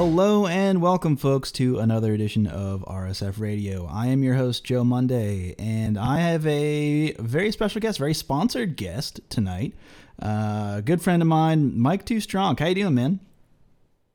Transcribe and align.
Hello 0.00 0.46
and 0.46 0.80
welcome, 0.80 1.14
folks, 1.18 1.52
to 1.52 1.78
another 1.78 2.14
edition 2.14 2.46
of 2.46 2.82
RSF 2.88 3.38
Radio. 3.38 3.84
I 3.84 4.06
am 4.06 4.22
your 4.22 4.32
host, 4.32 4.64
Joe 4.64 4.82
Monday, 4.82 5.54
and 5.58 5.98
I 5.98 6.20
have 6.20 6.46
a 6.46 7.12
very 7.18 7.52
special 7.52 7.82
guest, 7.82 7.98
very 7.98 8.14
sponsored 8.14 8.76
guest 8.76 9.20
tonight. 9.28 9.74
Uh, 10.18 10.76
a 10.78 10.82
good 10.82 11.02
friend 11.02 11.20
of 11.20 11.28
mine, 11.28 11.78
Mike 11.78 12.06
Too 12.06 12.18
Strong. 12.18 12.56
How 12.56 12.68
you 12.68 12.76
doing, 12.76 12.94
man? 12.94 13.20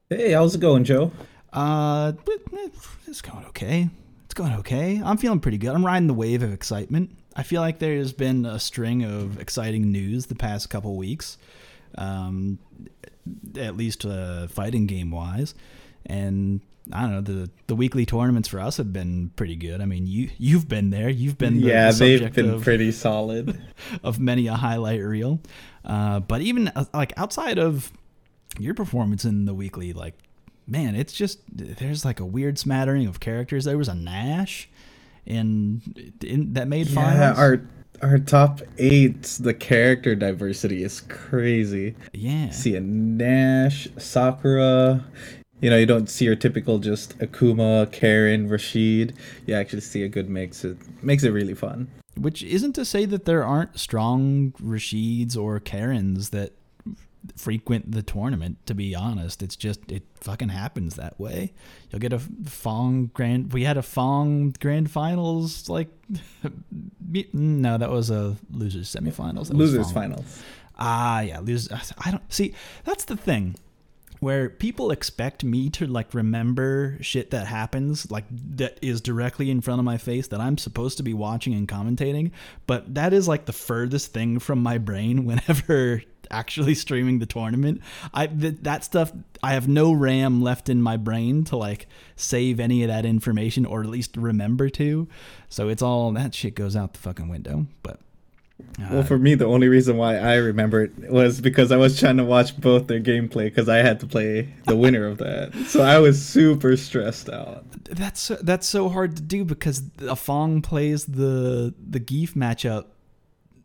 Hey, 0.09 0.31
how's 0.31 0.55
it 0.55 0.59
going, 0.59 0.85
Joe? 0.85 1.11
Uh, 1.53 2.13
it's 3.05 3.21
going 3.21 3.45
okay. 3.49 3.87
It's 4.25 4.33
going 4.33 4.53
okay. 4.53 4.99
I'm 5.05 5.17
feeling 5.17 5.39
pretty 5.39 5.59
good. 5.59 5.75
I'm 5.75 5.85
riding 5.85 6.07
the 6.07 6.15
wave 6.15 6.41
of 6.41 6.51
excitement. 6.51 7.11
I 7.35 7.43
feel 7.43 7.61
like 7.61 7.77
there's 7.77 8.11
been 8.11 8.47
a 8.47 8.59
string 8.59 9.03
of 9.03 9.39
exciting 9.39 9.91
news 9.91 10.25
the 10.25 10.33
past 10.35 10.67
couple 10.71 10.97
weeks. 10.97 11.37
Um, 11.97 12.59
at 13.57 13.75
least 13.75 14.05
uh, 14.05 14.47
fighting 14.47 14.85
game 14.85 15.11
wise. 15.11 15.55
And 16.05 16.61
I 16.93 17.01
don't 17.01 17.11
know 17.11 17.21
the 17.21 17.49
the 17.67 17.75
weekly 17.75 18.05
tournaments 18.05 18.49
for 18.49 18.59
us 18.59 18.77
have 18.77 18.93
been 18.93 19.31
pretty 19.35 19.55
good. 19.55 19.81
I 19.81 19.85
mean, 19.85 20.05
you 20.05 20.29
you've 20.37 20.67
been 20.67 20.91
there. 20.91 21.09
You've 21.09 21.37
been 21.37 21.59
the, 21.59 21.67
yeah, 21.67 21.91
the 21.91 21.97
they've 21.97 22.33
been 22.33 22.49
of, 22.51 22.63
pretty 22.63 22.91
solid 22.91 23.59
of 24.03 24.19
many 24.19 24.47
a 24.47 24.53
highlight 24.53 25.01
reel. 25.01 25.39
Uh, 25.83 26.19
but 26.19 26.41
even 26.41 26.67
uh, 26.69 26.85
like 26.93 27.13
outside 27.17 27.57
of 27.57 27.91
your 28.59 28.73
performance 28.73 29.25
in 29.25 29.45
the 29.45 29.53
weekly, 29.53 29.93
like 29.93 30.13
man, 30.67 30.95
it's 30.95 31.13
just 31.13 31.39
there's 31.51 32.05
like 32.05 32.19
a 32.19 32.25
weird 32.25 32.59
smattering 32.59 33.07
of 33.07 33.19
characters. 33.19 33.65
There 33.65 33.77
was 33.77 33.87
a 33.87 33.95
Nash 33.95 34.69
in 35.25 35.81
that 36.53 36.67
made 36.67 36.87
yeah, 36.87 36.95
finals. 36.95 37.39
Our 37.39 37.61
our 38.01 38.17
top 38.19 38.61
eight, 38.77 39.23
the 39.39 39.53
character 39.53 40.15
diversity 40.15 40.83
is 40.83 41.01
crazy. 41.01 41.95
Yeah. 42.13 42.49
See 42.49 42.75
a 42.75 42.81
Nash, 42.81 43.87
Sakura. 43.97 45.05
You 45.61 45.69
know, 45.69 45.77
you 45.77 45.85
don't 45.85 46.09
see 46.09 46.25
your 46.25 46.35
typical 46.35 46.79
just 46.79 47.17
Akuma, 47.19 47.91
Karin, 47.91 48.49
Rashid. 48.49 49.15
You 49.45 49.55
actually 49.55 49.81
see 49.81 50.03
a 50.03 50.09
good 50.09 50.29
mix. 50.29 50.65
It 50.65 50.77
makes 51.03 51.23
it 51.23 51.31
really 51.31 51.53
fun. 51.53 51.87
Which 52.17 52.43
isn't 52.43 52.73
to 52.73 52.85
say 52.85 53.05
that 53.05 53.25
there 53.25 53.43
aren't 53.43 53.79
strong 53.79 54.51
Rashids 54.61 55.37
or 55.37 55.59
Karens 55.59 56.29
that 56.29 56.53
frequent 57.35 57.91
the 57.91 58.01
tournament 58.01 58.57
to 58.65 58.73
be 58.73 58.95
honest. 58.95 59.41
It's 59.41 59.55
just 59.55 59.91
it 59.91 60.03
fucking 60.21 60.49
happens 60.49 60.95
that 60.95 61.19
way. 61.19 61.53
You'll 61.89 61.99
get 61.99 62.13
a 62.13 62.19
fong 62.19 63.11
grand 63.13 63.53
we 63.53 63.63
had 63.63 63.77
a 63.77 63.83
fong 63.83 64.55
grand 64.59 64.91
finals 64.91 65.69
like 65.69 65.89
no 67.33 67.77
that 67.77 67.89
was 67.89 68.09
a 68.09 68.35
losers 68.51 68.93
semifinals. 68.93 69.47
That 69.47 69.57
losers 69.57 69.91
finals. 69.91 70.43
Ah 70.77 71.21
yeah 71.21 71.39
losers 71.39 71.93
i 71.99 72.11
don't 72.11 72.33
see 72.33 72.53
that's 72.83 73.05
the 73.05 73.15
thing 73.15 73.55
where 74.19 74.49
people 74.49 74.91
expect 74.91 75.43
me 75.43 75.69
to 75.69 75.85
like 75.85 76.13
remember 76.13 76.97
shit 77.01 77.31
that 77.31 77.47
happens 77.47 78.09
like 78.09 78.25
that 78.31 78.79
is 78.81 79.01
directly 79.01 79.49
in 79.51 79.61
front 79.61 79.79
of 79.79 79.85
my 79.85 79.97
face 79.97 80.27
that 80.27 80.39
I'm 80.39 80.57
supposed 80.57 80.97
to 80.97 81.03
be 81.03 81.13
watching 81.13 81.53
and 81.53 81.67
commentating 81.67 82.31
but 82.65 82.95
that 82.95 83.13
is 83.13 83.27
like 83.27 83.45
the 83.45 83.53
furthest 83.53 84.13
thing 84.13 84.39
from 84.39 84.63
my 84.63 84.77
brain 84.77 85.25
whenever 85.25 86.01
actually 86.35 86.75
streaming 86.85 87.19
the 87.19 87.25
tournament. 87.25 87.81
I 88.13 88.27
th- 88.27 88.57
that 88.61 88.83
stuff 88.83 89.11
I 89.41 89.53
have 89.53 89.67
no 89.67 89.91
RAM 89.91 90.41
left 90.41 90.69
in 90.69 90.81
my 90.81 90.97
brain 90.97 91.43
to 91.45 91.57
like 91.57 91.87
save 92.15 92.59
any 92.59 92.83
of 92.83 92.89
that 92.89 93.05
information 93.05 93.65
or 93.65 93.81
at 93.81 93.89
least 93.89 94.17
remember 94.17 94.69
to. 94.69 95.07
So 95.49 95.69
it's 95.69 95.81
all 95.81 96.11
that 96.11 96.33
shit 96.33 96.55
goes 96.55 96.75
out 96.75 96.93
the 96.93 96.99
fucking 96.99 97.29
window. 97.29 97.67
But 97.83 97.99
uh, 98.79 98.87
well, 98.89 99.03
for 99.03 99.17
me, 99.17 99.35
the 99.35 99.45
only 99.45 99.67
reason 99.67 99.97
why 99.97 100.17
I 100.17 100.35
remember 100.35 100.83
it 100.83 101.11
was 101.11 101.41
because 101.41 101.71
I 101.71 101.77
was 101.77 101.99
trying 101.99 102.17
to 102.17 102.23
watch 102.23 102.59
both 102.59 102.87
their 102.87 103.01
gameplay 103.01 103.45
because 103.45 103.67
I 103.67 103.77
had 103.77 103.99
to 103.99 104.07
play 104.07 104.53
the 104.65 104.75
winner 104.75 105.05
of 105.05 105.17
that. 105.17 105.53
So 105.67 105.81
I 105.81 105.99
was 105.99 106.23
super 106.23 106.77
stressed 106.77 107.29
out. 107.29 107.65
That's 107.83 108.29
that's 108.41 108.67
so 108.67 108.89
hard 108.89 109.15
to 109.17 109.21
do 109.21 109.43
because 109.43 109.81
Afong 109.99 110.63
plays 110.63 111.05
the 111.05 111.73
the 111.77 111.99
Gief 111.99 112.33
matchup 112.33 112.85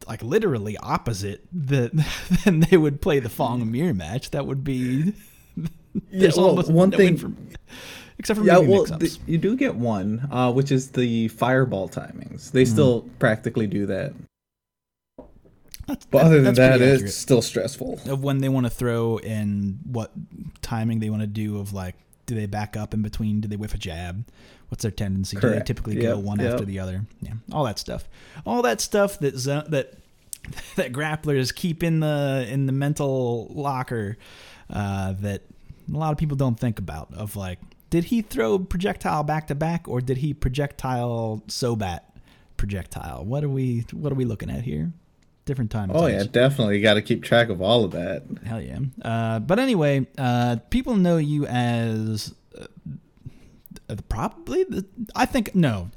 like 0.07 0.23
literally 0.23 0.77
opposite 0.79 1.45
the 1.53 1.91
then 2.45 2.61
they 2.61 2.77
would 2.77 3.01
play 3.01 3.21
the 3.21 3.29
Fong 3.29 3.71
mirror 3.71 3.95
match. 3.95 4.31
That 4.31 4.47
would 4.47 4.65
be 4.65 5.15
yeah. 6.11 6.31
Well, 6.37 6.57
one 6.63 6.91
no 6.91 6.97
thing. 6.97 7.17
For, 7.17 7.33
except 8.19 8.41
for 8.41 8.47
yeah, 8.47 8.59
well, 8.59 8.85
the, 8.85 9.19
you 9.27 9.39
do 9.39 9.57
get 9.57 9.75
one, 9.75 10.29
uh, 10.31 10.53
which 10.53 10.71
is 10.71 10.91
the 10.91 11.29
fireball 11.29 11.89
timings. 11.89 12.51
They 12.53 12.65
mm. 12.65 12.69
still 12.69 13.09
practically 13.19 13.67
do 13.67 13.87
that. 13.87 14.13
That's, 15.87 16.07
but 16.07 16.19
that, 16.19 16.27
other 16.27 16.43
than 16.43 16.55
that, 16.55 16.81
it's 16.81 17.17
still 17.17 17.43
stressful. 17.43 18.01
Of 18.07 18.23
when 18.23 18.39
they 18.39 18.49
want 18.49 18.67
to 18.67 18.71
throw 18.71 19.19
and 19.19 19.81
what 19.85 20.13
timing 20.63 21.01
they 21.01 21.11
want 21.11 21.23
to 21.23 21.27
do 21.27 21.59
of 21.59 21.73
like, 21.73 21.97
do 22.31 22.41
they 22.41 22.47
back 22.47 22.77
up 22.77 22.95
in 22.95 23.03
between? 23.03 23.41
Do 23.41 23.49
they 23.49 23.57
whiff 23.57 23.75
a 23.75 23.79
jab? 23.79 24.25
what's 24.71 24.83
their 24.83 24.91
tendency? 24.91 25.37
Correct. 25.37 25.53
Do 25.53 25.59
they 25.59 25.65
typically 25.65 25.95
yep. 25.97 26.15
go 26.15 26.19
one 26.19 26.39
yep. 26.39 26.55
after 26.55 26.65
the 26.65 26.79
other? 26.79 27.03
Yeah, 27.21 27.35
all 27.53 27.65
that 27.65 27.79
stuff. 27.79 28.09
All 28.47 28.63
that 28.63 28.81
stuff 28.81 29.19
that 29.19 29.35
that 29.69 29.95
that 30.77 30.93
grapplers 30.93 31.55
keep 31.55 31.83
in 31.83 32.01
the 32.01 32.47
in 32.49 32.67
the 32.67 32.73
mental 32.73 33.49
locker 33.51 34.17
uh, 34.71 35.13
that 35.21 35.43
a 35.93 35.97
lot 35.97 36.13
of 36.13 36.19
people 36.19 36.37
don't 36.37 36.59
think 36.59 36.79
about. 36.79 37.13
Of 37.15 37.37
like, 37.37 37.59
did 37.91 38.05
he 38.05 38.23
throw 38.23 38.59
projectile 38.59 39.25
back 39.25 39.49
to 39.49 39.55
back, 39.55 39.87
or 39.87 40.01
did 40.01 40.19
he 40.19 40.33
projectile 40.33 41.43
Sobat 41.49 42.01
projectile? 42.57 43.25
What 43.25 43.45
are 43.45 43.49
we 43.49 43.85
What 43.93 44.13
are 44.13 44.17
we 44.17 44.25
looking 44.25 44.51
at 44.51 44.63
here? 44.63 44.93
Different 45.51 45.73
time. 45.73 45.91
Oh 45.93 46.07
yeah, 46.07 46.23
definitely. 46.31 46.77
You 46.77 46.83
got 46.85 46.95
to 46.95 47.03
keep 47.03 47.25
track 47.25 47.49
of 47.49 47.61
all 47.61 47.85
of 47.85 47.91
that. 47.91 48.23
Hell 48.47 48.61
yeah. 48.61 48.79
Uh, 49.03 49.41
but 49.41 49.59
anyway, 49.59 50.07
uh, 50.17 50.59
people 50.71 50.95
know 50.95 51.17
you 51.17 51.45
as 51.45 52.33
uh, 52.57 53.97
probably 54.09 54.63
the, 54.63 54.87
I 55.17 55.27
think 55.27 55.53
no. 55.57 55.91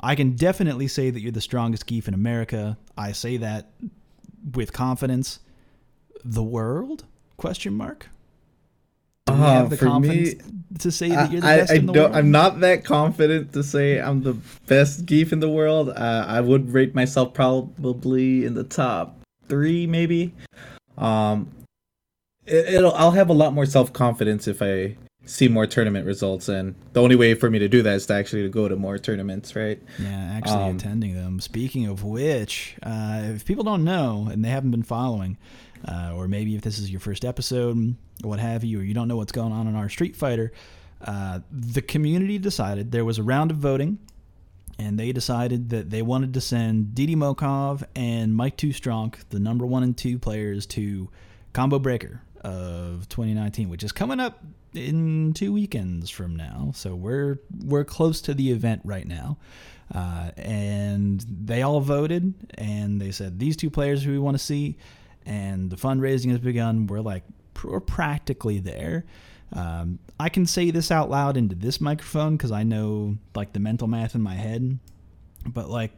I 0.00 0.14
can 0.14 0.34
definitely 0.34 0.88
say 0.88 1.10
that 1.10 1.20
you're 1.20 1.30
the 1.30 1.42
strongest 1.42 1.86
Gief 1.86 2.08
in 2.08 2.14
America. 2.14 2.78
I 2.96 3.12
say 3.12 3.36
that 3.36 3.70
with 4.54 4.72
confidence. 4.72 5.40
The 6.24 6.42
world? 6.42 7.04
Question 7.36 7.74
mark. 7.74 8.08
Do 9.26 9.34
uh, 9.34 9.76
confidence 9.76 10.42
me, 10.42 10.52
to 10.78 10.90
say 10.90 11.08
that 11.10 11.30
you're 11.30 11.40
the 11.40 11.46
I, 11.46 11.56
best 11.58 11.72
I 11.72 11.74
in 11.76 11.86
the 11.86 11.92
don't, 11.92 12.02
world? 12.04 12.16
I'm 12.16 12.30
not 12.30 12.60
that 12.60 12.84
confident 12.84 13.52
to 13.52 13.62
say 13.62 14.00
I'm 14.00 14.22
the 14.22 14.36
best 14.66 15.06
Gief 15.06 15.32
in 15.32 15.40
the 15.40 15.48
world. 15.48 15.90
Uh, 15.90 16.24
I 16.26 16.40
would 16.40 16.72
rate 16.72 16.94
myself 16.94 17.34
probably 17.34 18.44
in 18.44 18.54
the 18.54 18.64
top 18.64 19.18
three, 19.48 19.86
maybe. 19.86 20.34
Um, 20.98 21.52
it, 22.46 22.74
it'll. 22.74 22.94
I'll 22.94 23.12
have 23.12 23.28
a 23.28 23.34
lot 23.34 23.52
more 23.52 23.66
self 23.66 23.92
confidence 23.92 24.48
if 24.48 24.62
I 24.62 24.96
see 25.26 25.48
more 25.48 25.66
tournament 25.66 26.06
results 26.06 26.48
and 26.48 26.74
the 26.92 27.02
only 27.02 27.16
way 27.16 27.34
for 27.34 27.50
me 27.50 27.58
to 27.58 27.68
do 27.68 27.82
that 27.82 27.94
is 27.96 28.06
to 28.06 28.14
actually 28.14 28.42
to 28.42 28.48
go 28.48 28.68
to 28.68 28.76
more 28.76 28.96
tournaments 28.96 29.56
right 29.56 29.82
yeah 29.98 30.32
actually 30.36 30.62
um, 30.62 30.76
attending 30.76 31.14
them 31.14 31.40
speaking 31.40 31.84
of 31.86 32.04
which 32.04 32.76
uh, 32.84 33.22
if 33.24 33.44
people 33.44 33.64
don't 33.64 33.82
know 33.82 34.28
and 34.30 34.44
they 34.44 34.48
haven't 34.48 34.70
been 34.70 34.84
following 34.84 35.36
uh, 35.86 36.12
or 36.14 36.28
maybe 36.28 36.54
if 36.56 36.62
this 36.62 36.78
is 36.78 36.90
your 36.90 37.00
first 37.00 37.24
episode 37.24 37.96
or 38.24 38.30
what 38.30 38.38
have 38.38 38.64
you 38.64 38.80
or 38.80 38.82
you 38.82 38.94
don't 38.94 39.08
know 39.08 39.16
what's 39.16 39.32
going 39.32 39.52
on 39.52 39.66
in 39.66 39.76
our 39.76 39.88
street 39.88 40.16
fighter 40.16 40.52
uh, 41.02 41.40
the 41.50 41.82
community 41.82 42.38
decided 42.38 42.92
there 42.92 43.04
was 43.04 43.18
a 43.18 43.22
round 43.22 43.50
of 43.50 43.58
voting 43.58 43.98
and 44.78 44.98
they 44.98 45.12
decided 45.12 45.70
that 45.70 45.90
they 45.90 46.02
wanted 46.02 46.34
to 46.34 46.40
send 46.40 46.94
Didi 46.94 47.16
Mokov 47.16 47.84
and 47.94 48.34
Mike 48.34 48.56
Too 48.56 48.72
Strong, 48.72 49.14
the 49.30 49.40
number 49.40 49.64
one 49.64 49.82
and 49.82 49.96
two 49.96 50.18
players, 50.18 50.66
to 50.66 51.08
Combo 51.52 51.78
Breaker 51.78 52.20
of 52.42 53.08
2019, 53.08 53.68
which 53.68 53.82
is 53.82 53.92
coming 53.92 54.20
up 54.20 54.44
in 54.74 55.32
two 55.32 55.52
weekends 55.52 56.10
from 56.10 56.36
now. 56.36 56.72
So 56.74 56.94
we're 56.94 57.40
we're 57.64 57.84
close 57.84 58.20
to 58.22 58.34
the 58.34 58.50
event 58.50 58.82
right 58.84 59.06
now. 59.06 59.38
Uh, 59.94 60.30
and 60.36 61.24
they 61.44 61.62
all 61.62 61.80
voted 61.80 62.34
and 62.56 63.00
they 63.00 63.12
said 63.12 63.38
these 63.38 63.56
two 63.56 63.70
players 63.70 64.02
who 64.02 64.10
we 64.10 64.18
want 64.18 64.36
to 64.36 64.42
see 64.42 64.76
and 65.26 65.70
the 65.70 65.76
fundraising 65.76 66.30
has 66.30 66.38
begun 66.38 66.86
we're 66.86 67.00
like 67.00 67.24
we're 67.64 67.80
practically 67.80 68.58
there 68.58 69.04
um, 69.52 69.98
i 70.18 70.28
can 70.28 70.46
say 70.46 70.70
this 70.70 70.90
out 70.90 71.10
loud 71.10 71.36
into 71.36 71.54
this 71.54 71.80
microphone 71.80 72.36
because 72.36 72.52
i 72.52 72.62
know 72.62 73.16
like 73.34 73.52
the 73.52 73.60
mental 73.60 73.88
math 73.88 74.14
in 74.14 74.22
my 74.22 74.34
head 74.34 74.78
but 75.46 75.68
like 75.68 75.92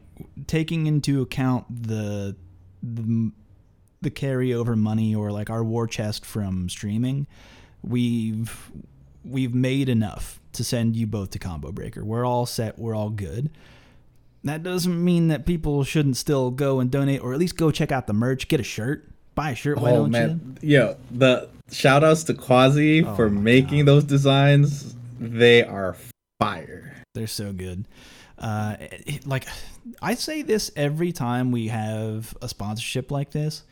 taking 0.47 0.87
into 0.87 1.21
account 1.21 1.65
the 1.69 2.35
the, 2.81 3.31
the 4.01 4.11
carryover 4.11 4.77
money 4.77 5.13
or 5.13 5.31
like 5.31 5.49
our 5.49 5.63
war 5.63 5.87
chest 5.87 6.25
from 6.25 6.69
streaming 6.69 7.27
we've 7.81 8.71
we've 9.23 9.53
made 9.53 9.89
enough 9.89 10.39
to 10.53 10.63
send 10.63 10.95
you 10.95 11.07
both 11.07 11.31
to 11.31 11.39
Combo 11.39 11.71
Breaker. 11.71 12.03
We're 12.03 12.25
all 12.25 12.45
set. 12.45 12.79
We're 12.79 12.95
all 12.95 13.09
good. 13.09 13.49
That 14.43 14.63
doesn't 14.63 15.03
mean 15.03 15.27
that 15.27 15.45
people 15.45 15.83
shouldn't 15.83 16.17
still 16.17 16.49
go 16.51 16.79
and 16.79 16.89
donate, 16.89 17.21
or 17.21 17.33
at 17.33 17.39
least 17.39 17.57
go 17.57 17.71
check 17.71 17.91
out 17.91 18.07
the 18.07 18.13
merch, 18.13 18.47
get 18.47 18.59
a 18.59 18.63
shirt, 18.63 19.09
buy 19.39 19.51
a 19.51 19.55
shirt. 19.55 19.79
Why 19.79 19.91
oh, 19.91 20.05
man. 20.05 20.57
you? 20.61 20.69
Yeah, 20.69 20.93
the 21.11 21.49
shout 21.71 22.03
outs 22.03 22.25
to 22.25 22.33
Quasi 22.33 23.05
oh, 23.05 23.15
for 23.15 23.29
making 23.29 23.85
God. 23.85 23.87
those 23.87 24.03
designs. 24.03 24.95
They 25.17 25.63
are 25.63 25.95
fire. 26.39 27.03
They're 27.15 27.27
so 27.27 27.53
good. 27.53 27.85
Uh, 28.37 28.75
it, 28.79 29.25
like 29.25 29.47
I 30.01 30.15
say 30.15 30.41
this 30.41 30.71
every 30.75 31.11
time 31.11 31.51
we 31.51 31.67
have 31.67 32.35
a 32.41 32.49
sponsorship 32.49 33.11
like 33.11 33.31
this 33.31 33.63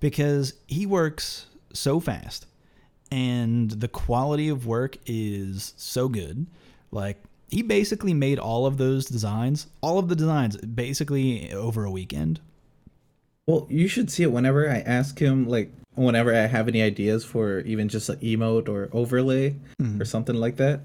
because 0.00 0.54
he 0.66 0.86
works 0.86 1.46
so 1.72 2.00
fast 2.00 2.46
and 3.10 3.70
the 3.70 3.88
quality 3.88 4.48
of 4.48 4.66
work 4.66 4.96
is 5.06 5.74
so 5.76 6.08
good. 6.08 6.46
Like 6.90 7.22
he 7.50 7.62
basically 7.62 8.14
made 8.14 8.38
all 8.38 8.66
of 8.66 8.78
those 8.78 9.06
designs, 9.06 9.66
all 9.80 9.98
of 9.98 10.08
the 10.08 10.16
designs, 10.16 10.56
basically 10.56 11.52
over 11.52 11.84
a 11.84 11.90
weekend. 11.90 12.40
Well, 13.46 13.66
you 13.70 13.86
should 13.88 14.10
see 14.10 14.24
it 14.24 14.32
whenever 14.32 14.68
I 14.68 14.78
ask 14.80 15.18
him, 15.18 15.48
like 15.48 15.72
whenever 15.94 16.34
I 16.34 16.46
have 16.46 16.68
any 16.68 16.82
ideas 16.82 17.24
for 17.24 17.60
even 17.60 17.88
just 17.88 18.08
an 18.08 18.16
emote 18.16 18.68
or 18.68 18.88
overlay 18.92 19.54
Mhm. 19.80 20.00
or 20.00 20.04
something 20.04 20.34
like 20.36 20.56
that. 20.56 20.80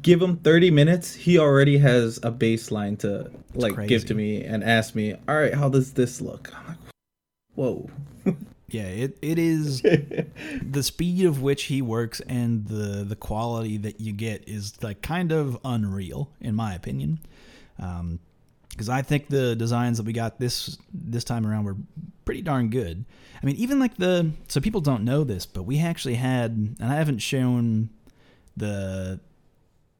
Give 0.00 0.22
him 0.22 0.36
30 0.38 0.70
minutes, 0.70 1.14
he 1.14 1.38
already 1.38 1.76
has 1.78 2.16
a 2.22 2.30
baseline 2.32 2.98
to 3.00 3.30
like 3.54 3.86
give 3.86 4.06
to 4.06 4.14
me 4.14 4.42
and 4.42 4.64
ask 4.64 4.94
me, 4.94 5.12
"All 5.28 5.34
right, 5.36 5.52
how 5.52 5.68
does 5.68 5.92
this 5.92 6.20
look?" 6.22 6.50
I'm 6.56 6.66
like, 6.68 6.78
"Whoa." 7.54 7.90
Yeah, 8.70 8.86
it, 8.88 9.18
it 9.22 9.38
is 9.38 9.82
the 10.62 10.82
speed 10.82 11.26
of 11.26 11.42
which 11.42 11.64
he 11.64 11.80
works 11.80 12.20
and 12.26 12.66
the 12.66 13.04
the 13.04 13.14
quality 13.14 13.76
that 13.76 14.00
you 14.00 14.12
get 14.12 14.48
is 14.48 14.82
like 14.82 15.00
kind 15.02 15.30
of 15.30 15.58
unreal 15.64 16.30
in 16.40 16.56
my 16.56 16.74
opinion. 16.74 17.20
Um, 17.78 18.18
because 18.74 18.88
I 18.88 19.02
think 19.02 19.28
the 19.28 19.54
designs 19.54 19.98
that 19.98 20.06
we 20.06 20.12
got 20.12 20.38
this 20.38 20.76
this 20.92 21.24
time 21.24 21.46
around 21.46 21.64
were 21.64 21.76
pretty 22.24 22.42
darn 22.42 22.70
good. 22.70 23.04
I 23.42 23.46
mean, 23.46 23.56
even 23.56 23.78
like 23.78 23.96
the 23.96 24.30
so 24.48 24.60
people 24.60 24.80
don't 24.80 25.04
know 25.04 25.24
this, 25.24 25.46
but 25.46 25.62
we 25.62 25.80
actually 25.80 26.14
had, 26.14 26.50
and 26.80 26.92
I 26.92 26.96
haven't 26.96 27.18
shown 27.18 27.90
the 28.56 29.20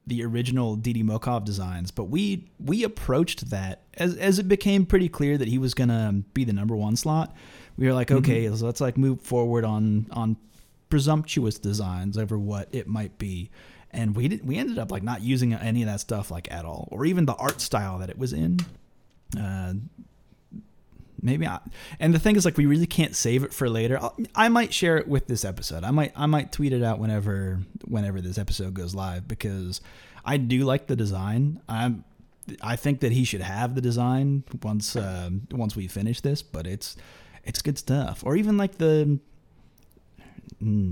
the 0.07 0.23
original 0.23 0.75
Didi 0.75 1.03
Mokov 1.03 1.45
designs, 1.45 1.91
but 1.91 2.05
we 2.05 2.49
we 2.59 2.83
approached 2.83 3.49
that 3.49 3.83
as 3.95 4.15
as 4.17 4.39
it 4.39 4.47
became 4.47 4.85
pretty 4.85 5.09
clear 5.09 5.37
that 5.37 5.47
he 5.47 5.57
was 5.57 5.73
gonna 5.73 6.23
be 6.33 6.43
the 6.43 6.53
number 6.53 6.75
one 6.75 6.95
slot. 6.95 7.35
We 7.77 7.87
were 7.87 7.93
like, 7.93 8.07
mm-hmm. 8.07 8.17
okay, 8.19 8.55
so 8.55 8.65
let's 8.65 8.81
like 8.81 8.97
move 8.97 9.21
forward 9.21 9.63
on 9.63 10.07
on 10.11 10.37
presumptuous 10.89 11.57
designs 11.57 12.17
over 12.17 12.37
what 12.37 12.69
it 12.73 12.87
might 12.87 13.17
be, 13.17 13.49
and 13.95 14.15
we 14.15 14.27
did 14.27 14.45
we 14.45 14.57
ended 14.57 14.77
up 14.77 14.91
like 14.91 15.03
not 15.03 15.21
using 15.21 15.53
any 15.53 15.81
of 15.81 15.87
that 15.87 15.99
stuff 15.99 16.29
like 16.29 16.51
at 16.51 16.65
all, 16.65 16.87
or 16.91 17.05
even 17.05 17.25
the 17.25 17.35
art 17.35 17.61
style 17.61 17.99
that 17.99 18.09
it 18.09 18.17
was 18.17 18.33
in. 18.33 18.59
Uh, 19.39 19.73
maybe 21.21 21.45
not. 21.45 21.67
and 21.99 22.13
the 22.13 22.19
thing 22.19 22.35
is 22.35 22.45
like 22.45 22.57
we 22.57 22.65
really 22.67 22.85
can't 22.85 23.15
save 23.15 23.43
it 23.43 23.51
for 23.51 23.67
later 23.67 23.97
I'll, 23.99 24.15
i 24.35 24.47
might 24.47 24.71
share 24.71 24.97
it 24.97 25.07
with 25.07 25.25
this 25.25 25.43
episode 25.43 25.83
i 25.83 25.89
might 25.89 26.11
i 26.15 26.27
might 26.27 26.51
tweet 26.51 26.71
it 26.71 26.83
out 26.83 26.99
whenever 26.99 27.61
whenever 27.85 28.21
this 28.21 28.37
episode 28.37 28.75
goes 28.75 28.93
live 28.93 29.27
because 29.27 29.81
i 30.23 30.37
do 30.37 30.63
like 30.63 30.85
the 30.85 30.95
design 30.95 31.59
i'm 31.67 32.03
i 32.61 32.75
think 32.75 32.99
that 32.99 33.11
he 33.11 33.23
should 33.23 33.41
have 33.41 33.73
the 33.73 33.81
design 33.81 34.43
once 34.61 34.95
uh, 34.95 35.29
once 35.51 35.75
we 35.75 35.87
finish 35.87 36.21
this 36.21 36.43
but 36.43 36.67
it's 36.67 36.95
it's 37.43 37.61
good 37.61 37.79
stuff 37.79 38.23
or 38.23 38.35
even 38.35 38.55
like 38.57 38.77
the 38.77 39.19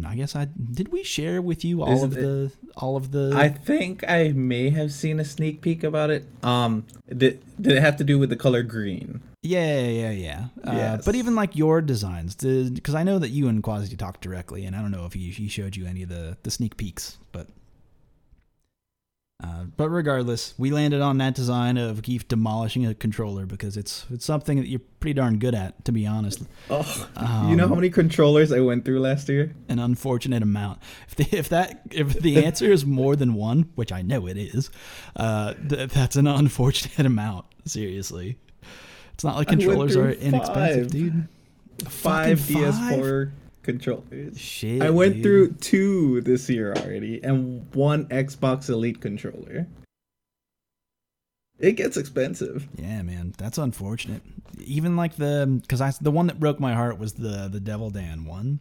i 0.05 0.15
guess 0.15 0.35
i 0.35 0.45
did 0.45 0.89
we 0.91 1.03
share 1.03 1.41
with 1.41 1.63
you 1.65 1.81
all 1.83 1.94
Is 1.97 2.03
of 2.03 2.17
it- 2.17 2.21
the 2.21 2.51
all 2.75 2.95
of 2.97 3.11
the 3.11 3.31
I 3.35 3.50
think 3.50 4.03
I 4.07 4.29
may 4.29 4.71
have 4.71 4.91
seen 4.91 5.19
a 5.19 5.25
sneak 5.25 5.61
peek 5.61 5.83
about 5.83 6.09
it. 6.09 6.25
Um 6.41 6.85
did 7.07 7.39
did 7.61 7.73
it 7.77 7.81
have 7.81 7.97
to 7.97 8.03
do 8.03 8.17
with 8.17 8.29
the 8.31 8.35
color 8.35 8.63
green? 8.63 9.21
Yeah, 9.44 9.79
yeah, 9.88 10.09
yeah. 10.11 10.45
Uh, 10.65 10.71
Yes. 10.73 11.05
But 11.05 11.13
even 11.15 11.35
like 11.35 11.55
your 11.55 11.81
designs, 11.81 12.33
because 12.35 12.95
I 12.95 13.03
know 13.03 13.19
that 13.19 13.29
you 13.29 13.47
and 13.47 13.61
Quasi 13.61 13.95
talked 13.95 14.21
directly, 14.21 14.65
and 14.65 14.75
I 14.75 14.81
don't 14.81 14.89
know 14.89 15.05
if 15.05 15.13
he, 15.13 15.29
he 15.29 15.47
showed 15.50 15.75
you 15.75 15.85
any 15.85 16.01
of 16.01 16.09
the, 16.09 16.35
the 16.44 16.50
sneak 16.50 16.77
peeks, 16.77 17.17
but 17.31 17.45
uh, 19.44 19.66
but 19.75 19.90
regardless, 19.90 20.54
we 20.57 20.72
landed 20.72 21.01
on 21.01 21.18
that 21.18 21.36
design 21.36 21.78
of 21.78 22.01
Gief 22.01 22.25
demolishing 22.28 22.86
a 22.86 22.94
controller 22.95 23.45
because 23.45 23.75
it's 23.75 24.06
it's 24.10 24.24
something 24.24 24.57
that 24.57 24.68
you're 24.68 24.80
pretty 25.01 25.16
darn 25.16 25.38
good 25.38 25.54
at, 25.54 25.84
to 25.84 25.92
be 25.92 26.07
honest. 26.07 26.44
Oh, 26.69 27.10
you 27.50 27.56
know 27.57 27.68
how 27.68 27.74
Um, 27.74 27.80
many 27.80 27.90
controllers 27.90 28.54
I 28.54 28.62
went 28.62 28.86
through 28.86 29.01
last 29.01 29.28
year? 29.28 29.54
An 29.68 29.80
unfortunate 29.80 30.42
amount. 30.44 30.80
If 31.10 31.16
the, 31.16 31.38
if 31.38 31.50
that 31.50 31.81
if 31.92 32.13
the 32.13 32.45
answer 32.45 32.72
is 32.72 32.86
more 32.86 33.18
than 33.18 33.34
one, 33.34 33.69
which 33.75 33.92
I 33.92 34.01
know 34.01 34.28
it 34.28 34.38
is, 34.38 34.69
uh, 35.18 35.54
th- 35.68 35.89
that's 35.89 36.16
an 36.16 36.25
unfortunate 36.28 37.06
amount. 37.06 37.46
Seriously, 37.66 38.38
it's 39.13 39.24
not 39.25 39.36
like 39.36 39.50
controllers 39.50 39.98
are 39.98 40.10
inexpensive, 40.12 40.84
five. 40.84 40.92
dude. 40.92 41.28
Five 41.89 42.39
five? 42.39 42.74
DS4 42.74 43.31
controllers. 43.63 44.39
Shit. 44.39 44.81
I 44.81 44.89
went 44.89 45.15
dude. 45.15 45.24
through 45.24 45.54
two 45.54 46.21
this 46.21 46.50
year 46.50 46.74
already, 46.74 47.24
and 47.24 47.74
one 47.74 48.06
Xbox 48.07 48.69
Elite 48.69 49.01
controller. 49.01 49.68
It 51.60 51.74
gets 51.74 51.98
expensive. 51.98 52.68
Yeah, 52.75 53.01
man, 53.04 53.33
that's 53.38 53.57
unfortunate. 53.57 54.21
Even 54.60 54.95
like 54.95 55.15
the 55.15 55.60
because 55.62 55.81
I 55.81 55.94
the 56.01 56.12
one 56.12 56.27
that 56.27 56.39
broke 56.39 56.60
my 56.60 56.74
heart 56.74 57.00
was 57.00 57.13
the 57.13 57.48
the 57.48 57.60
Devil 57.60 57.89
Dan 57.89 58.25
one, 58.25 58.60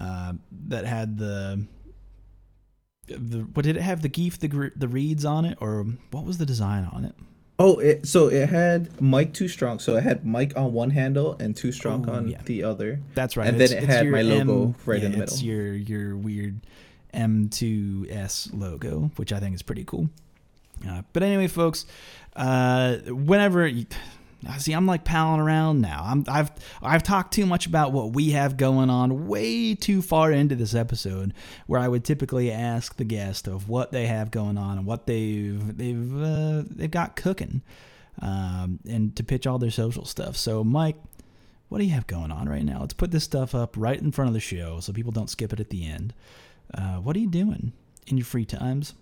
uh, 0.00 0.34
that 0.68 0.84
had 0.84 1.18
the 1.18 1.66
the 3.06 3.40
what 3.52 3.64
did 3.64 3.76
it 3.76 3.82
have 3.82 4.02
the 4.02 4.08
Gief 4.08 4.38
the 4.38 4.72
the 4.76 4.88
reeds 4.88 5.24
on 5.24 5.44
it 5.44 5.58
or 5.60 5.84
what 6.10 6.24
was 6.24 6.38
the 6.38 6.46
design 6.46 6.88
on 6.92 7.04
it? 7.04 7.14
Oh, 7.58 7.78
it, 7.78 8.06
so 8.06 8.26
it 8.28 8.48
had 8.48 9.00
Mike 9.00 9.32
Too 9.32 9.46
Strong. 9.46 9.78
So 9.78 9.96
it 9.96 10.02
had 10.02 10.26
Mike 10.26 10.54
on 10.56 10.72
one 10.72 10.90
handle 10.90 11.36
and 11.38 11.54
Too 11.56 11.70
Strong 11.70 12.08
on 12.08 12.28
yeah. 12.28 12.40
the 12.44 12.64
other. 12.64 13.00
That's 13.14 13.36
right. 13.36 13.46
And 13.46 13.56
it's- 13.56 13.70
then 13.70 13.78
it 13.78 13.84
it's 13.84 13.92
had 13.94 14.08
my 14.08 14.22
logo 14.22 14.62
M- 14.64 14.74
right 14.86 15.02
in 15.02 15.12
yeah, 15.12 15.18
the 15.18 15.22
It's 15.24 15.42
middle. 15.42 15.48
your 15.56 15.72
your 15.74 16.16
weird 16.16 16.60
M2S 17.14 18.50
logo, 18.58 19.10
which 19.16 19.32
I 19.32 19.38
think 19.40 19.54
is 19.54 19.62
pretty 19.62 19.84
cool. 19.84 20.08
Uh, 20.86 21.02
but 21.12 21.22
anyway, 21.22 21.46
folks, 21.46 21.86
uh, 22.36 22.96
whenever 23.06 23.66
you, 23.66 23.86
see, 24.58 24.72
I'm 24.72 24.86
like 24.86 25.04
palling 25.04 25.40
around 25.40 25.80
now. 25.80 26.02
I'm 26.04 26.24
I've 26.28 26.50
I've 26.82 27.02
talked 27.02 27.32
too 27.34 27.46
much 27.46 27.66
about 27.66 27.92
what 27.92 28.12
we 28.12 28.30
have 28.30 28.56
going 28.56 28.90
on 28.90 29.26
way 29.26 29.74
too 29.74 30.02
far 30.02 30.32
into 30.32 30.54
this 30.54 30.74
episode, 30.74 31.34
where 31.66 31.80
I 31.80 31.88
would 31.88 32.04
typically 32.04 32.50
ask 32.50 32.96
the 32.96 33.04
guest 33.04 33.46
of 33.46 33.68
what 33.68 33.92
they 33.92 34.06
have 34.06 34.30
going 34.30 34.58
on 34.58 34.78
and 34.78 34.86
what 34.86 35.06
they've 35.06 35.76
they've 35.76 36.22
uh, 36.22 36.62
they've 36.68 36.90
got 36.90 37.16
cooking, 37.16 37.62
um, 38.20 38.80
and 38.88 39.14
to 39.16 39.24
pitch 39.24 39.46
all 39.46 39.58
their 39.58 39.70
social 39.70 40.04
stuff. 40.04 40.36
So, 40.36 40.64
Mike, 40.64 40.96
what 41.68 41.78
do 41.78 41.84
you 41.84 41.92
have 41.92 42.06
going 42.06 42.30
on 42.30 42.48
right 42.48 42.64
now? 42.64 42.80
Let's 42.80 42.94
put 42.94 43.10
this 43.10 43.24
stuff 43.24 43.54
up 43.54 43.74
right 43.76 44.00
in 44.00 44.12
front 44.12 44.28
of 44.28 44.34
the 44.34 44.40
show 44.40 44.80
so 44.80 44.92
people 44.92 45.12
don't 45.12 45.30
skip 45.30 45.52
it 45.52 45.60
at 45.60 45.70
the 45.70 45.86
end. 45.86 46.14
Uh, 46.72 46.96
what 46.96 47.16
are 47.16 47.20
you 47.20 47.28
doing 47.28 47.72
in 48.06 48.16
your 48.16 48.24
free 48.24 48.44
times? 48.44 48.94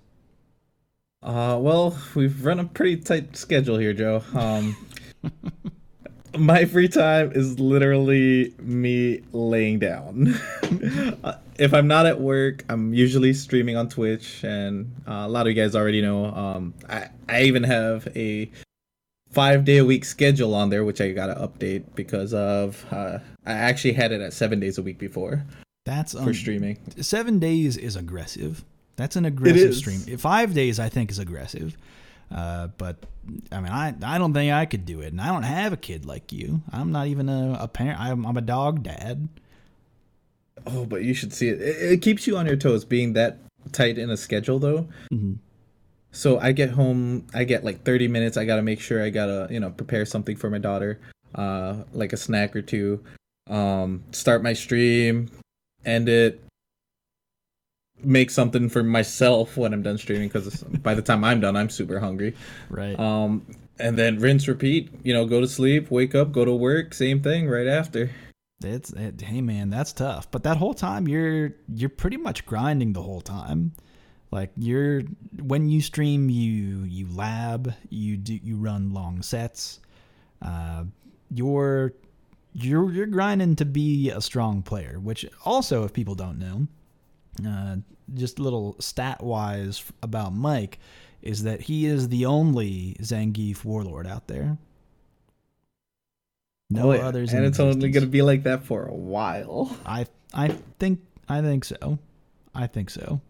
Uh, 1.22 1.56
well, 1.60 1.96
we've 2.14 2.44
run 2.44 2.58
a 2.58 2.64
pretty 2.64 2.96
tight 2.96 3.36
schedule 3.36 3.78
here, 3.78 3.92
Joe. 3.92 4.22
Um, 4.34 4.76
my 6.38 6.64
free 6.64 6.88
time 6.88 7.32
is 7.32 7.58
literally 7.58 8.54
me 8.58 9.20
laying 9.32 9.78
down. 9.78 10.34
If 11.58 11.74
I'm 11.74 11.86
not 11.86 12.06
at 12.06 12.20
work, 12.20 12.64
I'm 12.68 12.92
usually 12.92 13.32
streaming 13.34 13.76
on 13.76 13.88
Twitch, 13.88 14.42
and 14.42 14.90
uh, 15.06 15.24
a 15.26 15.28
lot 15.28 15.46
of 15.46 15.54
you 15.54 15.62
guys 15.62 15.76
already 15.76 16.00
know. 16.00 16.24
Um, 16.24 16.74
I 16.88 17.08
I 17.28 17.42
even 17.42 17.62
have 17.62 18.08
a 18.16 18.50
five 19.30 19.64
day 19.64 19.76
a 19.76 19.84
week 19.84 20.04
schedule 20.04 20.54
on 20.54 20.70
there, 20.70 20.82
which 20.82 21.00
I 21.00 21.12
gotta 21.12 21.34
update 21.34 21.84
because 21.94 22.34
of 22.34 22.84
uh, 22.90 23.18
I 23.46 23.52
actually 23.52 23.92
had 23.92 24.10
it 24.12 24.20
at 24.20 24.32
seven 24.32 24.58
days 24.58 24.78
a 24.78 24.82
week 24.82 24.98
before 24.98 25.44
That's 25.84 26.14
for 26.14 26.20
um, 26.20 26.34
streaming. 26.34 26.78
seven 27.00 27.38
days 27.38 27.76
is 27.76 27.94
aggressive. 27.94 28.64
That's 28.96 29.14
an 29.14 29.24
aggressive 29.24 29.74
stream. 29.76 30.00
Five 30.18 30.54
days, 30.54 30.80
I 30.80 30.88
think, 30.88 31.10
is 31.10 31.18
aggressive. 31.18 31.76
Uh, 32.32 32.68
but 32.78 32.96
I 33.50 33.60
mean, 33.60 33.72
I 33.72 33.94
I 34.02 34.18
don't 34.18 34.32
think 34.32 34.52
I 34.52 34.64
could 34.66 34.86
do 34.86 35.00
it, 35.00 35.12
and 35.12 35.20
I 35.20 35.28
don't 35.28 35.42
have 35.42 35.72
a 35.72 35.76
kid 35.76 36.06
like 36.06 36.32
you. 36.32 36.62
I'm 36.72 36.90
not 36.92 37.06
even 37.08 37.28
a, 37.28 37.58
a 37.60 37.68
parent. 37.68 38.00
I'm, 38.00 38.24
I'm 38.26 38.36
a 38.36 38.40
dog 38.42 38.82
dad. 38.82 39.28
Oh, 40.66 40.84
but 40.86 41.02
you 41.02 41.14
should 41.14 41.32
see 41.32 41.48
it. 41.48 41.60
it. 41.60 41.92
It 41.92 42.02
keeps 42.02 42.26
you 42.26 42.36
on 42.36 42.46
your 42.46 42.56
toes 42.56 42.84
being 42.84 43.12
that 43.14 43.38
tight 43.72 43.98
in 43.98 44.10
a 44.10 44.16
schedule, 44.16 44.58
though. 44.58 44.88
Mhm. 45.12 45.38
So 46.12 46.38
I 46.38 46.52
get 46.52 46.70
home, 46.70 47.26
I 47.32 47.44
get 47.44 47.64
like 47.64 47.84
30 47.84 48.06
minutes. 48.08 48.36
I 48.36 48.44
gotta 48.44 48.62
make 48.62 48.80
sure 48.80 49.02
I 49.02 49.08
gotta, 49.10 49.48
you 49.50 49.58
know, 49.60 49.70
prepare 49.70 50.04
something 50.04 50.36
for 50.36 50.50
my 50.50 50.58
daughter, 50.58 51.00
uh, 51.34 51.84
like 51.92 52.12
a 52.12 52.18
snack 52.18 52.54
or 52.54 52.60
two. 52.62 53.02
Um, 53.48 54.02
start 54.12 54.42
my 54.42 54.52
stream, 54.52 55.30
end 55.86 56.08
it, 56.10 56.42
make 58.04 58.30
something 58.30 58.68
for 58.68 58.82
myself 58.82 59.56
when 59.56 59.72
I'm 59.72 59.82
done 59.82 59.98
streaming 59.98 60.28
because 60.28 60.62
by 60.82 60.94
the 60.94 61.02
time 61.02 61.24
I'm 61.24 61.40
done, 61.40 61.56
I'm 61.56 61.70
super 61.70 62.00
hungry. 62.00 62.34
Right. 62.70 62.98
Um, 62.98 63.46
and 63.78 63.98
then 63.98 64.18
rinse, 64.18 64.48
repeat. 64.48 64.90
You 65.02 65.12
know, 65.14 65.26
go 65.26 65.40
to 65.40 65.48
sleep, 65.48 65.90
wake 65.90 66.14
up, 66.14 66.32
go 66.32 66.44
to 66.44 66.52
work, 66.52 66.94
same 66.94 67.22
thing 67.22 67.48
right 67.48 67.66
after. 67.66 68.10
It's 68.64 68.92
it, 68.92 69.20
hey 69.20 69.40
man, 69.40 69.70
that's 69.70 69.92
tough. 69.92 70.30
But 70.30 70.44
that 70.44 70.56
whole 70.56 70.74
time 70.74 71.08
you're 71.08 71.54
you're 71.74 71.88
pretty 71.88 72.16
much 72.16 72.46
grinding 72.46 72.92
the 72.92 73.02
whole 73.02 73.20
time. 73.20 73.72
Like 74.30 74.50
you're 74.56 75.02
when 75.40 75.68
you 75.68 75.80
stream, 75.80 76.30
you 76.30 76.84
you 76.84 77.06
lab, 77.12 77.74
you 77.90 78.16
do 78.16 78.34
you 78.34 78.56
run 78.56 78.94
long 78.94 79.22
sets. 79.22 79.80
Uh, 80.40 80.84
you're 81.30 81.92
you're 82.54 82.90
you're 82.92 83.06
grinding 83.06 83.56
to 83.56 83.64
be 83.64 84.10
a 84.10 84.20
strong 84.20 84.62
player. 84.62 84.98
Which 84.98 85.26
also, 85.44 85.84
if 85.84 85.92
people 85.92 86.14
don't 86.14 86.38
know, 86.38 86.66
uh, 87.46 87.76
just 88.14 88.38
a 88.38 88.42
little 88.42 88.76
stat 88.80 89.22
wise 89.22 89.82
about 90.02 90.32
Mike 90.34 90.78
is 91.22 91.42
that 91.44 91.60
he 91.62 91.86
is 91.86 92.08
the 92.08 92.26
only 92.26 92.96
Zangief 93.00 93.64
warlord 93.64 94.06
out 94.06 94.26
there. 94.28 94.58
No 96.70 96.90
Oh, 96.90 96.94
yeah. 96.94 97.06
others, 97.06 97.32
and 97.32 97.44
it's 97.44 97.60
only 97.60 97.90
gonna 97.90 98.06
be 98.06 98.22
like 98.22 98.44
that 98.44 98.64
for 98.64 98.86
a 98.86 98.94
while. 98.94 99.76
I 99.84 100.06
I 100.32 100.48
think 100.78 101.00
I 101.28 101.40
think 101.42 101.64
so. 101.64 101.98
I 102.54 102.66
think 102.66 102.88
so. 102.90 103.20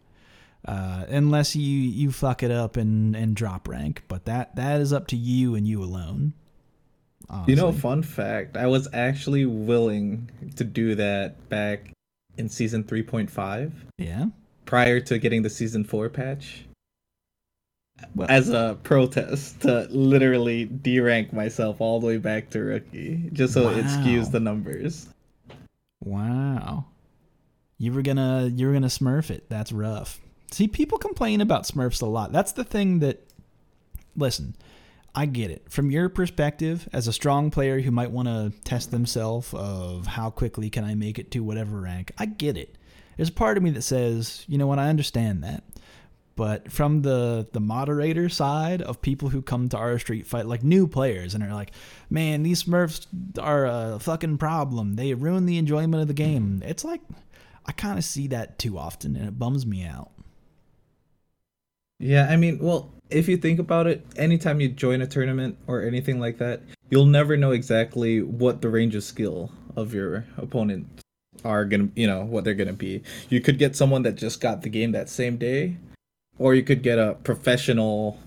Uh, 0.64 1.04
unless 1.08 1.56
you 1.56 1.62
you 1.66 2.12
fuck 2.12 2.42
it 2.44 2.52
up 2.52 2.76
and 2.76 3.16
and 3.16 3.34
drop 3.34 3.66
rank, 3.68 4.04
but 4.06 4.26
that 4.26 4.54
that 4.56 4.80
is 4.80 4.92
up 4.92 5.08
to 5.08 5.16
you 5.16 5.56
and 5.56 5.66
you 5.66 5.82
alone. 5.82 6.34
Honestly. 7.28 7.54
You 7.54 7.60
know, 7.60 7.72
fun 7.72 8.02
fact: 8.04 8.56
I 8.56 8.68
was 8.68 8.88
actually 8.92 9.44
willing 9.44 10.30
to 10.56 10.62
do 10.64 10.94
that 10.94 11.48
back 11.48 11.92
in 12.38 12.48
season 12.48 12.84
three 12.84 13.02
point 13.02 13.28
five. 13.28 13.72
Yeah. 13.98 14.26
Prior 14.64 15.00
to 15.00 15.18
getting 15.18 15.42
the 15.42 15.50
season 15.50 15.84
four 15.84 16.08
patch. 16.08 16.64
Well, 18.14 18.26
as 18.28 18.48
a 18.48 18.78
protest 18.82 19.60
to 19.62 19.86
literally 19.90 20.66
derank 20.66 21.32
myself 21.32 21.80
all 21.80 22.00
the 22.00 22.06
way 22.06 22.16
back 22.16 22.50
to 22.50 22.60
rookie, 22.60 23.30
just 23.32 23.54
so 23.54 23.64
wow. 23.64 23.78
it 23.78 23.84
skews 23.84 24.30
the 24.30 24.40
numbers. 24.40 25.08
Wow. 26.04 26.86
You 27.78 27.92
were 27.92 28.02
gonna 28.02 28.50
you 28.54 28.66
were 28.66 28.72
gonna 28.72 28.88
smurf 28.88 29.30
it. 29.30 29.48
That's 29.48 29.72
rough. 29.72 30.20
See, 30.50 30.68
people 30.68 30.98
complain 30.98 31.40
about 31.40 31.64
smurfs 31.64 32.02
a 32.02 32.06
lot. 32.06 32.32
That's 32.32 32.52
the 32.52 32.64
thing 32.64 32.98
that 33.00 33.24
listen, 34.16 34.54
I 35.14 35.26
get 35.26 35.50
it. 35.50 35.70
From 35.70 35.90
your 35.90 36.08
perspective, 36.08 36.88
as 36.92 37.06
a 37.06 37.12
strong 37.12 37.50
player 37.50 37.80
who 37.80 37.90
might 37.90 38.10
want 38.10 38.28
to 38.28 38.52
test 38.64 38.90
themselves 38.90 39.52
of 39.54 40.06
how 40.06 40.30
quickly 40.30 40.70
can 40.70 40.84
I 40.84 40.94
make 40.94 41.18
it 41.18 41.30
to 41.32 41.40
whatever 41.40 41.80
rank, 41.80 42.12
I 42.18 42.26
get 42.26 42.56
it. 42.56 42.76
There's 43.16 43.28
a 43.28 43.32
part 43.32 43.56
of 43.56 43.62
me 43.62 43.70
that 43.70 43.82
says, 43.82 44.44
you 44.48 44.58
know 44.58 44.66
what, 44.66 44.78
I 44.78 44.88
understand 44.88 45.44
that. 45.44 45.62
But 46.34 46.72
from 46.72 47.02
the 47.02 47.46
the 47.52 47.60
moderator 47.60 48.28
side 48.28 48.80
of 48.80 49.02
people 49.02 49.28
who 49.28 49.42
come 49.42 49.68
to 49.68 49.76
our 49.76 49.98
street 49.98 50.26
fight, 50.26 50.46
like 50.46 50.62
new 50.62 50.86
players, 50.86 51.34
and 51.34 51.44
are 51.44 51.52
like, 51.52 51.72
man, 52.08 52.42
these 52.42 52.64
Smurfs 52.64 53.06
are 53.38 53.66
a 53.66 53.98
fucking 54.00 54.38
problem. 54.38 54.96
They 54.96 55.12
ruin 55.12 55.44
the 55.44 55.58
enjoyment 55.58 56.00
of 56.00 56.08
the 56.08 56.14
game. 56.14 56.62
It's 56.64 56.84
like 56.84 57.02
I 57.66 57.72
kind 57.72 57.98
of 57.98 58.04
see 58.04 58.28
that 58.28 58.58
too 58.58 58.78
often, 58.78 59.14
and 59.14 59.28
it 59.28 59.38
bums 59.38 59.66
me 59.66 59.84
out. 59.84 60.10
Yeah, 61.98 62.26
I 62.28 62.36
mean, 62.36 62.58
well, 62.58 62.92
if 63.10 63.28
you 63.28 63.36
think 63.36 63.60
about 63.60 63.86
it, 63.86 64.04
anytime 64.16 64.60
you 64.60 64.68
join 64.68 65.02
a 65.02 65.06
tournament 65.06 65.58
or 65.66 65.82
anything 65.82 66.18
like 66.18 66.38
that, 66.38 66.62
you'll 66.90 67.06
never 67.06 67.36
know 67.36 67.52
exactly 67.52 68.22
what 68.22 68.60
the 68.60 68.70
range 68.70 68.94
of 68.94 69.04
skill 69.04 69.52
of 69.76 69.94
your 69.94 70.24
opponent 70.36 71.01
are 71.44 71.64
gonna, 71.64 71.88
you 71.94 72.06
know, 72.06 72.24
what 72.24 72.44
they're 72.44 72.54
gonna 72.54 72.72
be. 72.72 73.02
You 73.28 73.40
could 73.40 73.58
get 73.58 73.76
someone 73.76 74.02
that 74.02 74.14
just 74.14 74.40
got 74.40 74.62
the 74.62 74.68
game 74.68 74.92
that 74.92 75.08
same 75.08 75.36
day, 75.36 75.76
or 76.38 76.54
you 76.54 76.62
could 76.62 76.82
get 76.82 76.98
a 76.98 77.16
professional 77.24 78.18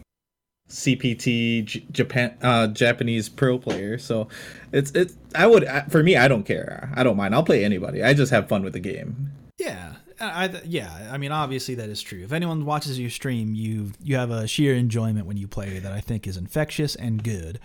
CPT 0.69 1.65
J- 1.65 1.85
Japan 1.91 2.37
uh, 2.41 2.67
Japanese 2.67 3.29
pro 3.29 3.57
player. 3.57 3.97
So 3.97 4.27
it's 4.71 4.91
it's 4.91 5.15
I 5.33 5.47
would 5.47 5.67
for 5.89 6.01
me 6.03 6.15
I 6.15 6.27
don't 6.27 6.43
care. 6.43 6.91
I 6.95 7.03
don't 7.03 7.17
mind. 7.17 7.35
I'll 7.35 7.43
play 7.43 7.63
anybody. 7.63 8.03
I 8.03 8.13
just 8.13 8.31
have 8.31 8.47
fun 8.47 8.63
with 8.63 8.73
the 8.73 8.79
game. 8.79 9.31
Yeah. 9.57 9.93
I, 10.17 10.61
yeah, 10.63 11.09
I 11.11 11.17
mean, 11.17 11.33
obviously 11.33 11.75
that 11.75 11.89
is 11.89 12.01
true. 12.01 12.23
If 12.23 12.31
anyone 12.31 12.63
watches 12.63 12.97
your 12.97 13.09
stream, 13.09 13.53
you 13.53 13.91
you 14.01 14.15
have 14.15 14.31
a 14.31 14.47
sheer 14.47 14.73
enjoyment 14.73 15.25
when 15.25 15.35
you 15.35 15.45
play 15.45 15.77
that 15.79 15.91
I 15.91 15.99
think 15.99 16.25
is 16.25 16.37
infectious 16.37 16.95
and 16.95 17.21
good. 17.21 17.59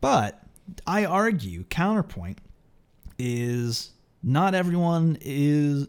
But 0.00 0.42
I 0.84 1.04
argue 1.04 1.62
counterpoint 1.64 2.38
is 3.20 3.91
not 4.22 4.54
everyone 4.54 5.18
is 5.20 5.88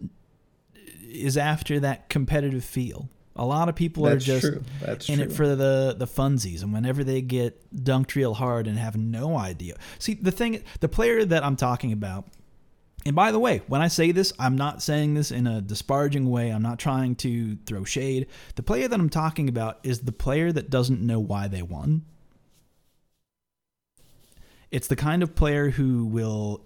is 1.14 1.38
after 1.38 1.80
that 1.82 2.10
competitive 2.10 2.66
feel. 2.66 3.10
A 3.36 3.46
lot 3.46 3.68
of 3.70 3.76
people 3.76 4.04
That's 4.04 4.28
are 4.28 4.40
just 4.40 5.10
in 5.10 5.16
true. 5.18 5.26
it 5.26 5.32
for 5.32 5.48
the 5.56 5.96
the 5.98 6.06
funsies, 6.06 6.62
and 6.62 6.72
whenever 6.72 7.04
they 7.04 7.22
get 7.22 7.74
dunked 7.76 8.16
real 8.16 8.36
hard 8.36 8.68
and 8.68 8.78
have 8.78 8.96
no 8.96 9.38
idea. 9.38 9.76
See, 10.00 10.14
the 10.14 10.32
thing, 10.32 10.64
the 10.82 10.90
player 10.90 11.26
that 11.26 11.44
I'm 11.44 11.56
talking 11.56 11.92
about, 11.92 12.28
and 13.06 13.16
by 13.16 13.32
the 13.32 13.40
way, 13.40 13.62
when 13.68 13.82
I 13.82 13.88
say 13.88 14.12
this, 14.12 14.34
I'm 14.38 14.56
not 14.56 14.84
saying 14.84 15.16
this 15.16 15.32
in 15.32 15.48
a 15.48 15.62
disparaging 15.62 16.30
way. 16.30 16.50
I'm 16.52 16.62
not 16.62 16.78
trying 16.78 17.16
to 17.18 17.58
throw 17.66 17.84
shade. 17.84 18.28
The 18.56 18.64
player 18.64 18.88
that 18.88 19.00
I'm 19.00 19.10
talking 19.10 19.50
about 19.50 19.80
is 19.84 20.02
the 20.02 20.12
player 20.12 20.52
that 20.52 20.70
doesn't 20.70 21.02
know 21.02 21.20
why 21.20 21.48
they 21.48 21.64
won. 21.64 22.06
It's 24.70 24.88
the 24.88 24.96
kind 24.96 25.22
of 25.22 25.36
player 25.36 25.72
who 25.72 26.06
will 26.06 26.66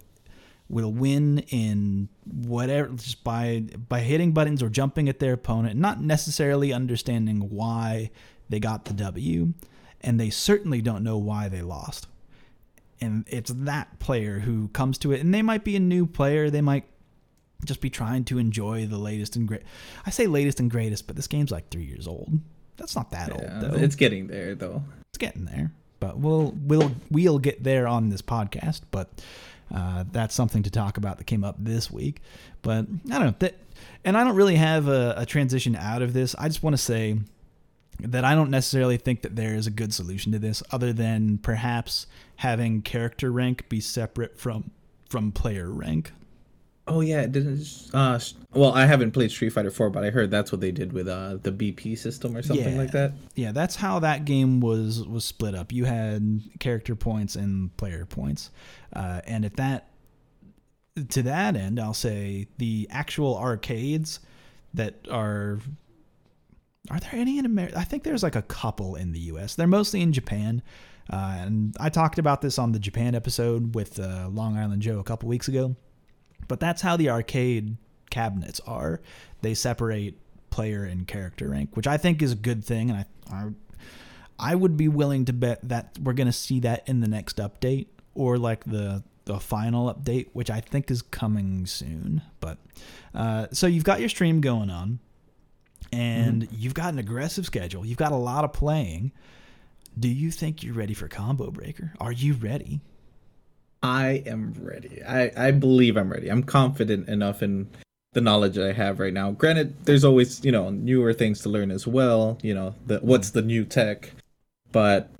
will 0.68 0.92
win 0.92 1.38
in 1.48 2.08
whatever 2.24 2.88
just 2.90 3.24
by 3.24 3.64
by 3.88 4.00
hitting 4.00 4.32
buttons 4.32 4.62
or 4.62 4.68
jumping 4.68 5.08
at 5.08 5.18
their 5.18 5.32
opponent, 5.32 5.78
not 5.78 6.00
necessarily 6.00 6.72
understanding 6.72 7.48
why 7.50 8.10
they 8.48 8.60
got 8.60 8.84
the 8.84 8.94
W, 8.94 9.54
and 10.00 10.20
they 10.20 10.30
certainly 10.30 10.82
don't 10.82 11.02
know 11.02 11.18
why 11.18 11.48
they 11.48 11.62
lost. 11.62 12.06
And 13.00 13.24
it's 13.28 13.52
that 13.54 13.98
player 14.00 14.40
who 14.40 14.68
comes 14.68 14.98
to 14.98 15.12
it, 15.12 15.20
and 15.20 15.32
they 15.32 15.42
might 15.42 15.64
be 15.64 15.76
a 15.76 15.80
new 15.80 16.04
player, 16.06 16.50
they 16.50 16.60
might 16.60 16.84
just 17.64 17.80
be 17.80 17.90
trying 17.90 18.24
to 18.24 18.38
enjoy 18.38 18.86
the 18.86 18.98
latest 18.98 19.36
and 19.36 19.46
great. 19.48 19.62
I 20.06 20.10
say 20.10 20.26
latest 20.26 20.60
and 20.60 20.70
greatest, 20.70 21.06
but 21.06 21.16
this 21.16 21.26
game's 21.26 21.50
like 21.50 21.70
three 21.70 21.84
years 21.84 22.06
old. 22.06 22.40
That's 22.76 22.94
not 22.94 23.10
that 23.10 23.28
yeah, 23.28 23.34
old 23.34 23.62
though. 23.62 23.76
It's 23.78 23.96
getting 23.96 24.28
there 24.28 24.54
though. 24.54 24.82
It's 25.10 25.18
getting 25.18 25.44
there, 25.44 25.72
but 26.00 26.18
we'll 26.18 26.54
we'll 26.62 26.92
we'll 27.10 27.38
get 27.38 27.64
there 27.64 27.88
on 27.88 28.08
this 28.10 28.22
podcast. 28.22 28.82
But 28.90 29.08
uh, 29.74 30.04
that's 30.10 30.34
something 30.34 30.62
to 30.62 30.70
talk 30.70 30.96
about 30.96 31.18
that 31.18 31.24
came 31.24 31.44
up 31.44 31.56
this 31.58 31.90
week. 31.90 32.20
But 32.62 32.86
I 33.10 33.18
don't 33.18 33.26
know 33.26 33.34
that, 33.40 33.56
and 34.04 34.16
I 34.16 34.24
don't 34.24 34.36
really 34.36 34.56
have 34.56 34.88
a, 34.88 35.14
a 35.18 35.26
transition 35.26 35.76
out 35.76 36.02
of 36.02 36.12
this. 36.12 36.34
I 36.38 36.48
just 36.48 36.62
want 36.62 36.74
to 36.74 36.82
say 36.82 37.18
that 38.00 38.24
I 38.24 38.34
don't 38.34 38.50
necessarily 38.50 38.96
think 38.96 39.22
that 39.22 39.36
there 39.36 39.54
is 39.54 39.66
a 39.66 39.70
good 39.70 39.92
solution 39.92 40.32
to 40.32 40.38
this, 40.38 40.62
other 40.70 40.92
than 40.92 41.38
perhaps 41.38 42.06
having 42.36 42.82
character 42.82 43.30
rank 43.32 43.68
be 43.68 43.80
separate 43.80 44.38
from 44.38 44.70
from 45.08 45.32
player 45.32 45.70
rank. 45.70 46.12
Oh 46.88 47.02
yeah, 47.02 47.20
it 47.20 47.32
didn't. 47.32 47.90
Uh, 47.92 48.18
well, 48.54 48.72
I 48.72 48.86
haven't 48.86 49.10
played 49.10 49.30
Street 49.30 49.50
Fighter 49.50 49.70
4, 49.70 49.90
but 49.90 50.04
I 50.04 50.10
heard 50.10 50.30
that's 50.30 50.50
what 50.50 50.62
they 50.62 50.72
did 50.72 50.92
with 50.94 51.06
uh, 51.06 51.36
the 51.42 51.52
BP 51.52 51.98
system 51.98 52.34
or 52.34 52.42
something 52.42 52.72
yeah. 52.72 52.78
like 52.78 52.92
that. 52.92 53.12
Yeah, 53.34 53.52
that's 53.52 53.76
how 53.76 53.98
that 53.98 54.24
game 54.24 54.60
was 54.60 55.06
was 55.06 55.24
split 55.24 55.54
up. 55.54 55.70
You 55.70 55.84
had 55.84 56.40
character 56.58 56.96
points 56.96 57.36
and 57.36 57.76
player 57.76 58.06
points, 58.06 58.50
uh, 58.94 59.20
and 59.26 59.44
at 59.44 59.56
that 59.56 59.90
to 61.10 61.22
that 61.22 61.56
end, 61.56 61.78
I'll 61.78 61.94
say 61.94 62.48
the 62.56 62.88
actual 62.90 63.36
arcades 63.36 64.20
that 64.74 65.06
are. 65.10 65.60
Are 66.90 67.00
there 67.00 67.10
any 67.12 67.38
in 67.38 67.44
America? 67.44 67.76
I 67.76 67.84
think 67.84 68.02
there's 68.02 68.22
like 68.22 68.36
a 68.36 68.42
couple 68.42 68.96
in 68.96 69.12
the 69.12 69.20
U.S. 69.20 69.54
They're 69.54 69.66
mostly 69.66 70.00
in 70.00 70.14
Japan. 70.14 70.62
Uh, 71.10 71.36
and 71.40 71.76
I 71.78 71.90
talked 71.90 72.18
about 72.18 72.40
this 72.40 72.58
on 72.58 72.72
the 72.72 72.78
Japan 72.78 73.14
episode 73.14 73.74
with 73.74 73.98
uh, 73.98 74.28
Long 74.30 74.56
Island 74.56 74.80
Joe 74.80 74.98
a 74.98 75.04
couple 75.04 75.28
weeks 75.28 75.48
ago. 75.48 75.76
But 76.46 76.60
that's 76.60 76.82
how 76.82 76.96
the 76.96 77.10
arcade 77.10 77.76
cabinets 78.10 78.60
are. 78.66 79.00
They 79.42 79.54
separate 79.54 80.18
player 80.50 80.84
and 80.84 81.06
character 81.06 81.50
rank, 81.50 81.76
which 81.76 81.86
I 81.86 81.96
think 81.96 82.22
is 82.22 82.32
a 82.32 82.36
good 82.36 82.64
thing, 82.64 82.90
and 82.90 83.04
I, 83.30 83.34
I, 83.34 83.48
I 84.38 84.54
would 84.54 84.76
be 84.76 84.88
willing 84.88 85.24
to 85.26 85.32
bet 85.32 85.60
that 85.68 85.98
we're 86.02 86.14
going 86.14 86.26
to 86.28 86.32
see 86.32 86.60
that 86.60 86.88
in 86.88 87.00
the 87.00 87.08
next 87.08 87.36
update 87.38 87.86
or 88.14 88.38
like 88.38 88.64
the 88.64 89.02
the 89.24 89.38
final 89.38 89.92
update, 89.92 90.28
which 90.32 90.50
I 90.50 90.60
think 90.60 90.90
is 90.90 91.02
coming 91.02 91.66
soon. 91.66 92.22
But 92.40 92.56
uh, 93.14 93.48
so 93.52 93.66
you've 93.66 93.84
got 93.84 94.00
your 94.00 94.08
stream 94.08 94.40
going 94.40 94.70
on, 94.70 94.98
and 95.92 96.42
mm-hmm. 96.42 96.54
you've 96.58 96.74
got 96.74 96.92
an 96.92 96.98
aggressive 96.98 97.44
schedule. 97.44 97.84
You've 97.84 97.98
got 97.98 98.12
a 98.12 98.16
lot 98.16 98.44
of 98.44 98.52
playing. 98.52 99.12
Do 99.98 100.08
you 100.08 100.30
think 100.30 100.62
you're 100.62 100.74
ready 100.74 100.94
for 100.94 101.08
Combo 101.08 101.50
Breaker? 101.50 101.92
Are 102.00 102.12
you 102.12 102.34
ready? 102.34 102.80
I 103.82 104.22
am 104.26 104.54
ready. 104.60 105.02
I, 105.02 105.30
I 105.36 105.50
believe 105.52 105.96
I'm 105.96 106.10
ready. 106.10 106.28
I'm 106.28 106.42
confident 106.42 107.08
enough 107.08 107.42
in 107.42 107.68
the 108.12 108.20
knowledge 108.20 108.54
that 108.56 108.68
I 108.68 108.72
have 108.72 108.98
right 108.98 109.12
now. 109.12 109.32
Granted, 109.32 109.84
there's 109.84 110.04
always, 110.04 110.44
you 110.44 110.50
know, 110.50 110.70
newer 110.70 111.12
things 111.12 111.40
to 111.42 111.48
learn 111.48 111.70
as 111.70 111.86
well, 111.86 112.38
you 112.42 112.54
know, 112.54 112.74
the 112.86 112.98
mm-hmm. 112.98 113.06
what's 113.06 113.30
the 113.30 113.42
new 113.42 113.64
tech. 113.64 114.12
But 114.72 115.10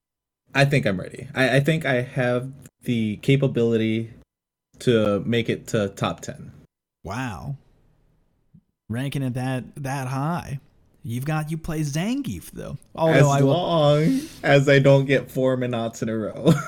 I 0.54 0.64
think 0.64 0.86
I'm 0.86 0.98
ready. 0.98 1.28
I, 1.34 1.56
I 1.56 1.60
think 1.60 1.86
I 1.86 2.02
have 2.02 2.50
the 2.82 3.16
capability 3.18 4.10
to 4.80 5.20
make 5.20 5.48
it 5.48 5.68
to 5.68 5.88
top 5.90 6.20
ten. 6.20 6.52
Wow. 7.04 7.56
Ranking 8.88 9.22
it 9.22 9.34
that 9.34 9.64
that 9.76 10.08
high. 10.08 10.60
You've 11.02 11.24
got 11.24 11.50
you 11.50 11.58
play 11.58 11.80
Zangief 11.80 12.50
though. 12.50 12.78
Although 12.94 13.12
as 13.12 13.26
I 13.26 13.40
long 13.40 14.20
as 14.42 14.68
I 14.68 14.78
don't 14.78 15.04
get 15.04 15.30
four 15.30 15.56
Menats 15.56 16.02
in 16.02 16.08
a 16.08 16.16
row. 16.16 16.52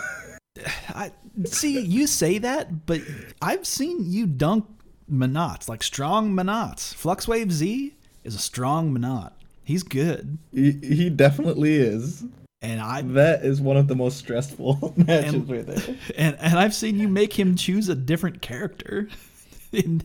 I 0.88 1.12
see 1.44 1.80
you 1.80 2.06
say 2.06 2.38
that, 2.38 2.86
but 2.86 3.00
I've 3.40 3.66
seen 3.66 4.10
you 4.10 4.26
dunk 4.26 4.66
Menats, 5.10 5.68
like 5.68 5.82
strong 5.82 6.32
Menats. 6.32 6.94
Fluxwave 6.94 7.50
Z 7.50 7.94
is 8.24 8.34
a 8.34 8.38
strong 8.38 8.96
Menat. 8.96 9.32
He's 9.64 9.82
good. 9.82 10.38
He, 10.52 10.72
he 10.72 11.10
definitely 11.10 11.76
is. 11.76 12.24
And 12.62 12.80
I 12.80 13.02
that 13.02 13.44
is 13.44 13.60
one 13.60 13.76
of 13.76 13.88
the 13.88 13.96
most 13.96 14.18
stressful 14.18 14.94
matches 14.96 15.34
and, 15.34 15.50
right 15.50 15.66
there. 15.66 15.96
And 16.16 16.36
and 16.40 16.58
I've 16.58 16.74
seen 16.74 16.98
you 16.98 17.08
make 17.08 17.38
him 17.38 17.56
choose 17.56 17.88
a 17.88 17.94
different 17.94 18.42
character. 18.42 19.08
In, 19.72 20.02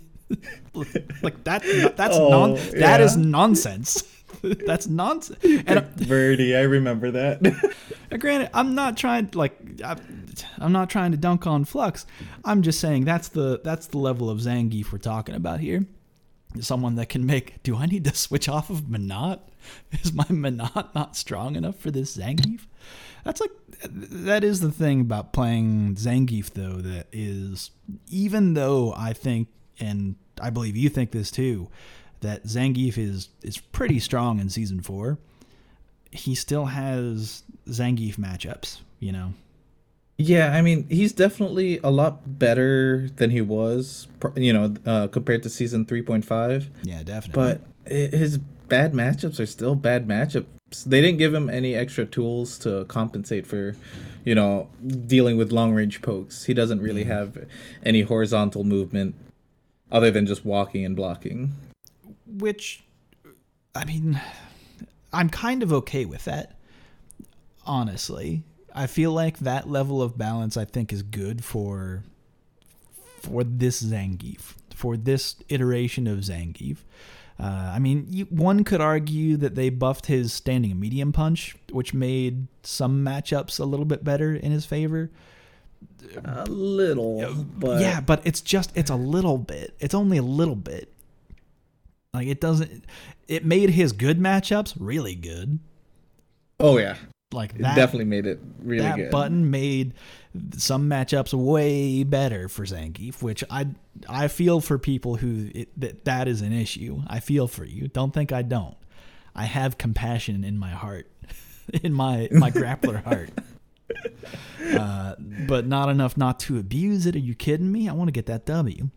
like 1.21 1.43
that 1.43 1.63
that's 1.97 2.15
oh, 2.15 2.29
non 2.29 2.55
yeah. 2.55 2.79
that 2.79 3.01
is 3.01 3.17
nonsense. 3.17 4.03
That's 4.41 4.87
nonsense. 4.87 5.39
And 5.43 6.07
Birdie, 6.07 6.55
I 6.55 6.61
remember 6.61 7.11
that. 7.11 7.73
Granted, 8.09 8.49
I'm 8.53 8.75
not 8.75 8.97
trying 8.97 9.29
like 9.33 9.57
I'm 9.83 10.71
not 10.71 10.89
trying 10.89 11.11
to 11.11 11.17
dunk 11.17 11.47
on 11.47 11.65
Flux. 11.65 12.05
I'm 12.43 12.61
just 12.61 12.79
saying 12.79 13.05
that's 13.05 13.29
the 13.29 13.61
that's 13.63 13.87
the 13.87 13.97
level 13.97 14.29
of 14.29 14.39
Zangief 14.39 14.91
we're 14.91 14.97
talking 14.97 15.35
about 15.35 15.59
here. 15.59 15.85
someone 16.59 16.95
that 16.95 17.09
can 17.09 17.25
make. 17.25 17.61
Do 17.63 17.77
I 17.77 17.85
need 17.85 18.03
to 18.05 18.15
switch 18.15 18.47
off 18.47 18.69
of 18.69 18.81
Menat? 18.83 19.39
Is 20.03 20.13
my 20.13 20.25
Menat 20.25 20.93
not 20.93 21.15
strong 21.15 21.55
enough 21.55 21.77
for 21.79 21.91
this 21.91 22.15
Zangief? 22.17 22.67
That's 23.23 23.41
like 23.41 23.51
that 23.83 24.43
is 24.43 24.59
the 24.61 24.71
thing 24.71 25.01
about 25.01 25.33
playing 25.33 25.95
Zangief 25.95 26.51
though. 26.51 26.77
That 26.77 27.07
is 27.11 27.71
even 28.07 28.53
though 28.53 28.93
I 28.95 29.13
think 29.13 29.47
and 29.79 30.15
I 30.39 30.49
believe 30.51 30.77
you 30.77 30.89
think 30.89 31.11
this 31.11 31.31
too, 31.31 31.69
that 32.21 32.43
Zangief 32.45 32.97
is 32.97 33.29
is 33.41 33.57
pretty 33.57 33.99
strong 33.99 34.39
in 34.39 34.49
season 34.49 34.81
four. 34.81 35.17
He 36.15 36.35
still 36.35 36.65
has 36.65 37.43
Zangief 37.67 38.15
matchups, 38.15 38.79
you 38.99 39.11
know. 39.11 39.33
Yeah, 40.17 40.53
I 40.53 40.61
mean, 40.61 40.87
he's 40.89 41.11
definitely 41.11 41.79
a 41.83 41.89
lot 41.89 42.39
better 42.39 43.09
than 43.17 43.31
he 43.31 43.41
was, 43.41 44.07
you 44.35 44.53
know, 44.53 44.73
uh, 44.85 45.07
compared 45.07 45.43
to 45.43 45.49
season 45.49 45.85
3.5. 45.85 46.67
Yeah, 46.83 47.03
definitely. 47.03 47.59
But 47.85 47.91
his 47.91 48.37
bad 48.37 48.93
matchups 48.93 49.39
are 49.39 49.45
still 49.45 49.75
bad 49.75 50.07
matchups. 50.07 50.45
They 50.85 51.01
didn't 51.01 51.17
give 51.17 51.33
him 51.33 51.49
any 51.49 51.75
extra 51.75 52.05
tools 52.05 52.57
to 52.59 52.85
compensate 52.85 53.45
for, 53.45 53.75
you 54.23 54.35
know, 54.35 54.69
dealing 55.05 55.37
with 55.37 55.51
long 55.51 55.73
range 55.73 56.01
pokes. 56.01 56.45
He 56.45 56.53
doesn't 56.53 56.81
really 56.81 57.03
have 57.03 57.37
any 57.83 58.01
horizontal 58.01 58.63
movement 58.63 59.15
other 59.91 60.11
than 60.11 60.25
just 60.25 60.45
walking 60.45 60.85
and 60.85 60.95
blocking. 60.95 61.53
Which, 62.25 62.83
I 63.75 63.85
mean, 63.85 64.19
I'm 65.15 65.29
kind 65.29 65.63
of 65.63 65.71
okay 65.73 66.05
with 66.05 66.25
that, 66.25 66.57
honestly. 67.65 68.43
I 68.73 68.87
feel 68.87 69.11
like 69.11 69.39
that 69.39 69.69
level 69.69 70.01
of 70.01 70.17
balance 70.17 70.57
I 70.57 70.65
think 70.65 70.91
is 70.91 71.01
good 71.01 71.43
for 71.43 72.03
for 73.21 73.43
this 73.43 73.81
Zangief, 73.81 74.53
for 74.75 74.97
this 74.97 75.37
iteration 75.49 76.05
of 76.07 76.19
Zangief. 76.19 76.77
Uh, 77.39 77.71
I 77.73 77.79
mean, 77.79 78.05
you, 78.09 78.25
one 78.25 78.63
could 78.63 78.81
argue 78.81 79.35
that 79.37 79.55
they 79.55 79.69
buffed 79.69 80.05
his 80.05 80.31
standing 80.31 80.79
medium 80.79 81.11
punch, 81.11 81.55
which 81.71 81.93
made 81.93 82.47
some 82.63 83.03
matchups 83.03 83.59
a 83.59 83.65
little 83.65 83.85
bit 83.85 84.03
better 84.03 84.33
in 84.33 84.51
his 84.51 84.65
favor. 84.65 85.09
A 86.23 86.45
little, 86.45 87.45
but 87.57 87.81
yeah, 87.81 87.99
but 87.99 88.21
it's 88.25 88.41
just 88.41 88.71
it's 88.75 88.89
a 88.89 88.95
little 88.95 89.37
bit. 89.37 89.75
It's 89.79 89.93
only 89.93 90.17
a 90.17 90.23
little 90.23 90.55
bit. 90.55 90.91
Like 92.15 92.27
it 92.27 92.39
doesn't. 92.39 92.85
It 93.27 93.45
made 93.45 93.71
his 93.71 93.91
good 93.91 94.19
matchups 94.19 94.75
really 94.79 95.15
good. 95.15 95.59
Oh 96.59 96.77
yeah, 96.77 96.95
like 97.33 97.51
it 97.55 97.61
that 97.61 97.75
definitely 97.75 98.05
made 98.05 98.25
it 98.25 98.39
really 98.59 98.83
good. 98.83 98.91
that 98.91 98.95
good. 98.95 99.11
button 99.11 99.51
made 99.51 99.93
some 100.57 100.89
matchups 100.89 101.33
way 101.33 102.03
better 102.03 102.47
for 102.47 102.63
Zangief, 102.63 103.21
which 103.21 103.43
I 103.49 103.67
I 104.07 104.29
feel 104.29 104.61
for 104.61 104.79
people 104.79 105.17
who 105.17 105.49
it, 105.53 105.79
that 105.79 106.05
that 106.05 106.27
is 106.27 106.41
an 106.41 106.53
issue. 106.53 107.01
I 107.07 107.19
feel 107.19 107.47
for 107.47 107.65
you. 107.65 107.89
Don't 107.89 108.13
think 108.13 108.31
I 108.31 108.41
don't. 108.41 108.77
I 109.35 109.43
have 109.43 109.77
compassion 109.77 110.45
in 110.45 110.57
my 110.57 110.69
heart, 110.69 111.11
in 111.83 111.93
my 111.93 112.29
my 112.31 112.49
grappler 112.51 113.03
heart. 113.03 113.29
Uh, 114.65 115.13
but 115.47 115.67
not 115.67 115.89
enough 115.89 116.17
not 116.17 116.39
to 116.39 116.57
abuse 116.57 117.05
it. 117.05 117.15
Are 117.15 117.19
you 117.19 117.35
kidding 117.35 117.71
me? 117.71 117.87
I 117.87 117.93
want 117.93 118.07
to 118.07 118.11
get 118.11 118.25
that 118.25 118.43
W. 118.47 118.89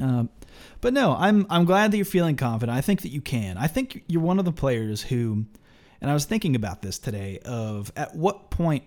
Um, 0.00 0.30
but 0.80 0.92
no, 0.92 1.14
I'm 1.18 1.46
I'm 1.50 1.64
glad 1.64 1.90
that 1.92 1.96
you're 1.96 2.04
feeling 2.06 2.36
confident. 2.36 2.76
I 2.76 2.80
think 2.80 3.02
that 3.02 3.10
you 3.10 3.20
can. 3.20 3.56
I 3.58 3.66
think 3.66 4.02
you're 4.08 4.22
one 4.22 4.38
of 4.38 4.44
the 4.44 4.52
players 4.52 5.02
who, 5.02 5.44
and 6.00 6.10
I 6.10 6.14
was 6.14 6.24
thinking 6.24 6.54
about 6.56 6.82
this 6.82 6.98
today. 6.98 7.38
Of 7.44 7.92
at 7.96 8.14
what 8.14 8.50
point 8.50 8.84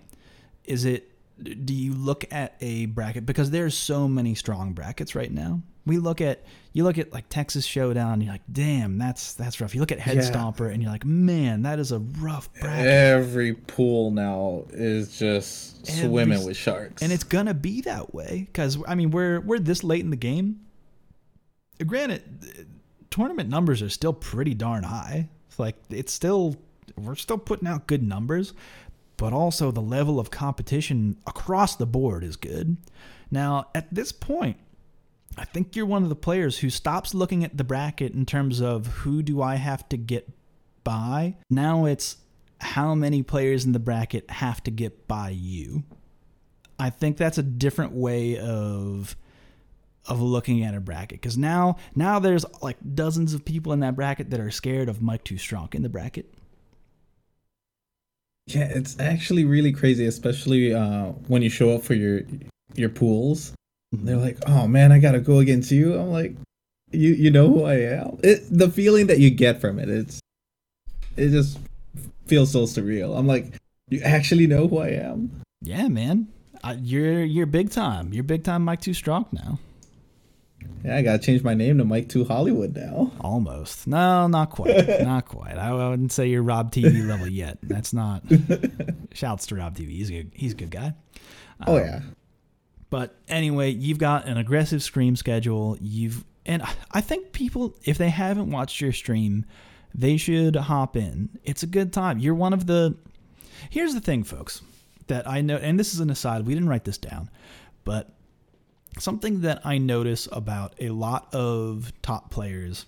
is 0.66 0.86
it? 0.86 1.12
Do 1.42 1.74
you 1.74 1.94
look 1.94 2.26
at 2.34 2.56
a 2.60 2.88
bracket 2.88 3.26
because 3.26 3.50
there's 3.52 3.76
so 3.78 4.08
many 4.10 4.36
strong 4.36 4.74
brackets 4.74 5.16
right 5.16 5.32
now? 5.32 5.62
We 5.86 5.98
look 5.98 6.20
at 6.20 6.44
you 6.74 6.84
look 6.84 6.98
at 6.98 7.14
like 7.14 7.30
Texas 7.30 7.66
Showdown. 7.66 8.14
And 8.14 8.24
you're 8.24 8.34
like, 8.34 8.42
damn, 8.52 8.98
that's 8.98 9.34
that's 9.36 9.60
rough. 9.62 9.74
You 9.74 9.80
look 9.80 9.94
at 9.94 10.00
Head 10.02 10.18
Yeah. 10.18 10.30
Stomper 10.30 10.72
and 10.72 10.84
you're 10.84 10.92
like, 10.92 11.06
man, 11.06 11.62
that 11.64 11.80
is 11.80 11.94
a 11.94 12.00
rough 12.00 12.54
bracket. 12.60 12.86
Every 12.86 13.54
pool 13.54 14.12
now 14.12 14.66
is 14.72 15.18
just 15.18 15.90
Every 15.90 16.10
swimming 16.10 16.46
with 16.46 16.58
sharks. 16.58 17.02
and 17.02 17.12
it's 17.14 17.24
gonna 17.24 17.54
be 17.54 17.82
that 17.82 18.14
way 18.14 18.44
because 18.46 18.78
I 18.86 18.96
mean 18.96 19.10
we're 19.10 19.40
we're 19.40 19.60
this 19.60 19.82
late 19.84 20.02
in 20.02 20.10
the 20.10 20.18
game. 20.18 20.60
Granted, 21.86 22.68
tournament 23.10 23.50
numbers 23.50 23.82
are 23.82 23.90
still 23.90 24.14
pretty 24.14 24.54
darn 24.54 24.84
high. 24.84 25.30
Like 25.58 25.76
it's 25.90 26.14
still 26.14 26.56
we're 26.98 27.16
still 27.16 27.38
putting 27.38 27.68
out 27.68 27.88
good 27.88 28.04
numbers, 28.04 28.54
but 29.18 29.34
also 29.34 29.72
the 29.72 29.82
level 29.82 30.20
of 30.20 30.32
competition 30.32 31.18
across 31.28 31.76
the 31.76 31.86
board 31.86 32.24
is 32.24 32.36
good. 32.36 32.78
Now 33.32 33.68
at 33.76 33.94
this 33.94 34.12
point, 34.12 34.58
I 35.38 35.46
think 35.46 35.76
you're 35.76 35.86
one 35.86 36.04
of 36.04 36.10
the 36.10 36.16
players 36.16 36.60
who 36.60 36.70
stops 36.70 37.14
looking 37.14 37.44
at 37.44 37.58
the 37.58 37.64
bracket 37.64 38.14
in 38.14 38.26
terms 38.26 38.62
of 38.62 38.88
who 38.88 39.22
do 39.22 39.42
I 39.42 39.56
have 39.56 39.88
to 39.90 39.98
get 39.98 40.30
by. 40.84 41.36
Now 41.50 41.86
it's 41.86 42.18
how 42.62 42.96
many 42.96 43.24
players 43.24 43.66
in 43.66 43.72
the 43.72 43.80
bracket 43.80 44.30
have 44.30 44.64
to 44.64 44.72
get 44.72 45.08
by 45.08 45.30
you. 45.30 45.84
I 46.78 46.90
think 46.90 47.18
that's 47.18 47.38
a 47.38 47.44
different 47.44 47.94
way 47.94 48.38
of 48.38 49.16
of 50.10 50.20
looking 50.22 50.64
at 50.64 50.74
a 50.76 50.80
bracket 50.82 51.22
because 51.22 51.38
now 51.38 51.78
now 51.96 52.20
there's 52.20 52.44
like 52.62 52.78
dozens 52.96 53.34
of 53.34 53.46
people 53.46 53.72
in 53.72 53.80
that 53.80 53.96
bracket 53.96 54.30
that 54.32 54.40
are 54.42 54.52
scared 54.52 54.90
of 54.90 55.02
Mike 55.02 55.24
Too 55.24 55.38
Strong 55.38 55.70
in 55.74 55.84
the 55.84 55.90
bracket. 55.90 56.34
yeah, 58.48 58.64
it's 58.74 59.00
actually 59.00 59.46
really 59.46 59.72
crazy, 59.72 60.06
especially 60.06 60.74
uh, 60.74 61.08
when 61.28 61.42
you 61.42 61.50
show 61.50 61.72
up 61.76 61.84
for 61.84 61.94
your 61.94 62.22
your 62.74 62.90
pools. 62.90 63.54
They're 63.92 64.18
like, 64.18 64.38
"Oh 64.48 64.68
man, 64.68 64.92
I 64.92 65.00
gotta 65.00 65.20
go 65.20 65.40
against 65.40 65.72
you." 65.72 65.94
I'm 65.96 66.10
like, 66.12 66.36
"You 66.92 67.10
you 67.14 67.30
know 67.32 67.48
who 67.48 67.64
I 67.66 67.76
am." 67.76 68.20
It, 68.24 68.42
the 68.50 68.70
feeling 68.70 69.08
that 69.08 69.20
you 69.20 69.30
get 69.30 69.62
from 69.62 69.78
it, 69.80 69.90
it's 69.90 70.20
it 71.16 71.30
just 71.30 71.60
feels 72.26 72.52
so 72.52 72.64
surreal. 72.64 73.18
I'm 73.18 73.28
like, 73.28 73.54
"You 73.90 74.02
actually 74.02 74.48
know 74.48 74.68
who 74.68 74.80
I 74.80 74.90
am?" 74.90 75.42
Yeah, 75.62 75.88
man, 75.88 76.28
uh, 76.64 76.76
you're 76.80 77.24
you're 77.24 77.46
big 77.46 77.70
time. 77.70 78.14
You're 78.14 78.24
big 78.24 78.44
time 78.44 78.64
Mike 78.66 78.82
Too 78.82 78.94
Strong 78.94 79.28
now. 79.32 79.60
Yeah, 80.84 80.96
I 80.96 81.02
gotta 81.02 81.20
change 81.20 81.44
my 81.44 81.54
name 81.54 81.78
to 81.80 81.84
Mike 81.86 82.08
Two 82.10 82.24
Hollywood 82.26 82.76
now. 82.76 83.12
Almost. 83.20 83.86
No, 83.88 84.28
not 84.28 84.50
quite. 84.52 84.88
not 85.02 85.26
quite. 85.26 85.58
I 85.58 85.74
wouldn't 85.90 86.12
say 86.12 86.28
you're 86.28 86.42
Rob 86.44 86.72
TV 86.72 87.06
level 87.06 87.28
yet. 87.28 87.58
That's 87.62 87.94
not. 87.94 88.24
Shouts 89.14 89.48
to 89.48 89.56
Rob 89.56 89.76
TV. 89.76 89.90
He's 89.90 90.10
a 90.10 90.14
good, 90.14 90.32
he's 90.34 90.54
a 90.54 90.56
good 90.56 90.72
guy. 90.72 90.94
Oh 91.68 91.78
Um, 91.78 91.84
yeah, 91.86 92.02
But 92.90 93.16
anyway, 93.28 93.72
you've 93.72 93.98
got 93.98 94.26
an 94.26 94.38
aggressive 94.38 94.82
stream 94.82 95.16
schedule. 95.18 95.78
You've 95.82 96.24
and 96.46 96.64
I 96.92 97.02
think 97.02 97.34
people, 97.34 97.76
if 97.84 97.98
they 97.98 98.10
haven't 98.10 98.50
watched 98.50 98.80
your 98.80 98.94
stream, 98.94 99.46
they 99.94 100.16
should 100.18 100.56
hop 100.56 100.96
in. 100.96 101.30
It's 101.44 101.62
a 101.64 101.68
good 101.68 101.92
time. 101.92 102.20
You're 102.20 102.36
one 102.36 102.54
of 102.54 102.66
the. 102.68 102.96
Here's 103.70 103.94
the 103.94 104.00
thing, 104.00 104.24
folks, 104.24 104.62
that 105.08 105.28
I 105.28 105.42
know, 105.42 105.58
and 105.58 105.78
this 105.78 105.94
is 105.94 106.00
an 106.00 106.10
aside. 106.10 106.48
We 106.48 106.54
didn't 106.54 106.70
write 106.70 106.86
this 106.86 106.98
down, 106.98 107.30
but 107.84 108.14
something 109.00 109.42
that 109.42 109.62
I 109.66 109.78
notice 109.78 110.28
about 110.32 110.74
a 110.80 110.90
lot 110.90 111.34
of 111.34 111.92
top 112.02 112.32
players, 112.32 112.86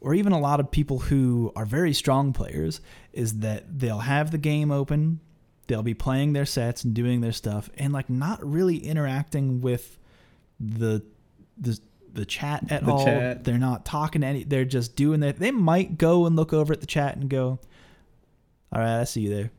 or 0.00 0.14
even 0.14 0.32
a 0.32 0.38
lot 0.38 0.60
of 0.60 0.70
people 0.70 0.98
who 0.98 1.52
are 1.56 1.64
very 1.64 1.92
strong 1.92 2.32
players, 2.32 2.80
is 3.12 3.38
that 3.40 3.78
they'll 3.78 4.00
have 4.00 4.30
the 4.30 4.38
game 4.38 4.70
open, 4.70 5.20
they'll 5.66 5.82
be 5.82 5.94
playing 5.94 6.32
their 6.32 6.46
sets 6.46 6.84
and 6.84 6.94
doing 6.94 7.20
their 7.20 7.32
stuff, 7.32 7.70
and 7.78 7.92
like 7.92 8.10
not 8.10 8.44
really 8.44 8.78
interacting 8.78 9.60
with 9.60 9.98
the 10.60 11.02
the 11.58 11.78
the 12.12 12.24
chat 12.24 12.70
at 12.70 12.84
The 12.84 12.92
all. 12.92 13.04
chat. 13.04 13.44
They're 13.44 13.58
not 13.58 13.84
talking 13.84 14.20
to 14.20 14.26
any. 14.26 14.44
They're 14.44 14.64
just 14.64 14.94
doing 14.94 15.20
that. 15.20 15.38
They 15.38 15.50
might 15.50 15.98
go 15.98 16.26
and 16.26 16.36
look 16.36 16.52
over 16.52 16.72
at 16.72 16.80
the 16.80 16.86
chat 16.86 17.16
and 17.16 17.28
go, 17.28 17.58
"All 18.72 18.80
right, 18.80 19.00
I 19.00 19.04
see 19.04 19.22
you 19.22 19.30
there." 19.30 19.50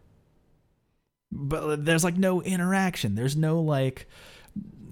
But 1.31 1.63
uh, 1.63 1.75
there's 1.77 2.03
like 2.03 2.17
no 2.17 2.41
interaction. 2.41 3.15
There's 3.15 3.36
no 3.36 3.60
like 3.60 4.08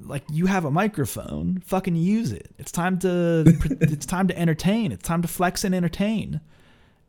like 0.06 0.24
you 0.30 0.46
have 0.46 0.66
a 0.66 0.72
microphone, 0.72 1.62
fucking 1.66 1.96
use 1.96 2.32
it. 2.32 2.50
It's 2.58 2.72
time 2.72 3.00
to 3.00 3.44
it's 3.82 4.06
time 4.06 4.28
to 4.28 4.38
entertain. 4.38 4.92
It's 4.92 5.04
time 5.04 5.22
to 5.22 5.28
flex 5.28 5.64
and 5.64 5.74
entertain. 5.74 6.42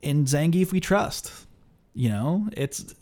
In 0.02 0.24
Zangief 0.24 0.72
we 0.72 0.80
trust. 0.80 1.32
You 1.94 2.08
know, 2.08 2.48
it's 2.52 2.94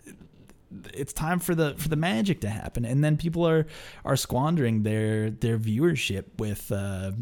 it's 0.94 1.12
time 1.12 1.38
for 1.38 1.54
the 1.54 1.74
for 1.76 1.88
the 1.88 1.96
magic 1.96 2.40
to 2.40 2.48
happen 2.48 2.84
and 2.86 3.04
then 3.04 3.16
people 3.16 3.46
are 3.46 3.66
are 4.06 4.16
squandering 4.16 4.82
their 4.82 5.30
their 5.30 5.58
viewership 5.58 6.24
with 6.38 6.72
uh 6.72 7.12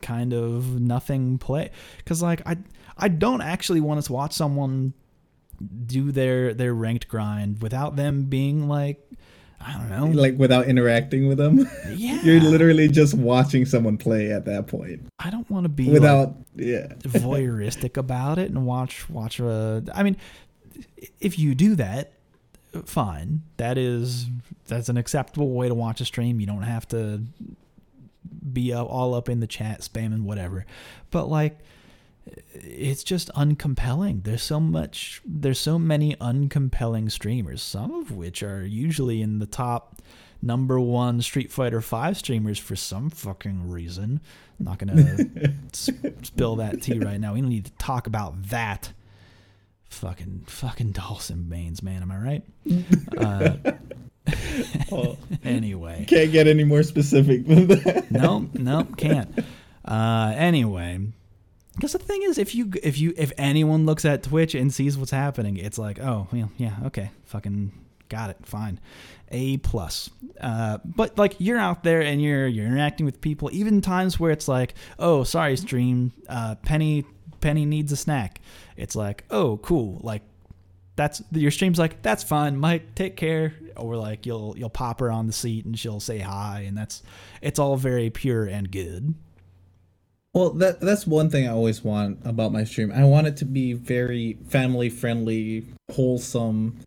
kind 0.00 0.32
of 0.32 0.80
nothing 0.80 1.36
play 1.36 1.70
cuz 2.04 2.22
like 2.22 2.46
I 2.46 2.58
I 2.96 3.08
don't 3.08 3.40
actually 3.40 3.80
want 3.80 4.04
to 4.04 4.12
watch 4.12 4.32
someone 4.32 4.94
do 5.86 6.12
their 6.12 6.54
their 6.54 6.74
ranked 6.74 7.08
grind 7.08 7.62
without 7.62 7.96
them 7.96 8.24
being 8.24 8.68
like 8.68 9.00
I 9.64 9.72
don't 9.74 9.90
know. 9.90 10.06
Like 10.06 10.38
without 10.38 10.66
interacting 10.66 11.28
with 11.28 11.38
them, 11.38 11.68
yeah. 11.94 12.20
you're 12.22 12.40
literally 12.40 12.88
just 12.88 13.14
watching 13.14 13.64
someone 13.66 13.96
play 13.96 14.32
at 14.32 14.44
that 14.46 14.66
point. 14.66 15.06
I 15.18 15.30
don't 15.30 15.48
want 15.50 15.64
to 15.64 15.68
be 15.68 15.84
like, 15.84 15.92
without 15.92 16.34
yeah. 16.56 16.86
voyeuristic 17.02 17.96
about 17.96 18.38
it 18.38 18.50
and 18.50 18.66
watch 18.66 19.08
watch 19.08 19.40
a 19.40 19.84
I 19.94 20.02
mean 20.02 20.16
if 21.20 21.38
you 21.38 21.54
do 21.54 21.74
that 21.76 22.12
fine. 22.84 23.42
That 23.56 23.78
is 23.78 24.26
that's 24.66 24.88
an 24.88 24.96
acceptable 24.96 25.50
way 25.50 25.68
to 25.68 25.74
watch 25.74 26.00
a 26.00 26.04
stream. 26.04 26.40
You 26.40 26.46
don't 26.46 26.62
have 26.62 26.88
to 26.88 27.22
be 28.52 28.72
up, 28.72 28.88
all 28.88 29.14
up 29.14 29.28
in 29.28 29.40
the 29.40 29.46
chat 29.46 29.80
spamming 29.80 30.22
whatever. 30.22 30.64
But 31.10 31.28
like 31.28 31.58
it's 32.54 33.02
just 33.04 33.30
uncompelling. 33.34 34.24
There's 34.24 34.42
so 34.42 34.60
much 34.60 35.20
there's 35.24 35.58
so 35.58 35.78
many 35.78 36.14
uncompelling 36.16 37.10
streamers, 37.10 37.62
some 37.62 37.92
of 37.94 38.10
which 38.12 38.42
are 38.42 38.64
usually 38.64 39.22
in 39.22 39.38
the 39.38 39.46
top 39.46 40.00
number 40.44 40.80
1 40.80 41.22
Street 41.22 41.52
Fighter 41.52 41.80
5 41.80 42.16
streamers 42.16 42.58
for 42.58 42.74
some 42.74 43.10
fucking 43.10 43.68
reason. 43.68 44.20
I'm 44.58 44.64
not 44.64 44.78
to 44.80 45.52
spill 46.22 46.56
that 46.56 46.82
tea 46.82 46.98
right 46.98 47.20
now. 47.20 47.34
We 47.34 47.40
don't 47.40 47.50
need 47.50 47.66
to 47.66 47.72
talk 47.72 48.06
about 48.06 48.42
that. 48.48 48.92
Fucking 49.90 50.44
fucking 50.46 50.92
Dawson 50.92 51.44
Baines, 51.44 51.82
man, 51.82 52.02
am 52.02 52.10
I 52.10 52.16
right? 52.16 52.42
Uh, 53.18 53.72
Well, 54.90 55.18
anyway. 55.44 56.04
can't 56.08 56.32
get 56.32 56.46
any 56.46 56.64
more 56.64 56.82
specific 56.82 57.46
than 57.46 57.66
that. 57.68 58.10
no, 58.10 58.48
no, 58.54 58.84
can't. 58.96 59.32
Uh, 59.84 60.32
anyway, 60.36 61.00
because 61.74 61.92
the 61.92 61.98
thing 61.98 62.22
is, 62.22 62.38
if 62.38 62.54
you 62.54 62.70
if 62.82 62.98
you 62.98 63.14
if 63.16 63.32
anyone 63.38 63.86
looks 63.86 64.04
at 64.04 64.22
Twitch 64.22 64.54
and 64.54 64.72
sees 64.72 64.98
what's 64.98 65.10
happening, 65.10 65.56
it's 65.56 65.78
like, 65.78 66.00
oh, 66.00 66.28
well, 66.32 66.50
yeah, 66.56 66.76
okay, 66.86 67.10
fucking 67.24 67.72
got 68.08 68.30
it, 68.30 68.36
fine, 68.44 68.78
a 69.30 69.56
plus. 69.58 70.10
Uh, 70.40 70.78
but 70.84 71.16
like 71.16 71.34
you're 71.38 71.58
out 71.58 71.82
there 71.82 72.02
and 72.02 72.20
you're 72.20 72.46
you're 72.46 72.66
interacting 72.66 73.06
with 73.06 73.20
people, 73.20 73.48
even 73.52 73.80
times 73.80 74.20
where 74.20 74.30
it's 74.30 74.48
like, 74.48 74.74
oh, 74.98 75.24
sorry, 75.24 75.56
stream, 75.56 76.12
uh, 76.28 76.56
Penny 76.56 77.04
Penny 77.40 77.64
needs 77.64 77.90
a 77.90 77.96
snack. 77.96 78.40
It's 78.76 78.94
like, 78.94 79.24
oh, 79.30 79.56
cool, 79.58 79.98
like 80.02 80.22
that's 80.94 81.22
your 81.32 81.50
stream's 81.50 81.78
like 81.78 82.02
that's 82.02 82.22
fine 82.22 82.54
mike 82.56 82.94
take 82.94 83.16
care 83.16 83.54
or 83.76 83.96
like 83.96 84.26
you'll 84.26 84.54
you'll 84.58 84.68
pop 84.68 85.00
her 85.00 85.10
on 85.10 85.26
the 85.26 85.32
seat 85.32 85.64
and 85.64 85.78
she'll 85.78 86.00
say 86.00 86.18
hi 86.18 86.64
and 86.66 86.76
that's 86.76 87.02
it's 87.40 87.58
all 87.58 87.76
very 87.76 88.10
pure 88.10 88.44
and 88.44 88.70
good 88.70 89.14
Well, 90.34 90.50
that 90.54 90.80
that's 90.80 91.06
one 91.06 91.28
thing 91.28 91.46
I 91.46 91.50
always 91.52 91.84
want 91.84 92.20
about 92.24 92.52
my 92.52 92.64
stream. 92.64 92.90
I 92.92 93.04
want 93.04 93.26
it 93.26 93.36
to 93.38 93.44
be 93.44 93.74
very 93.74 94.38
family 94.48 94.88
friendly, 94.88 95.66
wholesome, 95.90 96.78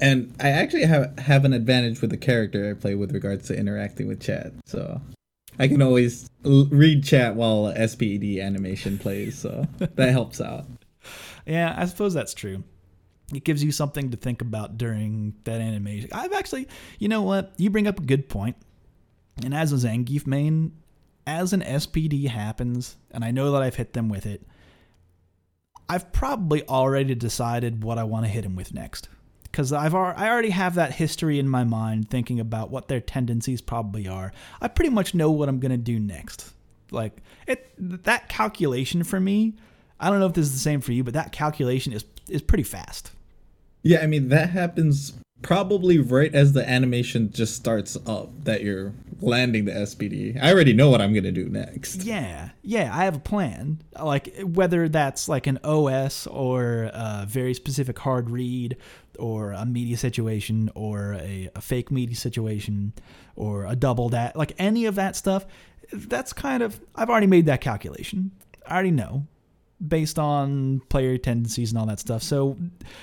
and 0.00 0.34
I 0.40 0.48
actually 0.48 0.84
have 0.84 1.16
have 1.18 1.44
an 1.44 1.52
advantage 1.52 2.00
with 2.00 2.10
the 2.10 2.16
character 2.16 2.68
I 2.70 2.80
play 2.80 2.94
with 2.96 3.12
regards 3.12 3.46
to 3.48 3.56
interacting 3.56 4.08
with 4.08 4.20
chat. 4.20 4.52
So 4.66 5.00
I 5.60 5.68
can 5.68 5.80
always 5.80 6.28
l- 6.44 6.66
read 6.72 7.04
chat 7.04 7.36
while 7.36 7.72
SPD 7.72 8.42
animation 8.42 8.98
plays. 8.98 9.38
So 9.38 9.64
that 9.78 10.08
helps 10.10 10.40
out. 10.40 10.66
yeah 11.46 11.74
i 11.76 11.84
suppose 11.84 12.14
that's 12.14 12.34
true 12.34 12.62
it 13.34 13.42
gives 13.42 13.64
you 13.64 13.72
something 13.72 14.10
to 14.12 14.16
think 14.16 14.40
about 14.40 14.78
during 14.78 15.34
that 15.42 15.60
animation 15.60 16.08
i've 16.12 16.32
actually 16.32 16.68
you 17.00 17.08
know 17.08 17.22
what 17.22 17.52
you 17.56 17.70
bring 17.70 17.88
up 17.88 17.98
a 17.98 18.02
good 18.02 18.28
point. 18.28 18.54
point 18.56 19.44
and 19.44 19.52
as 19.54 19.72
a 19.72 19.76
zangief 19.76 20.24
main 20.26 20.70
as 21.26 21.52
an 21.52 21.60
spd 21.60 22.28
happens 22.28 22.96
and 23.10 23.24
i 23.24 23.30
know 23.30 23.52
that 23.52 23.62
i've 23.62 23.76
hit 23.76 23.92
them 23.92 24.08
with 24.08 24.26
it 24.26 24.42
i've 25.88 26.12
probably 26.12 26.66
already 26.68 27.14
decided 27.14 27.84
what 27.84 27.98
i 27.98 28.04
want 28.04 28.24
to 28.24 28.30
hit 28.30 28.44
him 28.44 28.56
with 28.56 28.74
next 28.74 29.08
because 29.52 29.70
I've 29.70 29.94
I 29.94 30.30
already 30.30 30.50
have 30.50 30.76
that 30.76 30.94
history 30.94 31.38
in 31.38 31.46
my 31.46 31.62
mind 31.62 32.08
thinking 32.08 32.40
about 32.40 32.70
what 32.70 32.88
their 32.88 33.00
tendencies 33.00 33.60
probably 33.60 34.08
are. 34.08 34.32
I 34.62 34.68
pretty 34.68 34.88
much 34.88 35.14
know 35.14 35.30
what 35.30 35.48
I'm 35.50 35.60
gonna 35.60 35.76
do 35.76 36.00
next. 36.00 36.52
Like 36.90 37.18
it 37.46 37.70
that 37.78 38.28
calculation 38.28 39.04
for 39.04 39.20
me, 39.20 39.54
I 40.00 40.08
don't 40.10 40.20
know 40.20 40.26
if 40.26 40.32
this 40.32 40.46
is 40.46 40.52
the 40.54 40.58
same 40.58 40.80
for 40.80 40.92
you, 40.92 41.04
but 41.04 41.14
that 41.14 41.32
calculation 41.32 41.92
is 41.92 42.04
is 42.28 42.40
pretty 42.40 42.64
fast. 42.64 43.12
Yeah, 43.82 44.00
I 44.00 44.06
mean 44.06 44.28
that 44.30 44.50
happens 44.50 45.12
probably 45.42 45.98
right 45.98 46.34
as 46.34 46.54
the 46.54 46.68
animation 46.68 47.30
just 47.30 47.54
starts 47.54 47.96
up 48.06 48.44
that 48.44 48.62
you're 48.62 48.94
landing 49.22 49.64
the 49.64 49.72
SPD. 49.72 50.40
I 50.42 50.52
already 50.52 50.72
know 50.72 50.90
what 50.90 51.00
I'm 51.00 51.14
gonna 51.14 51.32
do 51.32 51.48
next. 51.48 52.02
Yeah, 52.02 52.50
yeah, 52.62 52.90
I 52.94 53.04
have 53.04 53.16
a 53.16 53.20
plan. 53.20 53.82
Like 54.00 54.36
whether 54.42 54.88
that's 54.88 55.28
like 55.28 55.46
an 55.46 55.58
OS 55.64 56.26
or 56.26 56.90
a 56.92 57.24
very 57.28 57.54
specific 57.54 57.98
hard 57.98 58.30
read 58.30 58.76
or 59.18 59.52
a 59.52 59.64
meaty 59.64 59.96
situation 59.96 60.70
or 60.74 61.14
a, 61.14 61.50
a 61.54 61.60
fake 61.60 61.90
meaty 61.90 62.14
situation 62.14 62.92
or 63.36 63.66
a 63.66 63.76
double 63.76 64.08
that 64.10 64.36
like 64.36 64.52
any 64.58 64.86
of 64.86 64.94
that 64.96 65.16
stuff 65.16 65.46
that's 65.92 66.32
kind 66.32 66.62
of 66.62 66.80
I've 66.94 67.10
already 67.10 67.26
made 67.26 67.46
that 67.46 67.60
calculation. 67.60 68.32
I 68.66 68.74
already 68.74 68.90
know 68.90 69.26
based 69.86 70.18
on 70.18 70.80
player 70.88 71.18
tendencies 71.18 71.70
and 71.72 71.78
all 71.78 71.86
that 71.86 71.98
stuff. 72.00 72.22
So 72.22 72.56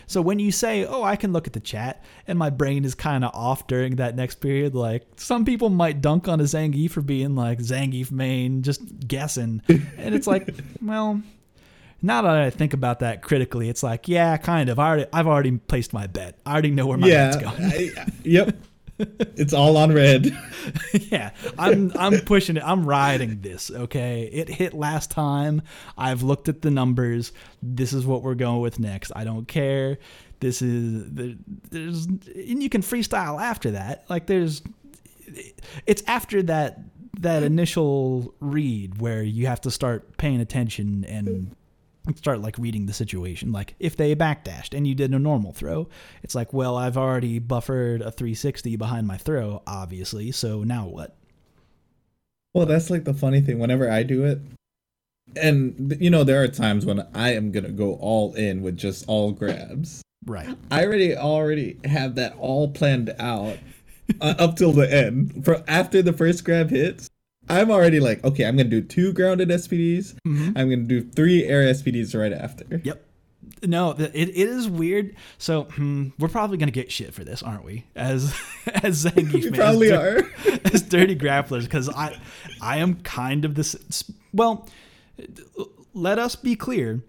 so 0.08 0.22
when 0.22 0.39
you 0.39 0.52
say, 0.52 0.86
"Oh, 0.86 1.04
I 1.04 1.15
can 1.15 1.34
look 1.34 1.48
at 1.48 1.54
the 1.54 1.60
chat," 1.60 2.04
and 2.28 2.38
my 2.39 2.50
brain 2.50 2.86
is 2.86 2.96
kind 2.96 3.24
of 3.26 3.32
off 3.34 3.68
during 3.68 3.98
that 3.98 4.15
next 4.15 4.36
period, 4.36 4.76
like 4.76 5.06
some 5.18 5.46
people 5.46 5.70
might 5.70 6.02
dunk 6.02 6.28
on 6.28 6.39
a 6.39 6.44
Zangief 6.44 6.92
for 6.92 7.02
being 7.02 7.36
like 7.36 7.60
Zangief 7.60 8.12
main, 8.12 8.62
just 8.62 9.08
guessing, 9.08 9.62
and 9.68 10.15
it's 10.15 10.28
like, 10.28 10.54
well. 10.82 11.22
Now 12.02 12.22
that 12.22 12.34
I 12.34 12.50
think 12.50 12.74
about 12.74 13.00
that 13.00 13.22
critically, 13.22 13.68
it's 13.68 13.84
like, 13.84 14.08
yeah, 14.08 14.38
kind 14.38 14.70
of. 14.70 14.80
I 14.80 14.88
already, 14.88 15.06
I've 15.12 15.28
already 15.28 15.58
placed 15.58 15.92
my 15.92 16.08
bet. 16.08 16.39
I 16.46 16.54
already 16.54 16.72
know 16.72 16.88
where 16.88 16.98
my 16.98 17.10
bet's 17.34 17.44
going. 17.44 17.62
I- 17.62 18.06
yep. 18.24 18.56
It's 19.00 19.54
all 19.54 19.78
on 19.78 19.94
red. 19.94 20.38
yeah, 20.94 21.32
I'm 21.58 21.92
I'm 21.98 22.20
pushing 22.22 22.58
it. 22.58 22.64
I'm 22.66 22.86
riding 22.86 23.42
this. 23.42 23.72
Okay, 23.72 24.30
it 24.32 24.50
hit 24.50 24.74
last 24.74 25.10
time. 25.10 25.62
I've 25.98 26.22
looked 26.22 26.50
at 26.50 26.62
the 26.62 26.72
numbers. 26.72 27.32
This 27.64 27.94
is 27.94 28.06
what 28.06 28.24
we're 28.24 28.36
going 28.36 28.62
with 28.62 28.80
next. 28.80 29.12
I 29.16 29.24
don't 29.24 29.48
care. 29.48 29.98
This 30.40 30.62
is 30.62 31.12
the 31.14 31.38
there's 31.70 32.06
and 32.06 32.62
you 32.64 32.70
can 32.70 32.82
freestyle 32.82 33.42
after 33.42 33.72
that. 33.72 34.06
Like 34.10 34.28
there's 34.28 34.62
it's 35.86 36.04
after 36.08 36.44
that 36.44 36.80
that 37.20 37.44
initial 37.44 38.34
read 38.40 39.02
where 39.02 39.24
you 39.24 39.48
have 39.48 39.62
to 39.62 39.72
start 39.72 40.18
paying 40.18 40.40
attention 40.40 41.04
and 41.06 41.56
start 42.15 42.41
like 42.41 42.58
reading 42.58 42.86
the 42.86 42.93
situation. 42.93 43.52
Like 43.52 43.76
if 43.80 43.95
they 43.95 44.15
backdashed 44.15 44.76
and 44.76 44.88
you 44.88 44.95
did 44.95 45.13
a 45.13 45.19
normal 45.19 45.54
throw, 45.54 45.89
it's 46.24 46.36
like, 46.36 46.54
well, 46.54 46.78
I've 46.78 46.98
already 46.98 47.39
buffered 47.39 48.02
a 48.02 48.12
360 48.12 48.76
behind 48.76 49.08
my 49.08 49.17
throw, 49.17 49.62
obviously. 49.67 50.32
So 50.32 50.63
now 50.63 50.88
what? 50.88 51.15
Well, 52.54 52.65
that's 52.65 52.89
like 52.89 53.06
the 53.06 53.13
funny 53.13 53.41
thing. 53.41 53.60
Whenever 53.60 53.89
I 53.89 54.04
do 54.04 54.26
it, 54.26 54.39
and 55.36 55.95
you 56.00 56.10
know, 56.10 56.24
there 56.24 56.41
are 56.41 56.48
times 56.48 56.86
when 56.86 57.06
I 57.13 57.34
am 57.34 57.52
gonna 57.52 57.69
go 57.69 57.93
all 57.95 58.34
in 58.34 58.62
with 58.62 58.78
just 58.78 59.06
all 59.08 59.32
grabs. 59.32 60.02
Right. 60.26 60.58
I 60.72 60.86
already 60.86 61.15
already 61.15 61.80
have 61.86 62.15
that 62.15 62.36
all 62.38 62.69
planned 62.69 63.15
out 63.19 63.58
uh, 64.22 64.36
up 64.38 64.56
till 64.56 64.72
the 64.72 64.91
end. 64.91 65.45
For 65.45 65.63
after 65.67 66.02
the 66.02 66.13
first 66.13 66.43
grab 66.43 66.69
hits, 66.72 67.10
I'm 67.50 67.72
already 67.72 68.00
like, 68.00 68.24
okay, 68.24 68.46
I'm 68.46 68.56
gonna 68.56 68.70
do 68.70 68.82
two 68.82 69.14
grounded 69.14 69.50
SPDs. 69.50 70.16
Mhm. 70.26 70.48
I'm 70.56 70.70
gonna 70.70 70.78
do 70.84 71.02
three 71.02 71.44
air 71.44 71.64
SPDs 71.64 72.18
right 72.20 72.34
after. 72.34 72.82
Yep. 72.84 73.06
No, 73.64 73.92
it, 73.92 74.12
it 74.14 74.30
is 74.30 74.70
weird. 74.70 75.16
So 75.38 75.64
hmm, 75.64 76.10
we're 76.20 76.28
probably 76.30 76.58
gonna 76.58 76.72
get 76.72 76.92
shit 76.92 77.14
for 77.14 77.24
this, 77.24 77.42
aren't 77.44 77.66
we? 77.66 77.86
As 77.96 78.36
as 78.68 79.06
Zangief 79.06 79.34
We 79.34 79.50
man, 79.50 79.54
probably 79.54 79.92
as, 79.92 80.00
are. 80.00 80.32
as 80.74 80.82
dirty 80.84 81.16
grapplers, 81.16 81.64
because 81.64 81.90
I 81.90 82.20
I 82.62 82.78
am 82.78 82.96
kind 82.96 83.46
of 83.46 83.56
this. 83.56 83.76
Well, 84.34 84.68
let 85.94 86.20
us 86.20 86.36
be 86.36 86.56
clear. 86.56 87.02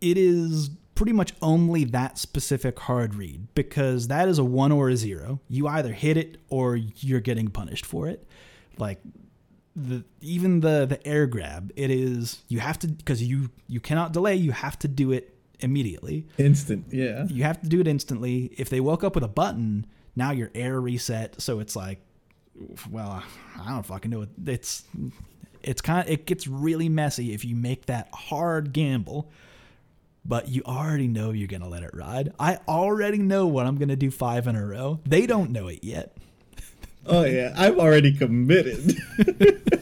It 0.00 0.16
is 0.16 0.70
pretty 0.94 1.12
much 1.12 1.32
only 1.42 1.84
that 1.84 2.18
specific 2.18 2.76
hard 2.80 3.14
read 3.14 3.46
because 3.54 4.08
that 4.08 4.28
is 4.28 4.38
a 4.38 4.44
one 4.44 4.72
or 4.72 4.88
a 4.88 4.96
zero. 4.96 5.40
You 5.48 5.68
either 5.68 5.92
hit 5.92 6.16
it 6.16 6.38
or 6.48 6.74
you're 6.76 7.20
getting 7.20 7.48
punished 7.48 7.86
for 7.86 8.08
it. 8.08 8.26
Like 8.78 9.00
the 9.76 10.04
even 10.20 10.60
the 10.60 10.86
the 10.86 11.06
air 11.06 11.26
grab, 11.26 11.72
it 11.76 11.90
is 11.90 12.42
you 12.48 12.60
have 12.60 12.78
to 12.80 12.88
because 12.88 13.22
you 13.22 13.50
you 13.66 13.80
cannot 13.80 14.12
delay. 14.12 14.34
You 14.34 14.52
have 14.52 14.78
to 14.80 14.88
do 14.88 15.12
it 15.12 15.34
immediately. 15.60 16.26
Instant, 16.38 16.86
yeah. 16.90 17.26
You 17.28 17.44
have 17.44 17.60
to 17.62 17.68
do 17.68 17.80
it 17.80 17.88
instantly. 17.88 18.52
If 18.56 18.70
they 18.70 18.80
woke 18.80 19.04
up 19.04 19.14
with 19.14 19.24
a 19.24 19.28
button, 19.28 19.86
now 20.16 20.32
your 20.32 20.50
air 20.54 20.80
reset. 20.80 21.40
So 21.40 21.60
it's 21.60 21.76
like, 21.76 22.00
well, 22.90 23.22
I 23.60 23.70
don't 23.70 23.86
fucking 23.86 24.10
know. 24.10 24.26
It's 24.46 24.84
it's 25.62 25.80
kind 25.80 26.06
of 26.06 26.12
it 26.12 26.26
gets 26.26 26.46
really 26.46 26.88
messy 26.88 27.32
if 27.32 27.44
you 27.44 27.56
make 27.56 27.86
that 27.86 28.08
hard 28.12 28.72
gamble. 28.72 29.30
But 30.24 30.48
you 30.48 30.62
already 30.66 31.08
know 31.08 31.30
you're 31.30 31.48
gonna 31.48 31.68
let 31.68 31.82
it 31.82 31.90
ride. 31.94 32.32
I 32.38 32.58
already 32.68 33.18
know 33.18 33.46
what 33.46 33.66
I'm 33.66 33.76
gonna 33.76 33.96
do 33.96 34.10
five 34.10 34.46
in 34.46 34.56
a 34.56 34.66
row. 34.66 35.00
They 35.06 35.26
don't 35.26 35.52
know 35.52 35.68
it 35.68 35.82
yet. 35.82 36.16
Oh 37.08 37.24
yeah, 37.24 37.54
I'm 37.56 37.80
already 37.80 38.12
committed. 38.14 38.96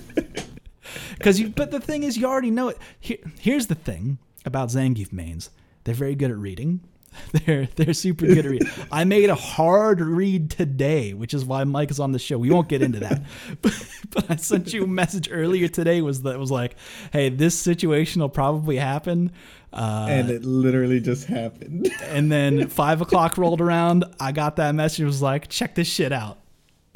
Because 1.19 1.41
you, 1.41 1.49
but 1.49 1.71
the 1.71 1.81
thing 1.81 2.03
is, 2.03 2.17
you 2.17 2.27
already 2.27 2.51
know 2.51 2.69
it. 2.69 2.79
Here, 3.01 3.19
here's 3.41 3.67
the 3.67 3.75
thing 3.75 4.19
about 4.45 4.69
Zangief 4.69 5.13
mains: 5.13 5.51
they're 5.85 5.95
very 5.95 6.15
good 6.15 6.31
at 6.31 6.37
reading. 6.37 6.81
They're 7.33 7.67
they're 7.77 7.95
super 7.95 8.27
good 8.27 8.45
at 8.45 8.45
reading. 8.45 8.69
I 8.93 9.05
made 9.05 9.31
a 9.31 9.35
hard 9.35 10.03
read 10.03 10.51
today, 10.51 11.15
which 11.15 11.33
is 11.33 11.47
why 11.47 11.65
Mike 11.65 11.91
is 11.91 11.99
on 11.99 12.13
the 12.13 12.19
show. 12.19 12.37
We 12.37 12.51
won't 12.51 12.69
get 12.69 12.83
into 12.83 13.01
that, 13.01 13.23
but, 13.63 13.89
but 14.11 14.31
I 14.31 14.37
sent 14.37 14.75
you 14.75 14.85
a 14.85 14.87
message 14.87 15.31
earlier 15.33 15.67
today. 15.67 16.03
Was 16.03 16.23
that 16.23 16.39
was 16.39 16.51
like, 16.51 16.77
hey, 17.15 17.31
this 17.31 17.59
situation 17.59 18.21
will 18.21 18.29
probably 18.29 18.77
happen. 18.77 19.33
Uh, 19.73 20.07
and 20.11 20.31
it 20.31 20.45
literally 20.45 21.01
just 21.01 21.27
happened. 21.27 21.91
and 22.03 22.31
then 22.31 22.69
five 22.69 23.01
o'clock 23.01 23.39
rolled 23.39 23.63
around. 23.63 24.05
I 24.21 24.33
got 24.33 24.57
that 24.57 24.75
message. 24.75 25.07
Was 25.07 25.23
like, 25.23 25.49
check 25.49 25.75
this 25.75 25.89
shit 25.89 26.13
out. 26.13 26.39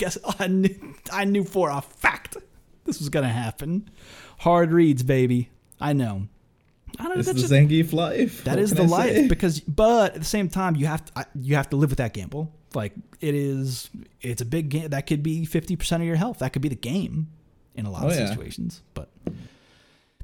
Guess 0.01 0.17
I 0.39 0.47
knew, 0.47 0.95
I 1.13 1.25
knew 1.27 1.45
for 1.45 1.69
a 1.71 1.81
fact 1.83 2.37
this 2.85 2.99
was 2.99 3.09
gonna 3.11 3.29
happen. 3.29 3.89
Hard 4.39 4.73
reads, 4.73 5.03
baby. 5.03 5.51
I 5.81 5.93
know. 5.93 6.27
I 6.99 7.05
don't 7.05 7.13
know. 7.15 7.19
It's 7.21 7.27
That's 7.29 7.43
the 7.49 7.49
just, 7.49 7.71
Zangief 7.71 7.93
life. 7.93 8.45
that 8.45 8.53
What 8.57 8.59
is 8.59 8.71
the 8.73 8.83
I 8.83 8.87
life 8.87 9.15
say? 9.15 9.29
because, 9.29 9.61
but 9.61 10.15
at 10.15 10.19
the 10.21 10.25
same 10.25 10.49
time, 10.49 10.75
you 10.77 10.87
have 10.87 11.05
to 11.05 11.27
you 11.35 11.55
have 11.57 11.69
to 11.71 11.77
live 11.77 11.91
with 11.91 11.99
that 11.99 12.15
gamble. 12.15 12.51
Like 12.75 12.95
it 13.21 13.35
is, 13.35 13.91
it's 14.23 14.41
a 14.41 14.45
big 14.47 14.71
game. 14.71 14.89
That 14.89 15.07
could 15.07 15.23
be 15.23 15.45
fifty 15.45 15.77
percent 15.77 16.03
of 16.03 16.07
your 16.07 16.17
health. 16.17 16.39
That 16.39 16.53
could 16.53 16.63
be 16.63 16.69
the 16.69 16.75
game 16.77 17.29
in 17.75 17.85
a 17.87 17.91
lot 17.91 18.05
Oh, 18.05 18.09
of 18.09 18.15
yeah. 18.17 18.29
situations. 18.29 18.83
But 18.95 19.09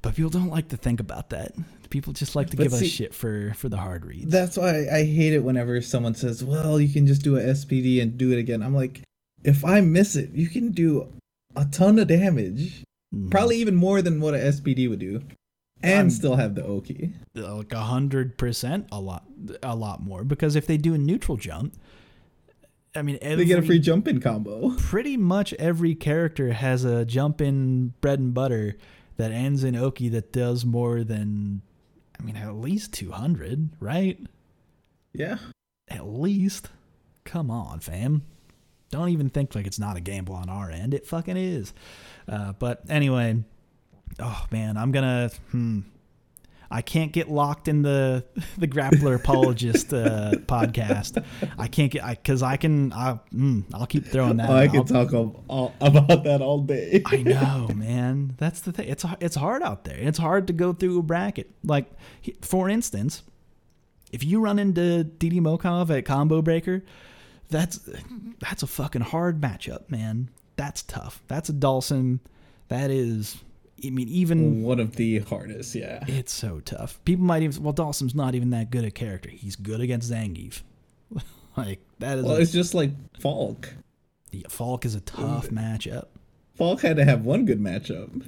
but 0.03 0.15
people 0.15 0.31
don't 0.31 0.49
like 0.49 0.69
to 0.69 0.77
think 0.77 1.01
about 1.01 1.31
that. 1.31 1.53
People 1.91 2.13
just 2.13 2.35
like 2.35 2.51
to 2.51 2.57
But 2.57 2.65
give 2.65 2.73
us 2.73 2.85
shit 2.87 3.15
for 3.15 3.53
for 3.55 3.69
the 3.69 3.77
hard 3.77 4.05
reads. 4.05 4.31
That's 4.31 4.57
why 4.57 4.87
I 4.93 5.05
hate 5.05 5.35
it 5.35 5.45
whenever 5.45 5.81
someone 5.83 6.15
says, 6.15 6.43
"Well, 6.45 6.81
you 6.81 6.89
can 6.93 7.07
just 7.07 7.23
do 7.23 7.37
a 7.37 7.41
SPD 7.41 8.01
and 8.03 8.17
do 8.19 8.33
it 8.33 8.39
again." 8.39 8.63
I'm 8.63 8.75
like, 8.75 9.03
if 9.47 9.65
I 9.65 9.81
miss 9.81 10.17
it, 10.17 10.33
you 10.33 10.49
can 10.49 10.73
do 10.73 11.09
a 11.55 11.65
ton 11.65 11.99
of 11.99 12.09
damage, 12.09 12.83
Mhm. 13.15 13.31
probably 13.31 13.57
even 13.59 13.77
more 13.77 14.03
than 14.03 14.21
what 14.21 14.35
a 14.35 14.45
SPD 14.45 14.89
would 14.89 14.99
do, 14.99 15.23
and 15.83 15.95
I'm- 15.95 16.11
still 16.11 16.37
have 16.37 16.55
the 16.55 16.65
Oki. 16.65 17.13
like 17.35 17.73
a 17.73 17.81
hundred 17.85 18.37
percent, 18.37 18.87
a 18.93 19.01
lot, 19.01 19.25
a 19.63 19.75
lot 19.77 20.03
more. 20.03 20.25
Because 20.25 20.57
if 20.57 20.67
they 20.67 20.77
do 20.77 20.93
a 20.95 20.99
neutral 20.99 21.37
jump, 21.39 21.75
I 22.95 23.03
mean, 23.03 23.19
every, 23.21 23.45
They 23.45 23.49
get 23.49 23.59
a 23.59 23.63
free 23.67 23.79
jump 23.79 24.09
in 24.09 24.21
combo. 24.21 24.75
pretty 24.79 25.17
much 25.19 25.53
every 25.55 25.95
character 25.95 26.53
has 26.55 26.85
a 26.85 27.05
jump 27.05 27.41
in 27.41 27.93
bread 28.01 28.19
and 28.19 28.33
butter 28.35 28.77
that 29.19 29.33
ends 29.33 29.65
in 29.65 29.77
Oki 29.77 30.09
that 30.11 30.33
does 30.33 30.65
more 30.65 31.05
than, 31.05 31.61
I 32.19 32.23
mean, 32.23 32.37
at 32.37 32.55
least 32.57 32.93
two 32.95 33.13
hundred, 33.13 33.69
right? 33.81 34.19
Yeah. 35.15 35.39
At 35.89 36.07
least. 36.09 36.69
Come 37.25 37.51
on, 37.51 37.81
fam. 37.81 38.23
Don't 38.97 39.11
even 39.11 39.29
think 39.29 39.55
like 39.55 39.67
it's 39.67 39.79
not 39.79 39.99
a 39.99 40.01
gamble 40.01 40.35
on 40.35 40.49
our 40.49 40.71
end. 40.71 40.95
It 40.95 41.07
fucking 41.07 41.37
is. 41.37 41.75
Uh, 42.27 42.55
but 42.59 42.81
anyway, 42.89 43.45
oh 44.19 44.47
man, 44.51 44.79
I'm 44.79 44.91
gonna. 44.91 45.31
Hmm. 45.51 45.81
I 46.71 46.81
can't 46.81 47.13
get 47.13 47.31
locked 47.31 47.69
in 47.69 47.83
the 47.83 48.25
the 48.59 48.67
grappler 48.67 49.17
apologist 49.17 49.93
uh, 49.93 50.31
podcast. 50.47 51.23
I 51.59 51.69
can't 51.69 51.93
get 51.93 52.09
because 52.09 52.43
I, 52.43 52.57
can. 52.57 52.95
I, 52.95 53.21
mm, 53.35 53.65
I'll 53.75 53.87
keep 53.87 54.07
throwing 54.07 54.39
that. 54.39 54.49
Oh, 54.49 54.55
I 54.55 54.63
I'll- 54.63 54.71
can 54.71 54.85
talk 54.87 55.13
all, 55.13 55.45
all, 55.47 55.75
about 55.79 56.25
that 56.25 56.41
all 56.41 56.63
day. 56.63 57.03
I 57.05 57.19
know, 57.19 57.69
man. 57.75 58.35
That's 58.39 58.63
the 58.63 58.73
thing. 58.73 58.89
It's 58.89 59.05
it's 59.21 59.37
hard 59.37 59.63
out 59.63 59.85
there. 59.85 59.99
It's 59.99 60.19
hard 60.19 60.47
to 60.47 60.55
go 60.55 60.73
through 60.73 60.99
a 61.01 61.03
bracket. 61.03 61.51
Like, 61.63 61.87
for 62.41 62.71
instance, 62.71 63.25
if 64.11 64.25
you 64.25 64.41
run 64.41 64.59
into 64.59 65.05
DD 65.05 65.43
Mokov 65.43 65.95
at 65.95 66.07
Combo 66.07 66.41
Breaker, 66.41 66.83
that's 67.49 67.81
that's 68.41 68.63
a 68.63 68.67
fucking 68.67 69.03
hard 69.03 69.41
matchup, 69.41 69.91
man. 69.91 70.31
That's 70.57 70.83
tough. 70.83 71.23
That's 71.29 71.49
a 71.49 71.53
Dhalsim. 71.53 72.21
That 72.69 72.91
is. 72.91 73.37
I 73.85 73.91
mean, 73.91 74.09
even 74.09 74.63
One 74.63 74.81
of 74.81 74.97
the 74.97 75.19
hardest, 75.19 75.75
yeah. 75.75 76.03
it's 76.09 76.33
so 76.33 76.61
tough. 76.61 76.99
People 77.05 77.27
might 77.27 77.43
even 77.43 77.63
well, 77.63 77.75
Dhalsim's 77.75 78.15
not 78.15 78.35
even 78.35 78.51
that 78.51 78.71
good 78.71 78.85
a 78.85 78.91
character. 78.91 79.29
He's 79.29 79.55
good 79.55 79.81
against 79.81 80.11
Zangief. 80.11 80.63
like 81.57 81.81
that 81.99 82.19
is. 82.19 82.25
Well, 82.25 82.37
a, 82.37 82.41
it's 82.41 82.53
just 82.53 82.73
like 82.75 82.91
Falke. 83.21 83.69
yeah, 84.33 84.47
Falke 84.49 84.87
is 84.87 84.95
a 84.95 85.01
tough 85.01 85.49
matchup. 85.51 86.07
Falke 86.59 86.81
had 86.81 86.97
to 86.97 87.05
have 87.05 87.25
one 87.25 87.45
good 87.45 87.61
matchup. 87.61 88.25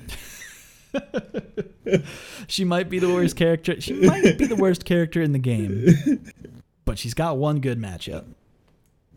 She 2.47 2.65
might 2.65 2.89
be 2.91 2.99
the 2.99 3.09
worst 3.09 3.37
character. 3.37 3.81
She 3.81 3.95
might 3.95 4.39
be 4.39 4.47
the 4.47 4.57
worst 4.57 4.85
character 4.85 5.23
in 5.23 5.33
the 5.33 5.39
game, 5.39 6.23
but 6.85 6.99
she's 6.99 7.15
got 7.15 7.37
one 7.37 7.61
good 7.61 7.79
matchup, 7.79 8.25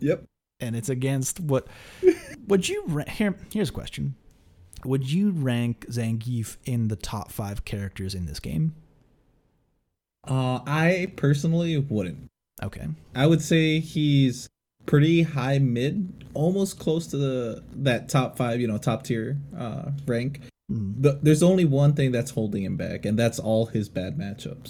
Yep. 0.02 0.24
and 0.60 0.76
it's 0.76 0.90
against 0.90 1.40
what? 1.40 1.68
Would 2.48 2.68
you 2.68 2.84
ra- 2.88 3.06
here? 3.08 3.36
Here's 3.54 3.70
a 3.70 3.74
question: 3.74 4.16
Would 4.84 5.10
you 5.12 5.32
rank 5.32 5.86
Zangief 5.90 6.58
in 6.66 6.88
the 6.90 6.96
top 6.96 7.32
five 7.32 7.64
characters 7.66 8.14
in 8.14 8.26
this 8.26 8.40
game? 8.40 8.76
Uh, 10.28 10.60
I 10.68 11.12
personally 11.16 11.78
wouldn't. 11.78 12.30
Okay, 12.64 12.88
I 13.16 13.26
would 13.28 13.42
say 13.42 13.80
he's 13.80 14.48
pretty 14.86 15.24
high 15.24 15.58
mid, 15.60 16.26
almost 16.34 16.78
close 16.80 17.08
to 17.08 17.18
the 17.18 17.64
that 17.74 18.10
top 18.10 18.38
five, 18.38 18.60
you 18.62 18.68
know, 18.68 18.78
top 18.78 19.04
tier 19.04 19.38
uh, 19.58 19.92
rank. 20.06 20.42
Mm. 20.72 21.02
The, 21.02 21.20
there's 21.24 21.42
only 21.44 21.66
one 21.66 21.94
thing 21.94 22.12
that's 22.12 22.32
holding 22.32 22.64
him 22.64 22.78
back, 22.78 23.06
and 23.06 23.18
that's 23.18 23.40
all 23.40 23.66
his 23.68 23.90
bad 23.90 24.18
matchups. 24.18 24.68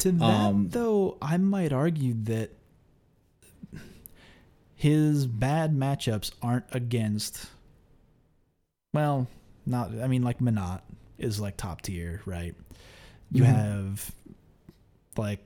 to 0.00 0.12
that 0.12 0.24
Um, 0.24 0.68
though, 0.70 1.18
I 1.20 1.36
might 1.36 1.72
argue 1.72 2.14
that 2.24 2.50
his 4.84 5.26
bad 5.26 5.74
matchups 5.74 6.30
aren't 6.42 6.66
against. 6.72 7.46
Well, 8.92 9.26
not. 9.64 9.90
I 10.02 10.08
mean, 10.08 10.22
like 10.22 10.40
Menat 10.40 10.82
is 11.16 11.40
like 11.40 11.56
top 11.56 11.80
tier, 11.80 12.20
right? 12.26 12.54
You 13.32 13.44
Mhm. 13.44 13.46
have 13.46 14.14
like 15.16 15.40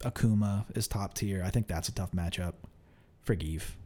Akuma 0.00 0.64
is 0.76 0.88
top 0.88 1.14
tier. 1.14 1.40
I 1.44 1.50
think 1.50 1.68
that's 1.68 1.88
a 1.88 1.92
tough 1.92 2.10
matchup 2.10 2.54
for 3.22 3.36
Gief. 3.36 3.76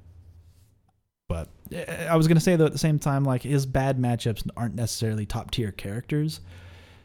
But 1.28 1.48
eh, 1.70 2.06
I 2.08 2.16
was 2.16 2.26
gonna 2.28 2.40
say 2.40 2.56
though 2.56 2.64
at 2.64 2.72
the 2.72 2.78
same 2.78 2.98
time, 2.98 3.24
like 3.24 3.42
his 3.42 3.66
bad 3.66 3.98
matchups 3.98 4.48
aren't 4.56 4.74
necessarily 4.74 5.26
top 5.26 5.50
tier 5.50 5.70
characters. 5.70 6.40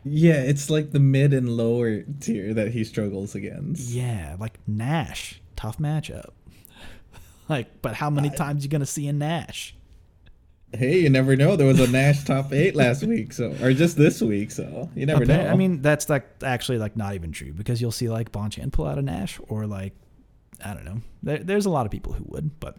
Yeah, 0.06 0.42
it's 0.42 0.70
like 0.70 0.92
the 0.92 1.00
mid 1.02 1.34
and 1.34 1.50
lower 1.50 2.04
tier 2.22 2.54
that 2.54 2.72
he 2.72 2.86
struggles 2.86 3.36
against. 3.36 3.90
Yeah, 3.90 4.38
like 4.40 4.58
Nash, 4.66 5.42
tough 5.58 5.78
matchup. 5.80 6.30
Like, 7.54 7.82
but 7.82 7.94
how 7.96 8.10
many 8.10 8.30
I- 8.30 8.36
times 8.36 8.64
you 8.64 8.70
gonna 8.70 8.86
see 8.86 9.08
a 9.08 9.14
Nash? 9.14 9.76
Hey, 10.76 11.02
you 11.02 11.10
never 11.12 11.36
know. 11.36 11.56
There 11.56 11.68
was 11.68 11.80
a 11.80 11.88
Nash 11.92 12.24
top 12.24 12.52
eight 12.52 12.76
last 12.76 13.04
week, 13.04 13.32
so 13.32 13.56
or 13.62 13.74
just 13.74 13.96
this 13.96 14.22
week, 14.22 14.50
so 14.50 14.90
you 14.96 15.06
never 15.06 15.24
Appa- 15.24 15.44
know. 15.44 15.48
I 15.50 15.56
mean, 15.56 15.82
that's 15.84 16.10
like 16.10 16.26
actually 16.44 16.80
like 16.80 16.98
not 16.98 17.14
even 17.14 17.32
true 17.32 17.54
because 17.54 17.80
you'll 17.80 17.92
see 17.92 18.10
like 18.10 18.32
Bonchan 18.32 18.72
pull 18.72 18.88
out 18.88 18.98
a 18.98 19.04
Nash 19.04 19.40
or 19.50 19.68
like 19.68 19.94
I 20.66 20.74
don't 20.74 20.84
know. 20.86 21.02
There, 21.22 21.38
there's 21.38 21.66
a 21.68 21.70
lot 21.70 21.86
of 21.86 21.92
people 21.92 22.14
who 22.14 22.24
would, 22.30 22.60
but 22.60 22.78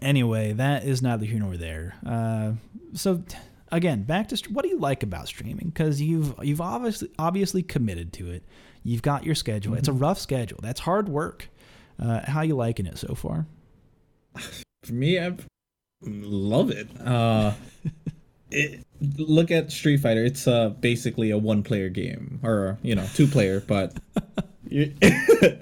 anyway, 0.00 0.52
that 0.54 0.84
is 0.84 1.02
neither 1.02 1.26
here 1.26 1.38
nor 1.40 1.56
there. 1.58 1.96
Uh, 2.06 2.52
so 2.94 3.22
again, 3.70 4.04
back 4.04 4.28
to 4.28 4.42
what 4.50 4.62
do 4.62 4.68
you 4.70 4.78
like 4.78 5.02
about 5.02 5.26
streaming? 5.28 5.66
Because 5.66 6.00
you've 6.00 6.34
you've 6.42 6.62
obviously 6.62 7.10
obviously 7.18 7.62
committed 7.62 8.14
to 8.14 8.30
it. 8.30 8.42
You've 8.84 9.02
got 9.02 9.24
your 9.24 9.34
schedule. 9.34 9.74
It's 9.74 9.88
a 9.88 9.90
Mm-hmm. 9.90 10.00
rough 10.00 10.18
schedule. 10.18 10.60
That's 10.62 10.80
hard 10.80 11.10
work. 11.10 11.50
Uh, 12.00 12.20
how 12.24 12.40
you 12.40 12.54
liking 12.56 12.86
it 12.86 12.96
so 12.96 13.14
far? 13.14 13.46
For 14.82 14.92
me, 14.92 15.18
I 15.18 15.36
love 16.02 16.70
it. 16.70 16.88
Uh, 17.00 17.52
it. 18.50 18.84
Look 19.00 19.50
at 19.50 19.70
Street 19.70 19.98
Fighter. 19.98 20.24
It's 20.24 20.48
uh, 20.48 20.70
basically 20.70 21.30
a 21.30 21.38
one-player 21.38 21.88
game, 21.88 22.40
or 22.42 22.78
you 22.82 22.94
know, 22.94 23.06
two-player. 23.14 23.60
But 23.60 23.96
you, 24.68 24.94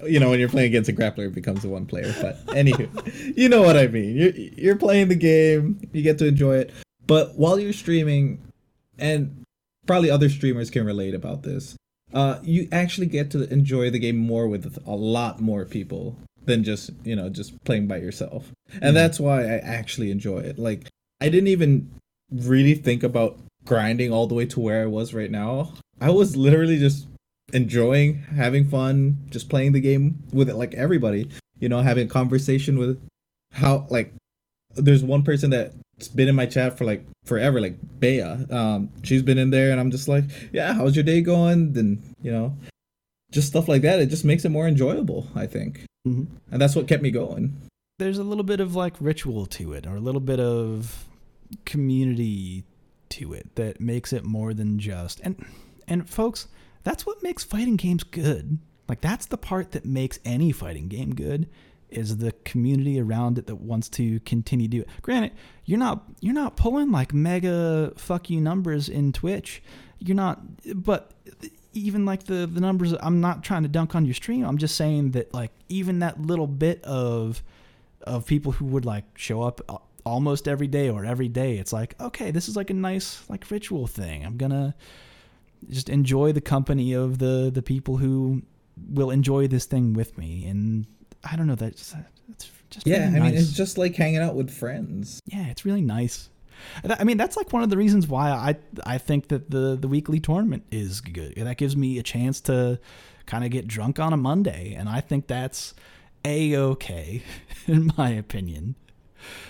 you 0.07 0.21
know, 0.21 0.31
when 0.31 0.39
you're 0.41 0.49
playing 0.49 0.69
against 0.69 0.89
a 0.89 0.93
grappler, 0.93 1.27
it 1.27 1.35
becomes 1.35 1.65
a 1.65 1.69
one-player. 1.69 2.15
But 2.21 2.47
anywho, 2.47 3.37
you 3.37 3.49
know 3.49 3.63
what 3.63 3.77
I 3.77 3.89
mean. 3.89 4.17
You're 4.17 4.31
you're 4.31 4.77
playing 4.77 5.09
the 5.09 5.17
game. 5.17 5.89
You 5.93 6.03
get 6.03 6.19
to 6.19 6.27
enjoy 6.27 6.59
it. 6.59 6.73
But 7.07 7.37
while 7.37 7.59
you're 7.59 7.73
streaming, 7.73 8.43
and 8.99 9.45
probably 9.87 10.11
other 10.11 10.29
streamers 10.29 10.71
can 10.71 10.85
relate 10.85 11.15
about 11.15 11.43
this. 11.43 11.77
Uh, 12.15 12.39
you 12.43 12.69
actually 12.71 13.07
get 13.07 13.33
to 13.33 13.53
enjoy 13.53 13.91
the 13.91 13.99
game 13.99 14.17
more 14.17 14.47
with 14.47 14.79
a 14.87 14.95
lot 14.95 15.41
more 15.41 15.65
people 15.65 16.17
than 16.47 16.65
just 16.65 16.91
you 17.05 17.15
know 17.15 17.29
just 17.29 17.63
playing 17.65 17.87
by 17.87 17.99
yourself. 17.99 18.51
And 18.81 18.97
that's 18.97 19.21
why 19.21 19.43
i 19.45 19.59
actually 19.59 20.11
enjoy 20.11 20.39
it. 20.39 20.59
Like 20.59 20.89
i 21.21 21.29
didn't 21.29 21.49
even 21.49 21.91
really 22.31 22.75
think 22.75 23.03
about 23.03 23.39
grinding 23.65 24.13
all 24.13 24.27
the 24.27 24.35
way 24.35 24.47
to 24.47 24.61
where 24.61 24.83
i 24.83 24.87
was 24.87 25.13
right 25.15 25.31
now. 25.31 25.75
I 26.01 26.11
was 26.11 26.37
literally 26.37 26.79
just 26.79 27.07
enjoying 27.53 28.23
having 28.35 28.69
fun 28.69 29.17
just 29.31 29.49
playing 29.49 29.73
the 29.73 29.81
game 29.81 30.19
with 30.33 30.49
it 30.49 30.57
like 30.57 30.75
everybody 30.75 31.31
you 31.61 31.69
know 31.69 31.81
having 31.81 32.07
a 32.07 32.11
conversation 32.11 32.77
with 32.77 33.01
how 33.53 33.87
like 33.89 34.13
there's 34.75 35.05
one 35.05 35.23
person 35.23 35.51
that's 35.51 36.09
been 36.09 36.27
in 36.29 36.35
my 36.35 36.45
chat 36.45 36.77
for 36.77 36.85
like 36.85 37.07
forever 37.25 37.61
like 37.61 37.77
Bea. 38.01 38.21
Um 38.23 38.91
she's 39.05 39.23
been 39.23 39.39
in 39.39 39.51
there 39.51 39.71
and 39.71 39.81
i'm 39.81 39.91
just 39.91 40.09
like 40.09 40.25
yeah 40.53 40.75
how's 40.75 40.97
your 40.97 41.05
day 41.05 41.21
going? 41.21 41.73
Then 41.73 42.03
you 42.21 42.33
know 42.33 42.57
just 43.31 43.49
stuff 43.49 43.69
like 43.69 43.83
that. 43.83 44.01
It 44.01 44.07
just 44.07 44.25
makes 44.25 44.45
it 44.45 44.51
more 44.51 44.69
enjoyable 44.69 45.29
i 45.35 45.47
think 45.47 45.85
Mm-hmm. 46.07 46.25
and 46.53 46.63
that's 46.63 46.77
what 46.77 46.87
kept 46.87 47.03
me 47.03 47.11
going. 47.11 47.57
There's 47.99 48.19
a 48.19 48.25
little 48.25 48.45
bit 48.45 48.61
of 48.61 48.77
like 48.77 48.95
ritual 49.01 49.47
to 49.47 49.73
it 49.73 49.87
or 49.87 49.97
a 49.97 50.01
little 50.01 50.21
bit 50.21 50.39
of 50.39 51.07
community 51.65 52.65
to 53.09 53.33
it 53.33 53.55
that 53.55 53.81
makes 53.81 54.13
it 54.13 54.25
more 54.25 54.53
than 54.53 54.79
just 54.79 55.21
and 55.21 55.45
and 55.87 56.09
folks 56.09 56.49
that's 56.83 57.05
what 57.05 57.23
makes 57.23 57.43
fighting 57.43 57.77
games 57.77 58.05
good. 58.05 58.59
Like 58.89 59.01
that's 59.01 59.27
the 59.27 59.37
part 59.37 59.73
that 59.73 59.85
makes 59.85 60.21
any 60.25 60.53
fighting 60.53 60.89
game 60.89 61.15
good 61.15 61.49
is 61.89 62.19
the 62.19 62.33
community 62.45 63.01
around 63.01 63.39
it 63.39 63.47
that 63.47 63.57
wants 63.57 63.89
to 63.89 64.21
continue 64.21 64.67
to 64.67 64.71
do 64.71 64.81
it. 64.83 64.89
Granted 65.03 65.33
you're 65.65 65.79
not 65.79 66.05
you're 66.21 66.35
not 66.35 66.57
pulling 66.57 66.93
like 66.93 67.13
mega 67.13 67.93
fuck 67.97 68.31
you 68.31 68.41
numbers 68.41 68.89
in 68.89 69.13
twitch. 69.13 69.63
You're 69.99 70.17
not 70.17 70.41
but 70.75 71.13
even 71.77 72.05
like 72.05 72.25
the 72.25 72.47
the 72.47 72.61
numbers 72.61 72.95
i'm 73.01 73.21
not 73.21 73.45
trying 73.45 73.63
to 73.63 73.69
dunk 73.69 73.95
on 73.95 74.05
your 74.05 74.15
stream 74.15 74.45
i'm 74.45 74.59
just 74.59 74.75
saying 74.77 75.11
that 75.13 75.33
like 75.35 75.51
even 75.69 75.99
that 76.01 76.21
little 76.21 76.47
bit 76.47 76.83
of 76.85 77.43
of 78.03 78.27
people 78.27 78.53
who 78.53 78.65
would 78.65 78.85
like 78.85 79.05
show 79.17 79.43
up 79.43 79.61
almost 80.05 80.47
every 80.49 80.67
day 80.69 80.89
or 80.89 81.05
every 81.05 81.29
day 81.29 81.59
it's 81.59 81.73
like 81.73 81.95
okay 82.01 82.31
this 82.31 82.49
is 82.49 82.57
like 82.57 82.71
a 82.71 82.75
nice 82.75 83.29
like 83.29 83.51
ritual 83.51 83.87
thing 83.87 84.25
i'm 84.25 84.37
gonna 84.37 84.75
just 85.71 85.89
enjoy 85.89 86.33
the 86.33 86.41
company 86.41 86.93
of 86.93 87.19
the 87.19 87.51
the 87.53 87.63
people 87.63 87.97
who 87.97 88.43
will 88.91 89.11
enjoy 89.11 89.49
this 89.49 89.65
thing 89.65 89.95
with 89.95 90.17
me. 90.19 90.45
And 90.47 90.87
I 91.25 91.37
don't 91.37 91.47
know 91.47 91.55
that's 91.55 91.95
that's 92.29 92.51
just 92.71 92.87
Yeah, 92.87 93.07
really 93.07 93.21
I 93.21 93.23
mean, 93.23 93.35
it's 93.35 93.53
just 93.53 93.79
like 93.79 93.97
hanging 93.97 94.19
out 94.21 94.35
with 94.35 94.51
friends. 94.51 95.21
yeah, 95.27 95.47
it's 95.47 95.65
really 95.65 95.81
nice. 95.81 96.29
I 96.85 97.05
mean, 97.05 97.17
that's 97.17 97.37
like 97.37 97.53
one 97.53 97.63
of 97.63 97.71
the 97.71 97.77
reasons 97.77 98.07
why 98.07 98.31
I 98.31 98.57
I 98.85 98.99
think 98.99 99.29
that 99.29 99.51
the 99.51 99.77
the 99.81 99.89
weekly 99.89 100.21
tournament 100.21 100.65
is 100.71 101.01
good. 101.01 101.35
That 101.37 101.57
gives 101.57 101.77
me 101.77 101.99
a 101.99 102.03
chance 102.03 102.41
to 102.43 102.79
kind 103.27 103.45
of 103.45 103.51
get 103.51 103.67
drunk 103.67 103.99
on 103.99 104.13
a 104.13 104.17
Monday, 104.17 104.75
and 104.77 104.89
I 104.89 105.01
think 105.01 105.27
that's 105.27 105.75
a 106.25 106.57
okay, 106.57 107.23
in 107.67 107.93
my 107.97 108.11
opinion. 108.11 108.77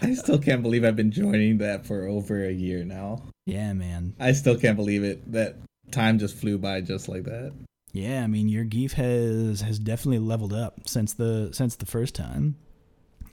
I 0.00 0.14
still 0.14 0.38
can't 0.38 0.62
believe 0.62 0.84
I've 0.84 0.96
been 0.96 1.10
joining 1.10 1.58
that 1.58 1.86
for 1.86 2.06
over 2.06 2.44
a 2.44 2.52
year 2.52 2.84
now. 2.84 3.22
Yeah, 3.44 3.72
man. 3.72 4.14
I 4.18 4.32
still 4.32 4.56
can't 4.58 4.76
believe 4.76 5.04
it 5.04 5.32
that 5.32 5.56
time 5.90 6.18
just 6.18 6.36
flew 6.36 6.58
by 6.58 6.80
just 6.80 7.08
like 7.08 7.24
that. 7.24 7.52
Yeah, 7.92 8.22
I 8.22 8.26
mean, 8.26 8.48
your 8.48 8.64
Gief 8.64 8.92
has 8.94 9.62
has 9.62 9.78
definitely 9.78 10.18
leveled 10.18 10.52
up 10.52 10.88
since 10.88 11.14
the 11.14 11.50
since 11.52 11.76
the 11.76 11.86
first 11.86 12.14
time. 12.14 12.56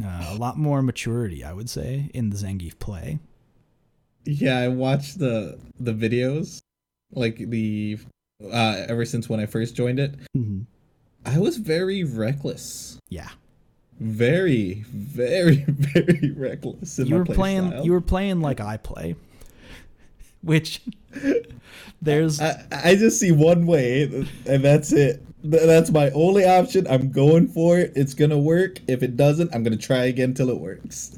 Uh, 0.03 0.27
a 0.29 0.35
lot 0.35 0.57
more 0.57 0.81
maturity, 0.81 1.43
I 1.43 1.53
would 1.53 1.69
say, 1.69 2.09
in 2.13 2.29
the 2.29 2.35
Zangief 2.35 2.79
play. 2.79 3.19
Yeah, 4.25 4.57
I 4.59 4.67
watched 4.69 5.19
the 5.19 5.57
the 5.79 5.93
videos 5.93 6.61
like 7.11 7.37
the 7.37 7.97
uh 8.43 8.85
ever 8.87 9.05
since 9.05 9.29
when 9.29 9.39
I 9.39 9.45
first 9.45 9.75
joined 9.75 9.99
it. 9.99 10.15
hmm 10.33 10.61
I 11.25 11.39
was 11.39 11.55
very 11.57 12.03
reckless. 12.03 12.97
Yeah, 13.09 13.29
Very, 13.99 14.83
very, 14.89 15.63
very 15.67 16.31
reckless. 16.35 16.99
In 16.99 17.07
you 17.07 17.13
my 17.13 17.19
were 17.19 17.25
play 17.25 17.35
playing. 17.35 17.69
style. 17.69 17.85
You 17.85 17.91
were 17.93 18.01
playing 18.01 18.41
like 18.41 18.59
I 18.59 18.75
play, 18.75 19.15
which 20.41 20.81
there's 22.01 22.41
I, 22.41 22.65
I 22.71 22.95
just 22.95 23.19
see 23.21 23.31
one 23.31 23.65
way, 23.65 24.03
and 24.45 24.63
that's 24.63 24.91
it. 24.91 25.23
That's 25.45 25.91
my 25.91 26.09
only 26.11 26.45
option. 26.45 26.87
I'm 26.87 27.11
going 27.11 27.47
for 27.47 27.77
it. 27.79 27.93
It's 27.95 28.13
gonna 28.13 28.37
work. 28.39 28.79
If 28.87 29.03
it 29.03 29.15
doesn't, 29.15 29.53
I'm 29.55 29.63
gonna 29.63 29.77
try 29.77 30.05
again 30.05 30.33
till 30.33 30.49
it 30.49 30.59
works. 30.59 31.17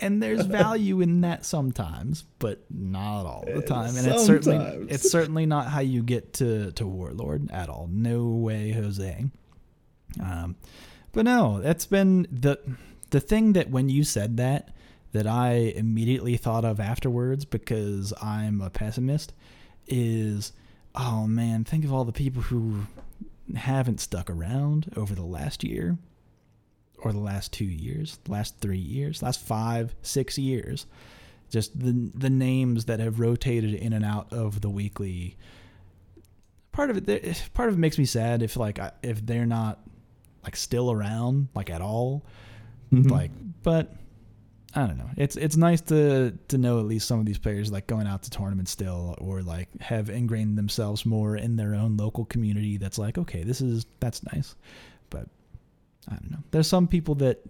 And 0.00 0.22
there's 0.22 0.46
value 0.46 1.00
in 1.00 1.20
that 1.22 1.44
sometimes, 1.44 2.24
but 2.38 2.64
not 2.70 3.26
all 3.26 3.44
the 3.46 3.62
time. 3.62 3.96
And 3.96 4.06
it's 4.06 4.24
certainly 4.24 4.86
it's 4.88 5.10
certainly 5.10 5.46
not 5.46 5.68
how 5.68 5.80
you 5.80 6.02
get 6.02 6.34
to 6.34 6.72
to 6.72 6.86
Warlord 6.86 7.50
at 7.50 7.68
all. 7.68 7.88
No 7.90 8.26
way, 8.26 8.72
Jose. 8.72 9.24
Um, 10.20 10.56
but 11.12 11.24
no, 11.24 11.60
that's 11.60 11.86
been 11.86 12.26
the 12.30 12.58
the 13.10 13.20
thing 13.20 13.52
that 13.54 13.70
when 13.70 13.88
you 13.88 14.04
said 14.04 14.36
that 14.38 14.70
that 15.12 15.26
I 15.26 15.52
immediately 15.52 16.36
thought 16.36 16.64
of 16.64 16.80
afterwards 16.80 17.44
because 17.44 18.12
I'm 18.20 18.60
a 18.60 18.70
pessimist 18.70 19.32
is 19.86 20.52
oh 20.94 21.26
man, 21.26 21.64
think 21.64 21.84
of 21.84 21.92
all 21.92 22.04
the 22.04 22.12
people 22.12 22.42
who 22.42 22.82
haven't 23.56 24.00
stuck 24.00 24.30
around 24.30 24.90
over 24.96 25.14
the 25.14 25.24
last 25.24 25.62
year 25.64 25.98
or 27.04 27.12
the 27.12 27.18
last 27.18 27.52
two 27.52 27.64
years, 27.64 28.18
last 28.26 28.58
three 28.60 28.78
years, 28.78 29.22
last 29.22 29.40
five, 29.40 29.94
six 30.02 30.38
years. 30.38 30.86
Just 31.50 31.78
the 31.78 32.10
the 32.14 32.30
names 32.30 32.86
that 32.86 32.98
have 33.00 33.20
rotated 33.20 33.74
in 33.74 33.92
and 33.92 34.04
out 34.04 34.32
of 34.32 34.60
the 34.60 34.70
weekly. 34.70 35.36
Part 36.72 36.90
of 36.90 37.08
it, 37.08 37.50
part 37.54 37.68
of 37.68 37.76
it 37.76 37.78
makes 37.78 37.98
me 37.98 38.06
sad 38.06 38.42
if 38.42 38.56
like 38.56 38.80
if 39.02 39.24
they're 39.24 39.46
not 39.46 39.78
like 40.42 40.56
still 40.56 40.90
around 40.90 41.48
like 41.54 41.70
at 41.70 41.80
all. 41.80 42.24
Mm-hmm. 42.92 43.10
Like, 43.10 43.30
but 43.62 43.94
I 44.74 44.86
don't 44.86 44.98
know. 44.98 45.10
It's 45.16 45.36
it's 45.36 45.56
nice 45.56 45.80
to 45.82 46.36
to 46.48 46.58
know 46.58 46.80
at 46.80 46.86
least 46.86 47.06
some 47.06 47.20
of 47.20 47.26
these 47.26 47.38
players 47.38 47.70
like 47.70 47.86
going 47.86 48.06
out 48.06 48.24
to 48.24 48.30
tournaments 48.30 48.72
still, 48.72 49.14
or 49.18 49.42
like 49.42 49.68
have 49.80 50.10
ingrained 50.10 50.58
themselves 50.58 51.06
more 51.06 51.36
in 51.36 51.56
their 51.56 51.74
own 51.74 51.96
local 51.96 52.24
community. 52.24 52.78
That's 52.78 52.98
like, 52.98 53.18
okay, 53.18 53.44
this 53.44 53.60
is 53.60 53.86
that's 54.00 54.24
nice, 54.32 54.56
but 55.10 55.28
I 56.08 56.14
don't 56.14 56.30
know. 56.30 56.38
There's 56.50 56.66
some 56.66 56.86
people 56.88 57.14
that 57.16 57.40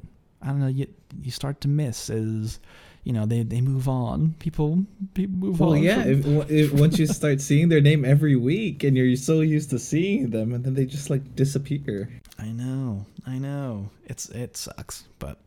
I 0.42 0.48
don't 0.48 0.60
know. 0.60 0.68
You 0.68 0.86
you 1.22 1.30
start 1.30 1.60
to 1.62 1.68
miss 1.68 2.10
as 2.10 2.58
you 3.04 3.12
know 3.12 3.26
they 3.26 3.42
they 3.42 3.60
move 3.60 3.88
on. 3.88 4.34
People 4.38 4.84
people 5.14 5.36
move 5.36 5.60
Well, 5.60 5.72
on. 5.72 5.82
yeah. 5.82 6.02
from- 6.02 6.42
If, 6.42 6.50
if 6.50 6.72
once 6.72 6.98
you 6.98 7.06
start 7.06 7.40
seeing 7.40 7.68
their 7.68 7.80
name 7.80 8.04
every 8.04 8.36
week, 8.36 8.84
and 8.84 8.96
you're 8.96 9.16
so 9.16 9.40
used 9.40 9.70
to 9.70 9.78
seeing 9.78 10.30
them, 10.30 10.52
and 10.52 10.64
then 10.64 10.74
they 10.74 10.86
just 10.86 11.10
like 11.10 11.34
disappear. 11.36 12.10
I 12.38 12.48
know, 12.52 13.06
I 13.26 13.38
know. 13.38 13.90
It's 14.06 14.28
it 14.30 14.56
sucks, 14.56 15.04
but 15.18 15.38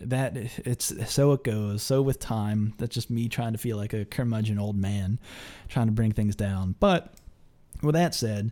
that 0.00 0.36
it's 0.36 0.92
so 1.12 1.32
it 1.32 1.44
goes. 1.44 1.82
So 1.82 2.02
with 2.02 2.18
time, 2.18 2.74
that's 2.78 2.94
just 2.94 3.10
me 3.10 3.28
trying 3.28 3.52
to 3.52 3.58
feel 3.58 3.76
like 3.76 3.92
a 3.92 4.04
curmudgeon 4.04 4.58
old 4.58 4.76
man, 4.76 5.18
trying 5.68 5.86
to 5.86 5.92
bring 5.92 6.12
things 6.12 6.34
down. 6.34 6.74
But 6.80 7.14
with 7.82 7.94
that 7.94 8.14
said, 8.14 8.50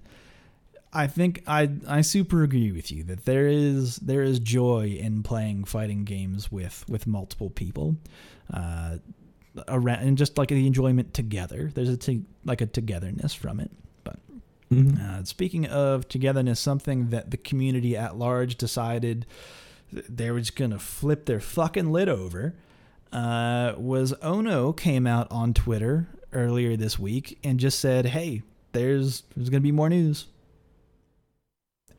I 0.92 1.06
think 1.06 1.42
I 1.46 1.70
I 1.88 2.02
super 2.02 2.42
agree 2.42 2.72
with 2.72 2.90
you 2.92 3.02
that 3.04 3.24
there 3.24 3.48
is 3.48 3.96
there 3.96 4.22
is 4.22 4.38
joy 4.38 4.98
in 5.00 5.22
playing 5.22 5.64
fighting 5.64 6.04
games 6.04 6.52
with 6.52 6.84
with 6.88 7.06
multiple 7.06 7.50
people. 7.50 7.96
Uh, 8.52 8.98
around 9.68 10.00
and 10.00 10.16
just 10.16 10.38
like 10.38 10.48
the 10.48 10.66
enjoyment 10.66 11.12
together 11.12 11.70
there's 11.74 11.90
a 11.90 11.96
t- 11.96 12.24
like 12.46 12.62
a 12.62 12.66
togetherness 12.66 13.34
from 13.34 13.60
it 13.60 13.70
but 14.02 14.16
uh, 14.98 15.22
speaking 15.24 15.66
of 15.66 16.08
togetherness, 16.08 16.58
something 16.58 17.10
that 17.10 17.30
the 17.30 17.36
community 17.36 17.94
at 17.94 18.16
large 18.16 18.56
decided 18.56 19.26
they 19.92 20.30
were 20.30 20.40
just 20.40 20.56
gonna 20.56 20.78
flip 20.78 21.26
their 21.26 21.40
fucking 21.40 21.92
lid 21.92 22.08
over 22.08 22.54
uh, 23.12 23.74
was 23.76 24.14
Ono 24.22 24.72
came 24.72 25.06
out 25.06 25.30
on 25.30 25.52
Twitter 25.52 26.08
earlier 26.32 26.76
this 26.76 26.98
week 26.98 27.38
and 27.44 27.60
just 27.60 27.78
said, 27.78 28.06
"Hey, 28.06 28.40
there's 28.72 29.24
there's 29.36 29.50
gonna 29.50 29.60
be 29.60 29.72
more 29.72 29.90
news," 29.90 30.26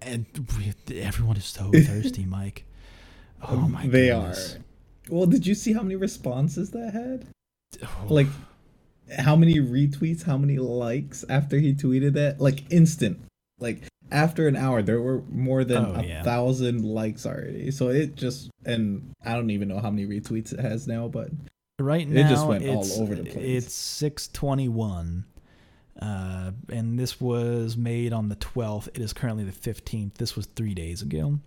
and 0.06 0.26
we, 0.58 0.74
everyone 1.02 1.38
is 1.38 1.46
so 1.46 1.70
thirsty, 1.74 2.26
Mike. 2.26 2.66
Oh 3.42 3.58
um, 3.58 3.72
my, 3.74 3.88
they 3.88 4.08
goodness. 4.08 4.56
are. 4.56 4.60
Well, 5.10 5.26
did 5.26 5.46
you 5.46 5.54
see 5.56 5.74
how 5.74 5.82
many 5.82 5.96
responses 5.96 6.72
that 6.72 6.94
had? 6.94 7.26
Oh, 7.84 8.06
Like, 8.14 8.28
how 9.20 9.36
many 9.36 9.56
retweets? 9.56 10.24
How 10.24 10.38
many 10.38 10.58
likes 10.58 11.26
after 11.30 11.58
he 11.58 11.74
tweeted 11.74 12.14
that? 12.14 12.40
Like 12.40 12.72
instant. 12.72 13.20
Like 13.60 13.84
after 14.12 14.48
an 14.48 14.56
hour, 14.56 14.82
there 14.82 15.02
were 15.02 15.22
more 15.30 15.64
than 15.64 15.86
Oh, 15.86 15.96
a 15.96 16.04
yeah. 16.04 16.24
thousand 16.24 16.84
likes 16.86 17.26
already. 17.26 17.72
So 17.72 17.90
it 17.90 18.16
just 18.16 18.50
and 18.66 19.12
I 19.26 19.34
don't 19.34 19.50
even 19.50 19.68
know 19.68 19.80
how 19.80 19.90
many 19.90 20.06
retweets 20.08 20.54
it 20.54 20.60
has 20.60 20.88
now, 20.88 21.08
but 21.08 21.30
Right 21.80 22.08
now 22.08 22.22
It 22.22 22.30
just 22.30 22.48
went 22.48 22.66
all 22.68 22.86
over 23.02 23.16
the 23.16 23.24
place. 23.24 23.66
It's 23.66 23.74
six 23.74 24.28
twenty 24.28 24.70
one, 24.70 25.26
uh, 26.02 26.52
and 26.70 26.98
this 26.98 27.22
was 27.22 27.78
made 27.78 28.14
on 28.14 28.30
the 28.30 28.36
twelfth. 28.36 28.90
It 28.94 29.00
is 29.00 29.14
currently 29.14 29.44
the 29.44 29.52
fifteenth. 29.52 30.16
This 30.16 30.36
was 30.36 30.46
three 30.46 30.74
days 30.74 31.02
ago. 31.02 31.40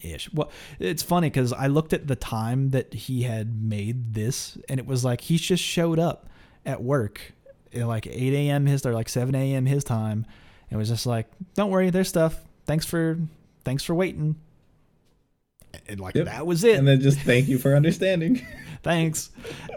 Ish. 0.00 0.32
Well, 0.32 0.50
it's 0.80 1.02
funny 1.02 1.30
because 1.30 1.52
I 1.52 1.68
looked 1.68 1.92
at 1.92 2.08
the 2.08 2.16
time 2.16 2.70
that 2.70 2.92
he 2.92 3.22
had 3.22 3.62
made 3.62 4.14
this, 4.14 4.58
and 4.68 4.80
it 4.80 4.86
was 4.86 5.04
like 5.04 5.20
he 5.20 5.36
just 5.36 5.62
showed 5.62 5.98
up 5.98 6.28
at 6.66 6.82
work 6.82 7.32
at 7.72 7.86
like 7.86 8.06
eight 8.06 8.34
a.m. 8.34 8.66
his 8.66 8.84
or 8.84 8.92
like 8.92 9.08
seven 9.08 9.34
a.m. 9.34 9.66
his 9.66 9.84
time. 9.84 10.26
It 10.70 10.76
was 10.76 10.88
just 10.88 11.06
like, 11.06 11.26
don't 11.54 11.70
worry, 11.70 11.90
there's 11.90 12.08
stuff. 12.08 12.40
Thanks 12.66 12.86
for 12.86 13.18
thanks 13.64 13.84
for 13.84 13.94
waiting. 13.94 14.36
And 15.88 16.00
like 16.00 16.14
Yep. 16.14 16.26
that 16.26 16.46
was 16.46 16.64
it. 16.64 16.76
And 16.78 16.86
then 16.86 17.00
just 17.00 17.18
thank 17.20 17.48
you 17.48 17.58
for 17.58 17.74
understanding. 17.74 18.44
thanks. 18.82 19.30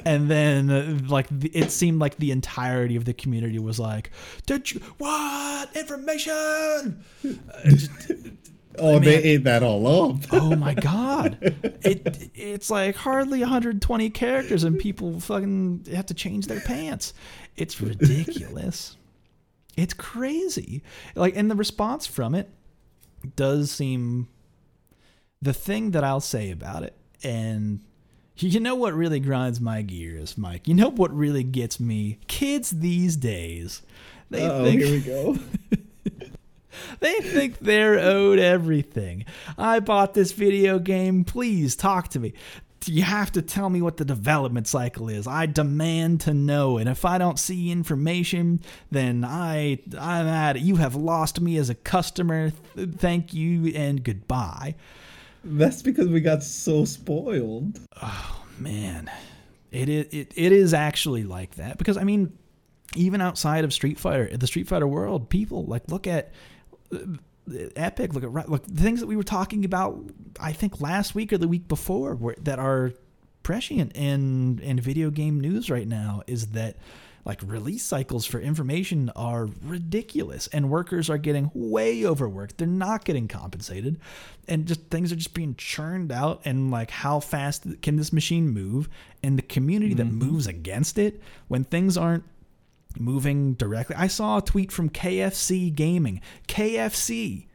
And 0.05 0.29
then 0.29 0.69
uh, 0.69 0.99
like 1.07 1.27
it 1.31 1.71
seemed 1.71 1.99
like 1.99 2.17
the 2.17 2.31
entirety 2.31 2.95
of 2.95 3.05
the 3.05 3.13
community 3.13 3.59
was 3.59 3.79
like 3.79 4.11
did 4.45 4.71
you 4.71 4.81
what? 4.97 5.75
Information? 5.75 7.03
Uh, 7.23 7.33
just- 7.65 8.11
oh, 8.77 8.99
they 8.99 9.15
ate 9.23 9.43
that 9.45 9.63
all 9.63 10.11
up. 10.11 10.21
oh 10.31 10.55
my 10.55 10.73
god. 10.73 11.37
It 11.81 12.29
it's 12.35 12.69
like 12.69 12.95
hardly 12.95 13.39
120 13.39 14.09
characters 14.09 14.63
and 14.63 14.77
people 14.77 15.19
fucking 15.19 15.87
have 15.93 16.05
to 16.07 16.13
change 16.13 16.47
their 16.47 16.59
pants. 16.61 17.13
It's 17.55 17.79
ridiculous. 17.81 18.97
It's 19.77 19.93
crazy. 19.93 20.83
Like 21.15 21.35
and 21.37 21.49
the 21.49 21.55
response 21.55 22.05
from 22.05 22.35
it 22.35 22.49
does 23.35 23.71
seem 23.71 24.27
the 25.41 25.53
thing 25.53 25.91
that 25.91 26.03
I'll 26.03 26.19
say 26.21 26.51
about 26.51 26.83
it 26.83 26.95
and 27.23 27.81
you 28.37 28.59
know 28.59 28.75
what 28.75 28.93
really 28.93 29.21
grinds 29.21 29.61
my 29.61 29.81
gears, 29.81 30.37
Mike? 30.37 30.67
You 30.67 30.73
know 30.73 30.89
what 30.89 31.15
really 31.15 31.43
gets 31.43 31.79
me? 31.79 32.19
Kids 32.27 32.69
these 32.71 33.15
days. 33.15 33.81
They 34.29 34.45
Oh, 34.45 34.65
think 34.65 34.81
here 34.81 34.91
we 34.91 34.99
go. 34.99 35.37
they 36.99 37.13
think 37.21 37.59
they're 37.59 37.97
owed 37.99 38.39
everything. 38.39 39.25
I 39.57 39.79
bought 39.79 40.13
this 40.13 40.33
video 40.33 40.79
game. 40.79 41.23
Please 41.23 41.75
talk 41.77 42.09
to 42.09 42.19
me. 42.19 42.33
You 42.87 43.03
have 43.03 43.31
to 43.31 43.41
tell 43.41 43.69
me 43.69 43.81
what 43.81 43.97
the 43.97 44.05
development 44.05 44.67
cycle 44.67 45.09
is. 45.09 45.25
I 45.27 45.45
demand 45.47 46.21
to 46.21 46.33
know. 46.33 46.77
And 46.77 46.87
if 46.89 47.03
I 47.05 47.17
don't 47.17 47.39
see 47.39 47.71
information, 47.71 48.59
then 48.91 49.23
I 49.23 49.79
I'm 49.97 50.27
at 50.27 50.57
it. 50.57 50.61
You 50.61 50.75
have 50.75 50.93
lost 50.95 51.39
me 51.41 51.57
as 51.57 51.69
a 51.69 51.75
customer. 51.75 52.51
Thank 52.77 53.33
you 53.33 53.71
and 53.73 54.03
goodbye. 54.03 54.75
That's 55.45 55.81
because 55.81 56.07
we 56.07 56.21
got 56.21 56.43
so 56.43 56.85
spoiled. 56.85 57.79
Oh 58.01 58.45
man 58.57 59.09
it 59.71 59.89
is 59.89 60.05
it, 60.13 60.31
it 60.37 60.53
is 60.53 60.73
actually 60.73 61.25
like 61.25 61.55
that 61.55 61.77
because 61.77 61.97
i 61.97 62.03
mean 62.05 62.31
even 62.95 63.21
outside 63.21 63.63
of 63.63 63.73
Street 63.73 63.99
Fighter, 63.99 64.35
the 64.35 64.47
Street 64.47 64.67
Fighter 64.67 64.87
world, 64.87 65.29
people 65.29 65.65
like 65.65 65.89
look 65.89 66.07
at 66.07 66.31
uh, 66.93 66.99
Epic, 67.75 68.13
look 68.13 68.23
at 68.23 68.49
look 68.49 68.65
the 68.65 68.81
things 68.81 68.99
that 68.99 69.07
we 69.07 69.15
were 69.15 69.23
talking 69.23 69.65
about. 69.65 69.99
I 70.39 70.51
think 70.51 70.81
last 70.81 71.13
week 71.13 71.31
or 71.31 71.37
the 71.37 71.47
week 71.47 71.67
before, 71.67 72.35
that 72.41 72.59
are 72.59 72.93
prescient 73.43 73.95
in 73.95 74.59
in 74.59 74.79
video 74.79 75.11
game 75.11 75.39
news 75.39 75.69
right 75.69 75.87
now 75.87 76.23
is 76.25 76.47
that 76.47 76.77
like 77.25 77.41
release 77.43 77.83
cycles 77.83 78.25
for 78.25 78.39
information 78.39 79.11
are 79.15 79.49
ridiculous 79.63 80.47
and 80.47 80.69
workers 80.69 81.09
are 81.09 81.17
getting 81.17 81.49
way 81.55 82.05
overworked. 82.05 82.59
They're 82.59 82.67
not 82.67 83.03
getting 83.03 83.27
compensated 83.27 83.99
and 84.47 84.67
just 84.67 84.89
things 84.91 85.11
are 85.11 85.15
just 85.15 85.33
being 85.33 85.55
churned 85.55 86.11
out 86.11 86.41
and 86.45 86.69
like 86.69 86.91
how 86.91 87.19
fast 87.19 87.65
can 87.81 87.95
this 87.95 88.13
machine 88.13 88.49
move? 88.49 88.87
And 89.23 89.39
the 89.39 89.43
community 89.43 89.95
mm-hmm. 89.95 90.19
that 90.19 90.25
moves 90.25 90.45
against 90.45 90.99
it 90.99 91.19
when 91.47 91.63
things 91.63 91.97
aren't 91.97 92.25
moving 92.97 93.55
directly. 93.55 93.95
I 93.95 94.07
saw 94.07 94.37
a 94.37 94.41
tweet 94.41 94.71
from 94.71 94.89
kfc 94.89 95.73
gaming. 95.73 96.21
Kfc 96.47 97.47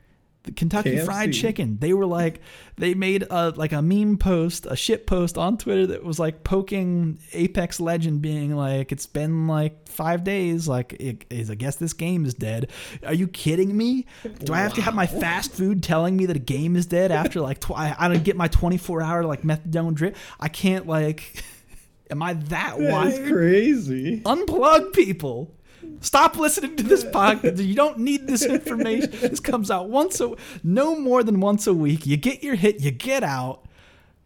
the 0.50 0.54
Kentucky 0.54 0.96
KFC. 0.96 1.04
Fried 1.04 1.32
Chicken. 1.32 1.78
They 1.80 1.92
were 1.92 2.06
like, 2.06 2.40
they 2.76 2.94
made 2.94 3.24
a 3.30 3.50
like 3.50 3.72
a 3.72 3.82
meme 3.82 4.16
post, 4.18 4.66
a 4.66 4.76
shit 4.76 5.06
post 5.06 5.38
on 5.38 5.58
Twitter 5.58 5.86
that 5.88 6.04
was 6.04 6.18
like 6.18 6.44
poking 6.44 7.18
Apex 7.32 7.80
Legend, 7.80 8.22
being 8.22 8.54
like, 8.54 8.92
it's 8.92 9.06
been 9.06 9.46
like 9.46 9.88
five 9.88 10.24
days. 10.24 10.68
Like, 10.68 10.94
it, 10.94 11.24
is 11.30 11.50
I 11.50 11.54
guess 11.54 11.76
this 11.76 11.92
game 11.92 12.24
is 12.24 12.34
dead. 12.34 12.70
Are 13.06 13.14
you 13.14 13.28
kidding 13.28 13.76
me? 13.76 14.06
Do 14.44 14.52
I 14.52 14.58
have 14.58 14.74
to 14.74 14.82
have 14.82 14.94
my 14.94 15.06
fast 15.06 15.52
food 15.52 15.82
telling 15.82 16.16
me 16.16 16.26
that 16.26 16.36
a 16.36 16.40
game 16.40 16.76
is 16.76 16.86
dead 16.86 17.12
after 17.12 17.40
like 17.40 17.60
tw- 17.60 17.76
I, 17.76 17.94
I 17.98 18.08
don't 18.08 18.24
get 18.24 18.36
my 18.36 18.48
24 18.48 19.02
hour 19.02 19.24
like 19.24 19.42
methadone 19.42 19.94
drip? 19.94 20.16
I 20.38 20.48
can't 20.48 20.86
like. 20.86 21.44
Am 22.10 22.24
I 22.24 22.32
that, 22.32 22.76
that 22.76 22.80
wild? 22.80 23.28
crazy. 23.28 24.20
Unplug 24.22 24.92
people. 24.92 25.54
Stop 26.00 26.36
listening 26.36 26.76
to 26.76 26.82
this 26.82 27.04
podcast. 27.04 27.64
You 27.64 27.74
don't 27.74 27.98
need 27.98 28.26
this 28.26 28.44
information. 28.44 29.10
This 29.10 29.40
comes 29.40 29.70
out 29.70 29.90
once 29.90 30.20
a 30.20 30.34
no 30.64 30.96
more 30.96 31.22
than 31.22 31.40
once 31.40 31.66
a 31.66 31.74
week. 31.74 32.06
You 32.06 32.16
get 32.16 32.42
your 32.42 32.54
hit, 32.54 32.80
you 32.80 32.90
get 32.90 33.22
out. 33.22 33.64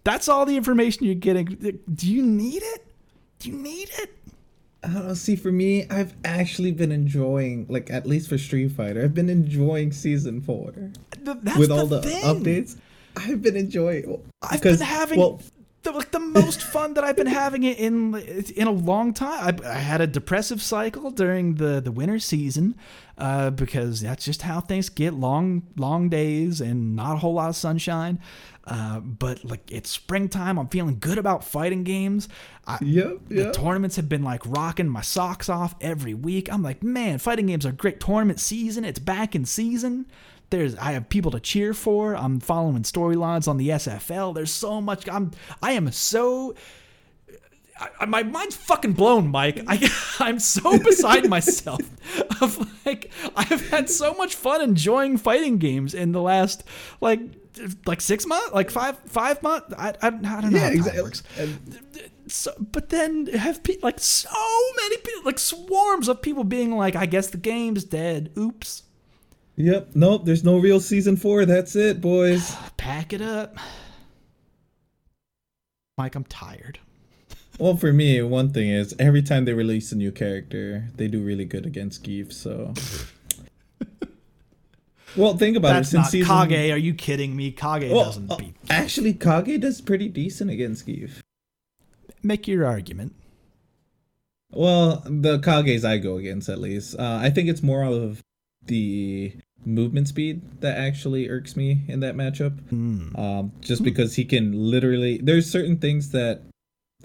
That's 0.04 0.28
all 0.28 0.46
the 0.46 0.56
information 0.56 1.04
you're 1.04 1.14
getting. 1.14 1.46
Do 1.46 2.10
you 2.10 2.22
need 2.22 2.62
it? 2.62 2.86
Do 3.38 3.50
you 3.50 3.56
need 3.56 3.90
it? 3.98 4.14
I 4.84 4.88
don't 4.88 5.08
know. 5.08 5.14
See, 5.14 5.34
for 5.34 5.50
me, 5.50 5.86
I've 5.88 6.14
actually 6.24 6.72
been 6.72 6.92
enjoying, 6.92 7.66
like 7.68 7.90
at 7.90 8.06
least 8.06 8.28
for 8.28 8.38
Street 8.38 8.68
Fighter, 8.70 9.02
I've 9.02 9.14
been 9.14 9.30
enjoying 9.30 9.92
season 9.92 10.42
four 10.42 10.72
with 11.56 11.70
all 11.70 11.86
the, 11.86 12.00
the 12.00 12.10
updates. 12.22 12.76
I've 13.16 13.42
been 13.42 13.56
enjoying. 13.56 14.20
I've 14.42 14.60
been 14.60 14.78
having 14.80 15.18
well, 15.18 15.40
the, 15.84 16.06
the 16.10 16.18
most 16.18 16.62
fun 16.62 16.94
that 16.94 17.04
I've 17.04 17.16
been 17.16 17.26
having 17.26 17.62
it 17.62 17.78
in 17.78 18.14
in 18.56 18.66
a 18.66 18.72
long 18.72 19.14
time. 19.14 19.60
I, 19.64 19.68
I 19.68 19.74
had 19.78 20.00
a 20.00 20.06
depressive 20.06 20.60
cycle 20.60 21.10
during 21.10 21.54
the 21.56 21.80
the 21.80 21.92
winter 21.92 22.18
season 22.18 22.74
uh, 23.16 23.50
because 23.50 24.00
that's 24.00 24.24
just 24.24 24.42
how 24.42 24.60
things 24.60 24.88
get 24.88 25.14
long 25.14 25.62
long 25.76 26.08
days 26.08 26.60
and 26.60 26.96
not 26.96 27.14
a 27.14 27.18
whole 27.18 27.34
lot 27.34 27.50
of 27.50 27.56
sunshine. 27.56 28.18
Uh, 28.66 28.98
but 29.00 29.44
like 29.44 29.70
it's 29.70 29.90
springtime, 29.90 30.58
I'm 30.58 30.68
feeling 30.68 30.98
good 30.98 31.18
about 31.18 31.44
fighting 31.44 31.84
games. 31.84 32.28
I, 32.66 32.78
yep, 32.80 33.18
yep. 33.28 33.52
The 33.52 33.52
tournaments 33.52 33.96
have 33.96 34.08
been 34.08 34.22
like 34.22 34.40
rocking 34.46 34.88
my 34.88 35.02
socks 35.02 35.48
off 35.48 35.74
every 35.80 36.14
week. 36.14 36.50
I'm 36.50 36.62
like, 36.62 36.82
man, 36.82 37.18
fighting 37.18 37.46
games 37.46 37.66
are 37.66 37.72
great. 37.72 38.00
Tournament 38.00 38.40
season, 38.40 38.84
it's 38.84 38.98
back 38.98 39.34
in 39.34 39.44
season. 39.44 40.06
There's 40.48 40.76
I 40.76 40.92
have 40.92 41.08
people 41.08 41.30
to 41.32 41.40
cheer 41.40 41.74
for. 41.74 42.16
I'm 42.16 42.40
following 42.40 42.82
storylines 42.84 43.48
on 43.48 43.58
the 43.58 43.68
SFL. 43.68 44.34
There's 44.34 44.52
so 44.52 44.80
much. 44.80 45.08
I'm 45.08 45.32
I 45.62 45.72
am 45.72 45.90
so. 45.92 46.54
I, 48.00 48.06
my 48.06 48.22
mind's 48.22 48.54
fucking 48.56 48.92
blown, 48.92 49.28
Mike. 49.28 49.62
I, 49.66 49.90
I'm 50.20 50.38
so 50.38 50.78
beside 50.78 51.28
myself. 51.28 51.80
Of 52.40 52.86
like, 52.86 53.10
I've 53.36 53.68
had 53.68 53.90
so 53.90 54.14
much 54.14 54.36
fun 54.36 54.62
enjoying 54.62 55.18
fighting 55.18 55.58
games 55.58 55.92
in 55.92 56.12
the 56.12 56.22
last 56.22 56.64
like 57.00 57.20
like 57.86 58.00
six 58.00 58.26
months, 58.26 58.52
like 58.52 58.70
five 58.70 58.98
five 59.06 59.42
months. 59.42 59.72
I, 59.76 59.90
I, 60.02 60.06
I 60.06 60.10
don't 60.10 60.22
know 60.22 60.58
yeah, 60.58 60.60
how 60.60 60.68
exactly. 60.68 61.02
works. 61.02 61.22
So, 62.26 62.52
but 62.58 62.88
then 62.88 63.26
have 63.26 63.62
pe- 63.62 63.76
like 63.82 64.00
so 64.00 64.30
many 64.76 64.96
people, 64.98 65.22
like 65.24 65.38
swarms 65.38 66.08
of 66.08 66.22
people 66.22 66.44
being 66.44 66.76
like, 66.76 66.96
"I 66.96 67.06
guess 67.06 67.28
the 67.28 67.36
game's 67.38 67.84
dead." 67.84 68.30
Oops. 68.38 68.82
Yep. 69.56 69.90
Nope. 69.94 70.24
There's 70.24 70.42
no 70.44 70.58
real 70.58 70.80
season 70.80 71.16
four. 71.16 71.44
That's 71.44 71.76
it, 71.76 72.00
boys. 72.00 72.56
Pack 72.76 73.12
it 73.12 73.22
up. 73.22 73.56
Mike, 75.96 76.14
I'm 76.14 76.24
tired. 76.24 76.78
Well, 77.56 77.76
for 77.76 77.92
me, 77.92 78.20
one 78.20 78.52
thing 78.52 78.68
is 78.68 78.96
every 78.98 79.22
time 79.22 79.44
they 79.44 79.52
release 79.52 79.92
a 79.92 79.94
new 79.94 80.10
character, 80.10 80.88
they 80.96 81.06
do 81.06 81.22
really 81.22 81.44
good 81.44 81.64
against 81.64 82.02
Gief. 82.02 82.32
So, 82.32 82.74
well, 85.16 85.36
think 85.36 85.56
about 85.56 85.74
That's 85.74 85.88
it. 85.88 85.90
Since 85.92 86.02
not 86.02 86.10
season... 86.10 86.48
Kage, 86.48 86.70
are 86.70 86.78
you 86.78 86.94
kidding 86.94 87.36
me? 87.36 87.50
Kage 87.50 87.90
well, 87.90 88.04
doesn't 88.04 88.30
uh, 88.30 88.36
beat. 88.36 88.56
Actually, 88.70 89.14
Kage 89.14 89.60
does 89.60 89.80
pretty 89.80 90.08
decent 90.08 90.50
against 90.50 90.86
Gief. 90.86 91.22
Make 92.22 92.48
your 92.48 92.66
argument. 92.66 93.14
Well, 94.50 95.02
the 95.04 95.38
Kages 95.38 95.84
I 95.84 95.98
go 95.98 96.16
against, 96.16 96.48
at 96.48 96.58
least, 96.58 96.98
uh, 96.98 97.18
I 97.20 97.30
think 97.30 97.48
it's 97.48 97.62
more 97.62 97.84
of 97.84 98.22
the 98.66 99.34
movement 99.66 100.08
speed 100.08 100.60
that 100.60 100.76
actually 100.78 101.28
irks 101.28 101.56
me 101.56 101.82
in 101.88 102.00
that 102.00 102.14
matchup. 102.14 102.60
Mm. 102.70 103.18
Um, 103.18 103.52
just 103.60 103.82
mm. 103.82 103.86
because 103.86 104.14
he 104.14 104.24
can 104.24 104.52
literally, 104.52 105.18
there's 105.18 105.50
certain 105.50 105.78
things 105.78 106.10
that 106.10 106.42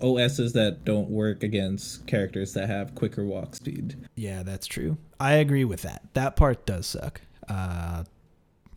OSs 0.01 0.53
that 0.53 0.86
don't 0.86 1.10
work 1.10 1.43
against 1.43 2.07
characters 2.07 2.53
that 2.53 2.70
have 2.70 2.95
quicker 2.95 3.26
walk 3.26 3.55
speed. 3.55 3.95
Yeah, 4.16 4.43
that's 4.43 4.68
true. 4.68 4.97
I 5.20 5.34
agree 5.34 5.66
with 5.66 5.82
that. 5.82 6.03
That 6.14 6.36
part 6.36 6.66
does 6.66 6.88
suck. 6.88 7.22
Uh, 7.50 8.04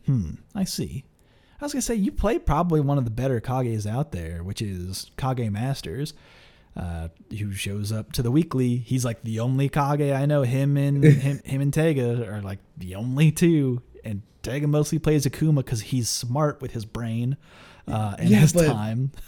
hmm, 0.06 0.32
I 0.54 0.64
see. 0.64 1.04
I 1.60 1.64
was 1.64 1.72
gonna 1.72 1.82
say 1.82 1.94
you 1.94 2.10
play 2.10 2.38
probably 2.38 2.80
one 2.80 2.98
of 2.98 3.04
the 3.04 3.10
better 3.10 3.40
Kages 3.40 3.86
out 3.86 4.10
there, 4.10 4.42
which 4.42 4.60
is 4.60 5.10
Kage 5.16 5.48
Masters 5.50 6.14
uh, 6.76 7.08
who 7.30 7.52
shows 7.52 7.92
up 7.92 8.12
to 8.12 8.22
the 8.22 8.30
weekly. 8.30 8.76
He's 8.76 9.04
like 9.04 9.22
the 9.22 9.40
only 9.40 9.68
Kage 9.68 10.12
I 10.12 10.26
know. 10.26 10.42
Him 10.42 10.76
and 10.76 11.04
him, 11.04 11.40
him 11.44 11.60
and 11.60 11.72
Tega 11.72 12.26
are 12.28 12.40
like 12.40 12.58
the 12.76 12.94
only 12.94 13.30
two. 13.30 13.82
And 14.04 14.22
Tega 14.42 14.66
mostly 14.66 14.98
plays 14.98 15.26
Akuma 15.26 15.56
because 15.56 15.82
he's 15.82 16.08
smart 16.08 16.60
with 16.60 16.72
his 16.72 16.84
brain 16.84 17.36
uh, 17.86 18.16
and 18.18 18.30
yeah, 18.30 18.38
his 18.38 18.52
time. 18.52 19.12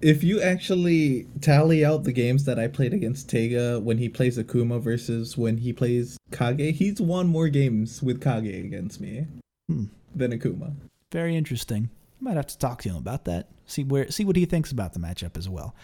If 0.00 0.22
you 0.22 0.40
actually 0.42 1.26
tally 1.40 1.84
out 1.84 2.04
the 2.04 2.12
games 2.12 2.44
that 2.44 2.58
I 2.58 2.68
played 2.68 2.92
against 2.92 3.30
Tega 3.30 3.80
when 3.80 3.98
he 3.98 4.08
plays 4.08 4.36
Akuma 4.36 4.80
versus 4.80 5.38
when 5.38 5.56
he 5.56 5.72
plays 5.72 6.18
Kage, 6.30 6.76
he's 6.76 7.00
won 7.00 7.28
more 7.28 7.48
games 7.48 8.02
with 8.02 8.20
Kage 8.20 8.64
against 8.64 9.00
me 9.00 9.26
hmm. 9.68 9.84
than 10.14 10.38
Akuma. 10.38 10.74
Very 11.12 11.34
interesting. 11.34 11.88
You 12.20 12.24
might 12.24 12.36
have 12.36 12.46
to 12.48 12.58
talk 12.58 12.82
to 12.82 12.90
him 12.90 12.96
about 12.96 13.24
that. 13.24 13.48
See 13.66 13.84
where 13.84 14.10
see 14.10 14.24
what 14.24 14.36
he 14.36 14.44
thinks 14.44 14.70
about 14.70 14.92
the 14.92 15.00
matchup 15.00 15.36
as 15.36 15.48
well. 15.48 15.74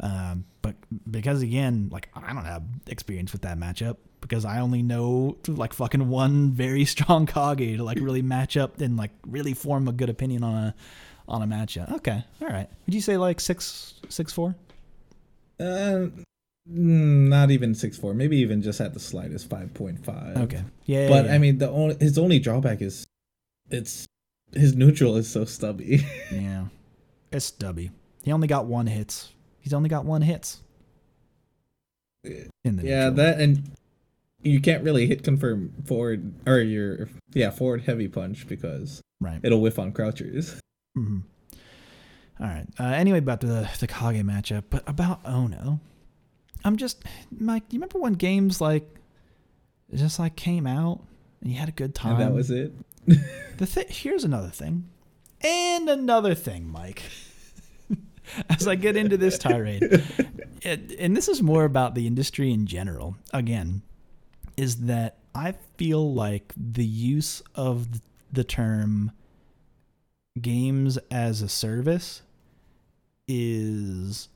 Um, 0.00 0.44
but 0.60 0.74
because 1.10 1.42
again, 1.42 1.88
like 1.90 2.08
I 2.14 2.32
don't 2.32 2.44
have 2.44 2.64
experience 2.86 3.32
with 3.32 3.42
that 3.42 3.58
matchup 3.58 3.96
because 4.20 4.44
I 4.44 4.60
only 4.60 4.82
know 4.82 5.38
like 5.48 5.72
fucking 5.72 6.08
one 6.08 6.52
very 6.52 6.84
strong 6.86 7.26
Kage 7.26 7.78
to 7.78 7.84
like 7.84 7.98
really 8.00 8.22
match 8.22 8.56
up 8.56 8.80
and 8.80 8.96
like 8.96 9.12
really 9.26 9.54
form 9.54 9.88
a 9.88 9.92
good 9.92 10.10
opinion 10.10 10.44
on 10.44 10.54
a 10.54 10.74
on 11.28 11.42
a 11.42 11.46
match 11.46 11.74
matchup. 11.76 11.92
Okay, 11.92 12.24
all 12.40 12.48
right. 12.48 12.68
Would 12.86 12.94
you 12.94 13.00
say 13.00 13.16
like 13.16 13.40
six 13.40 13.94
six 14.08 14.32
four? 14.32 14.54
Uh, 15.60 16.06
not 16.66 17.50
even 17.50 17.74
six 17.74 17.96
four. 17.96 18.14
Maybe 18.14 18.38
even 18.38 18.62
just 18.62 18.80
at 18.80 18.94
the 18.94 19.00
slightest 19.00 19.48
five 19.48 19.72
point 19.74 20.04
five. 20.04 20.36
Okay. 20.36 20.62
Yeah. 20.86 21.08
But 21.08 21.26
yeah. 21.26 21.34
I 21.34 21.38
mean, 21.38 21.58
the 21.58 21.70
only 21.70 21.96
his 22.00 22.18
only 22.18 22.38
drawback 22.38 22.80
is 22.82 23.06
it's 23.70 24.06
his 24.52 24.74
neutral 24.74 25.16
is 25.16 25.28
so 25.28 25.44
stubby. 25.44 26.06
yeah, 26.32 26.66
it's 27.30 27.46
stubby. 27.46 27.90
He 28.22 28.30
only 28.32 28.46
got 28.46 28.66
one 28.66 28.86
hits 28.86 29.32
He's 29.62 29.72
only 29.72 29.88
got 29.88 30.04
one 30.04 30.22
hits. 30.22 30.60
In 32.24 32.76
the 32.76 32.84
yeah, 32.84 33.10
that 33.10 33.40
and 33.40 33.70
you 34.42 34.60
can't 34.60 34.84
really 34.84 35.06
hit 35.06 35.24
confirm 35.24 35.72
forward 35.86 36.34
or 36.46 36.58
your 36.58 37.08
yeah 37.32 37.50
forward 37.50 37.82
heavy 37.82 38.06
punch 38.06 38.46
because 38.46 39.00
right 39.20 39.40
it'll 39.42 39.60
whiff 39.60 39.78
on 39.78 39.92
crouchers. 39.92 40.58
Mm-hmm. 40.96 41.18
All 42.40 42.46
right. 42.46 42.66
Uh, 42.78 42.84
anyway, 42.84 43.18
about 43.18 43.40
the 43.40 43.68
the 43.78 43.86
Kage 43.86 44.24
matchup, 44.24 44.64
but 44.70 44.82
about 44.88 45.20
Ono, 45.24 45.80
I'm 46.64 46.76
just 46.76 47.02
Mike. 47.30 47.64
You 47.70 47.78
remember 47.78 47.98
when 47.98 48.14
games 48.14 48.60
like 48.60 48.88
just 49.94 50.18
like 50.18 50.36
came 50.36 50.66
out 50.66 51.00
and 51.40 51.52
you 51.52 51.58
had 51.58 51.68
a 51.68 51.72
good 51.72 51.94
time? 51.94 52.12
And 52.12 52.20
that 52.20 52.32
was 52.32 52.50
it. 52.50 52.72
the 53.06 53.66
th- 53.66 54.02
here's 54.02 54.24
another 54.24 54.48
thing, 54.48 54.88
and 55.40 55.88
another 55.88 56.34
thing, 56.34 56.68
Mike. 56.70 57.02
as 58.48 58.66
I 58.66 58.74
get 58.74 58.96
into 58.96 59.16
this 59.16 59.38
tirade. 59.38 59.82
it, 60.62 60.92
and 60.98 61.16
this 61.16 61.28
is 61.28 61.42
more 61.42 61.64
about 61.64 61.94
the 61.94 62.06
industry 62.06 62.52
in 62.52 62.66
general. 62.66 63.16
Again, 63.32 63.82
is 64.56 64.76
that 64.82 65.18
I 65.34 65.54
feel 65.76 66.14
like 66.14 66.52
the 66.56 66.84
use 66.84 67.42
of 67.54 67.88
the 68.32 68.44
term 68.44 69.12
games 70.40 70.98
as 71.10 71.42
a 71.42 71.48
service 71.48 72.22
is 73.28 74.28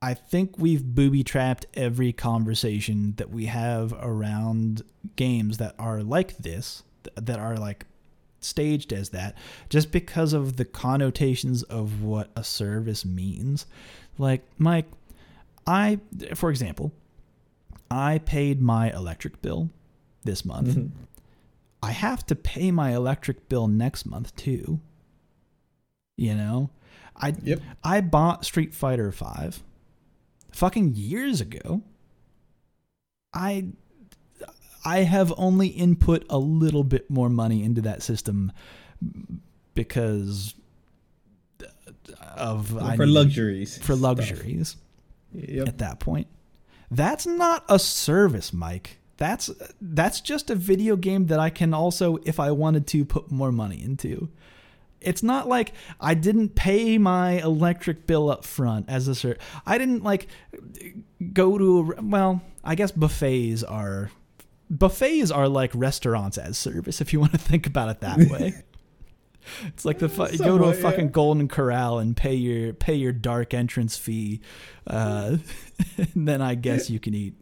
I 0.00 0.14
think 0.14 0.58
we've 0.58 0.84
booby 0.84 1.24
trapped 1.24 1.66
every 1.74 2.12
conversation 2.12 3.14
that 3.16 3.30
we 3.30 3.46
have 3.46 3.92
around 4.00 4.82
games 5.16 5.58
that 5.58 5.74
are 5.78 6.02
like 6.02 6.36
this, 6.38 6.84
that 7.16 7.38
are 7.38 7.56
like 7.56 7.84
staged 8.40 8.92
as 8.92 9.08
that, 9.10 9.36
just 9.68 9.90
because 9.90 10.32
of 10.32 10.56
the 10.56 10.64
connotations 10.64 11.64
of 11.64 12.02
what 12.02 12.30
a 12.36 12.44
service 12.44 13.04
means. 13.04 13.66
Like, 14.18 14.42
Mike, 14.56 14.86
I, 15.66 15.98
for 16.34 16.50
example, 16.50 16.92
I 17.90 18.18
paid 18.18 18.60
my 18.60 18.92
electric 18.92 19.42
bill 19.42 19.70
this 20.24 20.44
month. 20.44 20.68
Mm-hmm. 20.68 20.96
I 21.82 21.90
have 21.90 22.24
to 22.26 22.36
pay 22.36 22.70
my 22.70 22.94
electric 22.94 23.48
bill 23.48 23.66
next 23.66 24.06
month 24.06 24.34
too. 24.36 24.80
You 26.18 26.34
know, 26.34 26.70
I 27.16 27.32
yep. 27.44 27.60
I 27.84 28.00
bought 28.00 28.44
Street 28.44 28.74
Fighter 28.74 29.12
5 29.12 29.62
fucking 30.50 30.96
years 30.96 31.40
ago. 31.40 31.82
I 33.32 33.68
I 34.84 34.98
have 35.04 35.32
only 35.36 35.68
input 35.68 36.26
a 36.28 36.38
little 36.38 36.82
bit 36.82 37.08
more 37.08 37.28
money 37.28 37.62
into 37.62 37.82
that 37.82 38.02
system 38.02 38.50
because 39.74 40.56
of 42.34 42.72
well, 42.72 42.96
for 42.96 43.06
luxuries 43.06 43.78
for 43.78 43.94
luxuries 43.94 44.76
yep. 45.32 45.68
at 45.68 45.78
that 45.78 46.00
point. 46.00 46.26
That's 46.90 47.26
not 47.26 47.64
a 47.68 47.78
service, 47.78 48.52
Mike. 48.52 48.98
That's 49.18 49.50
that's 49.80 50.20
just 50.20 50.50
a 50.50 50.56
video 50.56 50.96
game 50.96 51.26
that 51.26 51.38
I 51.38 51.50
can 51.50 51.72
also, 51.72 52.16
if 52.24 52.40
I 52.40 52.50
wanted 52.50 52.88
to, 52.88 53.04
put 53.04 53.30
more 53.30 53.52
money 53.52 53.80
into. 53.80 54.30
It's 55.00 55.22
not 55.22 55.48
like 55.48 55.72
I 56.00 56.14
didn't 56.14 56.54
pay 56.54 56.98
my 56.98 57.42
electric 57.42 58.06
bill 58.06 58.30
up 58.30 58.44
front 58.44 58.88
as 58.88 59.08
a 59.08 59.12
cert. 59.12 59.38
I 59.66 59.78
didn't 59.78 60.02
like 60.02 60.28
go 61.32 61.58
to 61.58 61.94
a, 61.96 62.02
well, 62.02 62.42
I 62.64 62.74
guess 62.74 62.90
buffets 62.90 63.62
are 63.62 64.10
buffets 64.70 65.30
are 65.30 65.48
like 65.48 65.70
restaurants 65.74 66.36
as 66.36 66.58
service 66.58 67.00
if 67.00 67.12
you 67.12 67.20
want 67.20 67.32
to 67.32 67.38
think 67.38 67.66
about 67.66 67.88
it 67.88 68.00
that 68.00 68.18
way. 68.30 68.54
It's 69.66 69.86
like 69.86 69.98
the 69.98 70.10
fu- 70.10 70.36
go 70.36 70.58
to 70.58 70.64
a 70.64 70.74
fucking 70.74 71.06
yeah. 71.06 71.10
Golden 71.10 71.48
Corral 71.48 71.98
and 71.98 72.14
pay 72.14 72.34
your 72.34 72.74
pay 72.74 72.94
your 72.94 73.12
dark 73.12 73.54
entrance 73.54 73.96
fee, 73.96 74.42
uh, 74.86 75.38
and 75.96 76.28
then 76.28 76.42
I 76.42 76.54
guess 76.54 76.90
you 76.90 77.00
can 77.00 77.14
eat 77.14 77.34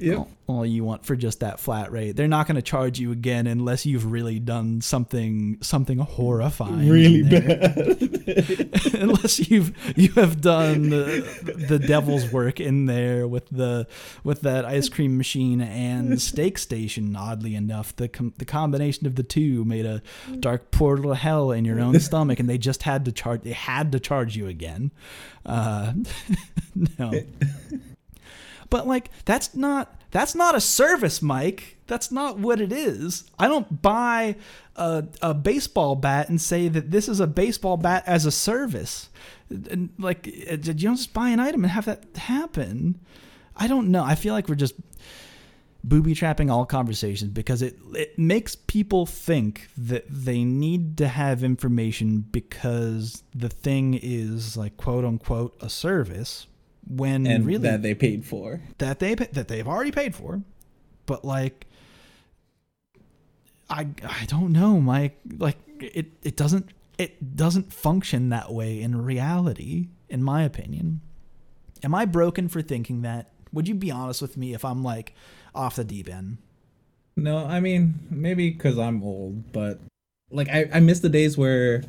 yep. 0.00 0.28
all, 0.46 0.66
you 0.66 0.84
want 0.84 1.04
for 1.04 1.16
just 1.16 1.40
that 1.40 1.60
flat 1.60 1.92
rate. 1.92 2.16
They're 2.16 2.28
not 2.28 2.46
going 2.46 2.56
to 2.56 2.62
charge 2.62 2.98
you 2.98 3.12
again 3.12 3.46
unless 3.46 3.86
you've 3.86 4.10
really 4.10 4.38
done 4.38 4.80
something 4.80 5.58
something 5.60 5.98
horrifying. 5.98 6.88
Really 6.88 7.22
bad. 7.22 8.20
unless 8.94 9.50
you've 9.50 9.72
you 9.96 10.12
have 10.12 10.40
done 10.40 10.90
the, 10.90 11.64
the 11.68 11.78
devil's 11.78 12.30
work 12.32 12.60
in 12.60 12.86
there 12.86 13.26
with 13.26 13.48
the 13.50 13.86
with 14.24 14.42
that 14.42 14.64
ice 14.64 14.88
cream 14.88 15.16
machine 15.16 15.60
and 15.60 16.20
steak 16.20 16.58
station. 16.58 17.16
Oddly 17.16 17.54
enough, 17.54 17.94
the 17.96 18.08
com- 18.08 18.34
the 18.38 18.44
combination 18.44 19.06
of 19.06 19.16
the 19.16 19.22
two 19.22 19.64
made 19.64 19.86
a 19.86 20.02
dark 20.38 20.70
portal 20.70 21.10
to 21.10 21.16
hell 21.16 21.50
in 21.50 21.64
your 21.64 21.80
own 21.80 21.98
stomach, 22.00 22.40
and 22.40 22.48
they 22.48 22.58
just 22.58 22.82
had 22.82 23.04
to 23.04 23.12
charge. 23.12 23.42
They 23.42 23.52
had 23.52 23.92
to 23.92 24.00
charge 24.00 24.36
you 24.36 24.46
again. 24.46 24.90
Uh, 25.44 25.94
no. 26.98 27.12
But 28.70 28.86
like 28.86 29.10
that's 29.24 29.54
not 29.54 30.00
that's 30.10 30.34
not 30.34 30.54
a 30.54 30.60
service, 30.60 31.22
Mike. 31.22 31.76
That's 31.86 32.10
not 32.10 32.38
what 32.38 32.60
it 32.60 32.72
is. 32.72 33.24
I 33.38 33.48
don't 33.48 33.82
buy 33.82 34.36
a, 34.76 35.04
a 35.22 35.34
baseball 35.34 35.96
bat 35.96 36.28
and 36.28 36.40
say 36.40 36.68
that 36.68 36.90
this 36.90 37.08
is 37.08 37.20
a 37.20 37.26
baseball 37.26 37.76
bat 37.76 38.04
as 38.06 38.26
a 38.26 38.30
service. 38.30 39.08
And 39.48 39.90
like 39.98 40.28
uh, 40.28 40.52
you 40.52 40.74
don't 40.74 40.96
just 40.96 41.12
buy 41.12 41.30
an 41.30 41.40
item 41.40 41.64
and 41.64 41.70
have 41.72 41.86
that 41.86 42.04
happen. 42.16 43.00
I 43.56 43.66
don't 43.66 43.90
know. 43.90 44.04
I 44.04 44.14
feel 44.14 44.34
like 44.34 44.48
we're 44.48 44.54
just 44.54 44.74
booby 45.82 46.14
trapping 46.14 46.50
all 46.50 46.66
conversations 46.66 47.30
because 47.30 47.62
it 47.62 47.78
it 47.94 48.18
makes 48.18 48.54
people 48.54 49.06
think 49.06 49.68
that 49.76 50.04
they 50.08 50.44
need 50.44 50.98
to 50.98 51.08
have 51.08 51.42
information 51.42 52.20
because 52.20 53.22
the 53.34 53.48
thing 53.48 53.98
is 54.00 54.56
like 54.56 54.76
quote 54.76 55.04
unquote 55.04 55.56
a 55.60 55.70
service 55.70 56.46
when 56.86 57.26
and 57.26 57.46
really 57.46 57.62
that 57.62 57.82
they 57.82 57.94
paid 57.94 58.24
for 58.24 58.60
that 58.78 58.98
they 58.98 59.14
that 59.14 59.48
they've 59.48 59.68
already 59.68 59.92
paid 59.92 60.14
for, 60.14 60.42
but 61.06 61.24
like 61.24 61.66
I 63.68 63.88
I 64.02 64.24
don't 64.26 64.52
know, 64.52 64.80
Mike. 64.80 65.18
Like 65.38 65.56
it 65.78 66.12
it 66.22 66.36
doesn't 66.36 66.70
it 66.98 67.36
doesn't 67.36 67.72
function 67.72 68.28
that 68.30 68.52
way 68.52 68.80
in 68.80 69.02
reality, 69.02 69.88
in 70.08 70.22
my 70.22 70.42
opinion. 70.42 71.00
Am 71.82 71.94
I 71.94 72.04
broken 72.04 72.48
for 72.48 72.60
thinking 72.60 73.02
that? 73.02 73.30
Would 73.52 73.68
you 73.68 73.74
be 73.74 73.90
honest 73.90 74.20
with 74.20 74.36
me 74.36 74.54
if 74.54 74.64
I'm 74.64 74.82
like 74.82 75.14
off 75.54 75.76
the 75.76 75.84
deep 75.84 76.08
end? 76.08 76.38
No, 77.16 77.38
I 77.38 77.60
mean 77.60 78.00
maybe 78.10 78.50
because 78.50 78.78
I'm 78.78 79.02
old, 79.02 79.52
but 79.52 79.80
like 80.30 80.48
I 80.48 80.68
I 80.74 80.80
miss 80.80 81.00
the 81.00 81.08
days 81.08 81.38
where 81.38 81.82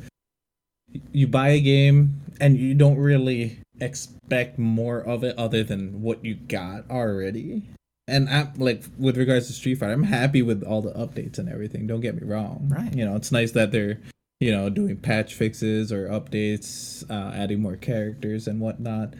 you 1.12 1.26
buy 1.26 1.48
a 1.48 1.60
game 1.60 2.20
and 2.40 2.56
you 2.56 2.74
don't 2.74 2.98
really 2.98 3.61
expect 3.80 4.58
more 4.58 4.98
of 4.98 5.24
it 5.24 5.36
other 5.38 5.62
than 5.62 6.02
what 6.02 6.24
you 6.24 6.34
got 6.34 6.90
already. 6.90 7.62
And 8.08 8.28
I'm 8.28 8.52
like 8.56 8.84
with 8.98 9.16
regards 9.16 9.46
to 9.46 9.52
Street 9.52 9.76
Fighter, 9.76 9.92
I'm 9.92 10.02
happy 10.02 10.42
with 10.42 10.62
all 10.62 10.82
the 10.82 10.92
updates 10.92 11.38
and 11.38 11.48
everything. 11.48 11.86
Don't 11.86 12.00
get 12.00 12.20
me 12.20 12.26
wrong. 12.26 12.68
Right. 12.68 12.94
You 12.94 13.04
know, 13.04 13.16
it's 13.16 13.32
nice 13.32 13.52
that 13.52 13.70
they're 13.70 13.98
you 14.40 14.50
know 14.50 14.68
doing 14.68 14.96
patch 14.96 15.34
fixes 15.34 15.92
or 15.92 16.08
updates, 16.08 17.08
uh, 17.10 17.32
adding 17.34 17.60
more 17.60 17.76
characters 17.76 18.46
and 18.46 18.60
whatnot. 18.60 19.14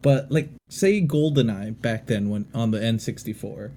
But 0.00 0.30
like, 0.30 0.50
say 0.68 1.04
GoldenEye 1.04 1.80
back 1.82 2.06
then 2.06 2.30
when 2.30 2.46
on 2.54 2.70
the 2.70 2.78
N64, 2.78 3.72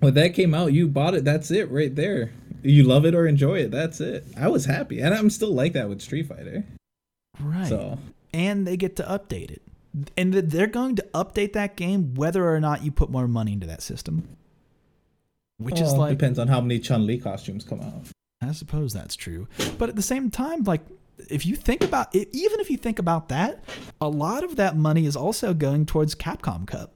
when 0.00 0.14
that 0.14 0.34
came 0.34 0.54
out, 0.54 0.74
you 0.74 0.86
bought 0.88 1.14
it. 1.14 1.24
That's 1.24 1.50
it 1.50 1.70
right 1.70 1.94
there. 1.94 2.32
You 2.62 2.84
love 2.84 3.06
it 3.06 3.14
or 3.14 3.26
enjoy 3.26 3.60
it. 3.60 3.70
That's 3.70 4.00
it. 4.00 4.26
I 4.36 4.48
was 4.48 4.66
happy, 4.66 5.00
and 5.00 5.14
I'm 5.14 5.30
still 5.30 5.54
like 5.54 5.72
that 5.72 5.88
with 5.88 6.02
Street 6.02 6.26
Fighter. 6.26 6.64
Right. 7.40 7.68
So 7.68 7.98
and 8.36 8.66
they 8.66 8.76
get 8.76 8.96
to 8.96 9.02
update 9.04 9.50
it. 9.50 9.62
And 10.14 10.34
they're 10.34 10.66
going 10.66 10.94
to 10.96 11.02
update 11.14 11.54
that 11.54 11.74
game 11.74 12.14
whether 12.14 12.46
or 12.46 12.60
not 12.60 12.84
you 12.84 12.92
put 12.92 13.08
more 13.08 13.26
money 13.26 13.54
into 13.54 13.66
that 13.66 13.80
system. 13.80 14.28
Which 15.56 15.76
well, 15.76 15.84
is 15.84 15.94
like 15.94 16.18
depends 16.18 16.38
on 16.38 16.48
how 16.48 16.60
many 16.60 16.78
Chun 16.78 17.06
Li 17.06 17.16
costumes 17.16 17.64
come 17.64 17.80
out. 17.80 18.02
I 18.42 18.52
suppose 18.52 18.92
that's 18.92 19.16
true. 19.16 19.48
But 19.78 19.88
at 19.88 19.96
the 19.96 20.02
same 20.02 20.30
time, 20.30 20.64
like 20.64 20.82
if 21.30 21.46
you 21.46 21.56
think 21.56 21.82
about 21.82 22.14
it, 22.14 22.28
even 22.32 22.60
if 22.60 22.70
you 22.70 22.76
think 22.76 22.98
about 22.98 23.30
that, 23.30 23.64
a 24.02 24.08
lot 24.08 24.44
of 24.44 24.56
that 24.56 24.76
money 24.76 25.06
is 25.06 25.16
also 25.16 25.54
going 25.54 25.86
towards 25.86 26.14
Capcom 26.14 26.66
Cup. 26.66 26.92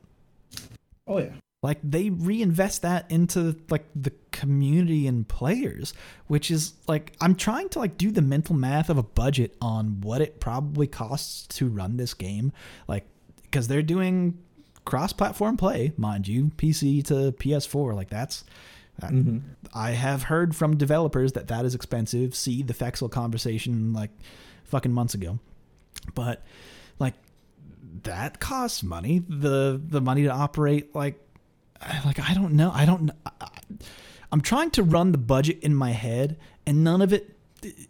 Oh 1.07 1.18
yeah 1.18 1.32
like 1.63 1.79
they 1.83 2.11
reinvest 2.11 2.83
that 2.83 3.11
into 3.11 3.57
like 3.69 3.85
the 3.95 4.13
community 4.33 5.07
and 5.07 5.29
players 5.29 5.93
which 6.27 6.51
is 6.51 6.73
like 6.89 7.13
i'm 7.21 7.35
trying 7.35 7.69
to 7.69 7.79
like 7.79 7.99
do 7.99 8.11
the 8.11 8.23
mental 8.23 8.55
math 8.55 8.89
of 8.89 8.97
a 8.97 9.03
budget 9.03 9.55
on 9.61 10.01
what 10.01 10.21
it 10.21 10.41
probably 10.41 10.87
costs 10.87 11.47
to 11.49 11.69
run 11.69 11.97
this 11.97 12.15
game. 12.15 12.53
Like 12.89 13.05
because 13.43 13.69
they're 13.69 13.83
doing 13.83 14.39
cross-platform 14.85 15.57
play 15.57 15.93
mind 15.97 16.27
you 16.27 16.47
pc 16.57 17.05
to 17.05 17.33
ps4 17.33 17.95
like 17.95 18.09
that's 18.09 18.45
mm-hmm. 19.01 19.39
i 19.75 19.91
have 19.91 20.25
heard 20.25 20.57
from 20.57 20.77
developers 20.77 21.33
that 21.33 21.49
that 21.49 21.65
is 21.65 21.75
expensive. 21.75 22.35
See 22.35 22.63
the 22.63 22.75
fexel 22.75 23.11
conversation 23.11 23.93
like 23.93 24.11
fucking 24.65 24.93
months 24.93 25.15
ago. 25.15 25.39
But 26.15 26.43
like 26.99 27.15
that 28.05 28.41
costs 28.41 28.83
money. 28.83 29.23
The 29.29 29.81
the 29.83 30.01
money 30.01 30.23
to 30.23 30.31
operate 30.31 30.95
like 30.95 31.21
like 32.05 32.18
I 32.18 32.35
don't 32.35 32.55
know. 32.55 32.70
I 32.72 32.85
don't. 32.85 33.11
I'm 34.33 34.41
trying 34.41 34.70
to 34.72 34.83
run 34.83 35.12
the 35.12 35.18
budget 35.18 35.61
in 35.62 35.74
my 35.74 35.91
head, 35.91 36.37
and 36.66 36.85
none 36.85 37.03
of 37.03 37.12
it 37.12 37.37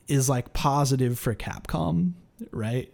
is 0.09 0.29
like 0.29 0.53
positive 0.53 1.19
for 1.19 1.35
Capcom, 1.35 2.13
right? 2.51 2.93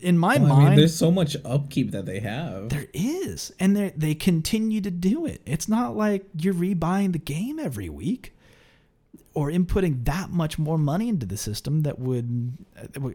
In 0.00 0.18
my 0.18 0.38
well, 0.38 0.48
mind, 0.48 0.66
I 0.66 0.70
mean, 0.70 0.78
there's 0.78 0.96
so 0.96 1.10
much 1.10 1.36
upkeep 1.44 1.90
that 1.90 2.06
they 2.06 2.20
have. 2.20 2.70
There 2.70 2.88
is, 2.92 3.52
and 3.60 3.76
they 3.76 3.92
they 3.96 4.14
continue 4.14 4.80
to 4.80 4.90
do 4.90 5.26
it. 5.26 5.42
It's 5.46 5.68
not 5.68 5.96
like 5.96 6.24
you're 6.38 6.54
rebuying 6.54 7.12
the 7.12 7.18
game 7.18 7.58
every 7.58 7.88
week 7.88 8.34
or 9.32 9.50
inputting 9.50 10.04
that 10.04 10.30
much 10.30 10.58
more 10.58 10.78
money 10.78 11.08
into 11.08 11.24
the 11.24 11.36
system 11.36 11.82
that 11.82 11.98
would 11.98 12.52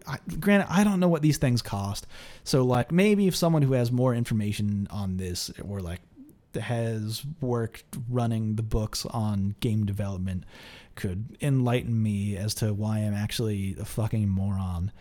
I, 0.08 0.18
granted 0.40 0.68
i 0.70 0.84
don't 0.84 1.00
know 1.00 1.10
what 1.10 1.22
these 1.22 1.38
things 1.38 1.62
cost 1.62 2.08
so 2.44 2.64
like 2.64 2.92
maybe 2.92 3.28
if 3.28 3.36
someone 3.36 3.62
who 3.62 3.74
has 3.74 3.92
more 3.92 4.16
information 4.16 4.88
on 4.92 5.18
this 5.18 5.52
or 5.62 5.82
like 5.82 6.00
has 6.56 7.24
worked 7.42 7.84
running 8.10 8.56
the 8.56 8.64
books 8.64 9.06
on 9.06 9.56
game 9.60 9.86
development 9.86 10.44
could 10.96 11.38
enlighten 11.42 12.02
me 12.02 12.38
as 12.38 12.56
to 12.56 12.74
why 12.74 13.00
I'm 13.00 13.14
actually 13.14 13.76
a 13.80 13.86
fucking 13.86 14.30
moron. 14.30 14.92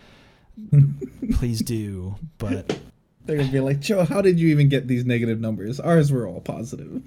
Please 1.34 1.60
do, 1.60 2.16
but 2.38 2.78
they're 3.24 3.36
gonna 3.36 3.50
be 3.50 3.60
like, 3.60 3.80
Joe, 3.80 4.04
how 4.04 4.20
did 4.20 4.38
you 4.38 4.48
even 4.48 4.68
get 4.68 4.86
these 4.86 5.04
negative 5.04 5.40
numbers? 5.40 5.80
Ours 5.80 6.12
were 6.12 6.26
all 6.26 6.40
positive. 6.40 7.02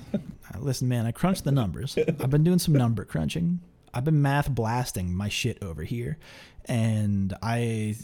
Listen, 0.58 0.88
man, 0.88 1.06
I 1.06 1.12
crunched 1.12 1.44
the 1.44 1.52
numbers. 1.52 1.96
I've 1.96 2.30
been 2.30 2.44
doing 2.44 2.58
some 2.58 2.74
number 2.74 3.04
crunching. 3.04 3.60
I've 3.94 4.04
been 4.04 4.20
math 4.22 4.50
blasting 4.50 5.14
my 5.14 5.28
shit 5.28 5.62
over 5.62 5.84
here, 5.84 6.18
and 6.66 7.34
I 7.42 7.96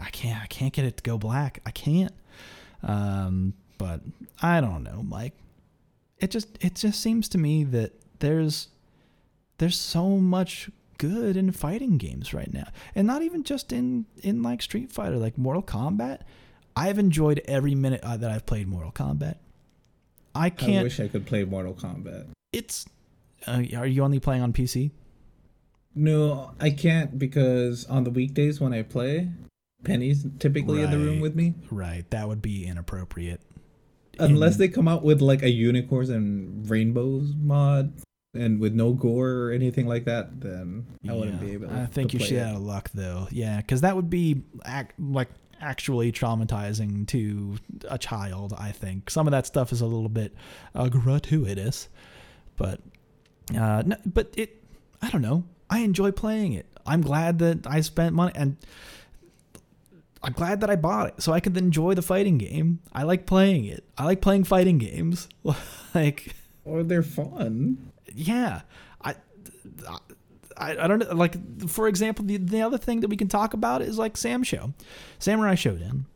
I 0.00 0.10
can't 0.10 0.42
I 0.42 0.46
can't 0.46 0.72
get 0.72 0.84
it 0.84 0.98
to 0.98 1.02
go 1.02 1.18
black. 1.18 1.60
I 1.66 1.70
can't. 1.70 2.12
Um, 2.82 3.54
but 3.78 4.00
I 4.42 4.60
don't 4.60 4.82
know, 4.82 5.02
Mike. 5.02 5.34
It 6.18 6.30
just 6.30 6.48
it 6.60 6.74
just 6.74 7.00
seems 7.00 7.28
to 7.30 7.38
me 7.38 7.64
that 7.64 7.92
there's 8.20 8.68
there's 9.58 9.78
so 9.78 10.08
much 10.16 10.70
good 10.98 11.36
in 11.36 11.52
fighting 11.52 11.98
games 11.98 12.32
right 12.32 12.52
now, 12.52 12.68
and 12.94 13.06
not 13.06 13.22
even 13.22 13.42
just 13.42 13.72
in 13.72 14.06
in 14.22 14.42
like 14.42 14.62
Street 14.62 14.92
Fighter, 14.92 15.16
like 15.16 15.36
Mortal 15.36 15.62
Kombat. 15.62 16.20
I've 16.74 16.98
enjoyed 16.98 17.40
every 17.46 17.74
minute 17.74 18.00
uh, 18.02 18.18
that 18.18 18.30
I've 18.30 18.44
played 18.44 18.68
Mortal 18.68 18.92
Kombat. 18.92 19.36
I 20.34 20.50
can't. 20.50 20.80
I 20.80 20.82
wish 20.82 21.00
I 21.00 21.08
could 21.08 21.26
play 21.26 21.44
Mortal 21.44 21.74
Kombat. 21.74 22.26
It's. 22.52 22.86
Uh, 23.46 23.62
are 23.76 23.86
you 23.86 24.02
only 24.02 24.20
playing 24.20 24.42
on 24.42 24.52
PC? 24.52 24.90
No, 25.94 26.52
I 26.60 26.70
can't 26.70 27.18
because 27.18 27.86
on 27.86 28.04
the 28.04 28.10
weekdays 28.10 28.60
when 28.60 28.74
I 28.74 28.82
play, 28.82 29.30
Penny's 29.84 30.26
typically 30.38 30.82
in 30.82 30.90
the 30.90 30.98
room 30.98 31.20
with 31.20 31.34
me. 31.34 31.54
Right, 31.70 32.04
that 32.10 32.28
would 32.28 32.42
be 32.42 32.66
inappropriate. 32.66 33.40
Unless 34.18 34.54
And- 34.54 34.60
they 34.60 34.68
come 34.68 34.88
out 34.88 35.02
with 35.04 35.20
like 35.20 35.42
a 35.42 35.50
unicorns 35.50 36.08
and 36.10 36.68
rainbows 36.70 37.32
mod 37.38 37.92
and 38.34 38.60
with 38.60 38.74
no 38.74 38.92
gore 38.92 39.30
or 39.30 39.50
anything 39.52 39.86
like 39.86 40.04
that, 40.04 40.40
then 40.40 40.86
I 41.08 41.12
wouldn't 41.14 41.40
be 41.40 41.52
able. 41.52 41.70
I 41.70 41.86
think 41.86 42.12
you're 42.12 42.20
play 42.20 42.28
shit 42.28 42.38
it. 42.38 42.42
out 42.42 42.56
of 42.56 42.62
luck 42.62 42.90
though. 42.94 43.28
Yeah, 43.30 43.58
because 43.58 43.80
that 43.80 43.96
would 43.96 44.10
be 44.10 44.42
ac- 44.66 44.88
like 44.98 45.28
actually 45.60 46.12
traumatizing 46.12 47.06
to 47.08 47.56
a 47.88 47.96
child. 47.98 48.52
I 48.58 48.72
think 48.72 49.08
some 49.10 49.26
of 49.26 49.30
that 49.30 49.46
stuff 49.46 49.72
is 49.72 49.80
a 49.80 49.86
little 49.86 50.10
bit 50.10 50.34
uh, 50.74 50.88
gratuitous, 50.88 51.88
but 52.56 52.80
uh, 53.58 53.82
no, 53.86 53.96
but 54.04 54.34
it. 54.36 54.62
I 55.00 55.10
don't 55.10 55.22
know. 55.22 55.44
I 55.70 55.78
enjoy 55.80 56.10
playing 56.12 56.52
it. 56.52 56.66
I'm 56.86 57.00
glad 57.02 57.38
that 57.40 57.66
I 57.66 57.80
spent 57.80 58.14
money 58.14 58.32
and. 58.34 58.56
I'm 60.22 60.32
glad 60.32 60.60
that 60.62 60.70
I 60.70 60.76
bought 60.76 61.08
it 61.08 61.22
so 61.22 61.32
I 61.32 61.40
could 61.40 61.56
enjoy 61.56 61.94
the 61.94 62.02
fighting 62.02 62.38
game. 62.38 62.80
I 62.92 63.02
like 63.04 63.26
playing 63.26 63.64
it. 63.66 63.84
I 63.96 64.04
like 64.04 64.20
playing 64.20 64.44
fighting 64.44 64.78
games. 64.78 65.28
like 65.94 66.34
Or 66.64 66.82
they're 66.82 67.02
fun. 67.02 67.92
yeah 68.14 68.62
I, 69.02 69.14
I 69.86 69.98
i 70.58 70.86
don't 70.88 71.00
know 71.00 71.14
like 71.14 71.68
for 71.68 71.86
example 71.86 72.24
the, 72.24 72.38
the 72.38 72.62
other 72.62 72.78
thing 72.78 73.00
that 73.00 73.08
we 73.08 73.16
can 73.16 73.28
talk 73.28 73.52
about 73.52 73.82
is 73.82 73.98
like 73.98 74.16
sam 74.16 74.42
show 74.42 74.72
Samurai 75.18 75.54
Shodown 75.54 76.06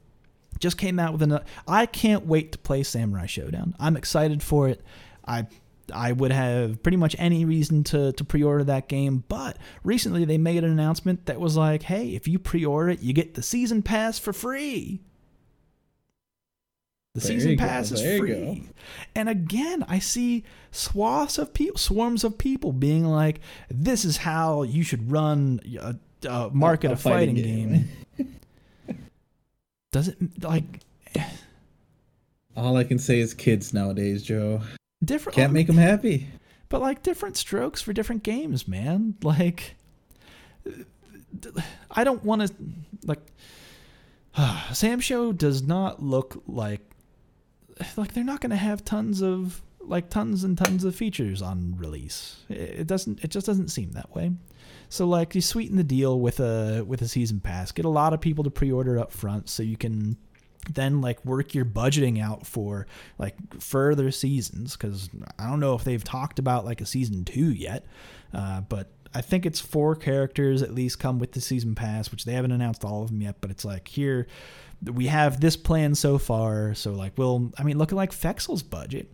just 0.59 0.79
came 0.79 0.99
out 0.99 1.13
with 1.13 1.23
another 1.23 1.45
i 1.69 1.85
can't 1.85 2.25
wait 2.27 2.53
to 2.53 2.59
play 2.59 2.83
Samurai 2.83 3.27
Shodown 3.27 3.75
i'm 3.79 3.97
excited 3.99 4.43
for 4.43 4.67
it 4.69 4.81
i 5.27 5.47
I 5.91 6.13
would 6.13 6.33
have 6.33 6.83
pretty 6.83 6.97
much 6.97 7.17
any 7.19 7.45
reason 7.45 7.85
to, 7.85 8.13
to 8.13 8.25
pre-order 8.25 8.65
that 8.65 8.89
game, 8.89 9.25
but 9.29 9.57
recently 9.85 10.25
they 10.25 10.39
made 10.39 10.65
an 10.65 10.71
announcement 10.71 11.27
that 11.27 11.41
was 11.41 11.57
like, 11.57 11.83
"Hey, 11.85 12.11
if 12.11 12.29
you 12.29 12.39
pre-order 12.39 12.91
it, 12.91 13.01
you 13.01 13.13
get 13.13 13.35
the 13.35 13.43
season 13.43 13.83
pass 13.83 14.19
for 14.19 14.33
free." 14.33 15.01
The 17.15 17.21
There 17.21 17.29
season 17.29 17.51
you 17.51 17.57
go, 17.57 17.65
pass 17.65 17.91
is 17.91 18.01
free. 18.19 18.69
And 19.17 19.29
again, 19.29 19.85
I 19.89 19.99
see 19.99 20.45
swaths 20.71 21.39
of 21.39 21.53
people, 21.53 21.77
swarms 21.77 22.23
of 22.23 22.39
people 22.39 22.73
being 22.73 23.05
like, 23.05 23.41
"This 23.69 24.05
is 24.05 24.19
how 24.19 24.63
you 24.63 24.85
should 24.85 25.11
run 25.11 25.61
a, 25.81 25.97
a 26.29 26.51
market 26.51 26.91
A 26.91 26.95
a 26.95 26.97
fighting, 26.97 27.35
fighting 27.37 27.89
game." 28.17 28.37
Does 29.93 30.07
it 30.07 30.45
like 30.45 30.65
All 32.57 32.77
I 32.77 32.85
can 32.85 32.99
say 32.99 33.19
is 33.19 33.35
kids 33.35 33.75
nowadays, 33.75 34.23
Joe. 34.23 34.61
Different? 35.05 35.37
Can't 35.37 35.53
make 35.53 35.67
them 35.67 35.77
happy. 35.77 36.29
but 36.69 36.81
like 36.81 37.03
different 37.03 37.37
strokes 37.37 37.81
for 37.81 37.93
different 37.93 38.23
games, 38.23 38.69
man. 38.69 39.15
Like, 39.23 39.77
I 41.91 42.05
don't 42.05 42.25
want 42.25 42.43
to 42.43 42.55
like. 43.05 43.21
SamSho 44.37 45.37
does 45.37 45.63
not 45.63 46.03
look 46.03 46.43
like 46.47 46.83
like 47.97 48.13
they're 48.13 48.25
not 48.25 48.41
going 48.41 48.51
to 48.51 48.57
have 48.57 48.85
tons 48.85 49.23
of 49.23 49.63
like 49.81 50.11
tons 50.11 50.45
and 50.45 50.57
tons 50.59 50.85
of 50.85 50.95
features 50.95 51.41
on 51.43 51.75
release. 51.79 52.45
It 52.49 52.81
it 52.81 52.87
doesn't. 52.87 53.25
It 53.25 53.31
just 53.31 53.47
doesn't 53.47 53.69
seem 53.69 53.93
that 53.93 54.15
way. 54.15 54.33
So 54.89 55.07
like 55.07 55.35
you 55.35 55.41
sweeten 55.41 55.77
the 55.77 55.85
deal 55.85 56.21
with 56.21 56.41
a 56.41 56.85
with 56.87 57.01
a 57.03 57.09
season 57.09 57.41
pass, 57.41 57.73
get 57.73 57.85
a 57.85 57.89
lot 57.91 58.13
of 58.13 58.21
people 58.21 58.45
to 58.45 58.51
pre-order 58.51 58.99
up 58.99 59.13
front, 59.13 59.49
so 59.49 59.63
you 59.63 59.77
can 59.77 60.17
then 60.69 61.01
like 61.01 61.25
work 61.25 61.55
your 61.55 61.65
budgeting 61.65 62.21
out 62.23 62.47
for 62.47 62.87
like 63.19 63.35
further 63.61 64.11
seasons 64.11 64.77
because 64.77 65.09
i 65.39 65.49
don't 65.49 65.61
know 65.61 65.75
if 65.75 65.85
they've 65.85 66.05
talked 66.05 66.39
about 66.39 66.65
like 66.65 66.81
a 66.81 66.87
season 66.87 67.25
two 67.25 67.53
yet 67.53 67.85
uh, 68.35 68.61
but 68.63 68.89
i 69.15 69.21
think 69.21 69.47
it's 69.47 69.61
four 69.61 69.97
characters 69.97 70.63
at 70.63 70.75
least 70.75 70.99
come 70.99 71.19
with 71.19 71.33
the 71.33 71.41
season 71.41 71.75
pass 71.75 72.11
which 72.11 72.25
they 72.25 72.33
haven't 72.33 72.53
announced 72.53 72.85
all 72.85 73.03
of 73.03 73.09
them 73.09 73.23
yet 73.23 73.37
but 73.41 73.51
it's 73.51 73.65
like 73.65 73.89
here 73.89 74.27
we 74.85 75.07
have 75.07 75.41
this 75.41 75.57
plan 75.57 75.95
so 75.95 76.17
far 76.17 76.75
so 76.75 76.93
like 76.93 77.13
we'll 77.17 77.53
i 77.59 77.63
mean 77.63 77.77
look 77.77 77.93
at 77.93 77.97
like 77.97 78.13
fexel's 78.13 78.63
budget. 78.63 79.11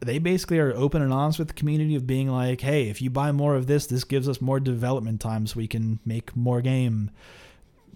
They 0.00 0.18
basically 0.18 0.58
are 0.58 0.74
open 0.74 1.02
and 1.02 1.12
honest 1.12 1.38
with 1.38 1.48
the 1.48 1.54
community 1.54 1.94
of 1.94 2.06
being 2.06 2.28
like 2.28 2.60
hey 2.60 2.88
if 2.88 3.02
you 3.02 3.10
buy 3.10 3.32
more 3.32 3.54
of 3.54 3.66
this 3.66 3.86
this 3.86 4.04
gives 4.04 4.28
us 4.28 4.40
more 4.40 4.60
development 4.60 5.20
time 5.20 5.46
so 5.46 5.58
we 5.58 5.66
can 5.66 5.98
make 6.04 6.34
more 6.34 6.60
game. 6.62 7.10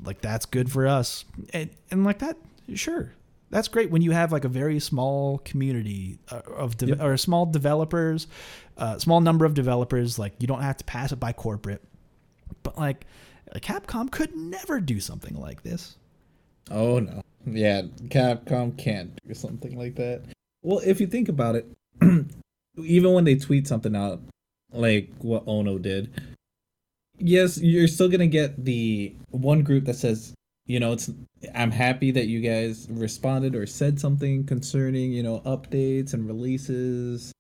Like 0.03 0.21
that's 0.21 0.47
good 0.47 0.71
for 0.71 0.87
us. 0.87 1.25
And, 1.53 1.71
and 1.91 2.05
like 2.05 2.19
that 2.21 2.37
sure 2.75 3.13
that's 3.51 3.69
great 3.69 3.91
when 3.91 4.03
you 4.03 4.11
have 4.11 4.31
like 4.33 4.45
a 4.45 4.49
very 4.49 4.79
small 4.79 5.39
community 5.39 6.19
uh, 6.31 6.41
of 6.55 6.77
de- 6.77 6.87
Yep. 6.89 7.01
or 7.03 7.17
small 7.17 7.47
developers 7.47 8.27
uh, 8.77 8.99
small 8.99 9.21
number 9.21 9.45
of 9.45 9.55
developers 9.55 10.19
like 10.19 10.35
you 10.39 10.47
don't 10.47 10.63
have 10.63 10.77
to 10.77 10.85
pass 10.85 11.13
it 11.13 11.17
by 11.21 11.33
corporate 11.33 11.83
but 12.63 12.77
like 12.79 13.07
capcom 13.57 14.11
could 14.11 14.35
never 14.37 14.81
do 14.81 15.01
something 15.01 15.35
like 15.41 15.63
this 15.63 15.97
Oh 16.71 16.99
no. 16.99 17.23
Yeah, 17.47 17.81
Capcom 18.09 18.77
can't 18.77 19.19
do 19.27 19.33
something 19.33 19.79
like 19.79 19.95
that. 19.95 20.21
Well, 20.63 20.83
if 20.85 21.01
you 21.01 21.07
think 21.07 21.31
about 21.31 21.55
it, 21.57 21.67
even 22.77 23.13
when 23.15 23.25
they 23.25 23.37
tweet 23.37 23.67
something 23.67 23.97
out 23.97 24.21
like 24.71 25.09
what 25.21 25.45
Ono 25.47 25.79
did, 25.79 26.11
yes, 27.19 27.59
you're 27.59 27.89
still 27.89 28.11
gonna 28.11 28.27
get 28.27 28.63
the 28.67 29.15
one 29.31 29.63
group 29.63 29.87
that 29.87 29.95
says, 29.95 30.35
you 30.69 30.79
know, 30.79 30.93
it's 30.93 31.11
I'm 31.55 31.73
happy 31.73 32.13
that 32.13 32.27
you 32.27 32.41
guys 32.41 32.87
responded 32.91 33.57
or 33.57 33.67
said 33.67 33.99
something 33.99 34.45
concerning, 34.45 35.13
you 35.13 35.23
know, 35.25 35.41
updates 35.41 36.13
and 36.13 36.27
releases. 36.27 37.33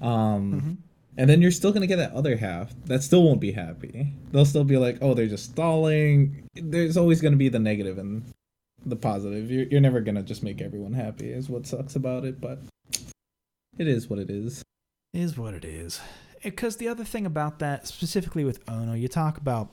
Um 0.00 0.78
and 1.16 1.30
then 1.30 1.40
you're 1.40 1.50
still 1.50 1.72
gonna 1.72 1.86
get 1.86 1.96
that 1.96 2.12
other 2.12 2.36
half 2.36 2.72
that 2.84 3.02
still 3.02 3.22
won't 3.24 3.40
be 3.40 3.52
happy. 3.52 4.12
They'll 4.30 4.44
still 4.44 4.64
be 4.64 4.76
like, 4.76 4.98
"Oh, 5.00 5.14
they're 5.14 5.26
just 5.26 5.50
stalling." 5.52 6.44
There's 6.54 6.96
always 6.96 7.20
gonna 7.20 7.36
be 7.36 7.48
the 7.48 7.58
negative 7.58 7.98
and 7.98 8.24
the 8.84 8.96
positive. 8.96 9.50
You're 9.50 9.64
you're 9.64 9.80
never 9.80 10.00
gonna 10.00 10.22
just 10.22 10.42
make 10.42 10.60
everyone 10.60 10.92
happy. 10.92 11.30
Is 11.30 11.48
what 11.48 11.66
sucks 11.66 11.96
about 11.96 12.24
it, 12.24 12.40
but 12.40 12.58
it 13.78 13.88
is 13.88 14.10
what 14.10 14.18
it 14.18 14.30
is. 14.30 14.62
is 15.14 15.38
what 15.38 15.54
it 15.54 15.64
is. 15.64 16.00
Because 16.42 16.76
the 16.76 16.88
other 16.88 17.04
thing 17.04 17.24
about 17.24 17.60
that, 17.60 17.86
specifically 17.86 18.44
with 18.44 18.60
Ono, 18.68 18.92
you 18.92 19.08
talk 19.08 19.38
about 19.38 19.70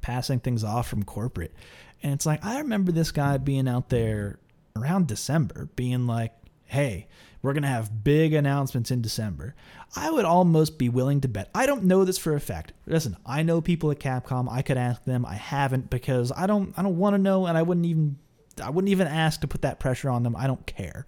passing 0.00 0.40
things 0.40 0.64
off 0.64 0.88
from 0.88 1.02
corporate. 1.04 1.54
And 2.02 2.12
it's 2.12 2.26
like, 2.26 2.44
I 2.44 2.58
remember 2.58 2.92
this 2.92 3.12
guy 3.12 3.38
being 3.38 3.68
out 3.68 3.88
there 3.88 4.38
around 4.76 5.06
December, 5.06 5.68
being 5.76 6.06
like, 6.06 6.32
hey, 6.64 7.06
we're 7.42 7.52
going 7.52 7.62
to 7.62 7.68
have 7.68 8.04
big 8.04 8.32
announcements 8.32 8.90
in 8.90 9.02
December. 9.02 9.54
I 9.96 10.10
would 10.10 10.24
almost 10.24 10.78
be 10.78 10.88
willing 10.88 11.20
to 11.20 11.28
bet. 11.28 11.50
I 11.54 11.66
don't 11.66 11.84
know 11.84 12.04
this 12.04 12.18
for 12.18 12.34
a 12.34 12.40
fact. 12.40 12.72
Listen, 12.86 13.16
I 13.26 13.42
know 13.42 13.60
people 13.60 13.90
at 13.90 13.98
Capcom. 13.98 14.50
I 14.50 14.62
could 14.62 14.76
ask 14.78 15.04
them. 15.04 15.26
I 15.26 15.34
haven't 15.34 15.90
because 15.90 16.32
I 16.34 16.46
don't 16.46 16.72
I 16.78 16.82
don't 16.82 16.98
want 16.98 17.14
to 17.14 17.18
know 17.18 17.46
and 17.46 17.58
I 17.58 17.62
wouldn't 17.62 17.86
even 17.86 18.16
I 18.62 18.70
wouldn't 18.70 18.90
even 18.90 19.06
ask 19.06 19.40
to 19.40 19.48
put 19.48 19.62
that 19.62 19.80
pressure 19.80 20.08
on 20.08 20.22
them. 20.22 20.36
I 20.36 20.46
don't 20.46 20.66
care. 20.66 21.06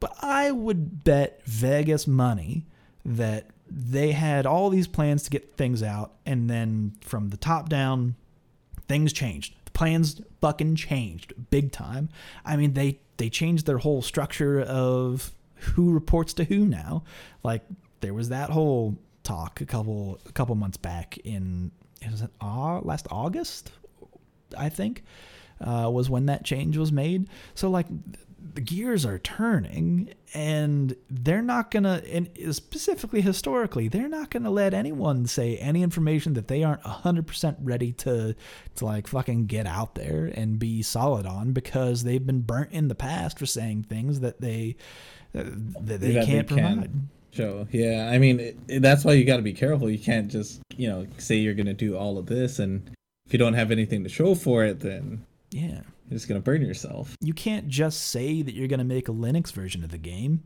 But 0.00 0.16
I 0.20 0.50
would 0.50 1.04
bet 1.04 1.42
Vegas 1.44 2.06
money 2.06 2.66
that 3.04 3.46
they 3.70 4.12
had 4.12 4.46
all 4.46 4.70
these 4.70 4.88
plans 4.88 5.22
to 5.24 5.30
get 5.30 5.56
things 5.56 5.82
out, 5.82 6.12
and 6.26 6.50
then 6.50 6.96
from 7.02 7.28
the 7.28 7.36
top 7.36 7.68
down, 7.68 8.16
things 8.88 9.12
changed. 9.12 9.54
Plans 9.80 10.20
fucking 10.42 10.76
changed 10.76 11.32
big 11.48 11.72
time. 11.72 12.10
I 12.44 12.56
mean, 12.56 12.74
they 12.74 13.00
they 13.16 13.30
changed 13.30 13.64
their 13.64 13.78
whole 13.78 14.02
structure 14.02 14.60
of 14.60 15.32
who 15.54 15.94
reports 15.94 16.34
to 16.34 16.44
who 16.44 16.66
now. 16.66 17.02
Like 17.42 17.62
there 18.00 18.12
was 18.12 18.28
that 18.28 18.50
whole 18.50 18.98
talk 19.22 19.62
a 19.62 19.64
couple 19.64 20.20
a 20.28 20.32
couple 20.32 20.54
months 20.54 20.76
back 20.76 21.16
in 21.24 21.70
was 22.10 22.20
it 22.20 22.28
Au- 22.42 22.82
last 22.84 23.06
August, 23.10 23.72
I 24.54 24.68
think, 24.68 25.02
uh, 25.62 25.88
was 25.90 26.10
when 26.10 26.26
that 26.26 26.44
change 26.44 26.76
was 26.76 26.92
made. 26.92 27.30
So 27.54 27.70
like 27.70 27.86
the 28.54 28.60
gears 28.60 29.04
are 29.06 29.18
turning 29.18 30.12
and 30.34 30.96
they're 31.08 31.42
not 31.42 31.70
gonna 31.70 32.02
and 32.10 32.28
specifically 32.54 33.20
historically 33.20 33.86
they're 33.88 34.08
not 34.08 34.30
gonna 34.30 34.50
let 34.50 34.74
anyone 34.74 35.26
say 35.26 35.56
any 35.58 35.82
information 35.82 36.32
that 36.34 36.48
they 36.48 36.62
aren't 36.64 36.82
100% 36.82 37.56
ready 37.60 37.92
to 37.92 38.34
to 38.74 38.84
like 38.84 39.06
fucking 39.06 39.46
get 39.46 39.66
out 39.66 39.94
there 39.94 40.30
and 40.34 40.58
be 40.58 40.82
solid 40.82 41.26
on 41.26 41.52
because 41.52 42.02
they've 42.04 42.26
been 42.26 42.40
burnt 42.40 42.72
in 42.72 42.88
the 42.88 42.94
past 42.94 43.38
for 43.38 43.46
saying 43.46 43.84
things 43.84 44.20
that 44.20 44.40
they 44.40 44.76
uh, 45.34 45.44
that 45.80 46.00
they 46.00 46.12
That 46.12 46.26
can't 46.26 46.48
can. 46.48 46.56
provide 46.56 46.90
show. 47.32 47.68
Yeah, 47.70 48.10
I 48.12 48.18
mean 48.18 48.40
it, 48.40 48.58
it, 48.66 48.80
that's 48.82 49.04
why 49.04 49.12
you 49.12 49.24
got 49.24 49.36
to 49.36 49.42
be 49.42 49.52
careful. 49.52 49.88
You 49.88 49.98
can't 49.98 50.28
just 50.28 50.60
you 50.76 50.88
know 50.88 51.06
say 51.18 51.36
you're 51.36 51.54
gonna 51.54 51.74
do 51.74 51.96
all 51.96 52.18
of 52.18 52.26
this, 52.26 52.58
and 52.58 52.90
if 53.26 53.32
you 53.32 53.38
don't 53.38 53.54
have 53.54 53.70
anything 53.70 54.02
to 54.02 54.08
show 54.08 54.34
for 54.34 54.64
it, 54.64 54.80
then 54.80 55.24
yeah, 55.52 55.82
you're 56.10 56.16
just 56.16 56.28
gonna 56.28 56.40
burn 56.40 56.62
yourself. 56.62 57.16
You 57.20 57.32
can't 57.32 57.68
just 57.68 58.08
say 58.08 58.42
that 58.42 58.54
you're 58.54 58.68
gonna 58.68 58.84
make 58.84 59.08
a 59.08 59.12
Linux 59.12 59.52
version 59.52 59.84
of 59.84 59.90
the 59.90 59.98
game. 59.98 60.42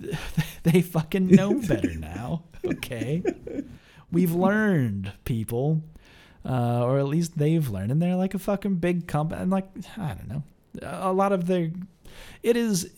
they 0.64 0.82
fucking 0.82 1.28
know 1.28 1.54
better 1.68 1.94
now. 1.94 2.42
Okay, 2.64 3.22
we've 4.10 4.34
learned, 4.34 5.12
people, 5.24 5.82
uh, 6.44 6.84
or 6.84 6.98
at 6.98 7.06
least 7.06 7.38
they've 7.38 7.68
learned, 7.68 7.92
and 7.92 8.02
they're 8.02 8.16
like 8.16 8.34
a 8.34 8.38
fucking 8.38 8.76
big 8.76 9.06
company. 9.06 9.40
And 9.40 9.50
like 9.50 9.68
I 9.96 10.14
don't 10.14 10.28
know, 10.28 10.42
a 10.82 11.12
lot 11.12 11.32
of 11.32 11.46
their 11.46 11.70
it 12.42 12.56
is 12.56 12.90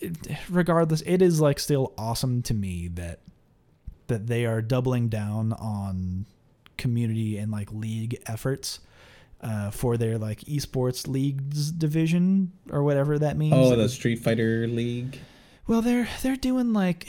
regardless 0.48 1.02
it 1.02 1.22
is 1.22 1.40
like 1.40 1.58
still 1.58 1.92
awesome 1.98 2.42
to 2.42 2.54
me 2.54 2.88
that 2.88 3.20
that 4.06 4.26
they 4.26 4.46
are 4.46 4.62
doubling 4.62 5.08
down 5.08 5.52
on 5.54 6.24
community 6.76 7.36
and 7.36 7.52
like 7.52 7.70
league 7.72 8.22
efforts 8.26 8.80
uh, 9.40 9.70
for 9.70 9.96
their 9.96 10.18
like 10.18 10.40
esports 10.40 11.06
leagues 11.06 11.70
division 11.70 12.52
or 12.70 12.82
whatever 12.82 13.18
that 13.18 13.36
means. 13.36 13.54
Oh, 13.54 13.74
the 13.74 13.88
Street 13.88 14.18
Fighter 14.20 14.66
League. 14.66 15.18
Well, 15.66 15.82
they're 15.82 16.08
they're 16.22 16.36
doing 16.36 16.72
like 16.72 17.08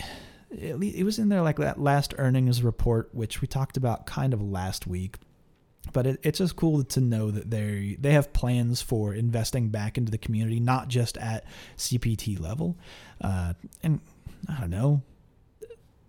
it 0.51 1.05
was 1.05 1.19
in 1.19 1.29
their 1.29 1.41
like 1.41 1.57
that 1.57 1.79
last 1.79 2.13
earnings 2.17 2.63
report, 2.63 3.09
which 3.13 3.41
we 3.41 3.47
talked 3.47 3.77
about 3.77 4.05
kind 4.05 4.33
of 4.33 4.41
last 4.41 4.87
week 4.87 5.17
but 5.93 6.05
it, 6.05 6.19
it's 6.23 6.39
just 6.39 6.55
cool 6.55 6.83
to 6.83 7.01
know 7.01 7.31
that 7.31 7.49
they 7.49 7.97
they 7.99 8.11
have 8.13 8.33
plans 8.33 8.81
for 8.81 9.13
investing 9.13 9.69
back 9.69 9.97
into 9.97 10.11
the 10.11 10.17
community, 10.17 10.59
not 10.59 10.87
just 10.87 11.17
at 11.17 11.45
CPT 11.77 12.39
level. 12.39 12.77
Uh, 13.21 13.53
and 13.83 13.99
I 14.47 14.59
don't 14.59 14.69
know, 14.69 15.01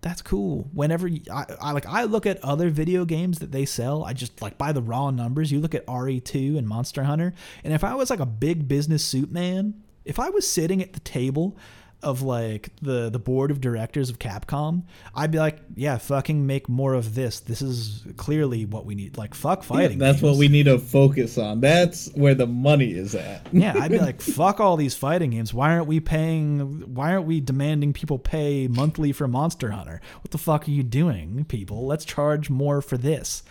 that's 0.01 0.21
cool. 0.21 0.67
Whenever 0.73 1.07
you, 1.07 1.21
I, 1.31 1.45
I, 1.61 1.71
like, 1.71 1.85
I 1.85 2.05
look 2.05 2.25
at 2.25 2.43
other 2.43 2.69
video 2.69 3.05
games 3.05 3.39
that 3.39 3.51
they 3.51 3.65
sell. 3.65 4.03
I 4.03 4.13
just 4.13 4.41
like 4.41 4.57
by 4.57 4.71
the 4.71 4.81
raw 4.81 5.11
numbers. 5.11 5.51
You 5.51 5.59
look 5.59 5.75
at 5.75 5.85
RE2 5.85 6.57
and 6.57 6.67
Monster 6.67 7.03
Hunter, 7.03 7.33
and 7.63 7.73
if 7.73 7.83
I 7.83 7.93
was 7.95 8.09
like 8.09 8.19
a 8.19 8.25
big 8.25 8.67
business 8.67 9.05
suit 9.05 9.31
man, 9.31 9.83
if 10.03 10.19
I 10.19 10.29
was 10.29 10.49
sitting 10.49 10.81
at 10.81 10.93
the 10.93 10.99
table 11.01 11.55
of 12.03 12.21
like 12.21 12.69
the 12.81 13.09
the 13.09 13.19
board 13.19 13.51
of 13.51 13.61
directors 13.61 14.09
of 14.09 14.19
Capcom, 14.19 14.83
I'd 15.15 15.31
be 15.31 15.39
like, 15.39 15.59
yeah, 15.75 15.97
fucking 15.97 16.45
make 16.45 16.67
more 16.69 16.93
of 16.93 17.15
this. 17.15 17.39
This 17.39 17.61
is 17.61 18.03
clearly 18.17 18.65
what 18.65 18.85
we 18.85 18.95
need. 18.95 19.17
Like, 19.17 19.33
fuck 19.33 19.63
fighting. 19.63 19.99
Yeah, 19.99 20.07
that's 20.07 20.21
games. 20.21 20.31
what 20.31 20.39
we 20.39 20.47
need 20.47 20.65
to 20.65 20.79
focus 20.79 21.37
on. 21.37 21.61
That's 21.61 22.07
where 22.13 22.35
the 22.35 22.47
money 22.47 22.91
is 22.91 23.15
at. 23.15 23.47
yeah, 23.51 23.73
I'd 23.77 23.91
be 23.91 23.99
like, 23.99 24.21
fuck 24.21 24.59
all 24.59 24.77
these 24.77 24.95
fighting 24.95 25.31
games. 25.31 25.53
Why 25.53 25.71
aren't 25.73 25.87
we 25.87 25.99
paying? 25.99 26.93
Why 26.93 27.13
aren't 27.13 27.25
we 27.25 27.39
demanding 27.41 27.93
people 27.93 28.19
pay 28.19 28.67
monthly 28.67 29.11
for 29.11 29.27
Monster 29.27 29.71
Hunter? 29.71 30.01
What 30.21 30.31
the 30.31 30.37
fuck 30.37 30.67
are 30.67 30.71
you 30.71 30.83
doing, 30.83 31.45
people? 31.45 31.85
Let's 31.85 32.05
charge 32.05 32.49
more 32.49 32.81
for 32.81 32.97
this. 32.97 33.43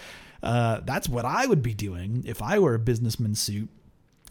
Uh, 0.43 0.81
that's 0.85 1.09
what 1.09 1.25
I 1.25 1.47
would 1.47 1.63
be 1.63 1.75
doing 1.75 2.25
if 2.27 2.41
I 2.41 2.59
were 2.59 2.75
a 2.75 2.79
businessman 2.79 3.35
suit 3.35 3.69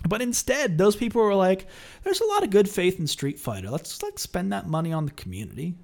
but 0.08 0.22
instead, 0.22 0.78
those 0.78 0.96
people 0.96 1.22
were 1.22 1.36
like, 1.36 1.68
"There's 2.04 2.22
a 2.22 2.26
lot 2.26 2.44
of 2.44 2.50
good 2.50 2.70
faith 2.70 3.00
in 3.00 3.08
Street 3.08 3.40
Fighter. 3.40 3.70
Let's 3.70 4.02
like 4.02 4.20
spend 4.20 4.54
that 4.54 4.68
money 4.68 4.94
on 4.94 5.06
the 5.06 5.12
community." 5.12 5.76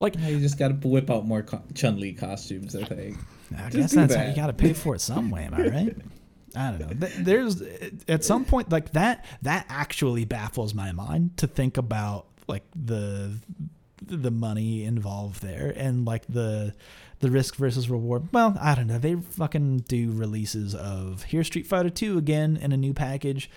Like, 0.00 0.18
you 0.18 0.40
just 0.40 0.58
got 0.58 0.68
to 0.80 0.88
whip 0.88 1.10
out 1.10 1.26
more 1.26 1.46
Chun 1.74 2.00
Li 2.00 2.12
costumes. 2.12 2.74
I 2.74 2.84
think. 2.84 3.18
I 3.56 3.70
guess 3.70 3.92
that's 3.92 4.14
that. 4.14 4.18
how 4.18 4.30
you 4.30 4.36
got 4.36 4.48
to 4.48 4.52
pay 4.52 4.72
for 4.72 4.94
it 4.96 5.00
some 5.00 5.30
way. 5.30 5.44
Am 5.44 5.54
I 5.54 5.68
right? 5.68 5.96
I 6.56 6.70
don't 6.70 7.00
know. 7.00 7.08
There's 7.18 7.62
at 8.08 8.24
some 8.24 8.44
point 8.44 8.70
like 8.70 8.92
that. 8.92 9.24
That 9.42 9.66
actually 9.68 10.24
baffles 10.24 10.74
my 10.74 10.92
mind 10.92 11.36
to 11.38 11.46
think 11.46 11.76
about 11.76 12.26
like 12.48 12.64
the 12.74 13.38
the 14.04 14.30
money 14.30 14.84
involved 14.84 15.42
there 15.42 15.72
and 15.76 16.04
like 16.04 16.26
the 16.26 16.74
the 17.22 17.30
risk 17.30 17.54
versus 17.56 17.88
reward. 17.88 18.28
Well, 18.32 18.58
I 18.60 18.74
don't 18.74 18.88
know. 18.88 18.98
They 18.98 19.14
fucking 19.14 19.84
do 19.88 20.10
releases 20.12 20.74
of 20.74 21.22
here's 21.22 21.46
Street 21.46 21.66
Fighter 21.66 21.88
2 21.88 22.18
again 22.18 22.58
in 22.60 22.72
a 22.72 22.76
new 22.76 22.92
package. 22.92 23.48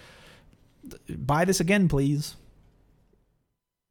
Buy 1.09 1.45
this 1.45 1.59
again, 1.59 1.89
please. 1.89 2.36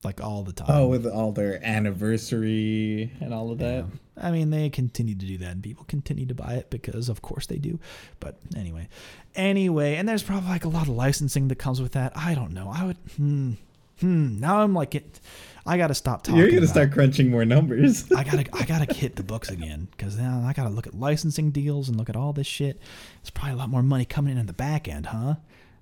Like 0.05 0.22
all 0.22 0.45
the 0.45 0.53
time. 0.53 0.66
Oh, 0.70 0.87
with 0.87 1.07
all 1.07 1.33
their 1.33 1.64
anniversary 1.64 3.11
and 3.20 3.35
all 3.35 3.51
of 3.51 3.59
that. 3.59 3.85
Yeah. 3.85 3.85
I 4.16 4.31
mean, 4.31 4.51
they 4.51 4.70
continue 4.70 5.16
to 5.16 5.27
do 5.27 5.39
that, 5.39 5.51
and 5.51 5.62
people 5.62 5.85
continue 5.89 6.27
to 6.27 6.35
buy 6.35 6.55
it 6.55 6.70
because, 6.70 7.09
of 7.09 7.20
course, 7.20 7.47
they 7.47 7.57
do. 7.57 7.81
But 8.20 8.39
anyway, 8.55 8.89
anyway, 9.35 9.97
and 9.97 10.09
there's 10.09 10.22
probably 10.22 10.51
like 10.51 10.64
a 10.64 10.68
lot 10.68 10.83
of 10.83 10.91
licensing 10.91 11.49
that 11.49 11.57
comes 11.57 11.83
with 11.83 11.93
that. 11.93 12.12
I 12.14 12.35
don't 12.35 12.53
know. 12.53 12.70
I 12.72 12.85
would. 12.85 12.97
Hmm. 13.16 13.53
Hmm. 13.99 14.39
Now 14.39 14.61
I'm 14.61 14.75
like 14.75 14.95
it 14.95 15.20
I 15.66 15.78
got 15.78 15.86
to 15.88 15.94
stop 15.94 16.22
talking. 16.22 16.38
You're 16.38 16.50
gonna 16.50 16.66
start 16.66 16.92
crunching 16.92 17.30
more 17.30 17.44
numbers. 17.44 18.10
I 18.12 18.22
gotta, 18.22 18.44
I 18.52 18.64
gotta 18.64 18.92
hit 18.92 19.16
the 19.16 19.22
books 19.22 19.48
again 19.48 19.88
because 19.90 20.18
now 20.18 20.44
I 20.46 20.52
gotta 20.52 20.68
look 20.68 20.86
at 20.86 20.94
licensing 20.94 21.50
deals 21.52 21.88
and 21.88 21.96
look 21.96 22.10
at 22.10 22.16
all 22.16 22.34
this 22.34 22.46
shit. 22.46 22.78
There's 23.22 23.30
probably 23.30 23.54
a 23.54 23.56
lot 23.56 23.70
more 23.70 23.82
money 23.82 24.04
coming 24.04 24.32
in 24.32 24.38
in 24.38 24.46
the 24.46 24.52
back 24.52 24.88
end, 24.88 25.06
huh? 25.06 25.36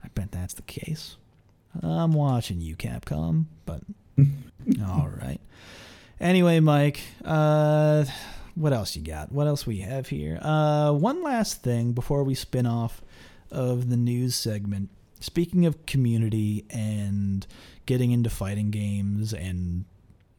I 0.04 0.08
bet 0.14 0.30
that's 0.30 0.54
the 0.54 0.62
case. 0.62 1.16
I'm 1.82 2.12
watching 2.12 2.60
you, 2.60 2.76
Capcom, 2.76 3.46
but 3.66 3.82
all 4.86 5.10
right. 5.20 5.40
Anyway, 6.20 6.60
Mike, 6.60 7.00
uh, 7.24 8.04
what 8.54 8.72
else 8.72 8.94
you 8.94 9.02
got? 9.02 9.32
What 9.32 9.46
else 9.46 9.66
we 9.66 9.78
have 9.78 10.08
here? 10.08 10.38
Uh, 10.42 10.92
one 10.92 11.22
last 11.22 11.62
thing 11.62 11.92
before 11.92 12.22
we 12.22 12.34
spin 12.34 12.66
off 12.66 13.02
of 13.50 13.90
the 13.90 13.96
news 13.96 14.36
segment. 14.36 14.90
Speaking 15.22 15.66
of 15.66 15.86
community 15.86 16.64
and 16.70 17.46
getting 17.86 18.10
into 18.10 18.28
fighting 18.28 18.70
games 18.70 19.32
and 19.32 19.84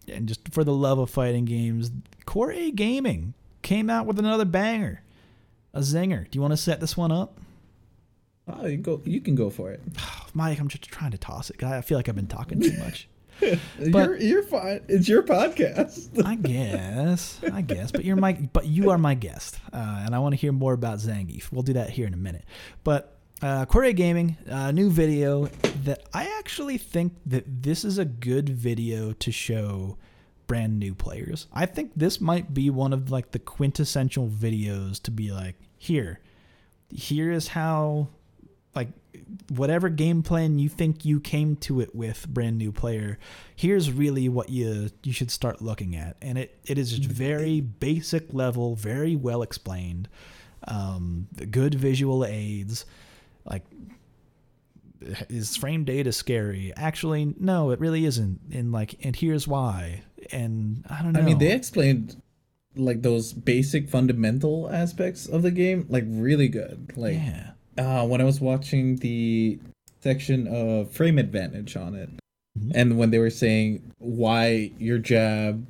and 0.08 0.28
just 0.28 0.50
for 0.50 0.64
the 0.64 0.74
love 0.74 1.00
of 1.00 1.10
fighting 1.10 1.46
games, 1.46 1.90
Core 2.26 2.52
A 2.52 2.72
Gaming 2.72 3.34
came 3.62 3.90
out 3.90 4.06
with 4.06 4.20
another 4.20 4.44
banger, 4.44 5.02
a 5.74 5.80
zinger. 5.80 6.30
Do 6.30 6.38
you 6.38 6.42
want 6.42 6.52
to 6.52 6.58
set 6.58 6.82
this 6.82 6.98
one 6.98 7.12
up? 7.12 7.40
Oh, 8.48 8.66
you 8.68 8.78
go. 8.78 9.02
You 9.06 9.22
can 9.22 9.36
go 9.36 9.50
for 9.50 9.72
it, 9.72 9.82
Mike. 10.34 10.60
I'm 10.60 10.68
just 10.68 10.84
trying 10.84 11.12
to 11.12 11.18
toss 11.18 11.50
it. 11.50 11.64
I 11.64 11.82
feel 11.82 11.98
like 11.98 12.10
I've 12.10 12.16
been 12.16 12.28
talking 12.28 12.60
too 12.60 12.78
much. 12.78 13.08
but 13.40 13.60
you're, 13.80 14.18
you're 14.18 14.44
fine. 14.44 14.82
It's 14.88 15.08
your 15.08 15.24
podcast. 15.24 16.24
I 16.26 16.36
guess. 16.36 17.40
I 17.52 17.62
guess. 17.62 17.92
But 17.92 18.06
you're 18.06 18.18
my. 18.18 18.34
But 18.34 18.68
you 18.68 18.90
are 18.90 18.98
my 18.98 19.16
guest, 19.16 19.60
uh, 19.72 20.04
and 20.06 20.14
I 20.14 20.20
want 20.20 20.34
to 20.34 20.38
hear 20.38 20.52
more 20.52 20.74
about 20.74 21.00
Zangief. 21.00 21.52
We'll 21.52 21.64
do 21.64 21.74
that 21.74 21.90
here 21.90 22.06
in 22.06 22.14
a 22.14 22.18
minute. 22.18 22.44
But 22.84 23.18
uh, 23.44 23.66
Gaming, 23.66 24.38
uh, 24.50 24.72
new 24.72 24.90
video 24.90 25.48
that 25.84 26.04
I 26.14 26.32
actually 26.40 26.78
think 26.78 27.14
that 27.26 27.64
this 27.64 27.84
is 27.84 27.98
a 27.98 28.06
good 28.06 28.48
video 28.48 29.12
to 29.12 29.32
show 29.32 29.98
brand 30.48 30.80
new 30.80 30.96
players. 30.96 31.48
I 31.52 31.66
think 31.66 31.92
this 31.96 32.22
might 32.22 32.54
be 32.54 32.70
one 32.70 32.94
of 32.94 33.12
like 33.12 33.32
the 33.32 33.40
quintessential 33.40 34.30
videos 34.30 35.02
to 35.04 35.12
be 35.12 35.32
like, 35.32 35.56
here, 35.78 36.22
here 36.90 37.32
is 37.32 37.50
how, 37.50 38.08
like, 38.74 38.90
whatever 39.50 39.90
game 39.90 40.24
plan 40.24 40.58
you 40.58 40.70
think 40.70 41.04
you 41.04 41.20
came 41.20 41.58
to 41.58 41.82
it 41.82 41.94
with, 41.94 42.28
brand 42.30 42.58
new 42.58 42.72
player, 42.72 43.20
here's 43.56 43.92
really 43.92 44.30
what 44.30 44.50
you 44.50 44.90
you 45.04 45.12
should 45.12 45.32
start 45.32 45.62
looking 45.62 45.96
at, 45.96 46.16
and 46.22 46.38
it 46.38 46.58
it 46.66 46.78
is 46.78 46.92
just 46.92 47.10
very 47.10 47.60
basic 47.60 48.34
level, 48.34 48.76
very 48.76 49.16
well 49.16 49.42
explained, 49.42 50.08
um, 50.68 51.28
good 51.52 51.76
visual 51.76 52.24
aids 52.24 52.86
like 53.46 53.64
is 55.30 55.56
frame 55.56 55.84
data 55.84 56.12
scary? 56.12 56.74
Actually, 56.76 57.34
no, 57.40 57.72
it 57.72 57.80
really 57.80 58.06
isn't. 58.06 58.40
And 58.52 58.72
like, 58.72 58.96
and 59.04 59.16
here's 59.16 59.48
why. 59.48 60.04
And 60.32 60.86
I 60.90 61.02
don't 61.02 61.14
know. 61.14 61.20
I 61.20 61.24
mean, 61.24 61.38
they 61.38 61.52
explained 61.52 62.22
like 62.76 63.02
those 63.02 63.34
basic 63.34 63.90
fundamental 63.90 64.70
aspects 64.72 65.28
of 65.28 65.42
the 65.42 65.52
game 65.52 65.86
like 65.90 66.06
really 66.08 66.48
good. 66.48 66.94
Like, 66.96 67.16
yeah. 67.16 67.52
uh, 67.78 68.06
when 68.06 68.22
I 68.22 68.24
was 68.24 68.40
watching 68.40 68.98
the 68.98 69.60
section 70.02 70.48
of 70.48 70.92
frame 70.92 71.18
advantage 71.18 71.76
on 71.76 71.96
it, 71.96 72.10
mm-hmm. 72.58 72.72
and 72.74 72.98
when 72.98 73.12
they 73.12 73.20
were 73.20 73.30
saying 73.30 73.92
why 74.00 74.72
your 74.78 74.98
jab, 74.98 75.66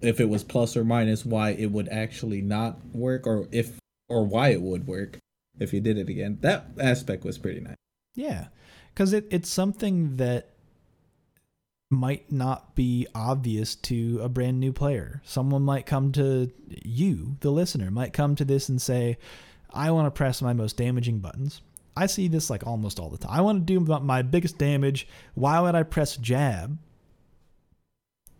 if 0.00 0.20
it 0.20 0.28
was 0.28 0.42
plus 0.42 0.76
or 0.76 0.84
minus, 0.84 1.24
why 1.24 1.50
it 1.50 1.70
would 1.70 1.88
actually 1.88 2.40
not 2.40 2.78
work, 2.92 3.26
or 3.26 3.46
if 3.52 3.78
or 4.08 4.24
why 4.24 4.48
it 4.48 4.62
would 4.62 4.86
work 4.86 5.18
if 5.58 5.72
you 5.72 5.80
did 5.80 5.98
it 5.98 6.08
again. 6.08 6.38
That 6.40 6.66
aspect 6.80 7.24
was 7.24 7.38
pretty 7.38 7.60
nice. 7.60 7.76
Yeah, 8.14 8.46
because 8.92 9.12
it, 9.12 9.26
it's 9.30 9.48
something 9.48 10.16
that 10.16 10.50
might 11.90 12.32
not 12.32 12.74
be 12.74 13.06
obvious 13.14 13.74
to 13.76 14.20
a 14.22 14.28
brand 14.28 14.58
new 14.58 14.72
player. 14.72 15.22
Someone 15.24 15.62
might 15.62 15.86
come 15.86 16.12
to 16.12 16.50
you, 16.68 17.36
the 17.40 17.50
listener, 17.50 17.90
might 17.90 18.12
come 18.12 18.34
to 18.36 18.44
this 18.44 18.68
and 18.68 18.82
say, 18.82 19.18
I 19.72 19.90
want 19.90 20.06
to 20.06 20.10
press 20.10 20.42
my 20.42 20.52
most 20.52 20.76
damaging 20.76 21.18
buttons. 21.20 21.60
I 21.96 22.06
see 22.06 22.28
this 22.28 22.50
like 22.50 22.66
almost 22.66 22.98
all 22.98 23.08
the 23.08 23.18
time. 23.18 23.30
I 23.32 23.40
want 23.40 23.66
to 23.66 23.78
do 23.78 23.80
my 23.80 24.22
biggest 24.22 24.58
damage. 24.58 25.06
Why 25.34 25.60
would 25.60 25.74
I 25.74 25.82
press 25.82 26.16
jab? 26.16 26.78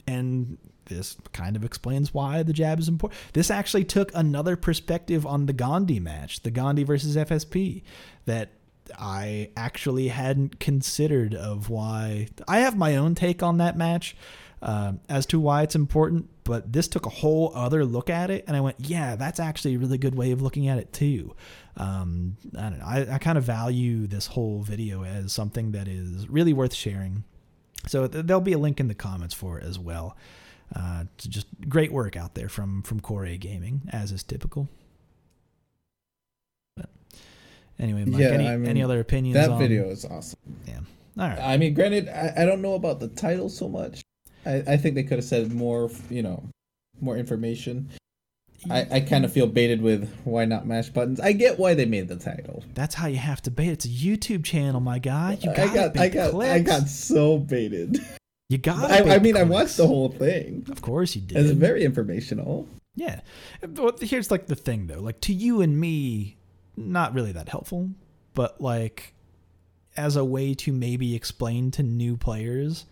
And 0.07 0.59
this 0.87 1.17
kind 1.33 1.57
of 1.57 1.65
explains 1.65 2.13
why 2.13 2.43
the 2.43 2.53
jab 2.53 2.79
is 2.79 2.89
important. 2.89 3.21
This 3.33 3.51
actually 3.51 3.85
took 3.85 4.11
another 4.15 4.57
perspective 4.57 5.27
on 5.27 5.47
the 5.47 5.53
Gandhi 5.53 6.01
match, 6.01 6.43
the 6.43 6.51
Gandhi 6.51 6.85
versus 6.85 7.17
FSP, 7.17 7.83
that 8.25 8.51
I 8.99 9.51
actually 9.57 10.09
hadn't 10.09 10.61
considered 10.61 11.35
of 11.35 11.69
why. 11.69 12.29
I 12.47 12.61
have 12.61 12.77
my 12.77 12.97
own 12.97 13.15
take 13.15 13.43
on 13.43 13.59
that 13.59 13.77
match. 13.77 14.17
Uh, 14.63 14.95
as 15.11 15.27
to 15.27 15.39
why 15.39 15.63
it's 15.63 15.75
important. 15.75 16.31
But 16.43 16.73
this 16.73 16.89
took 16.89 17.05
a 17.05 17.11
whole 17.11 17.53
other 17.55 17.85
look 17.85 18.09
at 18.09 18.31
it, 18.31 18.45
and 18.47 18.57
I 18.57 18.61
went, 18.61 18.77
yeah, 18.79 19.15
that's 19.15 19.39
actually 19.39 19.75
a 19.75 19.79
really 19.79 19.99
good 19.99 20.15
way 20.15 20.31
of 20.31 20.41
looking 20.41 20.69
at 20.69 20.79
it 20.79 20.93
too. 20.93 21.37
Um, 21.77 22.37
I 22.57 22.71
don't 22.71 22.79
know. 22.79 22.87
I, 22.87 23.15
I 23.15 23.19
kind 23.19 23.37
of 23.37 23.45
value 23.45 24.07
this 24.07 24.29
whole 24.29 24.63
video 24.63 25.05
as 25.05 25.33
something 25.33 25.73
that 25.73 25.89
is 25.89 26.29
really 26.29 26.55
worth 26.55 26.73
sharing. 26.73 27.25
So 27.87 28.07
th- 28.07 28.25
there'll 28.25 28.41
be 28.41 28.55
a 28.55 28.59
link 28.59 28.81
in 28.81 28.89
the 28.89 28.95
comments 28.95 29.35
for 29.35 29.59
it 29.59 29.65
as 29.65 29.79
well. 29.79 30.17
Uh, 30.75 31.05
just 31.17 31.47
great 31.69 31.93
work 31.93 32.17
out 32.17 32.35
there 32.35 32.49
from 32.49 32.83
from 32.83 33.01
Core 33.01 33.25
A 33.25 33.37
Gaming, 33.37 33.83
as 33.93 34.13
is 34.13 34.23
typical. 34.23 34.69
But 36.77 36.89
anyway, 37.79 38.05
Mike, 38.05 38.21
Yeah, 38.21 38.29
any, 38.29 38.49
I 38.49 38.57
mean, 38.57 38.69
any 38.69 38.83
other 38.83 39.01
opinions? 39.01 39.35
That 39.35 39.51
on, 39.51 39.59
video 39.59 39.89
is 39.89 40.05
awesome. 40.05 40.39
Yeah. 40.67 40.81
All 41.19 41.29
right. 41.29 41.39
I 41.39 41.57
mean, 41.57 41.73
granted, 41.73 42.09
I, 42.09 42.43
I 42.43 42.45
don't 42.45 42.61
know 42.61 42.75
about 42.75 43.01
the 43.01 43.09
title 43.09 43.49
so 43.49 43.69
much. 43.69 44.03
I, 44.45 44.63
I 44.67 44.77
think 44.77 44.95
they 44.95 45.03
could 45.03 45.19
have 45.19 45.25
said 45.25 45.53
more, 45.53 45.91
you 46.11 46.23
know, 46.23 46.49
more 47.01 47.17
information. 47.17 47.91
I, 48.71 48.87
I 48.91 49.01
kind 49.01 49.25
of 49.25 49.33
feel 49.33 49.47
baited 49.47 49.81
with 49.81 50.13
why 50.25 50.45
not 50.45 50.67
mash 50.67 50.89
buttons. 50.89 51.21
I 51.21 51.33
get 51.33 51.59
why 51.59 51.75
they 51.75 51.85
made 51.85 52.09
the 52.09 52.17
title. 52.17 52.65
That's 52.75 52.95
how 52.95 53.07
you 53.07 53.19
have 53.19 53.41
to 53.43 53.51
bait. 53.51 53.69
It's 53.69 53.85
a 53.85 53.89
YouTube 53.89 54.45
channel, 54.45 54.81
my 54.81 54.99
guy. 54.99 55.39
You 55.41 55.53
I 55.53 55.55
gotta 55.55 55.75
got 55.75 55.99
I 55.99 56.09
got 56.09 56.35
I 56.43 56.59
got 56.59 56.89
so 56.89 57.39
baited. 57.39 58.01
You 58.49 58.59
got. 58.59 58.91
I, 58.91 59.17
I 59.17 59.19
mean, 59.19 59.37
I 59.37 59.43
watched 59.43 59.77
the 59.77 59.87
whole 59.87 60.09
thing. 60.09 60.67
Of 60.71 60.81
course 60.81 61.17
you 61.17 61.23
did. 61.23 61.39
It's 61.39 61.51
very 61.51 61.85
informational. 61.85 62.69
Yeah. 62.95 63.21
But 63.61 64.01
here's 64.01 64.31
like 64.31 64.47
the 64.47 64.55
thing 64.55 64.87
though. 64.87 65.01
Like 65.01 65.21
to 65.23 65.33
you 65.33 65.61
and 65.63 65.79
me, 65.79 66.37
not 66.77 67.15
really 67.15 67.33
that 67.33 67.49
helpful, 67.49 67.91
but 68.35 68.61
like 68.61 69.15
as 69.97 70.17
a 70.17 70.25
way 70.25 70.55
to 70.55 70.73
maybe 70.73 71.15
explain 71.15 71.71
to 71.73 71.83
new 71.83 72.17
players 72.17 72.87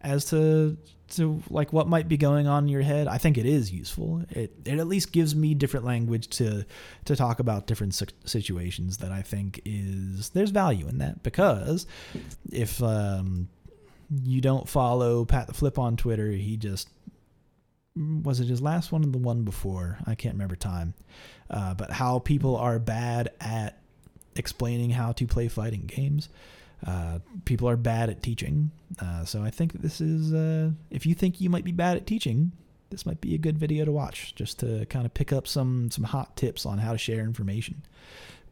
as 0.00 0.26
to 0.26 0.76
to 1.08 1.42
like 1.50 1.72
what 1.72 1.88
might 1.88 2.08
be 2.08 2.16
going 2.16 2.46
on 2.46 2.64
in 2.64 2.68
your 2.68 2.82
head, 2.82 3.08
I 3.08 3.18
think 3.18 3.36
it 3.36 3.46
is 3.46 3.72
useful. 3.72 4.24
It 4.30 4.54
it 4.64 4.78
at 4.78 4.86
least 4.86 5.12
gives 5.12 5.34
me 5.34 5.54
different 5.54 5.84
language 5.84 6.28
to 6.38 6.64
to 7.06 7.16
talk 7.16 7.40
about 7.40 7.66
different 7.66 8.00
situations 8.24 8.98
that 8.98 9.10
I 9.10 9.22
think 9.22 9.60
is 9.64 10.30
there's 10.30 10.50
value 10.50 10.86
in 10.88 10.98
that 10.98 11.22
because 11.22 11.86
if 12.50 12.82
um 12.82 13.48
you 14.10 14.40
don't 14.40 14.68
follow 14.68 15.24
Pat 15.24 15.46
the 15.46 15.54
Flip 15.54 15.78
on 15.78 15.96
Twitter, 15.96 16.30
he 16.30 16.56
just 16.56 16.88
was 17.96 18.40
it 18.40 18.46
his 18.46 18.62
last 18.62 18.92
one 18.92 19.04
or 19.04 19.08
the 19.08 19.18
one 19.18 19.42
before? 19.42 19.98
I 20.06 20.14
can't 20.14 20.34
remember 20.34 20.56
time. 20.56 20.94
Uh, 21.50 21.74
but 21.74 21.90
how 21.90 22.20
people 22.20 22.56
are 22.56 22.78
bad 22.78 23.30
at 23.40 23.78
explaining 24.36 24.90
how 24.90 25.12
to 25.12 25.26
play 25.26 25.48
fighting 25.48 25.86
games. 25.86 26.28
Uh, 26.86 27.18
people 27.44 27.68
are 27.68 27.76
bad 27.76 28.08
at 28.08 28.22
teaching. 28.22 28.70
Uh, 29.00 29.24
so 29.24 29.42
I 29.42 29.50
think 29.50 29.82
this 29.82 30.00
is, 30.00 30.32
uh, 30.32 30.70
if 30.90 31.04
you 31.04 31.14
think 31.14 31.40
you 31.40 31.50
might 31.50 31.64
be 31.64 31.72
bad 31.72 31.96
at 31.96 32.06
teaching, 32.06 32.52
this 32.90 33.04
might 33.04 33.20
be 33.20 33.34
a 33.34 33.38
good 33.38 33.58
video 33.58 33.84
to 33.84 33.92
watch 33.92 34.34
just 34.34 34.58
to 34.60 34.86
kind 34.86 35.06
of 35.06 35.14
pick 35.14 35.32
up 35.32 35.46
some 35.46 35.90
some 35.90 36.04
hot 36.04 36.36
tips 36.36 36.66
on 36.66 36.78
how 36.78 36.92
to 36.92 36.98
share 36.98 37.20
information. 37.20 37.82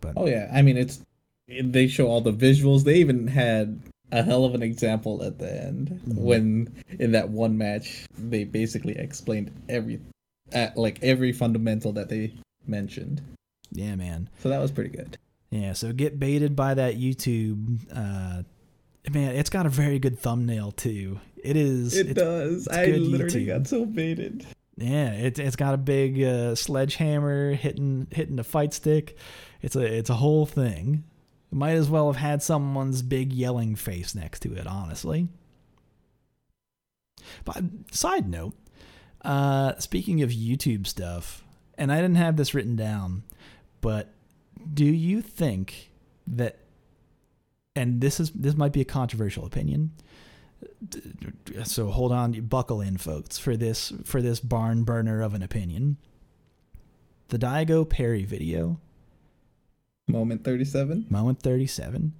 But 0.00 0.14
Oh 0.16 0.26
yeah, 0.26 0.48
I 0.52 0.62
mean 0.62 0.76
it's 0.76 1.04
they 1.48 1.88
show 1.88 2.06
all 2.06 2.20
the 2.20 2.32
visuals. 2.32 2.84
They 2.84 2.96
even 2.96 3.26
had 3.26 3.80
a 4.12 4.22
hell 4.22 4.44
of 4.44 4.54
an 4.54 4.62
example 4.62 5.22
at 5.22 5.38
the 5.38 5.64
end 5.64 6.00
Mhm. 6.08 6.14
when 6.16 6.72
in 6.98 7.12
that 7.12 7.28
one 7.30 7.56
match 7.58 8.06
they 8.18 8.44
basically 8.44 8.96
explained 8.96 9.50
every 9.68 10.00
uh, 10.54 10.68
like 10.76 10.98
every 11.02 11.32
fundamental 11.32 11.92
that 11.92 12.08
they 12.08 12.32
mentioned. 12.66 13.20
yeah, 13.70 13.94
man. 13.96 14.28
So 14.42 14.48
that 14.48 14.60
was 14.60 14.70
pretty 14.70 14.90
good. 14.90 15.18
Yeah, 15.50 15.72
so 15.74 15.92
get 15.92 16.18
baited 16.18 16.56
by 16.56 16.74
that 16.74 16.96
YouTube. 16.98 17.80
Uh, 17.92 18.42
man, 19.10 19.34
it's 19.36 19.50
got 19.50 19.66
a 19.66 19.70
very 19.70 19.98
good 19.98 20.18
thumbnail 20.18 20.72
too. 20.72 21.20
It 21.42 21.56
is. 21.56 21.96
It 21.96 22.14
does. 22.14 22.66
I 22.68 22.86
literally 22.86 23.44
YouTube. 23.44 23.46
got 23.46 23.66
so 23.66 23.84
baited. 23.86 24.44
Yeah, 24.76 25.10
it's 25.12 25.38
it's 25.38 25.56
got 25.56 25.74
a 25.74 25.78
big 25.78 26.22
uh, 26.22 26.54
sledgehammer 26.54 27.52
hitting 27.54 28.06
hitting 28.10 28.36
the 28.36 28.44
fight 28.44 28.72
stick. 28.72 29.16
It's 29.60 29.76
a 29.76 29.80
it's 29.84 30.08
a 30.10 30.14
whole 30.14 30.46
thing. 30.46 31.04
Might 31.50 31.72
as 31.72 31.88
well 31.88 32.12
have 32.12 32.20
had 32.20 32.42
someone's 32.42 33.02
big 33.02 33.32
yelling 33.32 33.74
face 33.74 34.14
next 34.14 34.40
to 34.40 34.52
it, 34.54 34.66
honestly. 34.66 35.28
But 37.44 37.62
side 37.90 38.28
note, 38.28 38.54
uh, 39.22 39.78
speaking 39.78 40.22
of 40.22 40.30
YouTube 40.30 40.86
stuff, 40.86 41.44
and 41.76 41.90
I 41.90 41.96
didn't 41.96 42.16
have 42.16 42.36
this 42.36 42.54
written 42.54 42.76
down, 42.76 43.22
but 43.80 44.12
do 44.72 44.84
you 44.84 45.22
think 45.22 45.90
that? 46.26 46.58
And 47.74 48.00
this 48.00 48.18
is 48.18 48.30
this 48.32 48.56
might 48.56 48.72
be 48.72 48.80
a 48.80 48.84
controversial 48.84 49.46
opinion 49.46 49.92
so 51.64 51.88
hold 51.90 52.12
on 52.12 52.32
buckle 52.42 52.80
in 52.80 52.96
folks 52.96 53.38
for 53.38 53.56
this 53.56 53.92
for 54.04 54.20
this 54.20 54.40
barn 54.40 54.84
burner 54.84 55.20
of 55.20 55.34
an 55.34 55.42
opinion 55.42 55.96
the 57.28 57.38
Daigo 57.38 57.88
parry 57.88 58.24
video 58.24 58.80
Moment 60.08 60.42
37. 60.42 61.06
moment 61.10 61.40
37 61.42 62.12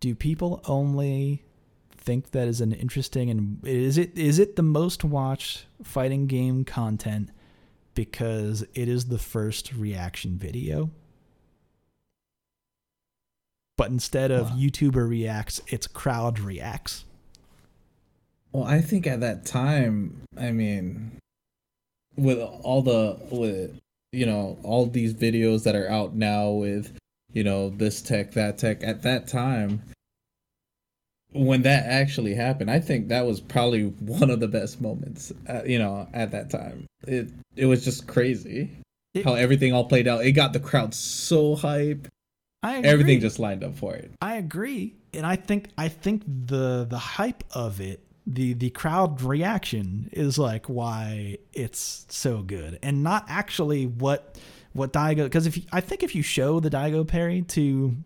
do 0.00 0.14
people 0.14 0.60
only 0.66 1.44
think 1.96 2.30
that 2.32 2.48
is 2.48 2.60
an 2.60 2.72
interesting 2.72 3.30
and 3.30 3.58
is 3.66 3.96
it 3.98 4.16
is 4.18 4.38
it 4.38 4.56
the 4.56 4.62
most 4.62 5.04
watched 5.04 5.66
fighting 5.82 6.26
game 6.26 6.64
content 6.64 7.30
because 7.94 8.62
it 8.74 8.88
is 8.88 9.06
the 9.06 9.18
first 9.18 9.72
reaction 9.74 10.36
video 10.36 10.90
but 13.76 13.90
instead 13.90 14.30
of 14.30 14.50
Wow. 14.50 14.56
YouTuber 14.56 15.08
reacts 15.08 15.60
it's 15.68 15.86
crowd 15.86 16.38
reacts 16.38 17.04
Well, 18.52 18.64
I 18.64 18.80
think 18.80 19.06
at 19.06 19.20
that 19.20 19.44
time, 19.44 20.22
I 20.38 20.52
mean, 20.52 21.18
with 22.16 22.38
all 22.38 22.82
the 22.82 23.18
with 23.30 23.80
you 24.14 24.26
know 24.26 24.58
all 24.62 24.86
these 24.86 25.12
videos 25.14 25.64
that 25.64 25.74
are 25.74 25.88
out 25.90 26.14
now 26.14 26.50
with 26.50 26.96
you 27.32 27.44
know 27.44 27.70
this 27.70 28.00
tech 28.02 28.32
that 28.32 28.58
tech 28.58 28.82
at 28.84 29.02
that 29.02 29.26
time 29.28 29.82
when 31.32 31.62
that 31.62 31.84
actually 31.86 32.34
happened 32.34 32.70
i 32.70 32.78
think 32.78 33.08
that 33.08 33.26
was 33.26 33.40
probably 33.40 33.84
one 34.00 34.30
of 34.30 34.40
the 34.40 34.48
best 34.48 34.80
moments 34.80 35.32
uh, 35.48 35.62
you 35.64 35.78
know 35.78 36.06
at 36.14 36.30
that 36.30 36.50
time. 36.50 36.86
It 37.06 37.28
it 37.56 37.66
was 37.66 37.84
just 37.84 38.06
crazy 38.06 38.70
It- 39.14 39.24
how 39.24 39.34
everything 39.34 39.72
all 39.72 39.84
played 39.84 40.08
out. 40.08 40.24
It 40.24 40.32
got 40.32 40.52
the 40.52 40.60
crowd 40.60 40.94
so 40.94 41.54
hype. 41.54 42.08
I 42.62 42.76
agree. 42.78 42.88
everything 42.90 43.20
just 43.20 43.38
lined 43.38 43.62
up 43.62 43.74
for 43.76 43.94
it. 43.94 44.10
I 44.22 44.36
agree, 44.36 44.94
and 45.12 45.26
I 45.26 45.36
think 45.36 45.68
I 45.76 45.88
think 45.88 46.22
the 46.26 46.86
the 46.88 46.96
hype 46.98 47.44
of 47.50 47.80
it, 47.82 48.03
the 48.26 48.54
the 48.54 48.70
crowd 48.70 49.20
reaction 49.22 50.08
is 50.12 50.38
like 50.38 50.66
why 50.66 51.38
it's 51.52 52.06
so 52.08 52.42
good, 52.42 52.78
and 52.82 53.02
not 53.02 53.26
actually 53.28 53.86
what 53.86 54.38
what 54.72 54.92
Daigo. 54.92 55.24
Because 55.24 55.46
if 55.46 55.58
I 55.72 55.80
think 55.80 56.02
if 56.02 56.14
you 56.14 56.22
show 56.22 56.60
the 56.60 56.70
Daigo 56.70 57.06
parry 57.06 57.42
to, 57.42 57.96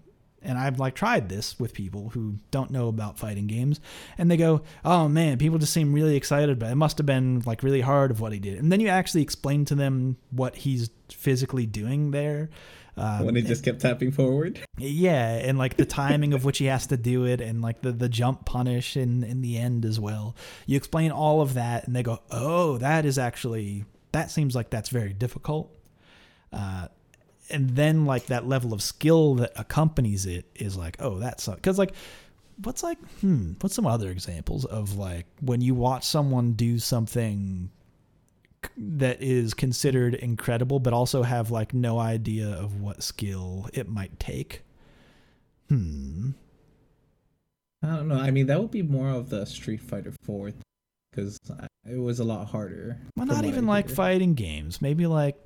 and 0.43 0.59
I've 0.59 0.81
like 0.81 0.95
tried 0.95 1.29
this 1.29 1.59
with 1.61 1.73
people 1.73 2.11
who 2.11 2.39
don't 2.51 2.71
know 2.71 2.89
about 2.89 3.19
fighting 3.19 3.47
games, 3.47 3.81
and 4.16 4.31
they 4.31 4.37
go, 4.37 4.62
"Oh 4.85 5.09
man, 5.09 5.39
people 5.39 5.59
just 5.59 5.73
seem 5.73 5.93
really 5.93 6.16
excited, 6.16 6.59
but 6.59 6.71
it 6.71 6.77
must 6.77 6.99
have 6.99 7.07
been 7.07 7.43
like 7.47 7.62
really 7.62 7.83
hard 7.83 8.11
of 8.11 8.21
what 8.21 8.33
he 8.33 8.41
did." 8.41 8.59
And 8.59 8.73
then 8.73 8.81
you 8.81 8.89
actually 8.89 9.23
explain 9.23 9.64
to 9.66 9.77
them 9.77 10.16
what 10.31 10.57
he's 10.57 10.91
physically 11.11 11.66
doing 11.66 12.11
there. 12.11 12.51
Um, 12.99 13.26
when 13.26 13.36
he 13.36 13.42
just 13.42 13.64
kept 13.64 13.80
tapping 13.80 14.11
forward 14.11 14.61
yeah, 14.78 15.36
and 15.36 15.59
like 15.59 15.76
the 15.76 15.84
timing 15.84 16.32
of 16.32 16.44
which 16.44 16.59
he 16.59 16.66
has 16.66 16.86
to 16.88 16.96
do 16.96 17.24
it, 17.24 17.40
and 17.40 17.61
like 17.61 17.82
the 17.82 17.92
the 17.92 18.09
jump 18.09 18.44
punish 18.44 18.96
in 18.96 19.24
in 19.24 19.40
the 19.40 19.59
end 19.59 19.84
as 19.84 19.99
well. 19.99 20.36
You 20.66 20.76
explain 20.76 21.11
all 21.11 21.40
of 21.40 21.55
that, 21.55 21.86
and 21.86 21.94
they 21.96 22.03
go, 22.03 22.20
"Oh, 22.30 22.78
that 22.78 23.05
is 23.05 23.18
actually 23.18 23.84
that 24.12 24.30
seems 24.30 24.55
like 24.55 24.70
that's 24.70 24.88
very 24.88 25.12
difficult." 25.12 25.74
Uh, 26.53 26.88
and 27.51 27.70
then 27.70 28.05
like 28.05 28.26
that 28.26 28.46
level 28.46 28.72
of 28.72 28.82
skill 28.82 29.34
that 29.36 29.53
accompanies 29.57 30.26
it 30.26 30.46
is 30.55 30.76
like, 30.76 30.96
"Oh, 31.01 31.18
that's 31.18 31.49
because 31.49 31.78
like." 31.78 31.92
What's 32.64 32.82
like, 32.82 32.99
hmm, 33.20 33.53
what's 33.61 33.76
some 33.76 33.86
other 33.86 34.11
examples 34.11 34.64
of 34.64 34.96
like 34.99 35.26
when 35.40 35.61
you 35.61 35.76
watch 35.76 36.03
someone 36.03 36.55
do 36.55 36.80
something 36.80 37.70
that 38.76 39.22
is 39.22 39.54
considered 39.54 40.14
incredible, 40.14 40.78
but 40.80 40.92
also 40.92 41.22
have 41.22 41.50
like 41.50 41.72
no 41.74 41.98
idea 41.98 42.48
of 42.48 42.80
what 42.80 43.02
skill 43.02 43.68
it 43.72 43.88
might 43.88 44.18
take. 44.18 44.62
Hmm. 45.68 46.30
I 47.82 47.94
don't 47.96 48.09
know. 48.09 48.16
I 48.18 48.30
mean, 48.32 48.46
that 48.46 48.61
would 48.61 48.70
be 48.72 48.82
more 48.82 49.11
of 49.11 49.28
the 49.30 49.44
Street 49.44 49.80
Fighter 49.80 50.12
4 50.24 50.52
because 51.11 51.38
it 51.88 51.98
was 51.98 52.18
a 52.18 52.24
lot 52.24 52.48
harder. 52.48 52.98
Well, 53.16 53.26
not 53.26 53.44
even 53.44 53.66
like 53.66 53.88
fighting 53.88 54.34
games. 54.34 54.82
Maybe 54.82 55.06
like 55.06 55.36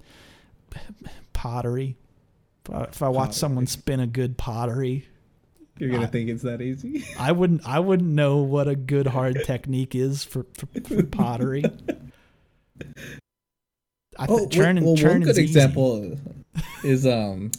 pottery. 1.32 1.96
If 2.64 2.74
I, 2.74 2.82
if 2.84 3.02
I 3.02 3.08
watch 3.08 3.34
someone 3.34 3.66
spin 3.66 4.00
a 4.00 4.06
good 4.06 4.38
pottery, 4.38 5.08
You're 5.78 5.90
gonna 5.90 6.04
I- 6.04 6.06
think 6.06 6.30
it's 6.30 6.42
that 6.42 6.62
easy. 6.62 7.04
I 7.18 7.32
wouldn't. 7.32 7.66
I 7.68 7.80
wouldn't 7.80 8.08
know 8.10 8.38
what 8.38 8.68
a 8.68 8.76
good 8.76 9.08
hard 9.08 9.42
technique 9.44 9.94
is 9.94 10.24
for 10.24 10.46
for, 10.54 10.66
for 10.88 11.02
pottery. 11.02 11.64
I 14.18 14.26
oh, 14.28 14.38
th- 14.40 14.50
churning, 14.50 14.84
well, 14.84 14.94
one 14.94 15.02
churning's 15.02 15.26
good 15.26 15.38
easy. 15.38 15.42
example 15.42 16.18
is 16.84 17.06
um 17.06 17.50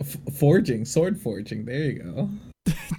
f- 0.00 0.16
forging, 0.38 0.84
sword 0.84 1.20
forging. 1.20 1.64
There 1.64 1.78
you 1.78 2.02
go. 2.02 2.28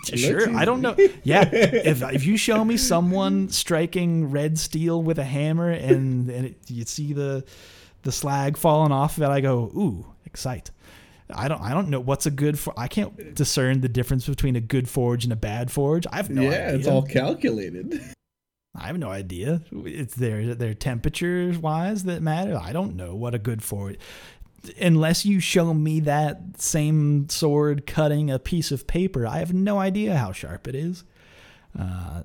sure. 0.15 0.55
I 0.55 0.65
don't 0.65 0.81
know. 0.81 0.95
Yeah, 1.23 1.49
if 1.51 2.01
if 2.01 2.25
you 2.25 2.37
show 2.37 2.65
me 2.65 2.77
someone 2.77 3.49
striking 3.49 4.31
red 4.31 4.57
steel 4.57 5.01
with 5.01 5.19
a 5.19 5.23
hammer 5.23 5.69
and 5.69 6.29
and 6.29 6.45
it, 6.47 6.57
you 6.67 6.85
see 6.85 7.13
the 7.13 7.45
the 8.01 8.11
slag 8.11 8.57
falling 8.57 8.91
off 8.91 9.17
of 9.17 9.23
it, 9.23 9.29
I 9.29 9.41
go, 9.41 9.71
ooh, 9.75 10.05
excite. 10.25 10.71
I 11.33 11.47
don't 11.47 11.61
I 11.61 11.73
don't 11.73 11.89
know 11.89 11.99
what's 11.99 12.25
a 12.25 12.31
good 12.31 12.59
for 12.59 12.73
I 12.77 12.87
can't 12.87 13.33
discern 13.33 13.81
the 13.81 13.89
difference 13.89 14.27
between 14.27 14.55
a 14.55 14.61
good 14.61 14.89
forge 14.89 15.23
and 15.23 15.33
a 15.33 15.37
bad 15.37 15.71
forge. 15.71 16.05
I 16.11 16.17
have 16.17 16.29
no 16.29 16.41
yeah, 16.43 16.49
idea. 16.49 16.75
it's 16.75 16.87
all 16.87 17.03
calculated. 17.03 18.01
I 18.75 18.87
have 18.87 18.97
no 18.97 19.09
idea. 19.09 19.61
It's 19.71 20.15
their 20.15 20.55
their 20.55 20.73
temperatures 20.73 21.57
wise 21.57 22.03
that 22.05 22.21
matter. 22.21 22.57
I 22.57 22.73
don't 22.73 22.95
know 22.95 23.15
what 23.15 23.35
a 23.35 23.39
good 23.39 23.61
forge 23.61 23.97
unless 24.79 25.25
you 25.25 25.39
show 25.39 25.73
me 25.73 25.99
that 26.01 26.59
same 26.59 27.27
sword 27.29 27.85
cutting 27.85 28.29
a 28.31 28.39
piece 28.39 28.71
of 28.71 28.87
paper, 28.87 29.27
I 29.27 29.39
have 29.39 29.53
no 29.53 29.79
idea 29.79 30.17
how 30.17 30.31
sharp 30.31 30.67
it 30.67 30.75
is. 30.75 31.03
Uh, 31.77 32.23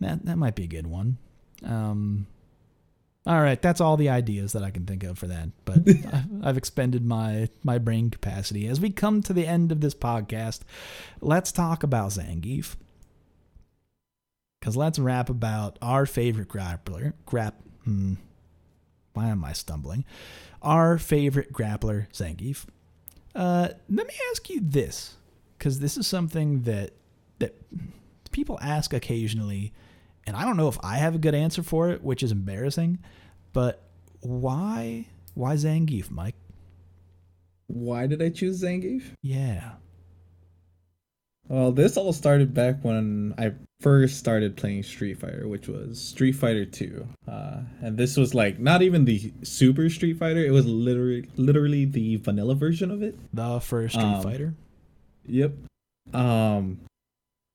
that 0.00 0.24
that 0.26 0.38
might 0.38 0.54
be 0.54 0.64
a 0.64 0.68
good 0.68 0.86
one. 0.86 1.18
Um, 1.64 2.26
all 3.26 3.40
right, 3.40 3.60
that's 3.60 3.80
all 3.80 3.96
the 3.96 4.08
ideas 4.08 4.52
that 4.52 4.62
I 4.62 4.70
can 4.70 4.86
think 4.86 5.04
of 5.04 5.18
for 5.18 5.26
that. 5.26 5.50
But 5.64 5.80
I've 6.42 6.56
expended 6.56 7.04
my 7.04 7.48
my 7.62 7.78
brain 7.78 8.10
capacity. 8.10 8.66
As 8.66 8.80
we 8.80 8.90
come 8.90 9.22
to 9.22 9.32
the 9.32 9.46
end 9.46 9.70
of 9.70 9.80
this 9.80 9.94
podcast, 9.94 10.60
let's 11.20 11.52
talk 11.52 11.82
about 11.82 12.10
Zangief. 12.12 12.76
Because 14.60 14.76
let's 14.76 14.98
rap 14.98 15.30
about 15.30 15.78
our 15.80 16.06
favorite 16.06 16.48
grappler. 16.48 17.12
Grap. 17.26 17.52
Hmm, 17.84 18.14
why 19.12 19.28
am 19.28 19.44
I 19.44 19.52
stumbling? 19.52 20.04
our 20.62 20.98
favorite 20.98 21.52
grappler, 21.52 22.10
Zangief. 22.12 22.66
Uh, 23.34 23.68
let 23.88 24.06
me 24.06 24.14
ask 24.30 24.48
you 24.50 24.60
this, 24.60 25.16
because 25.56 25.78
this 25.78 25.96
is 25.96 26.06
something 26.06 26.62
that 26.62 26.92
that 27.38 27.54
people 28.32 28.58
ask 28.60 28.92
occasionally, 28.92 29.72
and 30.26 30.36
I 30.36 30.44
don't 30.44 30.56
know 30.56 30.68
if 30.68 30.78
I 30.82 30.96
have 30.96 31.14
a 31.14 31.18
good 31.18 31.34
answer 31.34 31.62
for 31.62 31.90
it, 31.90 32.02
which 32.02 32.22
is 32.22 32.32
embarrassing. 32.32 32.98
But 33.52 33.82
why 34.20 35.06
why 35.34 35.54
Zangief, 35.54 36.10
Mike? 36.10 36.34
Why 37.68 38.06
did 38.06 38.22
I 38.22 38.30
choose 38.30 38.62
Zangief? 38.62 39.12
Yeah. 39.22 39.74
Well, 41.48 41.72
this 41.72 41.96
all 41.96 42.12
started 42.12 42.52
back 42.52 42.76
when 42.82 43.34
I 43.38 43.52
first 43.80 44.18
started 44.18 44.56
playing 44.56 44.82
Street 44.82 45.18
Fighter, 45.18 45.48
which 45.48 45.66
was 45.66 46.00
Street 46.00 46.32
Fighter 46.32 46.66
2. 46.66 47.06
Uh, 47.26 47.60
and 47.80 47.96
this 47.96 48.16
was 48.16 48.34
like 48.34 48.58
not 48.58 48.82
even 48.82 49.04
the 49.04 49.32
Super 49.42 49.88
Street 49.88 50.18
Fighter, 50.18 50.44
it 50.44 50.50
was 50.50 50.66
literally 50.66 51.26
literally 51.36 51.84
the 51.86 52.16
vanilla 52.16 52.54
version 52.54 52.90
of 52.90 53.02
it. 53.02 53.18
The 53.32 53.60
first 53.60 53.94
Street 53.94 54.04
um, 54.04 54.22
Fighter. 54.22 54.54
Yep. 55.26 55.52
Um 56.12 56.80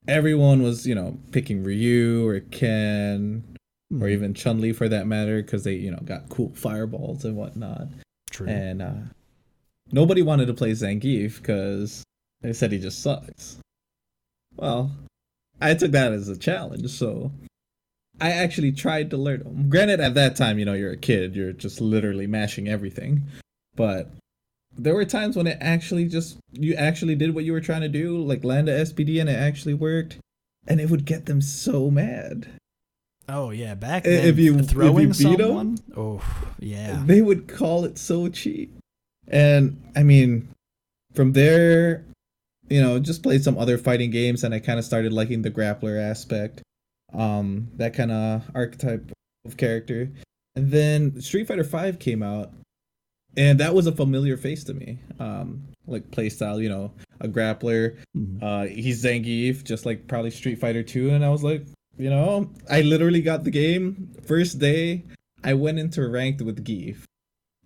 everyone 0.07 0.63
was, 0.63 0.85
you 0.85 0.95
know, 0.95 1.17
picking 1.31 1.63
Ryu 1.63 2.27
or 2.27 2.39
Ken 2.39 3.43
mm. 3.91 4.01
or 4.01 4.07
hmm. 4.07 4.13
even 4.13 4.33
Chun-Li 4.33 4.73
for 4.73 4.89
that 4.89 5.07
matter 5.07 5.41
cuz 5.43 5.63
they, 5.63 5.75
you 5.75 5.91
know, 5.91 5.99
got 6.03 6.29
cool 6.29 6.51
fireballs 6.55 7.25
and 7.25 7.35
whatnot. 7.35 7.87
True. 8.31 8.47
And 8.47 8.81
uh 8.81 8.93
nobody 9.91 10.21
wanted 10.21 10.47
to 10.47 10.53
play 10.53 10.71
Zangief 10.71 11.43
cuz 11.43 12.03
they 12.41 12.53
said 12.53 12.71
he 12.71 12.79
just 12.79 13.01
sucks. 13.01 13.59
Well, 14.55 14.91
I 15.61 15.73
took 15.73 15.91
that 15.91 16.11
as 16.11 16.29
a 16.29 16.37
challenge, 16.37 16.89
so 16.89 17.31
I 18.19 18.31
actually 18.31 18.71
tried 18.71 19.09
to 19.11 19.17
learn 19.17 19.43
them. 19.43 19.69
Granted, 19.69 19.99
at 19.99 20.13
that 20.15 20.35
time, 20.35 20.59
you 20.59 20.65
know, 20.65 20.73
you're 20.73 20.91
a 20.91 20.97
kid, 20.97 21.35
you're 21.35 21.53
just 21.53 21.81
literally 21.81 22.27
mashing 22.27 22.67
everything. 22.67 23.23
But 23.75 24.11
there 24.77 24.95
were 24.95 25.05
times 25.05 25.35
when 25.35 25.47
it 25.47 25.57
actually 25.61 26.05
just, 26.05 26.37
you 26.51 26.75
actually 26.75 27.15
did 27.15 27.33
what 27.33 27.43
you 27.43 27.53
were 27.53 27.61
trying 27.61 27.81
to 27.81 27.89
do, 27.89 28.17
like 28.17 28.43
land 28.43 28.69
a 28.69 28.85
SPD 28.85 29.19
and 29.19 29.29
it 29.29 29.37
actually 29.39 29.73
worked. 29.73 30.17
And 30.65 30.79
it 30.79 30.89
would 30.89 31.03
get 31.03 31.25
them 31.25 31.41
so 31.41 31.91
mad. 31.91 32.47
Oh 33.27 33.49
yeah, 33.51 33.75
back 33.75 34.03
then, 34.03 34.25
if 34.25 34.37
you 34.37 34.61
throwing 34.63 35.09
if 35.09 35.19
you 35.21 35.29
beat 35.29 35.39
someone, 35.39 35.75
them, 35.75 35.93
oh 35.97 36.21
yeah, 36.59 37.01
they 37.05 37.21
would 37.21 37.49
call 37.49 37.83
it 37.83 37.97
so 37.97 38.29
cheap. 38.29 38.73
And 39.27 39.81
I 39.95 40.03
mean, 40.03 40.47
from 41.13 41.33
there, 41.33 42.05
you 42.69 42.81
know, 42.81 42.99
just 42.99 43.23
played 43.23 43.43
some 43.43 43.57
other 43.57 43.77
fighting 43.77 44.11
games 44.11 44.43
and 44.43 44.53
I 44.53 44.59
kind 44.59 44.79
of 44.79 44.85
started 44.85 45.13
liking 45.13 45.41
the 45.41 45.51
grappler 45.51 46.01
aspect. 46.01 46.61
Um, 47.13 47.69
that 47.75 47.93
kind 47.93 48.11
of 48.11 48.43
archetype 48.55 49.11
of 49.45 49.57
character. 49.57 50.09
And 50.55 50.71
then 50.71 51.21
Street 51.21 51.47
Fighter 51.47 51.63
5 51.63 51.99
came 51.99 52.23
out 52.23 52.51
and 53.35 53.59
that 53.59 53.73
was 53.73 53.87
a 53.87 53.91
familiar 53.91 54.37
face 54.37 54.63
to 54.65 54.73
me. 54.73 54.99
Um, 55.19 55.63
like 55.85 56.09
playstyle, 56.11 56.61
you 56.61 56.69
know, 56.69 56.91
a 57.19 57.27
grappler. 57.27 57.97
Mm-hmm. 58.15 58.43
Uh, 58.43 58.63
he's 58.65 59.03
Zangief, 59.03 59.63
just 59.63 59.85
like 59.85 60.07
probably 60.07 60.31
Street 60.31 60.59
Fighter 60.59 60.83
2 60.83 61.09
and 61.09 61.25
I 61.25 61.29
was 61.29 61.43
like, 61.43 61.65
you 61.97 62.09
know, 62.09 62.49
I 62.69 62.81
literally 62.81 63.21
got 63.21 63.43
the 63.43 63.51
game 63.51 64.15
first 64.25 64.59
day. 64.59 65.03
I 65.43 65.53
went 65.53 65.77
into 65.77 66.07
ranked 66.07 66.41
with 66.41 66.63
Gief. 66.63 67.05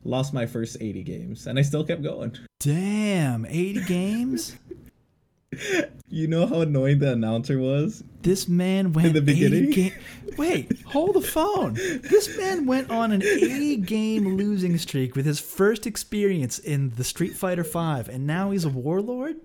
Lost 0.04 0.34
my 0.34 0.46
first 0.46 0.78
80 0.80 1.04
games 1.04 1.48
and 1.48 1.60
I 1.60 1.62
still 1.62 1.84
kept 1.84 2.02
going. 2.02 2.38
Damn, 2.60 3.46
80 3.46 3.84
games? 3.86 4.58
You 6.10 6.28
know 6.28 6.46
how 6.46 6.62
annoying 6.62 7.00
the 7.00 7.12
announcer 7.14 7.58
was? 7.58 8.04
This 8.22 8.48
man 8.48 8.94
went 8.94 9.08
in 9.08 9.14
the 9.14 9.22
beginning. 9.22 9.72
Ga- 9.72 9.94
Wait, 10.38 10.82
hold 10.84 11.16
the 11.16 11.22
phone. 11.22 11.74
This 11.74 12.38
man 12.38 12.66
went 12.66 12.90
on 12.92 13.12
an 13.12 13.24
80 13.24 13.78
game 13.78 14.38
losing 14.38 14.78
streak 14.78 15.16
with 15.16 15.26
his 15.26 15.40
first 15.40 15.88
experience 15.88 16.60
in 16.60 16.92
the 16.92 17.04
Street 17.04 17.36
Fighter 17.36 17.64
5 17.64 18.10
and 18.10 18.28
now 18.28 18.52
he's 18.52 18.66
a 18.66 18.70
warlord? 18.70 19.38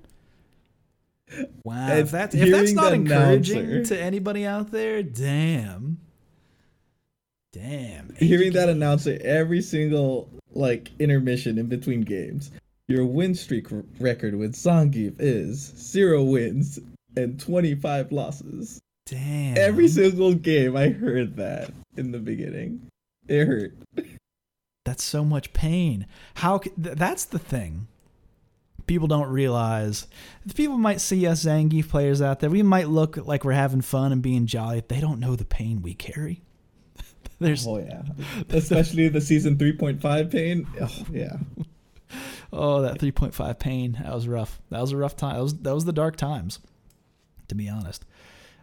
Wow. 1.64 1.96
if 1.96 2.10
that's, 2.10 2.34
if 2.34 2.50
that's 2.50 2.72
not 2.72 2.92
encouraging 2.92 3.58
announcer, 3.70 3.94
to 3.94 4.02
anybody 4.02 4.44
out 4.44 4.70
there, 4.70 5.02
damn. 5.02 5.98
Damn. 7.52 8.14
Hearing 8.16 8.52
games. 8.52 8.54
that 8.56 8.68
announcer 8.68 9.18
every 9.22 9.62
single 9.62 10.28
like 10.52 10.90
intermission 10.98 11.58
in 11.58 11.66
between 11.66 12.02
games 12.02 12.50
your 12.92 13.06
win 13.06 13.34
streak 13.34 13.68
record 13.98 14.34
with 14.34 14.54
Zangief 14.54 15.14
is 15.18 15.72
zero 15.76 16.22
wins 16.22 16.78
and 17.16 17.40
25 17.40 18.12
losses. 18.12 18.80
Damn. 19.06 19.56
Every 19.56 19.88
single 19.88 20.34
game 20.34 20.76
I 20.76 20.90
heard 20.90 21.36
that 21.36 21.72
in 21.96 22.12
the 22.12 22.18
beginning. 22.18 22.86
It 23.28 23.46
hurt. 23.46 23.74
That's 24.84 25.02
so 25.02 25.24
much 25.24 25.52
pain. 25.54 26.06
How 26.34 26.60
that's 26.76 27.24
the 27.24 27.38
thing. 27.38 27.88
People 28.86 29.08
don't 29.08 29.30
realize. 29.30 30.06
People 30.54 30.76
might 30.76 31.00
see 31.00 31.26
us 31.26 31.44
Zangief 31.44 31.88
players 31.88 32.20
out 32.20 32.40
there. 32.40 32.50
We 32.50 32.62
might 32.62 32.88
look 32.88 33.16
like 33.16 33.44
we're 33.44 33.52
having 33.52 33.80
fun 33.80 34.12
and 34.12 34.20
being 34.20 34.46
jolly. 34.46 34.82
They 34.86 35.00
don't 35.00 35.20
know 35.20 35.34
the 35.34 35.44
pain 35.44 35.82
we 35.82 35.94
carry. 35.94 36.42
There's 37.38 37.66
Oh 37.66 37.78
yeah. 37.78 38.02
Especially 38.50 39.08
the 39.08 39.20
season 39.20 39.56
3.5 39.56 40.30
pain. 40.30 40.66
Oh 40.80 41.06
yeah 41.10 41.36
oh, 42.52 42.82
that 42.82 42.98
3.5 42.98 43.58
pain. 43.58 43.98
That 44.02 44.14
was 44.14 44.28
rough. 44.28 44.60
That 44.70 44.80
was 44.80 44.92
a 44.92 44.96
rough 44.96 45.16
time. 45.16 45.36
That 45.36 45.42
was 45.42 45.54
that 45.58 45.74
was 45.74 45.84
the 45.84 45.92
dark 45.92 46.16
times, 46.16 46.58
to 47.48 47.54
be 47.54 47.68
honest. 47.68 48.04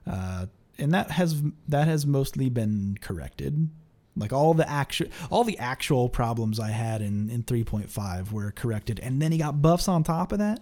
Uh, 0.06 0.48
and 0.78 0.94
that 0.94 1.12
has 1.12 1.42
that 1.68 1.88
has 1.88 2.06
mostly 2.06 2.50
been 2.50 2.98
corrected. 3.02 3.70
Like 4.16 4.34
all 4.34 4.54
the 4.54 4.70
actual 4.70 5.08
all 5.30 5.44
the 5.44 5.58
actual 5.60 6.10
problems 6.10 6.60
I 6.60 6.70
had 6.70 7.02
in 7.02 7.30
in 7.30 7.44
3.5 7.44 8.32
were 8.32 8.52
corrected, 8.52 9.00
and 9.00 9.22
then 9.22 9.32
he 9.32 9.38
got 9.38 9.62
buffs 9.62 9.88
on 9.88 10.04
top 10.04 10.32
of 10.32 10.40
that. 10.40 10.62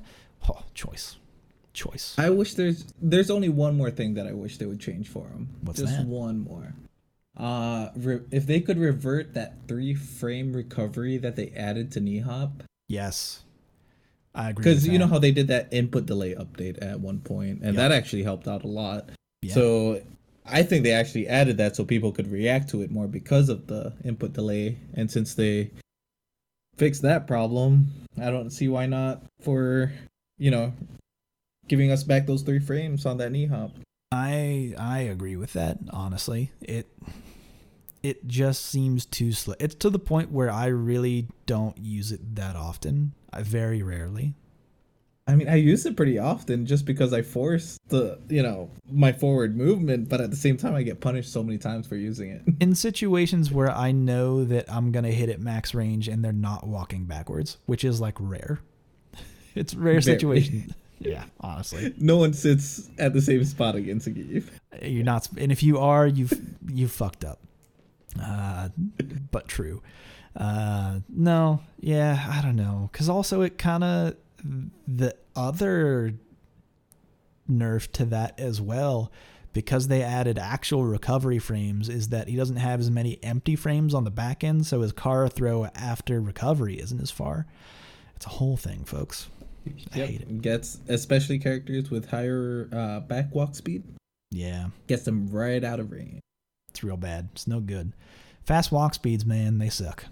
Oh, 0.50 0.64
choice, 0.74 1.18
choice. 1.74 2.16
I 2.18 2.30
wish 2.30 2.54
there's 2.54 2.86
there's 3.02 3.30
only 3.30 3.50
one 3.50 3.76
more 3.76 3.92
thing 3.92 4.16
that 4.16 4.28
I 4.28 4.34
wish 4.34 4.58
they 4.58 4.66
would 4.66 4.80
change 4.80 5.08
for 5.08 5.28
him. 5.28 5.50
What's 5.62 5.80
Just 5.80 5.98
that? 5.98 6.06
one 6.06 6.40
more. 6.40 6.74
Uh, 7.36 7.90
re- 7.96 8.22
if 8.32 8.48
they 8.48 8.60
could 8.60 8.80
revert 8.80 9.36
that 9.36 9.68
three 9.68 9.94
frame 9.94 10.54
recovery 10.54 11.18
that 11.18 11.36
they 11.36 11.52
added 11.56 11.92
to 11.92 12.00
knee 12.00 12.20
hop, 12.20 12.64
Yes. 12.88 13.44
I 14.36 14.50
agree. 14.50 14.64
Because 14.64 14.88
you 14.88 15.00
know 15.00 15.08
how 15.08 15.20
they 15.20 15.32
did 15.32 15.48
that 15.48 15.68
input 15.72 16.06
delay 16.06 16.36
update 16.36 16.78
at 16.82 17.00
one 17.00 17.20
point, 17.20 17.62
and 17.64 17.76
yep. 17.76 17.76
that 17.76 17.92
actually 17.92 18.24
helped 18.24 18.48
out 18.48 18.64
a 18.64 18.68
lot. 18.68 19.10
Yeah. 19.42 19.54
So 19.54 20.02
I 20.46 20.64
think 20.64 20.84
they 20.84 20.94
actually 20.94 21.28
added 21.28 21.58
that 21.58 21.76
so 21.76 21.84
people 21.84 22.12
could 22.12 22.32
react 22.32 22.70
to 22.70 22.82
it 22.82 22.92
more 22.92 23.08
because 23.08 23.50
of 23.50 23.68
the 23.68 23.94
input 24.06 24.34
delay. 24.34 24.78
And 24.94 25.10
since 25.10 25.34
they 25.34 25.72
fixed 26.78 27.02
that 27.02 27.28
problem, 27.28 27.88
I 28.22 28.30
don't 28.30 28.52
see 28.52 28.68
why 28.68 28.86
not 28.86 29.24
for, 29.42 29.92
you 30.38 30.52
know, 30.52 30.74
giving 31.68 31.92
us 31.92 32.04
back 32.04 32.28
those 32.28 32.44
three 32.44 32.60
frames 32.60 33.06
on 33.06 33.18
that 33.18 33.32
knee 33.32 33.48
hop. 33.48 33.72
I 34.12 34.74
I 34.78 35.00
agree 35.00 35.36
with 35.36 35.54
that, 35.54 35.80
honestly. 35.90 36.52
It 36.62 36.88
it 38.04 38.28
just 38.28 38.66
seems 38.66 39.06
too 39.06 39.32
slow. 39.32 39.56
It's 39.60 39.76
to 39.76 39.90
the 39.90 40.00
point 40.00 40.32
where 40.32 40.52
I 40.52 40.68
really 40.68 41.28
don't 41.46 41.78
use 41.78 42.12
it 42.12 42.36
that 42.36 42.56
often. 42.56 43.14
I 43.32 43.42
very 43.44 43.82
rarely. 43.82 44.34
I 45.30 45.36
mean, 45.36 45.50
I 45.50 45.56
use 45.56 45.86
it 45.86 45.98
pretty 45.98 46.18
often 46.18 46.66
just 46.66 46.86
because 46.86 47.12
I 47.12 47.22
force 47.22 47.78
the, 47.90 48.18
you 48.30 48.42
know, 48.42 48.70
my 48.90 49.12
forward 49.12 49.58
movement, 49.58 50.08
but 50.08 50.22
at 50.22 50.30
the 50.30 50.38
same 50.38 50.56
time, 50.56 50.74
I 50.74 50.84
get 50.84 51.02
punished 51.02 51.34
so 51.34 51.44
many 51.44 51.58
times 51.58 51.86
for 51.86 51.98
using 51.98 52.30
it. 52.32 52.44
In 52.62 52.74
situations 52.76 53.52
where 53.52 53.70
I 53.70 53.92
know 53.92 54.46
that 54.46 54.72
I'm 54.72 54.94
going 54.94 55.04
to 55.04 55.12
hit 55.12 55.28
at 55.28 55.42
max 55.42 55.74
range 55.74 56.08
and 56.08 56.24
they're 56.24 56.32
not 56.32 56.66
walking 56.66 57.04
backwards, 57.04 57.58
which 57.66 57.84
is 57.84 58.00
like 58.00 58.16
rare. 58.20 58.62
It's 59.56 59.74
rare 59.74 60.02
situation. 60.02 60.74
Yeah, 61.00 61.26
honestly, 61.40 61.94
no 62.00 62.18
one 62.18 62.34
sits 62.34 62.90
at 62.98 63.14
the 63.14 63.22
same 63.22 63.44
spot 63.46 63.76
against 63.76 64.08
Zangief. 64.08 64.46
you're 64.82 65.04
not. 65.04 65.28
And 65.38 65.52
if 65.52 65.62
you 65.62 65.78
are, 65.78 66.08
you've 66.08 66.34
you 66.68 66.88
fucked 66.88 67.24
up. 67.24 67.40
Uh, 68.22 68.70
but 69.32 69.48
true. 69.48 69.82
Uh, 70.36 71.00
no, 71.10 71.62
yeah, 71.80 72.28
I 72.32 72.42
don't 72.42 72.56
know. 72.56 72.90
Because 72.92 73.10
also 73.10 73.42
it 73.42 73.58
kind 73.58 73.84
of 73.84 74.16
the 74.88 75.16
other 75.36 76.14
nerf 77.50 77.92
to 77.94 78.06
that 78.06 78.40
as 78.40 78.60
well 78.62 79.12
because 79.54 79.88
they 79.88 80.04
added 80.04 80.38
actual 80.38 80.84
recovery 80.84 81.40
frames 81.40 81.90
is 81.90 82.10
that 82.10 82.28
he 82.28 82.36
doesn't 82.36 82.58
have 82.58 82.80
as 82.80 82.92
many 82.92 83.18
empty 83.24 83.56
frames 83.56 83.94
on 83.94 84.04
the 84.04 84.12
back 84.12 84.44
end 84.44 84.66
so 84.66 84.82
his 84.82 84.92
car 84.92 85.28
throw 85.30 85.66
after 85.74 86.20
recovery 86.20 86.76
isn't 86.76 87.02
as 87.02 87.10
far 87.10 87.48
it's 88.16 88.26
a 88.26 88.30
whole 88.30 88.58
thing 88.58 88.84
folks 88.84 89.30
I 89.94 89.98
Yep. 89.98 90.08
hate 90.10 90.22
it 90.22 90.42
Gets 90.42 90.80
especially 90.90 91.40
characters 91.40 91.90
with 91.90 92.10
higher 92.10 92.68
uh, 92.72 93.00
back 93.02 93.34
walk 93.34 93.56
speed. 93.56 93.84
yeah 94.32 94.68
Gets 94.88 95.04
them 95.04 95.28
right 95.30 95.64
out 95.64 95.80
of 95.80 95.92
range. 95.92 96.20
It's 96.78 96.84
real 96.84 96.96
bad 96.98 97.28
it's 97.34 97.48
no 97.48 97.60
good 97.60 97.92
fast 98.46 98.72
walk 98.72 98.94
speeds 98.94 99.26
man 99.26 99.58
they 99.58 99.70
suck 99.70 100.06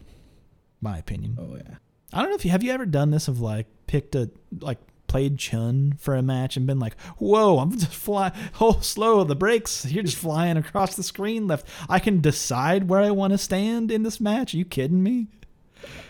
my 0.81 0.97
opinion 0.97 1.37
Oh 1.39 1.55
yeah. 1.55 1.75
I 2.11 2.21
don't 2.21 2.29
know 2.29 2.35
if 2.35 2.43
you 2.45 2.51
have 2.51 2.63
you 2.63 2.71
ever 2.71 2.85
done 2.85 3.11
this 3.11 3.27
of 3.27 3.39
like 3.39 3.67
picked 3.87 4.15
a 4.15 4.29
like 4.59 4.79
played 5.07 5.37
Chun 5.37 5.93
for 5.99 6.15
a 6.15 6.21
match 6.21 6.57
and 6.57 6.65
been 6.65 6.79
like, 6.79 6.99
whoa, 7.17 7.59
I'm 7.59 7.71
just 7.77 7.93
flying 7.93 8.33
oh 8.59 8.79
slow 8.81 9.23
the 9.23 9.35
brakes. 9.35 9.85
You're 9.85 10.03
just 10.03 10.17
flying 10.17 10.57
across 10.57 10.95
the 10.95 11.03
screen 11.03 11.47
left. 11.47 11.67
I 11.87 11.99
can 11.99 12.19
decide 12.21 12.89
where 12.89 12.99
I 13.01 13.11
want 13.11 13.31
to 13.31 13.37
stand 13.37 13.91
in 13.91 14.03
this 14.03 14.19
match. 14.19 14.53
Are 14.53 14.57
you 14.57 14.65
kidding 14.65 15.03
me? 15.03 15.27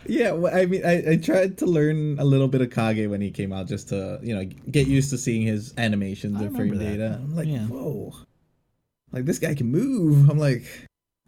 Yeah, 0.08 0.32
well, 0.32 0.56
I 0.56 0.66
mean, 0.66 0.86
I, 0.86 1.12
I 1.12 1.16
tried 1.18 1.58
to 1.60 1.66
learn 1.66 2.18
a 2.20 2.24
little 2.26 2.48
bit 2.48 2.62
of 2.62 2.70
Kage 2.72 3.08
when 3.10 3.20
he 3.22 3.32
came 3.32 3.52
out, 3.52 3.68
just 3.68 3.90
to 3.90 4.20
you 4.24 4.36
know 4.36 4.46
get 4.72 4.88
used 4.88 5.10
to 5.12 5.18
seeing 5.18 5.42
his 5.42 5.74
animations 5.78 6.40
and 6.40 6.56
frame 6.56 6.78
data. 6.78 7.20
I'm 7.22 7.36
like, 7.36 7.48
Yeah. 7.48 7.66
whoa, 7.68 8.14
like 9.16 9.26
this 9.26 9.40
guy 9.40 9.56
can 9.56 9.68
move. 9.72 10.30
I'm 10.30 10.38
like, 10.38 10.64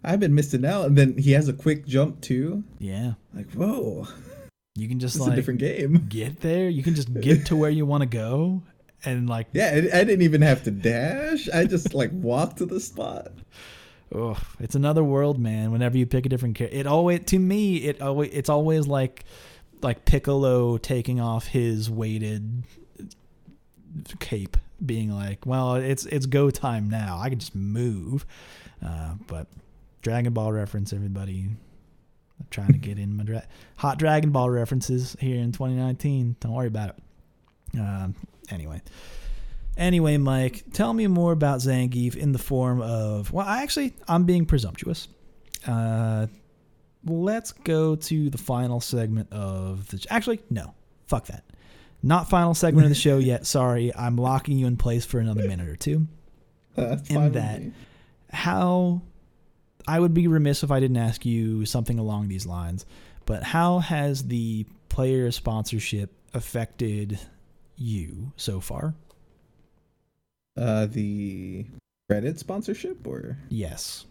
I've 0.04 0.20
been 0.20 0.36
missing 0.36 0.64
out, 0.66 0.86
and 0.86 0.98
then 0.98 1.18
he 1.18 1.32
has 1.32 1.48
a 1.50 1.54
quick 1.54 1.86
jump 1.88 2.22
too. 2.22 2.64
Yeah. 2.80 3.14
Like, 3.34 3.52
whoa, 3.54 4.08
You 4.76 4.88
can 4.88 5.00
just 5.00 5.16
it's 5.16 5.24
like 5.26 5.34
a 5.34 5.36
different 5.36 5.60
game. 5.60 6.06
get 6.10 6.42
there. 6.42 6.70
You 6.70 6.84
can 6.84 6.94
just 6.94 7.12
get 7.20 7.48
to 7.48 7.56
where 7.56 7.72
you 7.72 7.86
want 7.86 8.02
to 8.02 8.08
go 8.08 8.62
and 9.06 9.28
like 9.30 9.48
Yeah, 9.54 9.70
I, 9.74 10.00
I 10.00 10.04
didn't 10.04 10.22
even 10.22 10.42
have 10.44 10.64
to 10.66 10.72
dash. 10.72 11.50
I 11.50 11.66
just 11.66 11.94
like 11.94 12.12
walked 12.14 12.58
to 12.58 12.66
the 12.66 12.80
spot. 12.80 13.32
Oh, 14.14 14.38
it's 14.60 14.76
another 14.76 15.04
world, 15.04 15.38
man. 15.40 15.72
Whenever 15.72 15.98
you 15.98 16.06
pick 16.06 16.26
a 16.26 16.30
different 16.30 16.56
character, 16.56 16.78
it 16.78 16.88
always 16.88 17.22
to 17.26 17.40
me 17.40 17.78
it 17.78 18.02
always 18.02 18.30
it's 18.34 18.50
always 18.50 18.88
like 18.88 19.26
like 19.82 20.06
Piccolo 20.06 20.78
taking 20.78 21.20
off 21.20 21.48
his 21.48 21.90
weighted 21.90 22.64
cape, 24.20 24.58
being 24.86 25.12
like, 25.12 25.46
"Well, 25.46 25.76
it's 25.76 26.06
it's 26.06 26.26
go 26.26 26.50
time 26.50 26.90
now. 26.90 27.20
I 27.20 27.30
can 27.30 27.40
just 27.40 27.56
move." 27.56 28.26
Uh, 28.86 29.16
but 29.28 29.48
Dragon 30.02 30.34
Ball 30.34 30.52
reference, 30.52 30.94
everybody. 30.94 31.50
I'm 32.40 32.48
trying 32.52 32.72
to 32.74 32.78
get 32.78 33.00
in 33.00 33.18
my 33.18 33.24
dra- 33.24 33.48
hot 33.78 33.98
Dragon 33.98 34.32
Ball 34.32 34.50
references 34.50 35.16
here 35.20 35.38
in 35.38 35.52
2019. 35.52 36.36
Don't 36.40 36.54
worry 36.54 36.68
about 36.68 36.90
it. 36.90 37.80
Um, 37.80 38.16
anyway. 38.50 38.82
Anyway, 39.76 40.18
Mike, 40.18 40.64
tell 40.74 40.92
me 40.94 41.06
more 41.06 41.32
about 41.32 41.60
Zangief 41.60 42.16
in 42.16 42.32
the 42.32 42.40
form 42.40 42.82
of. 42.82 43.32
Well, 43.32 43.46
I 43.46 43.62
actually, 43.62 43.94
I'm 44.08 44.24
being 44.24 44.46
presumptuous. 44.46 45.08
Uh, 45.68 46.28
let's 47.06 47.52
go 47.52 47.96
to 47.96 48.30
the 48.30 48.38
final 48.38 48.82
segment 48.82 49.32
of 49.32 49.88
the. 49.90 50.04
Actually, 50.10 50.40
no, 50.50 50.74
fuck 51.08 51.28
that. 51.28 51.44
Not 52.04 52.30
final 52.30 52.54
segment 52.54 52.86
of 52.86 52.90
the 52.90 52.96
show 52.96 53.18
yet. 53.18 53.46
Sorry, 53.46 53.94
I'm 53.96 54.16
locking 54.18 54.58
you 54.58 54.68
in 54.68 54.78
place 54.78 55.06
for 55.06 55.20
another 55.20 55.48
minute 55.48 55.68
or 55.68 55.76
two. 55.76 56.08
Uh, 56.78 56.98
In 57.10 57.32
that-. 57.32 57.62
How. 58.32 59.02
I 59.88 60.00
would 60.00 60.14
be 60.14 60.28
remiss 60.28 60.62
if 60.64 60.70
I 60.70 60.80
didn't 60.80 60.98
ask 60.98 61.26
you 61.26 61.66
something 61.66 61.98
along 61.98 62.28
these 62.28 62.46
lines, 62.46 62.86
but 63.26 63.42
how 63.42 63.80
has 63.80 64.28
the 64.28 64.66
player 64.90 65.32
sponsorship 65.32 66.12
affected 66.34 67.20
you 67.78 68.32
so 68.36 68.60
far? 68.60 68.94
uh, 70.58 70.88
the 70.88 71.66
Reddit 72.12 72.38
sponsorship 72.38 73.06
or 73.08 73.38
Yes. 73.50 74.06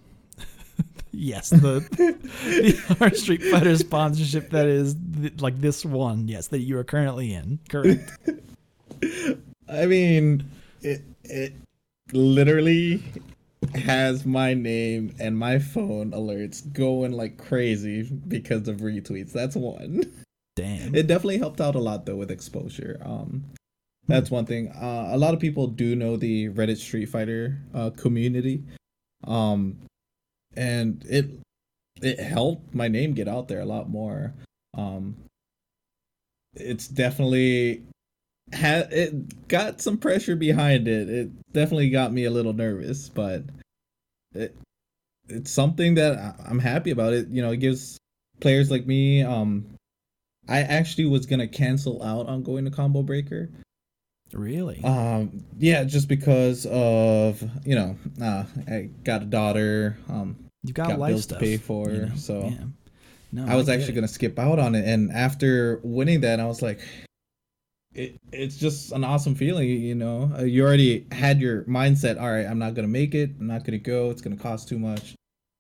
Yes, 1.16 1.50
the, 1.50 1.80
the 1.90 2.96
our 3.00 3.14
Street 3.14 3.42
Fighter 3.42 3.76
sponsorship 3.76 4.50
that 4.50 4.66
is 4.66 4.96
th- 5.20 5.40
like 5.40 5.60
this 5.60 5.84
one, 5.84 6.28
yes, 6.28 6.48
that 6.48 6.60
you 6.60 6.78
are 6.78 6.84
currently 6.84 7.32
in. 7.32 7.58
Correct. 7.68 8.10
I 9.68 9.86
mean, 9.86 10.48
it 10.82 11.02
it 11.24 11.54
literally 12.12 13.02
has 13.74 14.24
my 14.24 14.54
name 14.54 15.14
and 15.18 15.36
my 15.36 15.58
phone 15.58 16.12
alerts 16.12 16.72
going 16.72 17.12
like 17.12 17.36
crazy 17.38 18.02
because 18.28 18.68
of 18.68 18.78
retweets. 18.78 19.32
That's 19.32 19.56
one. 19.56 20.02
Damn. 20.54 20.94
It 20.94 21.06
definitely 21.06 21.38
helped 21.38 21.60
out 21.60 21.74
a 21.74 21.80
lot 21.80 22.06
though 22.06 22.16
with 22.16 22.30
exposure. 22.30 23.00
Um, 23.04 23.44
that's 24.08 24.30
one 24.30 24.46
thing. 24.46 24.68
Uh, 24.68 25.10
a 25.12 25.18
lot 25.18 25.34
of 25.34 25.40
people 25.40 25.66
do 25.66 25.96
know 25.96 26.16
the 26.16 26.48
Reddit 26.50 26.76
Street 26.76 27.06
Fighter 27.06 27.58
uh, 27.74 27.90
community, 27.90 28.62
um, 29.24 29.76
and 30.56 31.04
it 31.08 31.30
it 32.02 32.20
helped 32.20 32.74
my 32.74 32.88
name 32.88 33.14
get 33.14 33.28
out 33.28 33.48
there 33.48 33.60
a 33.60 33.66
lot 33.66 33.88
more. 33.88 34.34
Um, 34.74 35.16
it's 36.54 36.88
definitely 36.88 37.82
had 38.52 38.92
it 38.92 39.48
got 39.48 39.80
some 39.80 39.98
pressure 39.98 40.36
behind 40.36 40.88
it. 40.88 41.08
It 41.08 41.52
definitely 41.52 41.90
got 41.90 42.12
me 42.12 42.24
a 42.24 42.30
little 42.30 42.52
nervous, 42.52 43.08
but 43.08 43.44
it 44.34 44.56
it's 45.28 45.50
something 45.50 45.94
that 45.96 46.36
I'm 46.46 46.58
happy 46.58 46.90
about. 46.90 47.12
It 47.12 47.28
you 47.28 47.42
know 47.42 47.50
it 47.50 47.58
gives 47.58 47.98
players 48.40 48.70
like 48.70 48.86
me 48.86 49.22
um 49.22 49.66
I 50.48 50.60
actually 50.60 51.06
was 51.06 51.26
gonna 51.26 51.48
cancel 51.48 52.02
out 52.02 52.28
on 52.28 52.42
going 52.42 52.64
to 52.64 52.70
Combo 52.70 53.02
Breaker. 53.02 53.50
really? 54.32 54.82
Um, 54.84 55.44
yeah, 55.58 55.84
just 55.84 56.08
because 56.08 56.66
of 56.66 57.42
you 57.64 57.74
know, 57.74 57.96
uh, 58.22 58.44
I 58.68 58.90
got 59.04 59.22
a 59.22 59.26
daughter. 59.26 59.98
Um, 60.08 60.36
You've 60.66 60.74
got, 60.74 60.88
got 60.88 60.98
life 60.98 61.12
bills 61.12 61.26
to 61.26 61.36
pay 61.36 61.56
for, 61.56 61.90
you 61.90 62.06
know? 62.06 62.14
so 62.16 62.44
yeah. 62.52 62.64
No, 63.32 63.46
I 63.46 63.56
was 63.56 63.68
actually 63.68 63.92
it. 63.92 63.96
gonna 63.96 64.08
skip 64.08 64.38
out 64.38 64.58
on 64.58 64.74
it, 64.74 64.86
and 64.86 65.10
after 65.10 65.80
winning 65.82 66.20
that, 66.20 66.38
I 66.40 66.46
was 66.46 66.62
like, 66.62 66.80
it 67.94 68.18
it's 68.32 68.56
just 68.56 68.92
an 68.92 69.04
awesome 69.04 69.34
feeling, 69.34 69.68
you 69.68 69.94
know. 69.94 70.30
Uh, 70.38 70.42
you 70.44 70.64
already 70.64 71.06
had 71.12 71.40
your 71.40 71.62
mindset. 71.64 72.20
All 72.20 72.30
right, 72.30 72.46
I'm 72.46 72.58
not 72.58 72.74
gonna 72.74 72.88
make 72.88 73.14
it. 73.14 73.30
I'm 73.40 73.46
not 73.46 73.64
gonna 73.64 73.78
go. 73.78 74.10
It's 74.10 74.20
gonna 74.22 74.36
cost 74.36 74.68
too 74.68 74.78
much. 74.78 75.14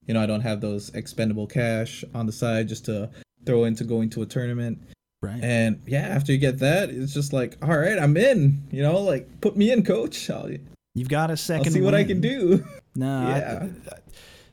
You 0.06 0.14
know, 0.14 0.22
I 0.22 0.26
don't 0.26 0.42
have 0.42 0.60
those 0.60 0.90
expendable 0.94 1.46
cash 1.46 2.04
on 2.14 2.26
the 2.26 2.32
side 2.32 2.68
just 2.68 2.84
to 2.86 3.10
throw 3.44 3.64
into 3.64 3.84
going 3.84 4.10
to 4.10 4.22
a 4.22 4.26
tournament. 4.26 4.78
right. 5.22 5.42
And 5.42 5.80
yeah, 5.86 6.02
after 6.02 6.32
you 6.32 6.38
get 6.38 6.58
that, 6.60 6.90
it's 6.90 7.12
just 7.14 7.32
like, 7.32 7.56
all 7.62 7.76
right, 7.76 7.98
I'm 7.98 8.16
in. 8.16 8.62
You 8.70 8.82
know, 8.82 9.00
like 9.00 9.40
put 9.40 9.56
me 9.56 9.72
in, 9.72 9.82
coach. 9.84 10.30
I'll, 10.30 10.48
You've 10.94 11.08
got 11.08 11.30
a 11.30 11.32
I'll 11.32 11.36
second. 11.36 11.72
see 11.72 11.80
what 11.80 11.94
I 11.94 12.04
can 12.04 12.20
do. 12.20 12.64
No, 12.94 13.06
I- 13.06 13.38
Yeah. 13.38 13.68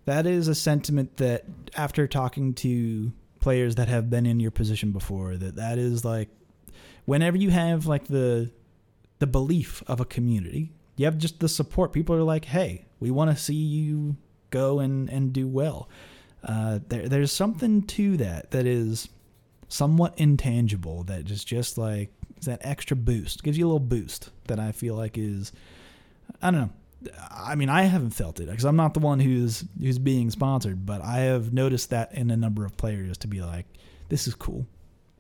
That 0.06 0.26
is 0.26 0.48
a 0.48 0.56
sentiment 0.56 1.18
that 1.18 1.46
after 1.76 2.08
talking 2.08 2.54
to 2.56 3.12
players 3.40 3.76
that 3.76 3.88
have 3.88 4.10
been 4.10 4.26
in 4.26 4.40
your 4.40 4.52
position 4.52 4.92
before, 4.92 5.36
that 5.38 5.56
that 5.56 5.78
is 5.78 6.04
like 6.04 6.30
whenever 7.06 7.38
you 7.38 7.50
have 7.50 7.86
like 7.86 8.08
the 8.08 8.52
the 9.20 9.28
belief 9.28 9.84
of 9.88 10.00
a 10.00 10.06
community, 10.06 10.74
you 10.96 11.06
have 11.06 11.18
just 11.18 11.40
the 11.40 11.50
support. 11.50 11.94
People 11.94 12.16
are 12.16 12.24
like, 12.24 12.46
"Hey, 12.46 12.86
we 13.00 13.12
want 13.12 13.32
to 13.32 13.42
see 13.42 13.56
you 13.56 14.18
go 14.50 14.80
and 14.80 15.10
and 15.10 15.32
do 15.34 15.48
well." 15.48 15.90
Uh, 16.44 16.80
there, 16.90 17.08
there's 17.08 17.32
something 17.32 17.84
to 17.84 18.18
that 18.18 18.52
that 18.52 18.66
is 18.66 19.08
somewhat 19.70 20.14
intangible 20.18 21.04
that 21.06 21.32
is 21.32 21.44
just 21.44 21.78
like 21.78 22.12
that 22.44 22.60
extra 22.62 22.96
boost 22.96 23.44
gives 23.44 23.58
you 23.58 23.66
a 23.66 23.68
little 23.68 23.80
boost 23.80 24.30
that 24.48 24.60
I 24.60 24.72
feel 24.72 24.96
like 24.96 25.18
is 25.18 25.52
I 26.42 26.52
don't 26.52 26.62
know. 26.62 26.70
I 27.32 27.56
mean, 27.56 27.70
I 27.70 27.84
haven't 27.84 28.12
felt 28.12 28.40
it 28.40 28.48
because 28.48 28.66
I'm 28.66 28.76
not 28.76 28.94
the 28.94 29.00
one 29.00 29.20
who's 29.20 29.64
who's 29.80 30.00
being 30.00 30.30
sponsored, 30.32 30.86
but 30.86 31.02
I 31.02 31.20
have 31.20 31.54
noticed 31.54 31.90
that 31.92 32.14
in 32.14 32.32
a 32.32 32.38
number 32.38 32.66
of 32.66 32.78
players 32.78 33.18
to 33.20 33.28
be 33.28 33.42
like, 33.42 33.66
this 34.10 34.28
is 34.28 34.36
cool. 34.36 34.66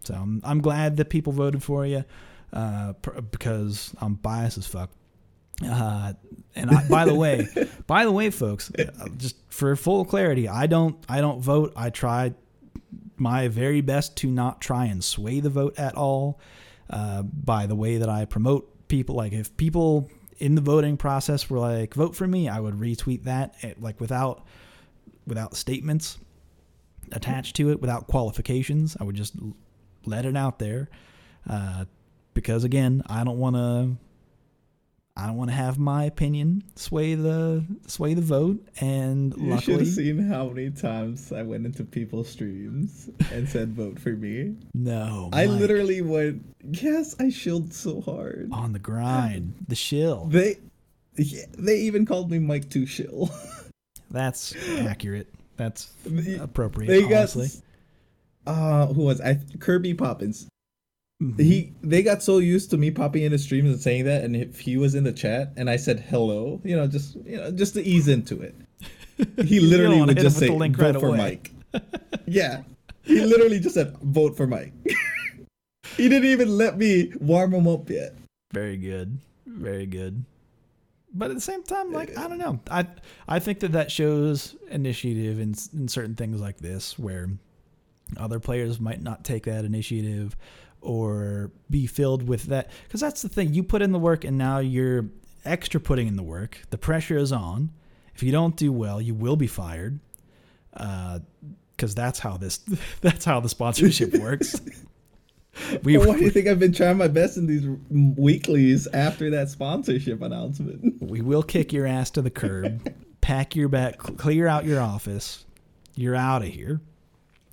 So 0.03 0.14
I'm 0.14 0.41
I'm 0.43 0.61
glad 0.61 0.97
that 0.97 1.10
people 1.10 1.34
voted 1.34 1.64
for 1.64 1.85
you, 1.85 2.03
uh, 2.51 2.93
pr- 2.93 3.22
because 3.22 3.93
I'm 4.01 4.15
biased 4.15 4.57
as 4.57 4.68
fuck. 4.68 4.89
Uh, 5.64 6.14
and 6.55 6.72
I, 6.72 6.88
by 6.88 7.05
the 7.05 7.14
way, 7.14 7.47
by 7.88 8.05
the 8.05 8.11
way, 8.11 8.30
folks, 8.30 8.72
uh, 8.77 9.07
just 9.18 9.35
for 9.49 9.76
full 9.76 10.05
clarity, 10.05 10.47
I 10.47 10.68
don't 10.68 10.97
I 11.07 11.22
don't 11.22 11.41
vote. 11.41 11.73
I 11.76 11.89
try 11.89 12.34
my 13.18 13.47
very 13.47 13.81
best 13.81 14.18
to 14.18 14.27
not 14.27 14.60
try 14.61 14.85
and 14.85 15.03
sway 15.03 15.39
the 15.39 15.49
vote 15.49 15.77
at 15.77 15.95
all 15.95 16.39
uh, 16.89 17.23
by 17.23 17.65
the 17.65 17.76
way 17.76 17.97
that 17.97 18.10
I 18.10 18.26
promote 18.26 18.88
people. 18.88 19.15
Like 19.15 19.34
if 19.34 19.55
people 19.57 20.10
in 20.44 20.56
the 20.56 20.61
voting 20.61 20.98
process 20.98 21.49
were 21.49 21.57
like 21.57 21.94
vote 21.94 22.18
for 22.18 22.28
me, 22.28 22.49
I 22.49 22.60
would 22.60 22.74
retweet 22.74 23.24
that 23.24 23.56
eh, 23.61 23.76
like 23.80 24.02
without 24.02 24.45
without 25.26 25.56
statements 25.56 26.18
attached 27.14 27.56
to 27.56 27.72
it, 27.72 27.80
without 27.80 28.07
qualifications. 28.07 28.98
I 28.99 29.06
would 29.06 29.15
just 29.15 29.36
let 30.06 30.26
it 30.26 30.36
out 30.36 30.60
there. 30.60 30.90
Uh, 31.49 31.86
because 32.34 32.65
again, 32.65 33.03
I 33.07 33.24
don't 33.24 33.38
want 33.38 33.56
to. 33.56 33.95
I 35.15 35.27
don't 35.27 35.35
want 35.38 35.52
to 35.52 35.56
have 35.56 35.77
my 35.77 36.06
opinion 36.06 36.64
sway 36.76 37.14
the 37.14 37.64
sway 37.88 38.15
the 38.15 38.22
vote, 38.22 38.65
and 38.81 39.30
luckily, 39.38 39.53
You 39.53 39.60
should 39.61 39.80
have 39.80 39.88
seen 39.88 40.27
how 40.27 40.49
many 40.49 40.72
times 40.72 41.31
I 41.31 41.44
went 41.44 41.65
into 41.68 41.84
people's 41.84 42.27
streams 42.30 43.10
and 43.31 43.48
said 43.48 43.73
vote 43.73 43.99
for 43.99 44.10
me. 44.14 44.56
no. 44.73 45.30
I 45.31 45.45
literally 45.45 46.02
went, 46.02 46.44
yes, 46.64 47.15
I 47.19 47.30
shilled 47.30 47.73
so 47.73 48.02
hard. 48.02 48.49
on 48.52 48.73
the 48.73 48.80
grind, 48.80 49.53
the 49.68 49.76
shill. 49.76 50.26
They 50.26 50.57
they 51.15 51.77
even 51.81 52.07
called 52.07 52.31
me 52.31 52.40
Mike 52.40 52.69
Too 52.72 52.88
Shill. 52.88 53.30
That's 54.10 54.56
accurate. 54.80 55.27
That's 55.57 55.91
appropriate. 56.40 56.88
they 56.88 57.02
got 57.03 57.35
honestly. 57.35 57.49
uh 58.48 58.88
who 58.88 59.03
was 59.03 59.22
I 59.22 59.40
Kirby 59.60 59.94
Poppins. 59.94 60.48
He 61.37 61.73
they 61.81 62.03
got 62.03 62.23
so 62.23 62.37
used 62.39 62.69
to 62.71 62.77
me 62.77 62.91
popping 62.91 63.23
into 63.23 63.37
streams 63.37 63.69
and 63.69 63.79
saying 63.79 64.05
that 64.05 64.23
and 64.23 64.35
if 64.35 64.59
he 64.59 64.77
was 64.77 64.95
in 64.95 65.03
the 65.03 65.13
chat 65.13 65.53
and 65.55 65.69
I 65.69 65.75
said 65.77 65.99
hello, 65.99 66.61
you 66.63 66.75
know, 66.75 66.87
just 66.87 67.15
you 67.25 67.37
know, 67.37 67.51
just 67.51 67.73
to 67.75 67.83
ease 67.83 68.07
into 68.07 68.41
it. 68.41 68.55
He 69.45 69.59
literally 69.59 70.01
would 70.01 70.17
just 70.17 70.39
say 70.39 70.47
vote 70.47 70.77
right 70.77 70.99
for 70.99 71.09
away." 71.09 71.17
Mike. 71.17 71.51
yeah. 72.25 72.63
He 73.03 73.21
literally 73.21 73.59
just 73.59 73.75
said 73.75 73.95
vote 74.01 74.35
for 74.35 74.47
Mike. 74.47 74.73
he 75.97 76.09
didn't 76.09 76.29
even 76.29 76.57
let 76.57 76.77
me 76.77 77.13
warm 77.19 77.53
him 77.53 77.67
up 77.67 77.89
yet. 77.89 78.15
Very 78.51 78.77
good. 78.77 79.19
Very 79.45 79.85
good. 79.85 80.25
But 81.13 81.29
at 81.29 81.35
the 81.35 81.41
same 81.41 81.63
time, 81.63 81.91
like 81.91 82.17
I 82.17 82.27
don't 82.27 82.39
know, 82.39 82.59
I 82.71 82.87
I 83.27 83.39
think 83.39 83.59
that 83.59 83.73
that 83.73 83.91
shows 83.91 84.55
initiative 84.71 85.39
in 85.39 85.53
in 85.73 85.87
certain 85.87 86.15
things 86.15 86.41
like 86.41 86.57
this, 86.57 86.97
where 86.97 87.29
other 88.17 88.39
players 88.39 88.79
might 88.79 89.01
not 89.01 89.23
take 89.23 89.43
that 89.43 89.63
initiative 89.65 90.35
or 90.84 91.51
be 91.69 91.88
filled 91.88 92.27
with 92.27 92.43
that, 92.43 92.69
because 92.84 93.01
that's 93.01 93.22
the 93.22 93.30
thing. 93.30 93.53
You 93.53 93.64
put 93.64 93.81
in 93.81 93.91
the 93.91 93.99
work, 93.99 94.23
and 94.23 94.38
now 94.38 94.60
you're 94.60 95.05
extra 95.45 95.80
putting 95.80 96.07
in 96.07 96.15
the 96.15 96.23
work. 96.23 96.61
The 96.69 96.77
pressure 96.77 97.18
is 97.18 97.31
on. 97.31 97.72
If 98.15 98.23
you 98.23 98.31
don't 98.31 98.55
do 98.55 98.72
well, 98.72 99.01
you 99.01 99.14
will 99.14 99.35
be 99.35 99.47
fired. 99.47 99.99
Because 100.72 101.95
that's 101.95 102.19
how 102.19 102.38
this 102.38 102.60
that's 103.01 103.26
how 103.26 103.39
the 103.39 103.49
sponsorship 103.49 104.14
works. 104.19 104.61
we 105.84 105.97
Well, 105.97 106.10
why 106.10 106.18
do 106.18 106.23
you 106.23 106.31
think 106.31 106.47
I've 106.47 106.60
been 106.60 106.73
trying 106.73 106.97
my 106.97 107.07
best 107.07 107.38
in 107.38 107.45
these 107.47 107.68
weeklies 107.89 108.88
after 108.88 109.30
that 109.31 109.49
sponsorship 109.49 110.22
announcement? 110.22 111.01
We 111.01 111.22
will 111.22 111.43
kick 111.43 111.73
your 111.73 111.85
ass 111.85 112.10
to 112.11 112.22
the 112.22 112.31
curb, 112.31 112.93
pack 113.22 113.55
your 113.55 113.69
bag, 113.69 114.01
cl- 114.01 114.15
clear 114.15 114.47
out 114.47 114.65
your 114.65 114.81
office. 114.81 115.45
You're 115.95 116.15
out 116.15 116.41
of 116.41 116.47
here. 116.47 116.81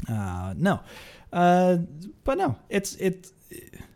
Uh, 0.08 0.54
no, 0.56 0.80
uh, 1.32 1.78
but 2.24 2.38
no, 2.38 2.56
it's 2.68 2.94
it's. 2.96 3.32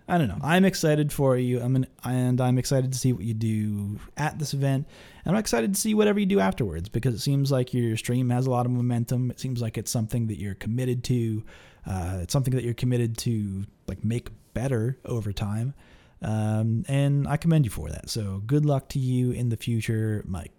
I 0.07 0.19
don't 0.19 0.29
know. 0.29 0.39
I'm 0.43 0.67
excited 0.67 1.13
for 1.13 1.37
you. 1.39 1.61
I'm 1.61 1.77
an, 1.77 1.87
and 2.05 2.39
I'm 2.39 2.59
excited 2.59 2.93
to 2.93 2.99
see 2.99 3.15
what 3.15 3.25
you 3.25 3.33
do 3.33 3.99
at 4.19 4.39
this 4.39 4.53
event, 4.53 4.87
and 5.25 5.35
I'm 5.35 5.41
excited 5.41 5.75
to 5.75 5.81
see 5.81 5.95
whatever 5.95 6.21
you 6.21 6.27
do 6.27 6.41
afterwards 6.41 6.91
because 6.91 7.15
it 7.15 7.21
seems 7.21 7.51
like 7.51 7.73
your 7.73 7.97
stream 7.97 8.29
has 8.29 8.47
a 8.47 8.51
lot 8.51 8.67
of 8.67 8.73
momentum. 8.73 9.31
It 9.31 9.41
seems 9.41 9.63
like 9.63 9.79
it's 9.79 9.91
something 9.91 10.27
that 10.27 10.39
you're 10.39 10.55
committed 10.55 11.05
to. 11.05 11.43
Uh, 11.87 12.19
it's 12.23 12.33
something 12.33 12.55
that 12.55 12.65
you're 12.65 12.75
committed 12.75 13.17
to 13.19 13.65
like 13.87 14.05
make 14.05 14.29
better 14.53 14.99
over 15.05 15.33
time. 15.33 15.75
Um, 16.23 16.85
and 16.89 17.29
I 17.29 17.37
commend 17.37 17.67
you 17.67 17.71
for 17.71 17.91
that. 17.91 18.09
So 18.09 18.43
good 18.47 18.65
luck 18.65 18.89
to 18.91 18.99
you 18.99 19.31
in 19.33 19.51
the 19.51 19.57
future, 19.57 20.25
Mike. 20.27 20.53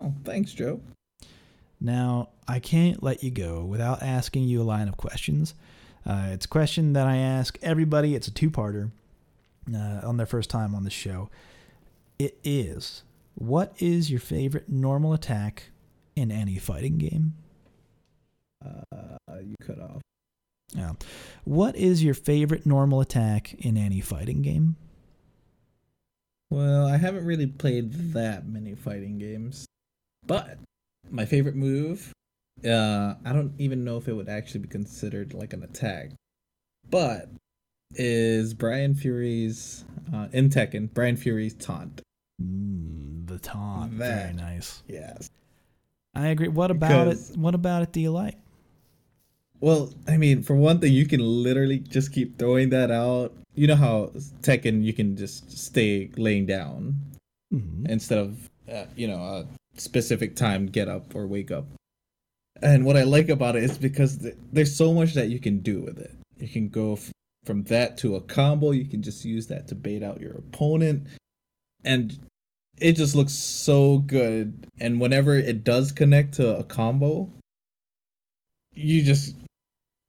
Oh, 0.00 0.12
thanks, 0.24 0.52
Joe. 0.52 0.80
Now, 1.84 2.30
I 2.48 2.60
can't 2.60 3.02
let 3.02 3.22
you 3.22 3.30
go 3.30 3.62
without 3.62 4.02
asking 4.02 4.44
you 4.44 4.62
a 4.62 4.64
line 4.64 4.88
of 4.88 4.96
questions. 4.96 5.54
Uh, 6.06 6.28
it's 6.30 6.46
a 6.46 6.48
question 6.48 6.94
that 6.94 7.06
I 7.06 7.18
ask 7.18 7.58
everybody. 7.60 8.14
It's 8.14 8.26
a 8.26 8.30
two-parter 8.30 8.90
uh, 9.70 10.00
on 10.02 10.16
their 10.16 10.24
first 10.24 10.48
time 10.48 10.74
on 10.74 10.84
the 10.84 10.90
show. 10.90 11.28
It 12.18 12.38
is, 12.42 13.02
what 13.34 13.74
is 13.78 14.10
your 14.10 14.20
favorite 14.20 14.66
normal 14.66 15.12
attack 15.12 15.64
in 16.16 16.30
any 16.30 16.56
fighting 16.56 16.96
game? 16.96 17.34
Uh, 18.64 19.40
you 19.42 19.54
cut 19.60 19.78
off. 19.78 20.00
Yeah. 20.74 20.92
What 21.44 21.76
is 21.76 22.02
your 22.02 22.14
favorite 22.14 22.64
normal 22.64 23.02
attack 23.02 23.56
in 23.58 23.76
any 23.76 24.00
fighting 24.00 24.40
game? 24.40 24.76
Well, 26.50 26.86
I 26.86 26.96
haven't 26.96 27.26
really 27.26 27.46
played 27.46 28.14
that 28.14 28.46
many 28.46 28.74
fighting 28.74 29.18
games, 29.18 29.66
but 30.26 30.56
my 31.10 31.24
favorite 31.24 31.54
move, 31.56 32.12
uh, 32.64 33.14
I 33.24 33.32
don't 33.32 33.52
even 33.58 33.84
know 33.84 33.96
if 33.96 34.08
it 34.08 34.12
would 34.14 34.28
actually 34.28 34.60
be 34.60 34.68
considered 34.68 35.34
like 35.34 35.52
an 35.52 35.62
attack, 35.62 36.10
but 36.90 37.28
is 37.94 38.54
Bryan 38.54 38.94
Fury's 38.94 39.84
uh, 40.12 40.28
in 40.32 40.48
Tekken, 40.50 40.92
Bryan 40.92 41.16
Fury's 41.16 41.54
taunt. 41.54 42.00
Mm, 42.42 43.26
the 43.26 43.38
taunt. 43.38 43.92
Very 43.92 44.32
nice. 44.32 44.82
Yes. 44.88 45.30
I 46.14 46.28
agree. 46.28 46.48
What 46.48 46.70
about 46.70 47.06
Because- 47.06 47.30
it? 47.30 47.36
What 47.36 47.54
about 47.54 47.82
it 47.82 47.92
do 47.92 48.00
you 48.00 48.10
like? 48.10 48.36
Well, 49.60 49.92
I 50.06 50.16
mean, 50.18 50.42
for 50.42 50.54
one 50.54 50.78
thing, 50.80 50.92
you 50.92 51.06
can 51.06 51.20
literally 51.20 51.78
just 51.78 52.12
keep 52.12 52.38
throwing 52.38 52.70
that 52.70 52.90
out. 52.90 53.32
You 53.54 53.66
know 53.68 53.76
how 53.76 54.10
Tekken, 54.42 54.82
you 54.84 54.92
can 54.92 55.16
just 55.16 55.50
stay 55.56 56.10
laying 56.16 56.44
down 56.44 56.96
Mhm. 57.52 57.88
instead 57.88 58.18
of 58.18 58.50
uh, 58.70 58.86
you 58.96 59.06
know 59.06 59.16
a 59.18 59.46
specific 59.76 60.36
time 60.36 60.66
get 60.66 60.88
up 60.88 61.14
or 61.14 61.26
wake 61.26 61.50
up. 61.50 61.66
And 62.62 62.84
what 62.84 62.96
I 62.96 63.02
like 63.02 63.28
about 63.28 63.56
it 63.56 63.64
is 63.64 63.78
because 63.78 64.18
th- 64.18 64.36
there's 64.52 64.76
so 64.76 64.92
much 64.92 65.14
that 65.14 65.28
you 65.28 65.40
can 65.40 65.58
do 65.58 65.80
with 65.80 65.98
it. 65.98 66.14
You 66.38 66.48
can 66.48 66.68
go 66.68 66.94
f- 66.94 67.12
from 67.44 67.64
that 67.64 67.98
to 67.98 68.16
a 68.16 68.20
combo. 68.20 68.70
You 68.70 68.84
can 68.84 69.02
just 69.02 69.24
use 69.24 69.48
that 69.48 69.68
to 69.68 69.74
bait 69.74 70.02
out 70.02 70.20
your 70.20 70.32
opponent, 70.32 71.08
and 71.84 72.16
it 72.78 72.92
just 72.92 73.14
looks 73.14 73.32
so 73.32 73.98
good. 73.98 74.66
And 74.78 75.00
whenever 75.00 75.36
it 75.36 75.64
does 75.64 75.92
connect 75.92 76.34
to 76.34 76.56
a 76.56 76.64
combo, 76.64 77.30
you 78.72 79.02
just 79.02 79.34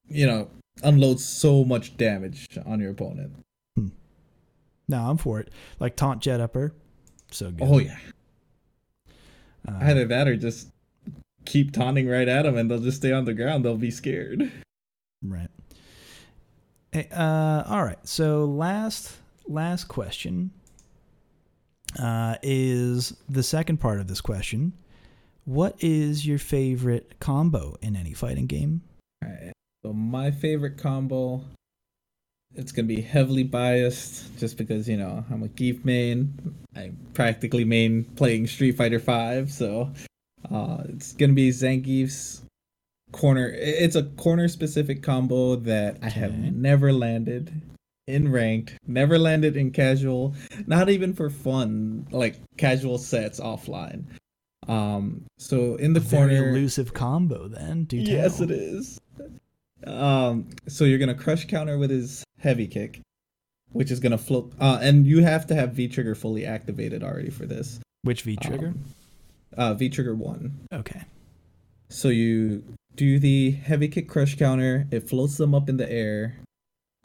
you 0.08 0.28
know 0.28 0.50
unload 0.84 1.20
so 1.20 1.64
much 1.64 1.98
damage 1.98 2.48
on 2.66 2.80
your 2.80 2.92
opponent. 2.92 3.34
Hmm. 3.76 3.88
No, 4.88 5.10
I'm 5.10 5.18
for 5.18 5.40
it. 5.40 5.52
Like 5.80 5.96
taunt 5.96 6.22
jet 6.22 6.40
upper, 6.40 6.74
so 7.32 7.52
good. 7.52 7.68
Oh 7.68 7.80
yeah. 7.80 7.98
Uh, 9.68 9.80
Either 9.82 10.06
that 10.06 10.28
or 10.28 10.36
just 10.36 10.70
keep 11.46 11.72
taunting 11.72 12.08
right 12.08 12.28
at 12.28 12.44
them 12.44 12.58
and 12.58 12.70
they'll 12.70 12.80
just 12.80 12.98
stay 12.98 13.12
on 13.12 13.26
the 13.26 13.34
ground. 13.34 13.64
They'll 13.66 13.78
be 13.78 13.92
scared. 13.92 14.52
right. 15.24 15.50
Hey, 16.92 17.08
uh, 17.12 17.64
all 17.68 17.84
right. 17.84 18.00
So 18.08 18.46
last 18.46 19.18
last 19.48 19.86
question 19.86 20.52
uh, 22.00 22.36
is 22.42 23.16
the 23.30 23.44
second 23.44 23.78
part 23.78 24.00
of 24.00 24.08
this 24.08 24.22
question. 24.22 24.74
What 25.46 25.76
is 25.80 26.26
your 26.26 26.40
favorite 26.40 27.20
combo 27.20 27.76
in 27.82 27.96
any 27.96 28.14
fighting 28.14 28.48
game? 28.48 28.82
Alright. 29.24 29.54
So 29.86 29.94
my 29.94 30.32
favorite 30.32 30.78
combo 30.78 31.44
it's 32.56 32.72
gonna 32.72 32.88
be 32.88 33.02
heavily 33.02 33.44
biased 33.44 34.38
just 34.38 34.58
because, 34.58 34.88
you 34.88 34.98
know, 34.98 35.24
I'm 35.32 35.44
a 35.44 35.48
Gief 35.50 35.84
main. 35.86 36.34
I 36.76 36.92
practically 37.14 37.66
main 37.66 38.04
playing 38.16 38.48
Street 38.48 38.74
Fighter 38.78 39.00
Five, 39.00 39.52
so 39.52 39.92
uh 40.52 40.84
it's 40.90 41.14
gonna 41.14 41.34
be 41.34 41.50
Zangief's 41.50 42.44
corner 43.12 43.50
it's 43.56 43.96
a 43.96 44.04
corner 44.04 44.48
specific 44.48 45.02
combo 45.02 45.56
that 45.56 45.98
I 46.02 46.10
have 46.10 46.32
Okay. 46.32 46.50
never 46.52 46.92
landed 46.92 47.62
in 48.08 48.32
ranked, 48.32 48.78
never 48.88 49.18
landed 49.18 49.58
in 49.58 49.72
casual, 49.72 50.36
not 50.68 50.90
even 50.90 51.14
for 51.14 51.30
fun, 51.30 52.06
like 52.12 52.40
casual 52.58 52.98
sets 52.98 53.40
offline. 53.40 54.04
Um 54.68 55.24
so 55.38 55.76
in 55.76 55.94
the 55.94 56.02
A 56.02 56.04
corner 56.10 56.50
elusive 56.50 56.94
combo. 56.94 57.48
Then 57.48 57.86
do 57.86 58.04
tell. 58.04 58.16
Yes, 58.16 58.40
it 58.42 58.52
is. 58.52 59.00
Um, 59.86 60.50
so 60.68 60.84
you're 60.86 61.00
gonna 61.00 61.16
crush 61.16 61.46
counter 61.46 61.78
with 61.78 61.90
his 61.90 62.24
heavy 62.40 62.68
kick, 62.68 63.02
which 63.72 63.92
is 63.92 64.00
gonna 64.00 64.18
float. 64.18 64.54
Uh, 64.60 64.80
and 64.82 65.06
you 65.06 65.24
have 65.24 65.48
to 65.48 65.56
have 65.56 65.74
V 65.74 65.88
trigger 65.88 66.16
fully 66.16 66.46
activated 66.46 67.04
already 67.04 67.30
for 67.30 67.46
this. 67.46 67.80
Which 68.04 68.24
V 68.24 68.38
trigger? 68.42 68.68
Um, 68.68 68.84
uh, 69.58 69.74
V 69.74 69.90
trigger 69.90 70.16
one. 70.16 70.60
okay. 70.74 71.04
So 71.90 72.10
you 72.10 72.64
do 72.96 73.20
the 73.20 73.52
heavy 73.52 73.88
kick 73.88 74.10
crush 74.10 74.38
counter. 74.38 74.88
It 74.92 75.08
floats 75.08 75.38
them 75.38 75.54
up 75.54 75.70
in 75.70 75.78
the 75.78 75.90
air. 75.92 76.38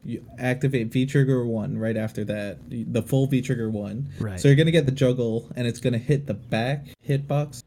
You 0.03 0.25
activate 0.39 0.87
V 0.87 1.05
trigger 1.05 1.45
one 1.45 1.77
right 1.77 1.95
after 1.95 2.25
that. 2.25 2.57
The 2.69 3.03
full 3.03 3.27
V 3.27 3.41
trigger 3.41 3.69
one. 3.69 4.09
Right. 4.19 4.39
So 4.39 4.47
you're 4.47 4.57
gonna 4.57 4.71
get 4.71 4.87
the 4.87 4.91
juggle, 4.91 5.51
and 5.55 5.67
it's 5.67 5.79
gonna 5.79 5.99
hit 5.99 6.25
the 6.25 6.33
back 6.33 6.87
hitbox 7.07 7.61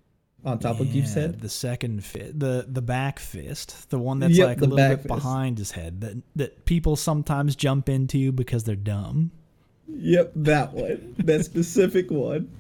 on 0.44 0.58
top 0.58 0.80
of 0.80 0.90
Gief's 0.90 1.14
Yeah, 1.16 1.22
head. 1.22 1.40
The 1.40 1.48
second 1.48 2.04
fist, 2.04 2.38
the 2.38 2.66
the 2.68 2.82
back 2.82 3.18
fist, 3.18 3.90
the 3.90 3.98
one 3.98 4.18
that's 4.20 4.36
Yep, 4.36 4.46
like 4.46 4.58
a 4.58 4.60
little 4.62 4.76
bit 4.76 4.96
fist. 4.98 5.08
behind 5.08 5.58
his 5.58 5.70
head 5.70 6.00
that 6.02 6.22
that 6.36 6.64
people 6.64 6.96
sometimes 6.96 7.56
jump 7.56 7.88
into 7.88 8.32
because 8.32 8.64
they're 8.64 8.76
dumb. 8.76 9.30
Yep, 9.88 10.32
that 10.36 10.72
one. 10.72 11.14
That 11.18 11.44
specific 11.44 12.10
one. 12.10 12.50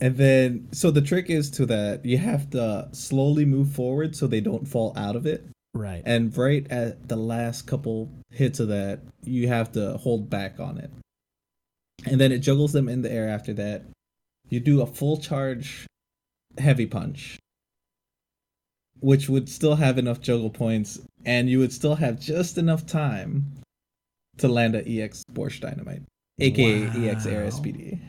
And 0.00 0.16
then, 0.16 0.68
so 0.72 0.90
the 0.90 1.00
trick 1.00 1.30
is 1.30 1.50
to 1.52 1.66
that 1.66 2.04
you 2.04 2.18
have 2.18 2.50
to 2.50 2.88
slowly 2.92 3.44
move 3.44 3.70
forward 3.70 4.16
so 4.16 4.26
they 4.26 4.40
don't 4.40 4.66
fall 4.66 4.92
out 4.96 5.14
of 5.14 5.24
it. 5.26 5.44
Right. 5.72 6.02
And 6.04 6.36
right 6.36 6.66
at 6.70 7.08
the 7.08 7.16
last 7.16 7.66
couple 7.66 8.10
hits 8.30 8.58
of 8.60 8.68
that, 8.68 9.00
you 9.24 9.48
have 9.48 9.72
to 9.72 9.96
hold 9.96 10.28
back 10.28 10.58
on 10.58 10.78
it. 10.78 10.90
And 12.06 12.20
then 12.20 12.32
it 12.32 12.38
juggles 12.40 12.72
them 12.72 12.88
in 12.88 13.02
the 13.02 13.10
air 13.10 13.28
after 13.28 13.52
that. 13.54 13.84
You 14.50 14.60
do 14.60 14.82
a 14.82 14.86
full 14.86 15.16
charge 15.16 15.86
heavy 16.58 16.86
punch, 16.86 17.38
which 19.00 19.28
would 19.28 19.48
still 19.48 19.76
have 19.76 19.98
enough 19.98 20.20
juggle 20.20 20.50
points, 20.50 21.00
and 21.24 21.48
you 21.48 21.58
would 21.58 21.72
still 21.72 21.94
have 21.94 22.20
just 22.20 22.58
enough 22.58 22.86
time 22.86 23.44
to 24.38 24.48
land 24.48 24.74
a 24.74 24.86
EX 24.88 25.22
Borscht 25.32 25.60
Dynamite, 25.60 26.02
aka 26.40 26.90
EX 27.08 27.26
Air 27.26 27.42
Wow. 27.42 27.48
SPD. 27.48 28.00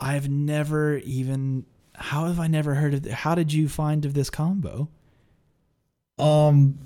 I've 0.00 0.28
never 0.28 0.98
even. 0.98 1.66
How 1.94 2.26
have 2.26 2.40
I 2.40 2.46
never 2.46 2.74
heard 2.74 2.94
of? 2.94 3.06
How 3.06 3.34
did 3.34 3.52
you 3.52 3.68
find 3.68 4.04
of 4.06 4.14
this 4.14 4.30
combo? 4.30 4.88
Um, 6.18 6.78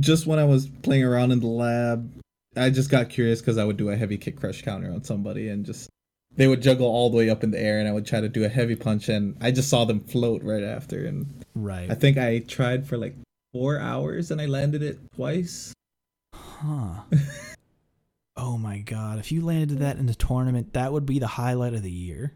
just 0.00 0.26
when 0.26 0.38
I 0.38 0.44
was 0.44 0.68
playing 0.82 1.04
around 1.04 1.30
in 1.32 1.40
the 1.40 1.46
lab, 1.46 2.10
I 2.56 2.70
just 2.70 2.90
got 2.90 3.08
curious 3.10 3.40
because 3.40 3.58
I 3.58 3.64
would 3.64 3.76
do 3.76 3.90
a 3.90 3.96
heavy 3.96 4.16
kick 4.16 4.36
crush 4.36 4.62
counter 4.62 4.90
on 4.92 5.04
somebody 5.04 5.48
and 5.48 5.64
just 5.64 5.88
they 6.36 6.46
would 6.48 6.60
juggle 6.62 6.86
all 6.86 7.10
the 7.10 7.16
way 7.16 7.30
up 7.30 7.44
in 7.44 7.50
the 7.50 7.60
air 7.60 7.78
and 7.78 7.88
I 7.88 7.92
would 7.92 8.06
try 8.06 8.20
to 8.20 8.28
do 8.28 8.44
a 8.44 8.48
heavy 8.48 8.74
punch 8.76 9.08
and 9.08 9.36
I 9.40 9.50
just 9.50 9.68
saw 9.68 9.84
them 9.84 10.00
float 10.00 10.42
right 10.42 10.64
after 10.64 11.06
and 11.06 11.26
Right. 11.54 11.90
I 11.90 11.94
think 11.94 12.18
I 12.18 12.40
tried 12.40 12.86
for 12.86 12.96
like 12.98 13.14
four 13.52 13.78
hours 13.78 14.30
and 14.32 14.40
I 14.40 14.46
landed 14.46 14.82
it 14.82 14.98
twice. 15.14 15.72
Huh. 16.34 17.02
oh 18.36 18.58
my 18.58 18.78
god! 18.78 19.18
If 19.20 19.30
you 19.30 19.44
landed 19.44 19.78
that 19.78 19.98
in 19.98 20.06
the 20.06 20.14
tournament, 20.14 20.72
that 20.72 20.92
would 20.92 21.06
be 21.06 21.18
the 21.20 21.26
highlight 21.28 21.74
of 21.74 21.82
the 21.82 21.90
year. 21.92 22.32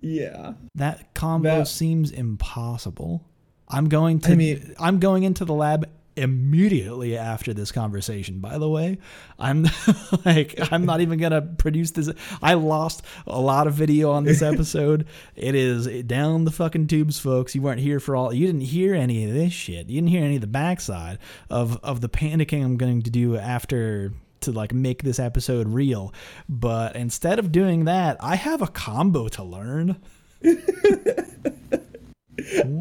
Yeah. 0.00 0.54
That 0.74 1.14
combo 1.14 1.58
That- 1.58 1.68
seems 1.68 2.10
impossible. 2.10 3.24
I'm 3.68 3.88
going 3.88 4.20
to. 4.20 4.32
I 4.32 4.34
mean- 4.36 4.74
I'm 4.78 4.98
going 5.00 5.24
into 5.24 5.44
the 5.44 5.52
lab 5.54 5.88
immediately 6.16 7.16
after 7.16 7.52
this 7.52 7.70
conversation. 7.70 8.40
By 8.40 8.58
the 8.58 8.68
way, 8.68 8.98
I'm 9.38 9.66
like, 10.24 10.58
I'm 10.72 10.86
not 10.86 11.00
even 11.00 11.18
gonna 11.18 11.42
produce 11.42 11.92
this. 11.92 12.10
I 12.42 12.54
lost 12.54 13.02
a 13.26 13.40
lot 13.40 13.66
of 13.66 13.74
video 13.74 14.10
on 14.10 14.24
this 14.24 14.42
episode. 14.52 15.06
it 15.34 15.54
is 15.54 15.86
down 16.04 16.44
the 16.44 16.50
fucking 16.50 16.86
tubes, 16.86 17.18
folks. 17.18 17.54
You 17.54 17.62
weren't 17.62 17.80
here 17.80 18.00
for 18.00 18.16
all. 18.16 18.32
You 18.32 18.46
didn't 18.46 18.62
hear 18.62 18.94
any 18.94 19.24
of 19.24 19.34
this 19.34 19.52
shit. 19.52 19.88
You 19.88 19.96
didn't 20.00 20.10
hear 20.10 20.24
any 20.24 20.36
of 20.36 20.40
the 20.40 20.46
backside 20.46 21.18
of 21.50 21.78
of 21.82 22.00
the 22.00 22.08
panicking 22.08 22.64
I'm 22.64 22.76
going 22.76 23.02
to 23.02 23.10
do 23.10 23.36
after 23.36 24.12
to 24.40 24.52
like 24.52 24.72
make 24.72 25.02
this 25.02 25.18
episode 25.18 25.68
real. 25.68 26.14
But 26.48 26.96
instead 26.96 27.38
of 27.38 27.52
doing 27.52 27.84
that, 27.84 28.16
I 28.20 28.36
have 28.36 28.62
a 28.62 28.68
combo 28.68 29.28
to 29.28 29.42
learn. 29.42 29.96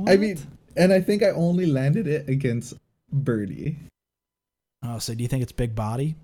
I 0.08 0.18
mean, 0.18 0.38
and 0.76 0.94
I 0.94 1.02
think 1.02 1.24
I 1.24 1.30
only 1.30 1.66
landed 1.66 2.08
it 2.08 2.30
against 2.30 2.76
Birdie. 3.16 3.78
oh, 4.84 5.00
so 5.00 5.16
do 5.16 5.24
you 5.24 5.28
think 5.28 5.42
it's 5.44 5.52
big 5.52 5.74
body? 5.76 6.16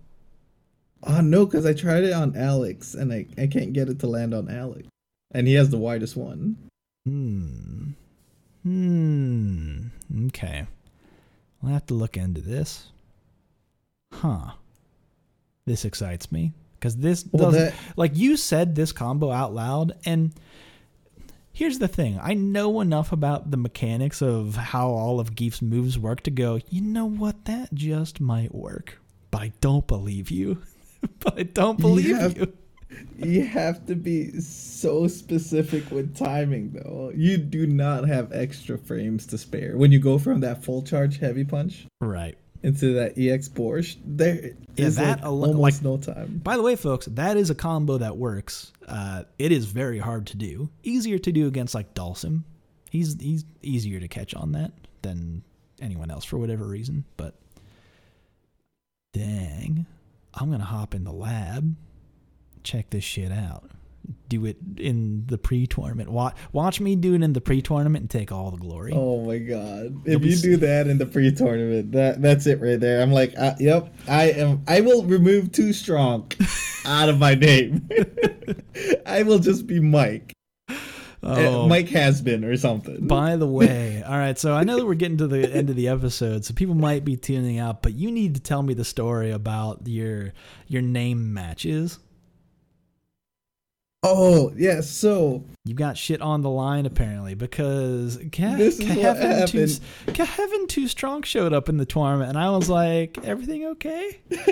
Oh 1.03 1.21
no, 1.21 1.45
because 1.45 1.65
I 1.65 1.73
tried 1.73 2.03
it 2.03 2.13
on 2.13 2.35
Alex 2.37 2.93
and 2.93 3.11
I, 3.11 3.25
I 3.37 3.47
can't 3.47 3.73
get 3.73 3.89
it 3.89 3.99
to 4.01 4.07
land 4.07 4.33
on 4.35 4.49
Alex. 4.49 4.87
And 5.33 5.47
he 5.47 5.53
has 5.55 5.69
the 5.69 5.77
widest 5.77 6.15
one. 6.15 6.57
Hmm. 7.07 7.91
Hmm. 8.63 9.87
Okay. 10.27 10.67
I'll 11.63 11.69
have 11.69 11.85
to 11.87 11.93
look 11.93 12.17
into 12.17 12.41
this. 12.41 12.87
Huh. 14.13 14.51
This 15.65 15.85
excites 15.85 16.31
me 16.31 16.51
because 16.79 16.97
this 16.97 17.25
Well, 17.31 17.51
doesn't 17.51 17.65
that- 17.69 17.73
like 17.95 18.15
you 18.15 18.37
said 18.37 18.75
this 18.75 18.91
combo 18.91 19.31
out 19.31 19.53
loud 19.55 19.93
and 20.05 20.33
here's 21.61 21.77
the 21.77 21.87
thing. 21.87 22.19
I 22.19 22.33
know 22.33 22.81
enough 22.81 23.11
about 23.11 23.51
the 23.51 23.57
mechanics 23.57 24.19
of 24.19 24.55
how 24.55 24.89
all 24.89 25.19
of 25.19 25.35
Gief's 25.35 25.61
moves 25.61 25.95
work 25.95 26.21
to 26.23 26.31
go 26.31 26.59
you 26.71 26.81
know 26.81 27.05
what? 27.05 27.45
That 27.45 27.71
just 27.71 28.19
might 28.19 28.55
work. 28.55 28.99
But 29.29 29.41
i 29.43 29.51
don't 29.61 29.85
believe 29.85 30.31
you. 30.31 30.63
But 31.19 31.37
i 31.37 31.43
don't 31.43 31.79
believe 31.79 32.17
have- 32.17 32.37
you. 32.37 32.53
You 33.17 33.45
have 33.45 33.85
to 33.85 33.95
be 33.95 34.39
so 34.41 35.07
specific 35.07 35.89
with 35.91 36.15
timing, 36.15 36.71
though. 36.73 37.11
You 37.15 37.37
do 37.37 37.65
not 37.65 38.07
have 38.07 38.33
extra 38.33 38.77
frames 38.77 39.25
to 39.27 39.37
spare. 39.37 39.77
When 39.77 39.91
you 39.91 39.99
go 39.99 40.17
from 40.17 40.41
that 40.41 40.63
full 40.63 40.81
charge 40.81 41.19
heavy 41.19 41.45
punch. 41.45 41.85
Right 42.01 42.37
into 42.63 42.93
that 42.93 43.17
EX 43.17 43.49
Borscht, 43.49 43.97
there 44.05 44.51
Yeah, 44.75 44.85
is 44.85 44.95
that 44.97 45.17
like 45.17 45.23
al- 45.25 45.43
almost 45.45 45.57
like- 45.59 45.81
no 45.81 45.97
time. 45.97 46.39
By 46.43 46.57
the 46.57 46.63
way, 46.63 46.75
folks, 46.75 47.07
that 47.07 47.35
is 47.37 47.49
a 47.49 47.55
combo 47.55 47.97
that 47.97 48.17
works. 48.17 48.71
Uh, 48.87 49.23
it 49.39 49.51
is 49.51 49.65
very 49.65 49.97
hard 49.99 50.27
to 50.27 50.37
do. 50.37 50.69
Easier 50.83 51.17
to 51.19 51.31
do 51.31 51.47
against 51.47 51.73
like 51.73 51.93
Dhalsim. 51.95 52.43
He's 52.91 53.19
he's 53.19 53.45
easier 53.61 53.99
to 53.99 54.07
catch 54.07 54.33
on 54.35 54.51
that 54.51 54.73
than 55.01 55.43
anyone 55.81 56.11
else 56.11 56.23
for 56.25 56.37
whatever 56.37 56.65
reason. 56.67 57.05
But 57.17 57.33
dang, 59.13 59.85
I'm 60.33 60.51
gonna 60.51 60.63
hop 60.63 60.93
in 60.95 61.03
the 61.03 61.11
lab, 61.13 61.75
check 62.63 62.89
this 62.89 63.03
shit 63.03 63.31
out, 63.31 63.69
do 64.27 64.45
it 64.45 64.57
in 64.77 65.25
the 65.27 65.37
pre-tournament. 65.37 66.09
Watch 66.09 66.35
watch 66.53 66.79
me 66.79 66.95
do 66.95 67.13
it 67.13 67.21
in 67.21 67.33
the 67.33 67.41
pre-tournament 67.41 68.03
and 68.03 68.09
take 68.09 68.31
all 68.31 68.51
the 68.51 68.57
glory. 68.57 68.93
Oh 68.95 69.25
my 69.25 69.37
god! 69.37 70.01
If 70.05 70.23
you 70.23 70.35
do 70.37 70.57
that 70.57 70.87
in 70.87 70.97
the 70.97 71.05
pre-tournament, 71.05 71.91
that 71.91 72.21
that's 72.21 72.47
it 72.47 72.61
right 72.61 72.79
there. 72.79 73.01
I'm 73.01 73.11
like, 73.11 73.33
uh, 73.37 73.55
yep, 73.59 73.93
I 74.07 74.31
am. 74.31 74.63
I 74.67 74.81
will 74.81 75.03
remove 75.03 75.51
too 75.51 75.73
strong 75.73 76.31
out 76.85 77.09
of 77.09 77.19
my 77.19 77.35
name. 77.35 77.89
I 79.05 79.23
will 79.23 79.39
just 79.39 79.67
be 79.67 79.79
Mike. 79.79 80.33
Uh, 81.23 81.67
Mike 81.67 81.89
has 81.89 82.21
been 82.21 82.43
or 82.43 82.57
something. 82.57 82.97
Oh. 83.03 83.05
By 83.05 83.35
the 83.35 83.45
way, 83.45 84.01
all 84.07 84.17
right, 84.17 84.37
so 84.39 84.53
I 84.53 84.63
know 84.63 84.77
that 84.77 84.85
we're 84.85 84.95
getting 84.95 85.17
to 85.17 85.27
the 85.27 85.53
end 85.53 85.69
of 85.69 85.75
the 85.75 85.87
episode, 85.87 86.45
so 86.45 86.53
people 86.53 86.73
might 86.73 87.05
be 87.05 87.15
tuning 87.15 87.59
out, 87.59 87.83
but 87.83 87.93
you 87.93 88.11
need 88.11 88.35
to 88.35 88.41
tell 88.41 88.63
me 88.63 88.73
the 88.73 88.85
story 88.85 89.31
about 89.31 89.81
your 89.85 90.33
your 90.67 90.81
name 90.81 91.33
matches. 91.33 91.99
Oh 94.03 94.51
yeah, 94.55 94.81
so 94.81 95.43
You 95.65 95.73
got 95.73 95.97
shit 95.97 96.21
on 96.21 96.41
the 96.41 96.49
line 96.49 96.85
apparently 96.85 97.33
because 97.35 98.17
Ke- 98.17 98.57
This 98.57 98.79
is 98.79 98.87
what 98.89 99.17
Kevin 99.17 99.47
too, 99.47 99.67
Kevin 100.13 100.67
too 100.67 100.87
strong 100.87 101.23
showed 101.23 101.53
up 101.53 101.69
in 101.69 101.77
the 101.77 101.85
tournament, 101.85 102.29
and 102.29 102.37
I 102.37 102.49
was 102.49 102.69
like, 102.69 103.17
"Everything 103.23 103.65
okay? 103.67 104.19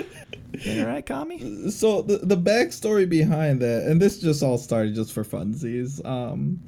All 0.68 0.86
right, 0.86 1.04
Kami?" 1.04 1.70
so 1.70 2.02
the 2.02 2.18
the 2.18 2.36
backstory 2.36 3.08
behind 3.08 3.60
that, 3.60 3.84
and 3.84 4.00
this 4.00 4.20
just 4.20 4.42
all 4.42 4.58
started 4.58 4.94
just 4.94 5.12
for 5.12 5.24
funsies. 5.24 6.04
Um, 6.04 6.60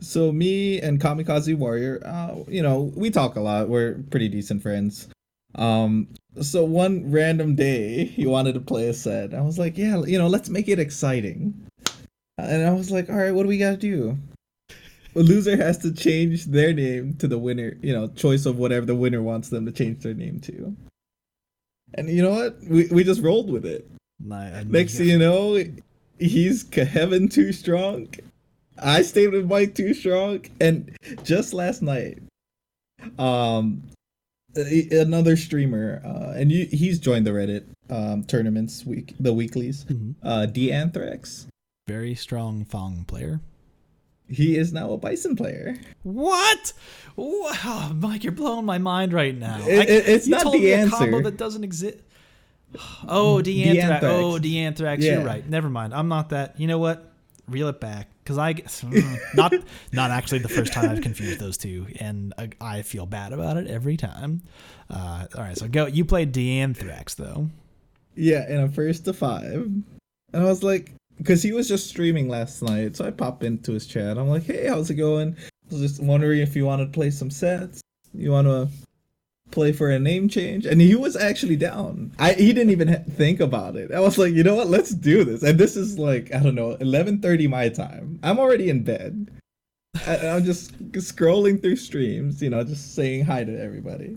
so 0.00 0.32
me 0.32 0.80
and 0.80 1.00
Kamikaze 1.00 1.54
Warrior, 1.54 2.02
uh, 2.04 2.36
you 2.48 2.62
know, 2.62 2.90
we 2.96 3.10
talk 3.10 3.36
a 3.36 3.40
lot. 3.40 3.68
We're 3.68 4.02
pretty 4.10 4.28
decent 4.28 4.62
friends. 4.62 5.08
Um, 5.56 6.08
so 6.40 6.64
one 6.64 7.10
random 7.10 7.54
day 7.54 8.04
he 8.04 8.26
wanted 8.26 8.54
to 8.54 8.60
play 8.60 8.88
a 8.88 8.94
set. 8.94 9.34
I 9.34 9.42
was 9.42 9.58
like, 9.58 9.76
yeah, 9.76 10.02
you 10.04 10.16
know, 10.18 10.28
let's 10.28 10.48
make 10.48 10.68
it 10.68 10.78
exciting. 10.78 11.66
And 12.48 12.66
I 12.66 12.72
was 12.72 12.90
like, 12.90 13.08
all 13.10 13.16
right, 13.16 13.32
what 13.32 13.44
do 13.44 13.48
we 13.48 13.58
gotta 13.58 13.76
do? 13.76 14.18
The 15.14 15.22
loser 15.22 15.56
has 15.56 15.78
to 15.78 15.92
change 15.92 16.46
their 16.46 16.72
name 16.72 17.14
to 17.14 17.26
the 17.26 17.38
winner, 17.38 17.76
you 17.82 17.92
know, 17.92 18.06
choice 18.08 18.46
of 18.46 18.58
whatever 18.58 18.86
the 18.86 18.94
winner 18.94 19.22
wants 19.22 19.48
them 19.48 19.66
to 19.66 19.72
change 19.72 20.02
their 20.02 20.14
name 20.14 20.38
to. 20.40 20.76
And 21.94 22.08
you 22.08 22.22
know 22.22 22.30
what? 22.30 22.58
We 22.62 22.86
we 22.86 23.02
just 23.02 23.20
rolled 23.20 23.50
with 23.50 23.66
it. 23.66 23.90
Like, 24.24 24.66
Next 24.66 24.96
thing 24.96 25.08
you 25.08 25.18
know, 25.18 25.62
he's 26.18 26.62
Kevin 26.62 27.28
too 27.28 27.52
strong. 27.52 28.08
I 28.78 29.02
stayed 29.02 29.32
with 29.32 29.46
Mike 29.46 29.74
too 29.74 29.92
strong, 29.94 30.44
and 30.60 30.96
just 31.24 31.52
last 31.52 31.82
night, 31.82 32.18
um, 33.18 33.82
another 34.54 35.36
streamer, 35.36 36.00
uh, 36.04 36.32
and 36.38 36.50
you, 36.52 36.66
he's 36.66 36.98
joined 36.98 37.26
the 37.26 37.30
Reddit 37.32 37.64
um 37.90 38.22
tournaments 38.24 38.86
week, 38.86 39.14
the 39.18 39.32
weeklies. 39.32 39.84
Mhm. 39.84 40.14
Uh, 40.22 40.46
D 40.46 40.70
Anthrax. 40.70 41.46
Very 41.90 42.14
strong 42.14 42.64
Fang 42.64 43.04
player. 43.04 43.40
He 44.28 44.56
is 44.56 44.72
now 44.72 44.92
a 44.92 44.96
Bison 44.96 45.34
player. 45.34 45.76
What? 46.04 46.72
Wow, 47.16 47.90
Mike, 47.96 48.22
you're 48.22 48.32
blowing 48.32 48.64
my 48.64 48.78
mind 48.78 49.12
right 49.12 49.36
now. 49.36 49.58
It- 49.66 49.88
it- 49.90 50.08
it's 50.08 50.26
you 50.28 50.30
not 50.30 50.42
told 50.42 50.54
the 50.54 50.60
me 50.60 50.70
a 50.70 50.78
answer. 50.78 50.96
combo 50.96 51.20
that 51.22 51.36
doesn't 51.36 51.64
exist. 51.64 51.98
Oh, 53.08 53.40
Deanthrax. 53.44 53.74
Deanthrax. 53.74 54.02
Oh, 54.04 54.38
Deanthrax. 54.40 55.02
You're 55.02 55.24
right. 55.24 55.48
Never 55.48 55.68
mind. 55.68 55.92
I'm 55.92 56.06
not 56.06 56.28
that. 56.28 56.60
You 56.60 56.68
know 56.68 56.78
what? 56.78 57.06
Reel 57.48 57.66
it 57.66 57.80
back, 57.80 58.06
because 58.22 58.38
I 58.38 58.52
guess 58.52 58.82
mm, 58.84 59.18
not 59.34 59.52
not 59.92 60.12
actually 60.12 60.38
the 60.38 60.48
first 60.48 60.72
time 60.72 60.88
I've 60.90 61.00
confused 61.00 61.40
those 61.40 61.58
two, 61.58 61.88
and 61.98 62.32
I, 62.38 62.50
I 62.60 62.82
feel 62.82 63.06
bad 63.06 63.32
about 63.32 63.56
it 63.56 63.66
every 63.66 63.96
time. 63.96 64.42
Uh, 64.88 65.26
all 65.34 65.42
right, 65.42 65.58
so 65.58 65.66
go. 65.66 65.86
You 65.86 66.04
played 66.04 66.32
Deanthrax 66.32 67.16
though. 67.16 67.50
Yeah, 68.14 68.48
in 68.48 68.60
a 68.60 68.68
first 68.68 69.04
to 69.06 69.12
five. 69.12 69.52
And 69.52 69.84
I 70.32 70.44
was 70.44 70.62
like, 70.62 70.92
because 71.20 71.42
he 71.42 71.52
was 71.52 71.68
just 71.68 71.86
streaming 71.86 72.28
last 72.28 72.62
night, 72.62 72.96
so 72.96 73.04
I 73.04 73.10
popped 73.10 73.44
into 73.44 73.72
his 73.72 73.86
chat. 73.86 74.16
I'm 74.16 74.28
like, 74.28 74.44
hey, 74.44 74.66
how's 74.66 74.88
it 74.88 74.94
going? 74.94 75.36
I 75.38 75.74
was 75.74 75.82
just 75.82 76.02
wondering 76.02 76.40
if 76.40 76.56
you 76.56 76.64
want 76.64 76.80
to 76.80 76.86
play 76.86 77.10
some 77.10 77.30
sets. 77.30 77.82
You 78.14 78.32
want 78.32 78.46
to 78.46 78.68
play 79.50 79.72
for 79.72 79.90
a 79.90 79.98
name 79.98 80.30
change? 80.30 80.64
And 80.64 80.80
he 80.80 80.94
was 80.94 81.16
actually 81.16 81.56
down. 81.56 82.12
I 82.18 82.32
he 82.32 82.54
didn't 82.54 82.70
even 82.70 82.88
ha- 82.88 83.04
think 83.10 83.38
about 83.38 83.76
it. 83.76 83.92
I 83.92 84.00
was 84.00 84.16
like, 84.16 84.32
you 84.32 84.42
know 84.42 84.54
what? 84.54 84.68
Let's 84.68 84.90
do 84.90 85.22
this. 85.24 85.42
And 85.42 85.58
this 85.58 85.76
is 85.76 85.98
like, 85.98 86.34
I 86.34 86.40
don't 86.40 86.54
know, 86.54 86.76
11:30 86.76 87.48
my 87.50 87.68
time. 87.68 88.18
I'm 88.22 88.38
already 88.38 88.70
in 88.70 88.82
bed. 88.82 89.28
I, 90.06 90.28
I'm 90.28 90.44
just 90.44 90.72
scrolling 90.94 91.60
through 91.60 91.76
streams, 91.76 92.40
you 92.40 92.48
know, 92.48 92.64
just 92.64 92.94
saying 92.94 93.26
hi 93.26 93.44
to 93.44 93.60
everybody. 93.60 94.16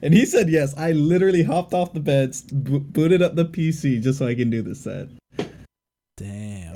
And 0.00 0.14
he 0.14 0.24
said 0.24 0.48
yes. 0.48 0.74
I 0.78 0.92
literally 0.92 1.42
hopped 1.42 1.74
off 1.74 1.92
the 1.92 2.00
bed, 2.00 2.34
bo- 2.52 2.78
booted 2.78 3.20
up 3.20 3.34
the 3.34 3.44
PC 3.44 4.00
just 4.00 4.20
so 4.20 4.26
I 4.26 4.34
can 4.34 4.48
do 4.48 4.62
this 4.62 4.80
set. 4.82 5.08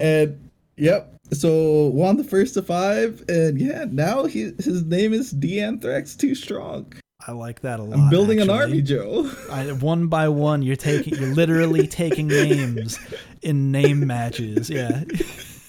And 0.00 0.50
yep. 0.76 1.08
So 1.32 1.86
won 1.94 2.18
the 2.18 2.24
first 2.24 2.54
to 2.54 2.62
five, 2.62 3.24
and 3.28 3.58
yeah, 3.58 3.86
now 3.90 4.24
he, 4.26 4.52
his 4.58 4.84
name 4.84 5.14
is 5.14 5.30
D'Anthrax 5.30 6.14
Too 6.18 6.34
Strong. 6.34 6.92
I 7.26 7.32
like 7.32 7.60
that 7.60 7.80
a 7.80 7.82
lot. 7.84 7.98
I'm 7.98 8.10
building 8.10 8.40
actually. 8.40 8.54
an 8.54 8.60
army, 8.60 8.82
Joe. 8.82 9.30
I, 9.50 9.72
one 9.72 10.08
by 10.08 10.28
one, 10.28 10.60
you're 10.62 10.76
taking, 10.76 11.14
you're 11.14 11.32
literally 11.34 11.86
taking 11.86 12.26
names 12.26 12.98
in 13.42 13.70
name 13.72 14.06
matches. 14.06 14.68
Yeah, 14.68 15.04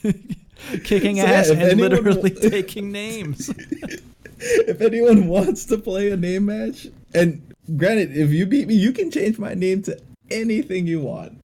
kicking 0.83 1.17
So, 1.17 1.25
ass 1.25 1.49
if 1.49 1.59
and 1.59 1.79
literally 1.79 2.33
wa- 2.33 2.49
taking 2.49 2.91
names. 2.91 3.49
if 4.39 4.81
anyone 4.81 5.27
wants 5.27 5.65
to 5.65 5.77
play 5.77 6.11
a 6.11 6.17
name 6.17 6.45
match, 6.47 6.87
and 7.13 7.41
granted, 7.77 8.17
if 8.17 8.31
you 8.31 8.45
beat 8.45 8.67
me, 8.67 8.73
you 8.75 8.91
can 8.91 9.11
change 9.11 9.37
my 9.39 9.53
name 9.53 9.81
to 9.83 9.97
anything 10.31 10.87
you 10.87 10.99
want. 10.99 11.39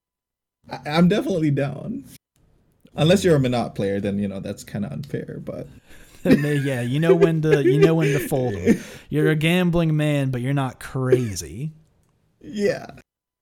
I- 0.70 0.90
I'm 0.90 1.08
definitely 1.08 1.52
down. 1.52 2.04
Unless 3.00 3.24
you're 3.24 3.36
a 3.36 3.40
Menat 3.40 3.76
player, 3.76 4.00
then 4.00 4.20
you 4.20 4.28
know 4.28 4.40
that's 4.40 4.64
kind 4.64 4.86
of 4.86 4.92
unfair. 4.92 5.40
But 5.44 5.68
yeah, 6.24 6.82
you 6.82 7.00
know 7.00 7.16
when 7.16 7.42
to, 7.42 7.64
you 7.64 7.80
know 7.80 7.96
when 7.96 8.14
to 8.14 8.20
fold 8.20 8.54
them. 8.54 8.80
You're 9.10 9.32
a 9.32 9.36
gambling 9.36 9.96
man, 9.96 10.30
but 10.32 10.42
you're 10.42 10.54
not 10.54 10.80
crazy. 10.80 11.72
yeah, 12.42 12.88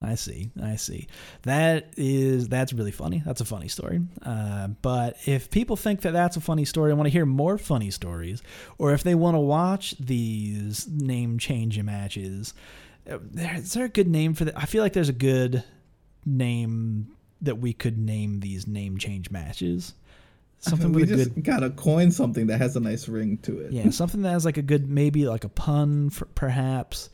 I 0.00 0.14
see. 0.14 0.50
I 0.62 0.76
see. 0.76 1.08
That 1.42 1.92
is 1.96 2.48
that's 2.48 2.72
really 2.72 2.92
funny. 2.92 3.22
That's 3.26 3.40
a 3.40 3.44
funny 3.44 3.68
story. 3.68 4.00
Uh, 4.22 4.68
but 4.68 5.16
if 5.26 5.50
people 5.50 5.76
think 5.76 6.02
that 6.02 6.12
that's 6.12 6.36
a 6.36 6.40
funny 6.40 6.64
story 6.64 6.90
and 6.90 6.98
want 6.98 7.08
to 7.08 7.12
hear 7.12 7.26
more 7.26 7.58
funny 7.58 7.90
stories, 7.90 8.42
or 8.78 8.92
if 8.92 9.02
they 9.02 9.14
want 9.16 9.34
to 9.34 9.40
watch 9.40 9.96
these 9.98 10.86
name 10.88 11.38
change 11.38 11.82
matches, 11.82 12.54
uh, 13.10 13.18
there, 13.20 13.56
is 13.56 13.74
there 13.74 13.86
a 13.86 13.90
good 13.90 14.08
name 14.08 14.34
for 14.34 14.44
that? 14.44 14.56
I 14.56 14.66
feel 14.66 14.82
like 14.84 14.92
there's 14.92 15.08
a 15.08 15.12
good 15.12 15.64
name 16.24 17.08
that 17.42 17.58
we 17.58 17.72
could 17.72 17.98
name 17.98 18.40
these 18.40 18.66
name 18.66 18.98
change 18.98 19.30
matches. 19.30 19.94
Something 20.60 20.92
we 20.92 21.02
with 21.02 21.12
a 21.12 21.16
just 21.16 21.34
good 21.34 21.44
gotta 21.44 21.70
coin 21.70 22.10
something 22.10 22.48
that 22.48 22.58
has 22.58 22.74
a 22.74 22.80
nice 22.80 23.08
ring 23.08 23.38
to 23.38 23.60
it. 23.60 23.72
yeah, 23.72 23.90
something 23.90 24.22
that 24.22 24.30
has 24.30 24.44
like 24.44 24.56
a 24.56 24.62
good 24.62 24.88
maybe 24.90 25.26
like 25.26 25.44
a 25.44 25.48
pun 25.48 26.10
for, 26.10 26.24
perhaps. 26.26 27.10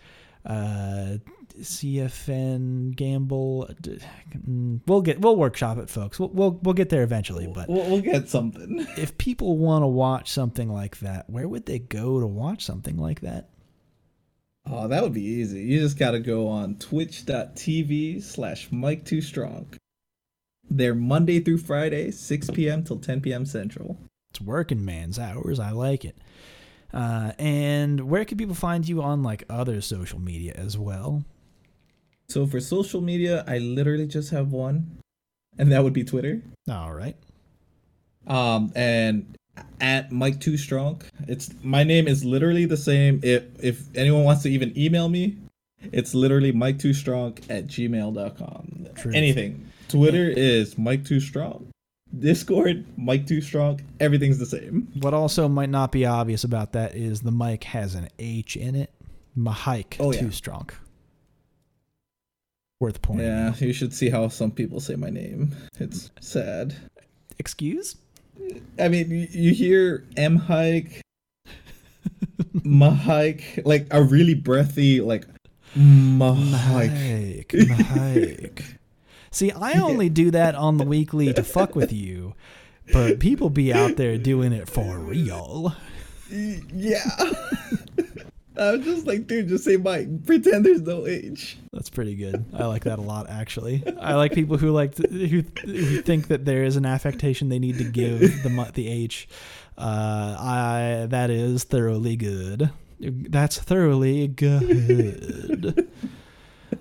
Uh, 0.47 1.19
CFN 1.61 2.97
gamble. 2.97 3.69
mm, 3.71 4.81
We'll 4.87 5.03
get 5.03 5.21
we'll 5.21 5.37
workshop 5.37 5.79
it, 5.79 5.89
folks. 5.89 6.19
We'll 6.19 6.31
we'll, 6.31 6.51
we'll 6.63 6.75
get 6.75 6.89
there 6.89 7.03
eventually. 7.03 7.47
But 7.47 7.69
we'll, 7.69 7.89
we'll 7.91 8.01
get 8.01 8.29
something. 8.29 8.87
if 8.97 9.17
people 9.19 9.57
want 9.59 9.83
to 9.83 9.87
watch 9.87 10.31
something 10.31 10.69
like 10.73 10.99
that, 11.01 11.29
where 11.31 11.49
would 11.49 11.67
they 11.67 11.79
go 11.79 12.21
to 12.21 12.27
watch 12.27 12.65
something 12.65 12.97
like 12.97 13.21
that? 13.21 13.51
Oh, 14.67 14.89
that 14.89 15.03
would 15.03 15.13
be 15.13 15.23
easy. 15.23 15.61
You 15.61 15.81
just 15.81 15.99
gotta 15.99 16.19
go 16.21 16.49
on 16.49 16.77
twitch.tv 16.77 18.23
slash 18.23 18.69
Mike 18.73 19.05
Too 19.05 19.21
Strong. 19.21 19.67
They're 20.71 20.95
Monday 20.95 21.41
through 21.41 21.59
Friday, 21.59 22.11
6 22.11 22.51
p.m. 22.51 22.85
till 22.85 22.99
10 22.99 23.21
p.m. 23.21 23.47
Central. 23.47 23.99
It's 24.31 24.41
working 24.41 24.85
man's 24.85 25.19
hours. 25.19 25.61
I 25.61 25.71
like 25.71 26.05
it. 26.05 26.17
Uh, 26.93 27.33
and 27.39 28.09
where 28.09 28.25
can 28.25 28.39
people 28.39 28.55
find 28.55 28.89
you 28.89 29.03
on 29.03 29.23
like 29.23 29.45
other 29.51 29.81
social 29.81 30.21
media 30.21 30.53
as 30.57 30.79
well? 30.79 31.25
So 32.29 32.47
for 32.47 32.61
social 32.61 33.01
media, 33.01 33.45
I 33.47 33.59
literally 33.59 34.07
just 34.07 34.31
have 34.31 34.53
one, 34.53 34.99
and 35.59 35.71
that 35.73 35.85
would 35.85 35.93
be 35.93 36.05
Twitter. 36.05 36.43
All 36.71 36.93
right. 36.93 37.17
Um, 38.27 38.73
and 38.75 39.37
at 39.81 40.11
Mike 40.13 40.41
Too 40.41 40.57
Strong. 40.57 41.03
It's 41.29 41.51
my 41.63 41.85
name 41.85 42.09
is 42.09 42.25
literally 42.25 42.65
the 42.65 42.77
same. 42.77 43.21
If 43.23 43.45
if 43.63 43.97
anyone 43.97 44.25
wants 44.25 44.43
to 44.45 44.51
even 44.51 44.77
email 44.79 45.09
me, 45.09 45.37
it's 45.93 46.15
literally 46.15 46.53
Mike 46.53 46.79
Too 46.79 46.95
Strong 46.95 47.39
at 47.49 47.67
gmail.com. 47.67 48.89
Truth. 48.95 49.15
Anything. 49.15 49.71
Twitter 49.89 50.29
is 50.29 50.77
Mike 50.79 51.05
Too 51.05 51.21
Strong. 51.21 51.69
Discord, 52.19 52.85
Mike 52.97 53.27
Too 53.27 53.41
Strong. 53.41 53.81
Everything's 54.01 54.39
the 54.39 54.47
same. 54.47 54.89
What 55.01 55.15
also 55.15 55.49
might 55.49 55.71
not 55.71 55.91
be 55.93 56.07
obvious 56.07 56.45
about 56.45 56.73
that 56.73 56.95
is 56.95 57.21
the 57.23 57.33
mic 57.33 57.65
has 57.65 57.95
an 57.95 58.09
H 58.19 58.57
in 58.57 58.75
it. 58.77 58.91
Mahike 59.37 59.97
Oh, 59.99 60.13
yeah. 60.13 60.21
too 60.21 60.31
strong. 60.31 60.71
Worth 62.81 63.03
pointing. 63.03 63.27
Yeah, 63.27 63.49
out. 63.49 63.61
you 63.61 63.73
should 63.73 63.93
see 63.93 64.09
how 64.11 64.29
some 64.29 64.51
people 64.53 64.79
say 64.81 64.95
my 64.95 65.11
name. 65.11 65.55
It's 65.81 66.11
sad. 66.21 66.75
Excuse? 67.39 67.97
I 68.79 68.89
mean, 68.89 69.29
you, 69.33 69.53
hear 69.53 70.05
M 70.17 70.37
hike, 70.37 71.01
Mahike, 72.55 73.65
like 73.65 73.87
a 73.91 74.03
really 74.03 74.35
breathy, 74.35 75.01
like 75.01 75.25
Mahike. 75.77 77.47
Mahike. 77.47 77.69
Mahike. 77.69 78.65
See, 79.35 79.51
I 79.51 79.81
only 79.81 80.09
do 80.09 80.31
that 80.31 80.55
on 80.55 80.77
the 80.77 80.85
weekly 80.97 81.33
to 81.33 81.43
fuck 81.43 81.75
with 81.75 81.93
you, 81.93 82.35
but 82.93 83.19
people 83.19 83.51
be 83.51 83.73
out 83.73 83.97
there 83.97 84.17
doing 84.17 84.53
it 84.53 84.69
for 84.69 84.99
real. 84.99 85.75
Yeah. 86.31 87.05
I 88.59 88.73
was 88.73 88.85
just 88.85 89.07
like, 89.07 89.27
dude, 89.27 89.49
just 89.49 89.65
say 89.65 89.77
Mike. 89.77 90.25
Pretend 90.27 90.65
there's 90.65 90.81
no 90.81 91.07
H. 91.07 91.59
That's 91.73 91.91
pretty 91.91 92.15
good. 92.17 92.45
I 92.53 92.65
like 92.65 92.85
that 92.85 92.99
a 92.99 93.03
lot, 93.03 93.29
actually. 93.29 93.85
I 94.01 94.15
like 94.15 94.33
people 94.33 94.57
who 94.57 94.71
like 94.71 94.95
to, 94.97 95.07
who, 95.07 95.43
who 95.65 96.03
think 96.03 96.29
that 96.29 96.45
there 96.45 96.65
is 96.65 96.77
an 96.77 96.87
affectation 96.87 97.51
they 97.51 97.59
need 97.59 97.79
to 97.79 97.85
give 97.85 98.21
the 98.43 98.71
the 98.75 98.89
H. 98.89 99.29
Uh, 99.77 100.37
I 100.39 101.07
that 101.11 101.31
is 101.31 101.63
thoroughly 101.65 102.17
good. 102.17 102.71
That's 102.99 103.59
thoroughly 103.59 104.27
good. 104.29 105.89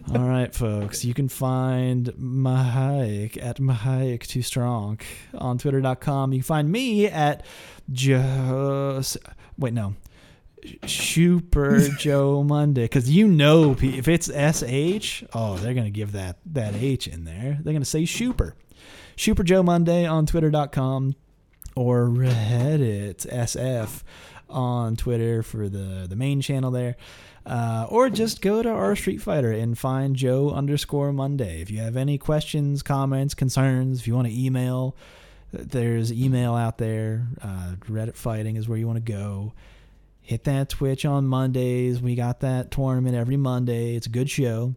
All 0.14 0.28
right, 0.28 0.54
folks. 0.54 1.06
You 1.06 1.14
can 1.14 1.30
find 1.30 2.08
Mahike 2.20 3.42
at 3.42 3.58
Mahike 3.58 4.28
Too 4.28 4.42
Strong 4.42 5.00
on 5.34 5.58
Twitter.com. 5.58 6.34
You 6.34 6.40
can 6.40 6.44
find 6.44 6.70
me 6.70 7.08
at 7.08 7.46
just 7.92 9.18
wait 9.58 9.74
no. 9.74 9.96
Super 10.86 11.80
Joe 11.98 12.44
Monday, 12.44 12.84
because 12.84 13.10
you 13.10 13.28
know 13.28 13.76
if 13.80 14.08
it's 14.08 14.28
sh, 14.28 15.24
oh, 15.34 15.56
they're 15.58 15.74
gonna 15.74 15.90
give 15.90 16.12
that 16.14 16.38
that 16.48 16.76
h 16.76 17.08
in 17.08 17.24
there. 17.24 17.60
They're 17.62 17.74
gonna 17.74 17.86
say 17.86 18.06
Super, 18.06 18.56
Super 19.16 19.44
Joe 19.44 19.64
Monday 19.64 20.06
on 20.06 20.26
Twitter.com 20.26 21.16
or 21.76 22.08
Reddit 22.08 23.26
SF 23.28 24.04
on 24.50 24.96
Twitter 24.96 25.44
for 25.44 25.70
the 25.70 26.08
the 26.10 26.16
main 26.16 26.42
channel 26.42 26.72
there. 26.72 26.98
Uh, 27.46 27.86
or 27.90 28.10
just 28.10 28.42
go 28.42 28.64
to 28.64 28.70
our 28.70 28.96
Street 28.96 29.22
Fighter 29.22 29.52
and 29.52 29.78
find 29.78 30.16
Joe 30.16 30.52
underscore 30.52 31.12
Monday. 31.12 31.62
If 31.62 31.70
you 31.70 31.80
have 31.80 31.98
any 31.98 32.18
questions, 32.18 32.82
comments, 32.82 33.34
concerns, 33.34 34.00
if 34.00 34.08
you 34.08 34.16
want 34.16 34.28
to 34.28 34.34
email, 34.34 34.96
there's 35.52 36.12
email 36.12 36.56
out 36.56 36.78
there. 36.78 37.28
Uh, 37.42 37.76
Reddit 37.82 38.16
fighting 38.16 38.56
is 38.56 38.70
where 38.70 38.78
you 38.78 38.88
want 38.88 39.06
to 39.06 39.12
go. 39.12 39.54
Hit 40.22 40.46
that 40.46 40.70
Twitch 40.70 41.04
on 41.04 41.26
Mondays. 41.28 42.02
We 42.02 42.16
got 42.16 42.40
that 42.40 42.72
tournament 42.72 43.16
every 43.16 43.36
Monday. 43.36 43.96
It's 43.96 44.08
a 44.08 44.10
good 44.10 44.30
show. 44.30 44.76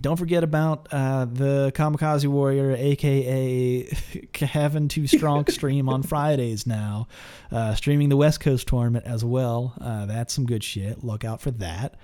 Don't 0.00 0.16
forget 0.16 0.44
about 0.44 0.88
uh, 0.92 1.24
the 1.24 1.72
Kamikaze 1.74 2.26
Warrior, 2.26 2.72
aka 2.78 3.84
Kevin 4.32 4.88
Too 4.90 5.06
Strong 5.06 5.46
stream 5.46 5.88
on 5.88 6.02
Fridays 6.02 6.66
now, 6.66 7.08
uh, 7.50 7.74
streaming 7.74 8.10
the 8.10 8.16
West 8.16 8.40
Coast 8.40 8.66
tournament 8.68 9.06
as 9.06 9.24
well. 9.24 9.74
Uh, 9.80 10.06
that's 10.06 10.34
some 10.34 10.44
good 10.44 10.62
shit. 10.62 11.02
Look 11.02 11.24
out 11.24 11.40
for 11.40 11.52
that. 11.52 11.94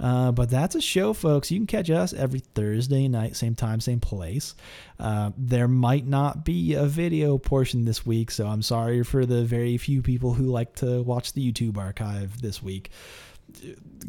Uh, 0.00 0.32
but 0.32 0.50
that's 0.50 0.74
a 0.74 0.80
show, 0.80 1.12
folks. 1.12 1.50
You 1.50 1.60
can 1.60 1.66
catch 1.66 1.88
us 1.88 2.12
every 2.12 2.40
Thursday 2.40 3.06
night, 3.06 3.36
same 3.36 3.54
time, 3.54 3.80
same 3.80 4.00
place. 4.00 4.54
Uh, 4.98 5.30
there 5.36 5.68
might 5.68 6.06
not 6.06 6.44
be 6.44 6.74
a 6.74 6.86
video 6.86 7.38
portion 7.38 7.84
this 7.84 8.04
week, 8.04 8.30
so 8.30 8.46
I'm 8.46 8.62
sorry 8.62 9.04
for 9.04 9.24
the 9.24 9.44
very 9.44 9.78
few 9.78 10.02
people 10.02 10.34
who 10.34 10.46
like 10.46 10.74
to 10.76 11.02
watch 11.02 11.32
the 11.32 11.52
YouTube 11.52 11.78
archive 11.78 12.40
this 12.40 12.62
week 12.62 12.90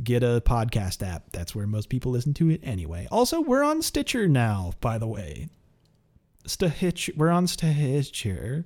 get 0.04 0.24
a 0.24 0.42
podcast 0.46 1.06
app. 1.06 1.32
That's 1.32 1.56
where 1.56 1.68
most 1.68 1.90
people 1.90 2.12
listen 2.12 2.34
to 2.36 2.50
it 2.50 2.62
anyway. 2.64 3.08
Also, 3.12 3.42
we're 3.42 3.64
on 3.64 3.82
Stitcher 3.82 4.28
now, 4.28 4.74
by 4.82 4.98
the 4.98 5.08
way. 5.08 5.50
Stitcher. 6.46 7.14
We're 7.16 7.30
on 7.30 7.48
Stitcher. 7.48 8.66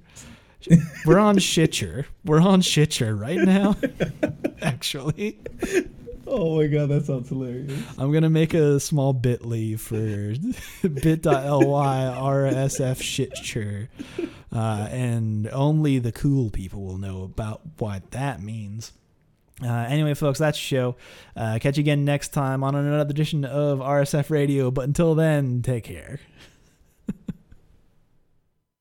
We're 1.05 1.19
on 1.19 1.37
Shitcher. 1.37 2.05
We're 2.25 2.41
on 2.41 2.61
Shitcher 2.61 3.19
right 3.19 3.37
now. 3.37 3.77
Actually, 4.61 5.39
Oh 6.31 6.57
my 6.57 6.67
god, 6.67 6.89
that 6.89 7.05
sounds 7.05 7.29
hilarious. 7.29 7.73
I'm 7.97 8.11
gonna 8.11 8.29
make 8.29 8.53
a 8.53 8.79
small 8.79 9.13
bit.ly 9.13 9.75
for 9.77 9.95
bit.ly 9.95 11.23
rsf 11.25 12.99
shitcher, 13.01 13.87
uh, 14.53 14.87
and 14.91 15.47
only 15.49 15.97
the 15.97 16.11
cool 16.11 16.51
people 16.51 16.83
will 16.83 16.99
know 16.99 17.23
about 17.23 17.61
what 17.79 18.11
that 18.11 18.43
means. 18.43 18.91
Uh, 19.63 19.85
anyway, 19.89 20.13
folks, 20.13 20.39
that's 20.39 20.57
the 20.57 20.61
show. 20.63 20.95
Uh, 21.35 21.59
catch 21.59 21.77
you 21.77 21.81
again 21.81 22.05
next 22.05 22.29
time 22.29 22.63
on 22.63 22.75
another 22.75 23.09
edition 23.09 23.43
of 23.45 23.79
RSF 23.79 24.29
Radio. 24.29 24.71
But 24.71 24.85
until 24.85 25.15
then, 25.15 25.61
take 25.61 25.83
care. 25.83 26.19